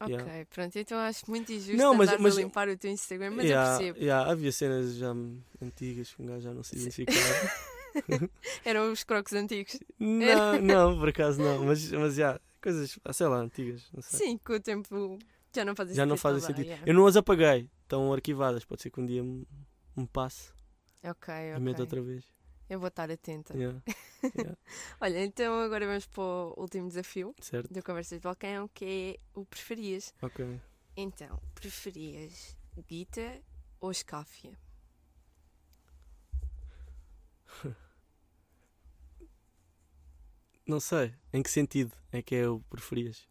Ok, 0.00 0.14
Yeah. 0.14 0.46
pronto. 0.50 0.76
Então 0.78 0.98
acho 0.98 1.30
muito 1.30 1.52
injusto 1.52 1.76
Não, 1.76 1.94
mas- 1.94 2.10
mas- 2.18 2.36
a 2.36 2.40
limpar 2.40 2.68
o 2.68 2.76
teu 2.76 2.90
Instagram, 2.90 3.32
mas 3.32 3.44
Yeah, 3.44 3.74
eu 3.74 3.78
percebo. 3.78 3.98
yeah, 4.00 4.30
havia 4.32 4.50
cenas 4.52 4.96
já 4.96 5.14
antigas 5.62 6.12
que 6.14 6.22
um 6.22 6.26
gajo 6.26 6.40
já 6.40 6.52
não 6.54 6.62
se 6.62 6.74
identificava. 6.76 7.20
Eram 8.64 8.92
os 8.92 9.04
crocos 9.04 9.32
antigos. 9.32 9.78
não, 9.98 10.60
não, 10.60 10.98
por 10.98 11.08
acaso 11.08 11.40
não. 11.40 11.64
Mas, 11.64 11.90
mas 11.92 12.14
já, 12.14 12.40
coisas, 12.62 12.98
sei 13.12 13.26
lá, 13.26 13.38
antigas. 13.38 13.82
Sei. 14.00 14.18
Sim, 14.18 14.38
com 14.38 14.54
o 14.54 14.60
tempo 14.60 15.18
já 15.54 15.64
não 15.64 15.74
fazem 15.76 15.94
já 15.94 16.04
não 16.04 16.16
sentido 16.16 16.22
fazem 16.22 16.40
sentido. 16.40 16.66
yeah. 16.66 16.84
Eu 16.86 16.94
não 16.94 17.06
as 17.06 17.16
apaguei, 17.16 17.70
estão 17.82 18.12
arquivadas. 18.12 18.64
Pode 18.64 18.82
ser 18.82 18.90
que 18.90 19.00
um 19.00 19.06
dia 19.06 19.22
me, 19.22 19.46
me 19.96 20.06
passe 20.06 20.52
Ok, 21.02 21.32
a 21.52 21.60
meta 21.60 21.82
ok. 21.82 21.82
outra 21.82 22.02
vez. 22.02 22.24
Eu 22.68 22.80
vou 22.80 22.88
estar 22.88 23.10
atenta. 23.10 23.54
Yeah, 24.24 24.56
Olha, 25.02 25.22
então 25.22 25.60
agora 25.60 25.86
vamos 25.86 26.06
para 26.06 26.22
o 26.22 26.54
último 26.56 26.88
desafio 26.88 27.34
certo? 27.38 27.70
do 27.70 27.82
Conversas 27.82 28.18
de 28.18 28.22
Balcão, 28.22 28.66
que 28.72 29.18
é 29.36 29.38
o 29.38 29.44
preferias. 29.44 30.14
Ok. 30.22 30.58
Então, 30.96 31.38
preferias 31.54 32.56
Guita 32.88 33.42
ou 33.82 33.90
Escáfia? 33.90 34.58
Não 40.66 40.80
sei. 40.80 41.12
Em 41.32 41.42
que 41.42 41.50
sentido 41.50 41.92
é 42.12 42.22
que 42.22 42.34
é 42.34 42.48
o 42.48 42.60
preferias? 42.70 43.26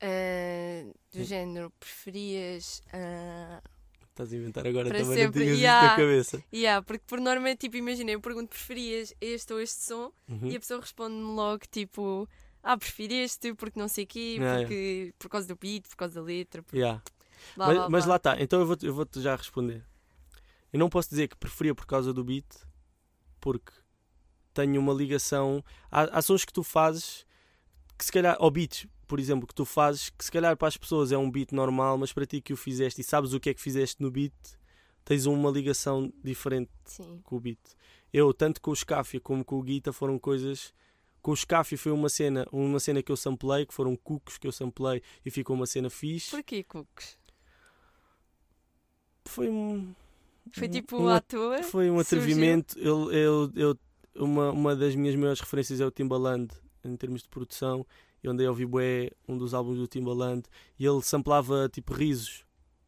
Ah, 0.00 0.84
do 1.12 1.24
género, 1.24 1.70
preferias. 1.80 2.82
ah, 2.92 3.62
Estás 4.10 4.32
a 4.32 4.36
inventar 4.36 4.66
agora 4.66 4.88
também, 4.90 5.04
sempre, 5.04 5.22
não 5.40 5.46
tinhas 5.46 5.58
yeah. 5.60 5.86
isso 5.86 5.90
na 5.92 5.96
cabeça. 5.96 6.44
yeah, 6.52 6.82
porque 6.84 7.04
por 7.06 7.20
norma 7.20 7.50
é 7.50 7.56
tipo, 7.56 7.76
imagina, 7.76 8.10
eu 8.10 8.20
pergunto 8.20 8.48
preferias 8.50 9.14
este 9.20 9.52
ou 9.52 9.60
este 9.60 9.80
som 9.84 10.10
Uhum. 10.28 10.48
e 10.50 10.56
a 10.56 10.60
pessoa 10.60 10.80
responde-me 10.80 11.22
logo 11.22 11.62
tipo. 11.70 12.28
Ah, 12.62 12.76
prefiro 12.76 13.14
este 13.14 13.54
porque 13.54 13.78
não 13.78 13.86
sei 13.86 14.04
o 14.04 14.06
quê, 14.08 14.36
porque 14.40 15.14
por 15.18 15.28
causa 15.28 15.46
do 15.46 15.54
beat, 15.56 15.86
por 15.88 15.96
causa 15.96 16.14
da 16.16 16.22
letra, 16.22 16.62
por 16.64 16.74
Yeah. 16.76 17.00
blá, 17.56 17.66
mas, 17.68 17.76
blá, 17.76 17.88
mas 17.90 18.04
blá. 18.04 18.10
lá 18.12 18.16
está, 18.16 18.42
então 18.42 18.58
eu 18.60 18.66
vou-te 18.66 18.84
eu 18.86 18.92
vou 18.94 19.06
já 19.16 19.36
responder. 19.36 19.84
Eu 20.72 20.78
não 20.80 20.88
posso 20.90 21.08
dizer 21.08 21.28
que 21.28 21.36
preferia 21.36 21.74
por 21.74 21.86
causa 21.86 22.12
do 22.12 22.24
beat, 22.24 22.44
porque 23.40 23.72
tenho 24.58 24.80
uma 24.80 24.92
ligação. 24.92 25.64
Há, 25.90 26.18
há 26.18 26.22
sons 26.22 26.44
que 26.44 26.52
tu 26.52 26.64
fazes 26.64 27.24
que 27.96 28.04
se 28.04 28.12
calhar, 28.12 28.36
ou 28.38 28.50
beats, 28.50 28.86
por 29.08 29.18
exemplo, 29.18 29.46
que 29.46 29.54
tu 29.54 29.64
fazes, 29.64 30.10
que 30.10 30.24
se 30.24 30.30
calhar 30.30 30.56
para 30.56 30.68
as 30.68 30.76
pessoas 30.76 31.10
é 31.10 31.18
um 31.18 31.30
beat 31.30 31.52
normal, 31.52 31.98
mas 31.98 32.12
para 32.12 32.24
ti 32.24 32.40
que 32.40 32.52
o 32.52 32.56
fizeste 32.56 33.00
e 33.00 33.04
sabes 33.04 33.32
o 33.32 33.40
que 33.40 33.50
é 33.50 33.54
que 33.54 33.60
fizeste 33.60 34.00
no 34.00 34.10
beat, 34.10 34.32
tens 35.04 35.26
uma 35.26 35.50
ligação 35.50 36.12
diferente 36.22 36.70
Sim. 36.84 37.20
com 37.24 37.36
o 37.36 37.40
beat. 37.40 37.58
Eu, 38.12 38.32
tanto 38.32 38.60
com 38.60 38.70
o 38.70 38.76
Scafia 38.76 39.20
como 39.20 39.44
com 39.44 39.58
o 39.58 39.62
Guita, 39.62 39.92
foram 39.92 40.18
coisas. 40.18 40.72
Com 41.20 41.32
o 41.32 41.36
Scafia 41.36 41.76
foi 41.76 41.92
uma 41.92 42.08
cena, 42.08 42.46
uma 42.52 42.80
cena 42.80 43.02
que 43.02 43.10
eu 43.10 43.16
samplei, 43.16 43.66
que 43.66 43.74
foram 43.74 43.96
cucos 43.96 44.38
que 44.38 44.46
eu 44.46 44.52
samplei 44.52 45.02
e 45.26 45.30
ficou 45.30 45.56
uma 45.56 45.66
cena 45.66 45.90
fixe. 45.90 46.30
Porquê, 46.30 46.62
Cooks? 46.62 47.18
Foi 49.26 49.48
um. 49.48 49.94
Foi 50.52 50.68
tipo 50.68 50.96
um 50.96 51.08
à 51.08 51.20
toa? 51.20 51.62
Foi 51.62 51.90
um 51.90 52.02
Surgiu? 52.02 52.18
atrevimento. 52.18 52.78
Eu, 52.78 53.12
eu, 53.12 53.52
eu, 53.54 53.78
uma, 54.18 54.50
uma 54.50 54.76
das 54.76 54.94
minhas 54.94 55.14
maiores 55.14 55.40
referências 55.40 55.80
é 55.80 55.86
o 55.86 55.90
Timbaland, 55.90 56.48
em 56.84 56.96
termos 56.96 57.22
de 57.22 57.28
produção. 57.28 57.86
Eu 58.22 58.32
andei 58.32 58.46
a 58.46 58.50
ouvir 58.50 58.66
bué, 58.66 59.10
um 59.28 59.38
dos 59.38 59.54
álbuns 59.54 59.78
do 59.78 59.86
Timbaland, 59.86 60.42
e 60.78 60.84
ele 60.84 61.02
samplava 61.02 61.68
tipo 61.68 61.92
risos. 61.92 62.44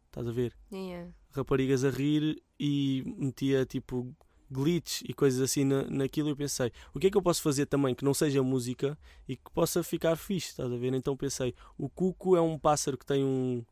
Estás 0.06 0.26
a 0.26 0.32
ver? 0.32 0.56
Yeah. 0.72 1.10
Raparigas 1.30 1.84
a 1.84 1.90
rir 1.90 2.42
e 2.58 3.04
metia 3.16 3.64
tipo 3.64 4.12
glitch 4.50 5.02
e 5.08 5.14
coisas 5.14 5.40
assim 5.40 5.64
na, 5.64 5.84
naquilo. 5.84 6.30
Eu 6.30 6.36
pensei, 6.36 6.72
o 6.92 6.98
que 6.98 7.06
é 7.06 7.10
que 7.10 7.16
eu 7.16 7.22
posso 7.22 7.40
fazer 7.42 7.66
também 7.66 7.94
que 7.94 8.04
não 8.04 8.12
seja 8.12 8.42
música 8.42 8.98
e 9.28 9.36
que 9.36 9.50
possa 9.52 9.82
ficar 9.84 10.16
fixe? 10.16 10.48
Estás 10.48 10.72
a 10.72 10.76
ver? 10.76 10.92
Então 10.94 11.16
pensei, 11.16 11.54
o 11.78 11.88
cuco 11.88 12.36
é 12.36 12.40
um 12.40 12.58
pássaro 12.58 12.98
que 12.98 13.06
tem 13.06 13.24
um, 13.24 13.64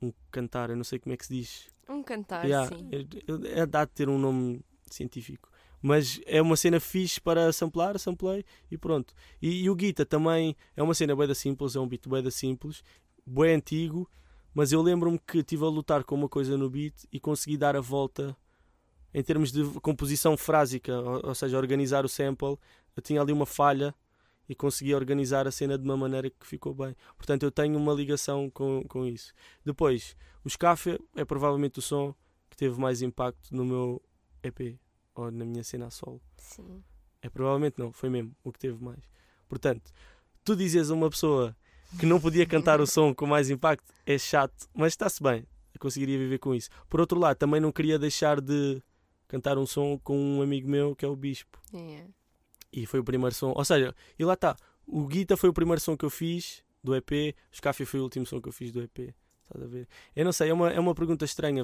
um 0.00 0.10
cantar, 0.30 0.70
eu 0.70 0.76
não 0.76 0.84
sei 0.84 0.98
como 0.98 1.12
é 1.12 1.16
que 1.16 1.26
se 1.26 1.34
diz. 1.34 1.68
Um 1.88 2.02
cantar, 2.02 2.44
Yeah, 2.44 2.74
sim. 2.74 2.88
é, 2.90 3.58
é, 3.58 3.60
é 3.60 3.66
dá 3.66 3.84
de 3.84 3.92
ter 3.92 4.08
um 4.08 4.18
nome 4.18 4.64
científico. 4.86 5.50
Mas 5.86 6.20
é 6.26 6.42
uma 6.42 6.56
cena 6.56 6.80
fixe 6.80 7.20
para 7.20 7.52
samplar, 7.52 7.96
samplei 7.96 8.44
e 8.68 8.76
pronto. 8.76 9.14
E, 9.40 9.62
e 9.62 9.70
o 9.70 9.74
Guita 9.76 10.04
também 10.04 10.56
é 10.76 10.82
uma 10.82 10.94
cena 10.94 11.14
bué 11.14 11.28
da 11.28 11.34
simples, 11.34 11.76
é 11.76 11.78
um 11.78 11.86
beat 11.86 12.08
bué 12.08 12.20
da 12.20 12.30
simples, 12.32 12.82
bué 13.24 13.54
antigo, 13.54 14.10
mas 14.52 14.72
eu 14.72 14.82
lembro-me 14.82 15.16
que 15.16 15.38
estive 15.38 15.62
a 15.62 15.68
lutar 15.68 16.02
com 16.02 16.16
uma 16.16 16.28
coisa 16.28 16.56
no 16.56 16.68
beat 16.68 17.04
e 17.12 17.20
consegui 17.20 17.56
dar 17.56 17.76
a 17.76 17.80
volta 17.80 18.36
em 19.14 19.22
termos 19.22 19.52
de 19.52 19.62
composição 19.80 20.36
frásica, 20.36 20.92
ou, 20.92 21.28
ou 21.28 21.34
seja, 21.36 21.56
organizar 21.56 22.04
o 22.04 22.08
sample. 22.08 22.58
Eu 22.96 23.00
tinha 23.00 23.20
ali 23.20 23.32
uma 23.32 23.46
falha 23.46 23.94
e 24.48 24.56
consegui 24.56 24.92
organizar 24.92 25.46
a 25.46 25.52
cena 25.52 25.78
de 25.78 25.84
uma 25.84 25.96
maneira 25.96 26.28
que 26.28 26.44
ficou 26.48 26.74
bem. 26.74 26.96
Portanto, 27.16 27.44
eu 27.44 27.50
tenho 27.52 27.78
uma 27.78 27.92
ligação 27.92 28.50
com, 28.50 28.82
com 28.88 29.06
isso. 29.06 29.32
Depois, 29.64 30.16
o 30.42 30.50
Scafé 30.50 30.98
é 31.14 31.24
provavelmente 31.24 31.78
o 31.78 31.82
som 31.82 32.12
que 32.50 32.56
teve 32.56 32.76
mais 32.76 33.02
impacto 33.02 33.54
no 33.54 33.64
meu 33.64 34.02
EP 34.42 34.80
ou 35.16 35.30
na 35.30 35.44
minha 35.44 35.64
cena 35.64 35.86
a 35.86 35.90
solo. 35.90 36.20
Sim. 36.36 36.82
É 37.22 37.28
provavelmente 37.28 37.78
não, 37.78 37.92
foi 37.92 38.08
mesmo 38.08 38.36
o 38.44 38.52
que 38.52 38.58
teve 38.58 38.82
mais. 38.82 39.00
Portanto, 39.48 39.90
tu 40.44 40.54
dizes 40.54 40.90
a 40.90 40.94
uma 40.94 41.10
pessoa 41.10 41.56
que 41.98 42.06
não 42.06 42.20
podia 42.20 42.46
cantar 42.46 42.80
o 42.80 42.86
som 42.86 43.14
com 43.14 43.26
mais 43.26 43.50
impacto 43.50 43.84
é 44.04 44.18
chato, 44.18 44.68
mas 44.74 44.92
está-se 44.92 45.22
bem. 45.22 45.46
Eu 45.74 45.80
conseguiria 45.80 46.18
viver 46.18 46.38
com 46.38 46.54
isso. 46.54 46.68
Por 46.88 47.00
outro 47.00 47.18
lado, 47.18 47.36
também 47.36 47.60
não 47.60 47.72
queria 47.72 47.98
deixar 47.98 48.40
de 48.40 48.82
cantar 49.28 49.58
um 49.58 49.66
som 49.66 49.98
com 49.98 50.18
um 50.18 50.42
amigo 50.42 50.68
meu 50.68 50.94
que 50.94 51.04
é 51.04 51.08
o 51.08 51.16
Bispo. 51.16 51.60
Yeah. 51.72 52.08
E 52.72 52.86
foi 52.86 53.00
o 53.00 53.04
primeiro 53.04 53.34
som. 53.34 53.52
Ou 53.54 53.64
seja, 53.64 53.94
e 54.18 54.24
lá 54.24 54.34
está. 54.34 54.56
O 54.86 55.06
Guita 55.06 55.36
foi 55.36 55.48
o 55.48 55.52
primeiro 55.52 55.80
som 55.80 55.96
que 55.96 56.04
eu 56.04 56.10
fiz 56.10 56.62
do 56.82 56.94
EP. 56.94 57.34
O 57.52 57.56
Scafia 57.56 57.86
foi 57.86 58.00
o 58.00 58.04
último 58.04 58.26
som 58.26 58.40
que 58.40 58.48
eu 58.48 58.52
fiz 58.52 58.72
do 58.72 58.82
EP. 58.82 59.14
Estás 59.42 59.64
a 59.64 59.66
ver? 59.66 59.88
Eu 60.14 60.24
não 60.24 60.32
sei, 60.32 60.50
é 60.50 60.54
uma, 60.54 60.70
é 60.70 60.78
uma 60.78 60.94
pergunta 60.94 61.24
estranha. 61.24 61.62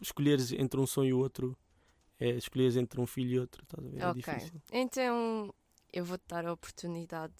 Escolheres 0.00 0.52
entre 0.52 0.80
um 0.80 0.86
som 0.86 1.04
e 1.04 1.12
o 1.12 1.18
outro. 1.18 1.56
É 2.18 2.30
escolheres 2.30 2.76
entre 2.76 3.00
um 3.00 3.06
filho 3.06 3.30
e 3.30 3.38
outro. 3.38 3.62
Estás 3.62 3.84
a 3.86 3.90
ver? 3.90 4.02
É 4.02 4.12
difícil. 4.14 4.60
Então 4.72 5.54
eu 5.92 6.04
vou-te 6.04 6.24
dar 6.28 6.46
a 6.46 6.52
oportunidade 6.52 7.34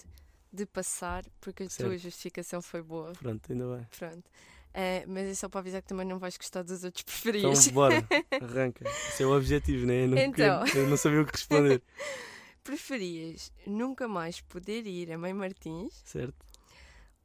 de 0.52 0.64
passar, 0.66 1.24
porque 1.40 1.64
a 1.64 1.66
tua 1.66 1.70
Certo. 1.90 1.98
justificação 1.98 2.62
foi 2.62 2.82
boa. 2.82 3.12
Pronto, 3.12 3.50
ainda 3.52 3.76
bem. 3.76 3.86
Pronto. 3.98 4.30
Eh, 4.74 5.04
mas 5.06 5.26
é 5.28 5.34
só 5.34 5.48
para 5.48 5.60
avisar 5.60 5.80
que 5.82 5.88
também 5.88 6.06
não 6.06 6.18
vais 6.18 6.36
gostar 6.36 6.62
dos 6.62 6.84
outros 6.84 7.02
Então 7.24 7.32
preferidos. 7.32 7.68
bora, 7.68 8.06
arranca. 8.42 8.84
Esse 9.08 9.22
é 9.22 9.26
o 9.26 9.34
objetivo, 9.36 9.86
né? 9.86 10.04
Eu 10.04 10.08
não, 10.08 10.18
Então. 10.18 10.64
eu 10.74 10.86
não 10.88 10.96
sabia 10.96 11.22
o 11.22 11.26
que 11.26 11.32
responder. 11.32 11.82
Preferias 12.62 13.52
nunca 13.66 14.08
mais 14.08 14.40
poder 14.40 14.86
ir 14.86 15.12
a 15.12 15.18
Mãe 15.18 15.32
Martins 15.32 16.02
Certo? 16.04 16.44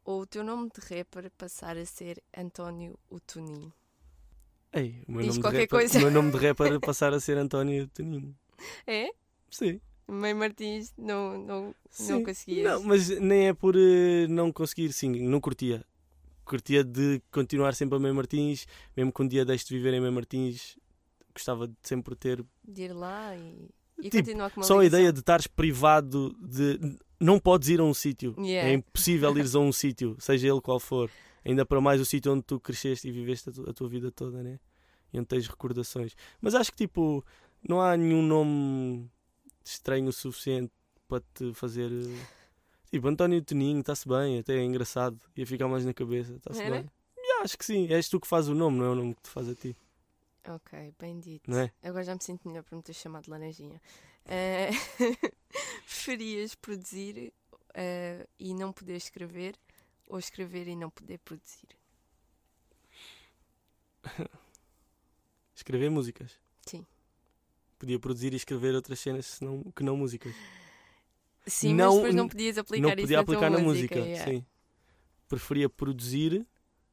ou 0.06 0.22
o 0.22 0.26
teu 0.26 0.43
nome 0.43 0.70
de 0.70 0.80
rapper 0.95 1.32
passar 1.32 1.78
a 1.78 1.86
ser 1.86 2.22
António 2.38 2.97
o 3.10 3.20
Toninho? 3.20 3.74
Ei, 4.74 5.03
o 5.07 5.11
meu, 5.11 5.22
Diz 5.22 5.28
nome 5.28 5.38
de, 5.38 5.41
qualquer 5.41 5.59
rapper, 5.61 5.80
coisa. 5.80 5.97
o 5.97 6.01
meu 6.01 6.11
nome 6.11 6.32
de 6.32 6.38
rapper 6.47 6.80
passar 6.80 7.13
a 7.13 7.19
ser 7.19 7.38
António 7.38 7.88
Toninho. 7.88 8.36
É? 8.88 9.09
Sim. 9.49 9.80
Mãe 10.07 10.34
Martins 10.34 10.93
não, 10.97 11.38
não, 11.38 11.76
Sim. 11.89 12.11
não 12.13 12.24
conseguias? 12.24 12.65
Não, 12.65 12.84
mas 12.84 13.09
nem 13.19 13.47
é 13.47 13.53
por 13.53 13.76
eh, 13.78 14.28
não 14.28 14.51
conseguir, 14.51 14.91
sim, 14.91 15.09
não 15.28 15.39
curtia. 15.39 15.86
Curtia 16.43 16.84
de 16.84 17.22
continuar 17.32 17.74
sempre 17.76 17.95
a 17.95 17.99
Mãe 17.99 18.11
Martins, 18.11 18.65
mesmo 18.95 19.11
que 19.11 19.22
um 19.22 19.28
dia 19.28 19.45
deixe 19.45 19.65
de 19.65 19.76
viver 19.76 19.93
em 19.93 20.01
Mãe 20.01 20.11
Martins, 20.11 20.78
gostava 21.34 21.67
de 21.67 21.76
sempre 21.84 22.13
ter. 22.15 22.43
De 22.67 22.84
ir 22.84 22.93
lá 22.93 23.36
e, 23.38 23.69
e 23.99 24.09
Tipo, 24.09 24.17
continuar 24.17 24.51
com 24.51 24.59
uma 24.59 24.65
Só 24.65 24.80
a 24.80 24.86
ideia 24.86 25.13
de 25.13 25.19
estares 25.19 25.47
privado 25.47 26.36
de. 26.41 26.97
Não 27.19 27.39
podes 27.39 27.69
ir 27.69 27.80
a 27.80 27.84
um 27.84 27.93
sítio. 27.93 28.36
Yeah. 28.38 28.69
É 28.69 28.74
impossível 28.74 29.38
ires 29.38 29.55
a 29.55 29.59
um 29.59 29.72
sítio, 29.72 30.17
seja 30.19 30.47
ele 30.49 30.59
qual 30.59 30.80
for. 30.80 31.09
Ainda 31.45 31.65
para 31.65 31.81
mais 31.81 31.99
o 32.01 32.05
sítio 32.05 32.31
onde 32.33 32.43
tu 32.43 32.59
cresceste 32.59 33.07
e 33.07 33.11
viveste 33.11 33.49
a, 33.49 33.53
tu- 33.53 33.69
a 33.69 33.73
tua 33.73 33.87
vida 33.89 34.11
toda, 34.11 34.43
né? 34.43 34.59
E 35.13 35.17
onde 35.19 35.27
tens 35.27 35.47
recordações. 35.47 36.15
Mas 36.39 36.53
acho 36.55 36.71
que 36.71 36.77
tipo, 36.77 37.25
não 37.67 37.81
há 37.81 37.97
nenhum 37.97 38.21
nome 38.21 39.09
estranho 39.63 40.07
o 40.09 40.13
suficiente 40.13 40.71
para 41.07 41.23
te 41.33 41.53
fazer. 41.53 41.91
eh, 41.91 42.25
Tipo, 42.91 43.07
António 43.07 43.41
Toninho, 43.41 43.79
está-se 43.79 44.05
bem, 44.07 44.39
até 44.39 44.55
é 44.57 44.63
engraçado, 44.63 45.17
ia 45.35 45.47
ficar 45.47 45.67
mais 45.69 45.85
na 45.85 45.93
cabeça, 45.93 46.33
está-se 46.33 46.61
bem. 46.61 46.89
Yeah, 47.17 47.43
acho 47.43 47.57
que 47.57 47.63
sim, 47.65 47.87
és 47.89 48.09
tu 48.09 48.19
que 48.19 48.27
fazes 48.27 48.49
o 48.49 48.53
nome, 48.53 48.79
não 48.79 48.85
é 48.85 48.89
o 48.89 48.95
nome 48.95 49.15
que 49.15 49.21
te 49.21 49.29
faz 49.29 49.47
a 49.47 49.55
ti, 49.55 49.75
Ok, 50.45 50.93
bem 50.99 51.17
dito. 51.19 51.49
é? 51.55 51.71
Agora 51.83 52.03
já 52.03 52.13
me 52.15 52.21
sinto 52.21 52.45
melhor 52.47 52.63
por 52.63 52.75
me 52.75 52.81
ter 52.81 52.93
chamado 52.93 53.23
de 53.25 53.29
laranjinha. 53.29 53.81
Eh, 54.25 54.71
preferias 55.85 56.55
produzir 56.55 57.33
eh, 57.73 58.27
e 58.39 58.53
não 58.53 58.71
poder 58.73 58.95
escrever 58.95 59.55
ou 60.12 60.20
escrever 60.20 60.68
e 60.68 60.76
não 60.76 60.89
poder 60.89 61.18
produzir? 61.20 61.70
Escrever 65.55 65.89
músicas. 65.89 66.39
Sim. 66.66 66.86
Podia 67.80 67.99
produzir 67.99 68.34
e 68.34 68.36
escrever 68.36 68.76
outras 68.76 68.99
cenas 68.99 69.26
senão, 69.26 69.64
que 69.76 69.84
não 69.84 69.95
músicas. 69.95 70.36
Sim, 71.47 71.74
Não- 71.74 71.88
mas 71.88 71.95
depois 71.95 72.16
não 72.16 72.28
podias 72.30 72.57
aplicar 72.57 72.82
não 72.82 72.89
isso 72.89 73.01
podia 73.01 73.18
na 73.18 73.24
aplicar 73.24 73.49
na 73.49 73.59
música, 73.59 73.95
yeah. 73.99 74.32
sim. 74.32 74.45
Preferia 75.28 75.70
produzir 75.70 76.45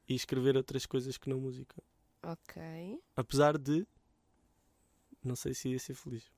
e 0.08 0.14
escrever 0.14 0.56
outras 0.56 0.86
coisas 0.86 1.18
que 1.18 1.28
não 1.28 1.40
música. 1.40 1.82
Ok, 2.22 3.00
Apesar 3.16 3.58
de 3.58 3.86
não 5.22 5.34
sei 5.36 5.52
se 5.54 5.68
ia 5.70 5.78
ser 5.78 5.94
feliz. 5.94 6.30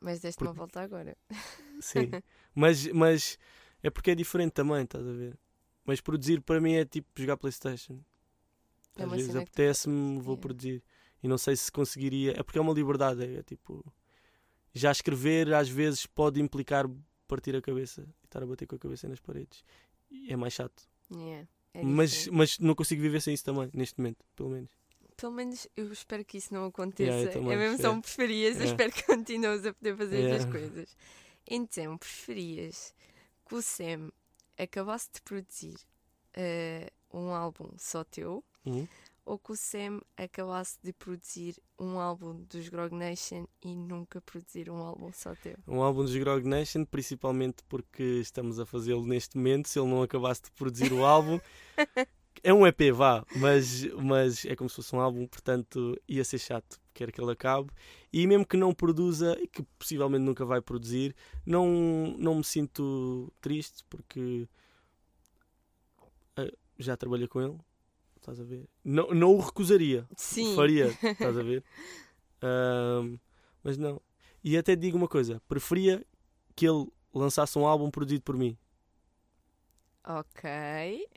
mas 0.00 0.20
deste 0.20 0.42
uma 0.42 0.52
volta 0.52 0.80
agora. 0.80 1.16
Sim. 1.80 2.10
mas, 2.54 2.86
mas 2.88 3.38
é 3.82 3.90
porque 3.90 4.10
é 4.10 4.14
diferente 4.14 4.52
também, 4.52 4.82
estás 4.82 5.06
a 5.06 5.12
ver? 5.12 5.38
Mas 5.84 6.00
produzir 6.00 6.40
para 6.40 6.60
mim 6.60 6.74
é 6.74 6.84
tipo 6.84 7.08
jogar 7.16 7.36
Playstation. 7.36 8.00
É 8.96 9.04
Às 9.04 9.10
vezes 9.10 9.36
apetece-me, 9.36 10.16
vou 10.16 10.34
yeah. 10.34 10.40
produzir. 10.40 10.82
E 11.22 11.28
não 11.28 11.38
sei 11.38 11.56
se 11.56 11.70
conseguiria. 11.70 12.32
É 12.38 12.42
porque 12.42 12.58
é 12.58 12.60
uma 12.60 12.72
liberdade. 12.72 13.24
É, 13.24 13.42
tipo. 13.42 13.84
Já 14.72 14.92
escrever 14.92 15.52
às 15.54 15.68
vezes 15.68 16.04
pode 16.04 16.40
implicar 16.40 16.86
partir 17.26 17.54
a 17.56 17.62
cabeça 17.62 18.02
e 18.22 18.24
estar 18.26 18.42
a 18.42 18.46
bater 18.46 18.66
com 18.66 18.76
a 18.76 18.78
cabeça 18.78 19.08
nas 19.08 19.18
paredes. 19.20 19.64
É 20.28 20.36
mais 20.36 20.52
chato. 20.52 20.88
Yeah, 21.10 21.48
é 21.74 21.82
mas, 21.82 22.26
mas 22.28 22.58
não 22.58 22.74
consigo 22.74 23.00
viver 23.00 23.20
sem 23.20 23.32
isso 23.34 23.44
também, 23.44 23.70
neste 23.72 23.98
momento, 23.98 24.24
pelo 24.36 24.50
menos. 24.50 24.70
Pelo 25.16 25.32
menos 25.32 25.66
eu 25.76 25.90
espero 25.90 26.24
que 26.24 26.36
isso 26.36 26.52
não 26.52 26.66
aconteça. 26.66 27.10
Yeah, 27.10 27.30
eu 27.30 27.32
também, 27.32 27.54
é 27.54 27.56
mesmo 27.56 27.80
só 27.80 27.92
é. 27.92 27.96
me 27.96 28.02
preferias, 28.02 28.56
eu 28.56 28.62
É. 28.62 28.66
espero 28.66 28.92
que 28.92 29.02
continues 29.04 29.66
a 29.66 29.72
poder 29.72 29.96
fazer 29.96 30.16
Yeah. 30.18 30.36
estas 30.36 30.52
coisas. 30.52 30.96
Então, 31.50 31.96
preferias 31.96 32.94
que 33.48 33.54
o 33.54 33.62
Sam 33.62 34.10
acabasse 34.58 35.08
de 35.14 35.20
produzir 35.22 35.76
eh, 36.34 36.90
um 37.12 37.32
álbum 37.32 37.70
só 37.78 38.04
teu 38.04 38.44
Uhum. 38.66 38.86
ou 39.24 39.38
que 39.38 39.52
o 39.52 39.56
Sam 39.56 40.00
acabasse 40.16 40.78
de 40.82 40.92
produzir 40.92 41.56
um 41.78 41.98
álbum 41.98 42.42
dos 42.50 42.68
Grog 42.68 42.94
Nation 42.94 43.46
e 43.62 43.74
nunca 43.74 44.20
produzir 44.20 44.68
um 44.68 44.76
álbum 44.76 45.10
só 45.12 45.34
teu? 45.36 45.56
Um 45.66 45.82
álbum 45.82 46.02
dos 46.04 46.14
Grog 46.16 46.46
Nation, 46.46 46.84
principalmente 46.84 47.62
porque 47.68 48.02
estamos 48.20 48.58
a 48.58 48.66
fazê-lo 48.66 49.06
neste 49.06 49.36
momento. 49.36 49.68
Se 49.68 49.78
ele 49.78 49.88
não 49.88 50.02
acabasse 50.02 50.42
de 50.42 50.50
produzir 50.50 50.92
o 50.92 51.04
álbum, 51.04 51.38
é 52.42 52.52
um 52.52 52.66
EP, 52.66 52.92
vá, 52.92 53.24
mas, 53.36 53.84
mas 53.94 54.44
é 54.44 54.54
como 54.56 54.68
se 54.68 54.76
fosse 54.76 54.94
um 54.94 55.00
álbum, 55.00 55.26
portanto 55.26 55.98
ia 56.06 56.24
ser 56.24 56.38
chato. 56.38 56.78
Quero 56.98 57.12
que 57.12 57.20
ele 57.20 57.30
acabe. 57.30 57.70
E 58.12 58.26
mesmo 58.26 58.44
que 58.44 58.56
não 58.56 58.74
produza, 58.74 59.38
e 59.40 59.46
que 59.46 59.62
possivelmente 59.78 60.24
nunca 60.24 60.44
vai 60.44 60.60
produzir, 60.60 61.14
não, 61.46 62.12
não 62.18 62.34
me 62.34 62.42
sinto 62.42 63.32
triste 63.40 63.84
porque 63.88 64.48
eh, 66.36 66.52
já 66.76 66.96
trabalhei 66.96 67.28
com 67.28 67.40
ele. 67.40 67.56
Estás 68.16 68.40
a 68.40 68.42
ver? 68.42 68.68
Não, 68.82 69.14
não 69.14 69.32
o 69.36 69.38
recusaria. 69.38 70.08
Sim. 70.16 70.56
Faria, 70.56 70.88
estás 71.00 71.38
a 71.38 71.42
ver? 71.44 71.62
Mas 73.62 73.78
não. 73.78 74.02
E 74.42 74.58
até 74.58 74.74
digo 74.74 74.96
uma 74.98 75.06
coisa: 75.06 75.40
preferia 75.46 76.04
que 76.56 76.66
ele 76.66 76.84
lançasse 77.14 77.56
um 77.56 77.64
álbum 77.64 77.92
produzido 77.92 78.24
por 78.24 78.36
mim. 78.36 78.58
Ok, 80.04 80.50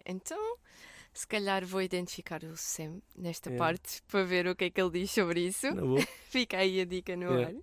então 0.05 0.57
se 1.13 1.27
calhar 1.27 1.65
vou 1.65 1.81
identificar 1.81 2.43
o 2.43 2.55
Sam 2.57 3.01
nesta 3.15 3.49
Yeah. 3.49 3.65
parte 3.65 4.01
para 4.07 4.23
ver 4.23 4.47
o 4.47 4.55
que 4.55 4.65
é 4.65 4.69
que 4.69 4.81
ele 4.81 4.91
diz 4.91 5.11
sobre 5.11 5.41
isso. 5.47 5.67
Fica 6.29 6.57
aí 6.57 6.81
a 6.81 6.85
dica 6.85 7.15
no 7.15 7.31
Yeah. 7.31 7.47
ar. 7.47 7.53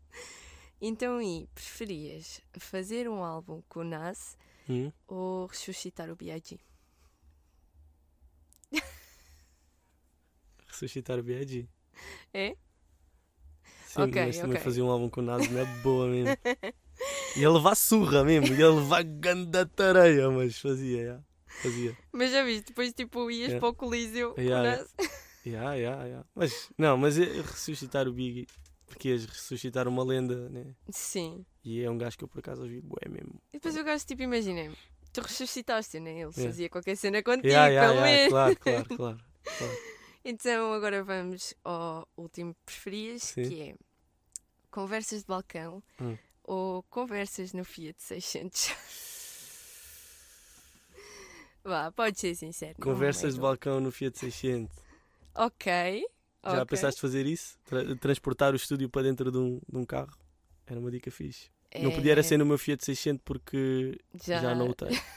Então, 0.81 1.21
e 1.21 1.49
preferias 1.55 2.41
fazer 2.59 3.09
um 3.09 3.23
álbum 3.25 3.63
com 3.69 3.81
o 3.81 3.85
Nas 3.85 4.37
Hum. 4.69 4.93
ou 5.09 5.47
ressuscitar 5.47 6.11
o 6.11 6.17
B.I.G? 6.17 6.59
Ressuscitar 10.69 11.19
o 11.19 11.23
B.I.G. 11.23 11.69
É? 12.33 12.57
Sim, 13.87 14.03
Ok, 14.03 14.27
mas 14.27 14.39
também 14.39 14.57
ok. 14.57 14.63
fazia 14.65 14.85
um 14.85 14.91
álbum 14.91 15.09
com 15.09 15.23
nada 15.23 15.45
na 15.49 15.65
boa 15.65 16.07
mesmo. 16.09 16.37
Ia 17.37 17.51
levar 17.51 17.75
surra 17.75 18.25
mesmo, 18.25 18.55
ia 18.55 18.71
levar 18.71 19.03
ganda 19.05 19.65
tareia, 19.67 20.31
mas 20.31 20.59
fazia, 20.59 20.99
yeah. 21.01 21.25
Fazia. 21.63 21.97
Mas 22.13 22.31
já 22.31 22.43
viste, 22.45 22.67
depois 22.69 22.93
tipo 22.93 23.31
ias 23.31 23.49
Yeah. 23.49 23.61
para 23.61 23.69
o 23.69 23.75
Coliseu 23.75 24.35
Yeah. 24.39 24.85
Yeah, 25.47 25.75
yeah, 25.75 26.05
yeah. 26.05 26.27
Mas, 26.35 26.69
não, 26.77 26.97
mas 26.99 27.19
é 27.19 27.25
ressuscitar 27.25 28.07
o 28.07 28.13
Biggie, 28.13 28.47
porque 28.87 29.09
ias 29.09 29.25
ressuscitar 29.25 29.89
uma 29.89 30.05
lenda, 30.05 30.49
né? 30.51 30.75
Sim. 30.91 31.47
E 31.65 31.83
é 31.83 31.91
um 31.91 31.97
gajo 31.97 32.19
que 32.19 32.25
eu 32.25 32.29
por 32.29 32.41
acaso 32.41 32.63
ouvi, 32.63 32.81
bué 32.83 33.09
mesmo. 33.09 33.41
E 33.51 33.53
depois 33.55 33.75
o 33.77 33.83
gajo, 33.83 34.05
tipo, 34.05 34.23
imaginem, 34.23 34.71
tu 35.13 35.23
ressuscitaste, 35.23 36.01
né? 36.01 36.11
Ele 36.11 36.21
Yeah. 36.21 36.43
fazia 36.45 36.69
qualquer 36.69 36.97
cena 36.97 37.23
contigo, 37.23 37.47
Yeah, 37.49 37.69
yeah, 37.69 37.89
pelo 37.93 38.03
menos. 38.05 38.29
claro, 38.29 38.57
claro, 38.59 38.85
claro. 38.97 39.19
claro. 39.59 39.79
Então 40.25 40.73
agora 40.75 41.03
vamos 41.03 41.55
ao 41.65 42.07
último 42.17 42.55
preferias, 42.67 43.23
Sim. 43.23 43.49
que 43.49 43.63
é 43.63 43.75
conversas 44.71 45.21
de 45.23 45.27
balcão 45.29 45.83
Hum. 45.99 46.19
ou 46.45 46.83
conversas 46.91 47.55
no 47.55 47.65
Fiat 47.65 47.97
600? 48.03 48.71
Vá, 51.69 51.93
pode 51.93 52.19
ser 52.19 52.35
sincero. 52.35 52.75
não 52.79 52.85
Conversas 52.93 53.35
de 53.35 53.39
é? 53.41 53.43
balcão 53.43 53.81
no 53.81 53.91
Fiat 53.93 54.19
600. 54.19 54.75
Ok. 55.35 56.05
Já 56.45 56.53
ok. 56.53 56.65
pensaste 56.67 57.01
fazer 57.01 57.27
isso? 57.27 57.59
Tra- 57.65 57.97
transportar 57.97 58.53
o 58.53 58.57
estúdio 58.57 58.89
para 58.89 59.03
dentro 59.03 59.31
de 59.31 59.39
um, 59.39 59.61
de 59.69 59.77
um 59.77 59.85
carro? 59.85 60.17
Era 60.67 60.79
uma 60.81 60.91
dica 60.91 61.11
fixe. 61.11 61.51
Não 61.81 61.91
podia 61.93 62.13
era 62.13 62.21
É, 62.21 62.23
ser 62.23 62.39
no 62.39 62.47
meu 62.47 62.57
Fiat 62.59 62.83
600 62.85 63.23
porque 63.25 63.99
já... 64.25 64.41
já, 64.41 64.55
não 64.55 64.69
o 64.71 64.75
tenho. 64.75 64.99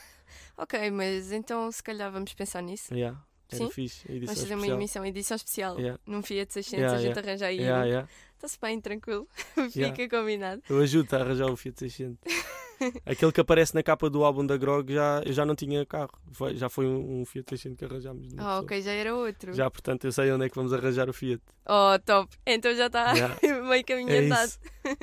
Ok, 0.56 0.90
mas 0.90 1.32
então 1.32 1.70
se 1.72 1.82
calhar 1.82 2.12
vamos 2.12 2.34
pensar 2.34 2.62
nisso. 2.62 2.94
Yeah, 2.94 3.18
era 3.50 3.64
Sim? 3.64 3.70
fixe. 3.70 4.06
Vamos 4.06 4.26
fazer 4.40 4.54
uma 4.54 4.56
especial. 4.56 4.76
emissão, 4.78 5.06
edição 5.06 5.34
especial 5.36 5.78
Yeah. 5.78 6.00
num 6.06 6.22
Fiat 6.22 6.52
600, 6.52 6.78
Yeah, 6.78 6.96
a 6.96 7.00
gente 7.00 7.08
yeah. 7.16 7.28
arranja 7.28 7.46
aí. 7.46 7.56
Yeah. 7.58 8.08
Está-se 8.42 8.58
bem, 8.60 8.80
tranquilo. 8.80 9.28
Yeah. 9.76 9.94
Fica 9.94 10.18
combinado. 10.18 10.60
Eu 10.68 10.80
ajudo 10.80 11.14
a 11.14 11.20
arranjar 11.20 11.46
o 11.50 11.56
Fiat 11.56 11.78
600. 11.78 12.18
Aquele 13.06 13.30
que 13.30 13.40
aparece 13.40 13.72
na 13.76 13.82
capa 13.82 14.10
do 14.10 14.24
álbum 14.24 14.44
da 14.44 14.56
Grog 14.56 14.92
já, 14.92 15.22
eu 15.24 15.32
já 15.32 15.46
não 15.46 15.54
tinha 15.54 15.86
carro. 15.86 16.10
Foi- 16.32 16.56
já 16.56 16.68
foi 16.68 16.84
um, 16.86 17.20
um 17.20 17.24
Fiat 17.24 17.48
600 17.48 17.78
que 17.78 17.84
arranjámos. 17.84 18.26
Ah, 18.32 18.36
pessoa. 18.36 18.60
ok, 18.62 18.82
já 18.82 18.90
era 18.90 19.14
outro. 19.14 19.52
Já, 19.52 19.70
portanto, 19.70 20.04
eu 20.04 20.10
sei 20.10 20.32
onde 20.32 20.46
é 20.46 20.48
que 20.48 20.56
vamos 20.56 20.72
arranjar 20.72 21.08
o 21.08 21.12
Fiat. 21.12 21.40
Oh, 21.64 21.96
top. 22.04 22.34
Então 22.44 22.74
já 22.74 22.86
está 22.86 23.12
Yeah. 23.12 23.36
meio 23.68 23.84
caminho 23.84 24.10
É 24.10 24.18
andado. 24.18 24.48
isso. 24.48 24.58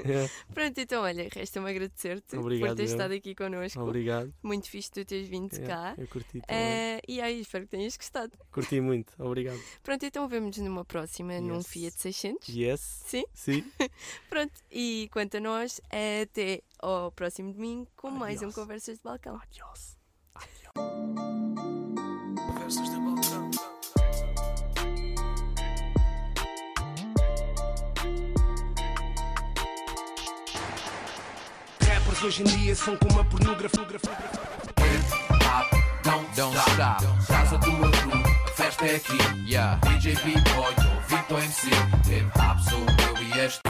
Yeah. 0.06 0.30
Pronto, 0.54 0.78
então 0.80 1.04
olha, 1.04 1.28
resta-me 1.32 1.70
agradecer-te 1.70 2.36
por 2.36 2.50
teres 2.52 2.80
eu. 2.80 2.86
estado 2.86 3.14
aqui 3.14 3.34
connosco. 3.36 3.80
Obrigado. 3.82 4.34
Muito 4.44 4.70
fixe 4.70 4.92
tu 4.92 5.06
teres 5.06 5.28
vindo 5.28 5.54
Yeah, 5.56 5.96
cá. 5.96 6.02
Eu 6.02 6.08
curti 6.08 6.42
também. 6.42 6.46
Eh, 6.50 7.02
e 7.08 7.22
aí, 7.22 7.42
espero 7.42 7.66
que 7.66 7.72
tenhas 7.72 7.96
gostado. 7.98 8.32
Curti 8.52 8.80
muito. 8.82 9.14
Obrigado. 9.18 9.60
Pronto, 9.84 10.06
então 10.06 10.28
vemos-nos 10.28 10.66
numa 10.68 10.86
próxima, 10.86 11.40
num 11.40 11.58
Yes. 11.58 11.68
Fiat 11.68 12.02
600. 12.02 12.50
Yes. 12.50 13.04
Sim? 13.06 13.26
Sim. 13.34 13.64
Pronto, 14.30 14.54
e 14.72 15.10
quanto 15.12 15.38
a 15.38 15.40
nós, 15.40 15.82
até 16.22 16.62
ao 16.80 17.12
próximo 17.12 17.52
domingo 17.54 17.88
com 17.96 18.10
mais 18.10 18.42
um. 18.42 18.52
Conversas 18.52 18.98
de 18.98 19.04
Balcão. 19.04 19.40
Adiós. 19.42 19.98
Conversas 22.36 22.90
de 22.90 22.96
balcão. 22.96 23.79
Rappers 32.20 32.24
hoje 32.24 32.42
em 32.42 32.46
dia 32.46 32.76
são 32.76 32.98
como 32.98 33.20
a 33.20 33.26
pornografia. 33.26 33.82
Hop, 35.42 36.36
don't, 36.36 36.58
stop. 36.58 37.06
Casa 37.28 37.58
do 37.58 37.72
crew, 37.72 38.24
a 38.46 38.52
festa 38.52 38.86
é 38.86 38.96
aqui. 38.96 39.18
Yeah. 39.50 39.80
DJ 39.88 40.16
B-Boy, 40.16 40.76
ou 40.86 41.02
Victor 41.08 41.40
MC. 41.40 41.68
Hip 41.68 42.32
hop 42.38 42.60
sou 42.60 42.80
eu 42.80 43.24
e 43.24 43.40
este. 43.40 43.62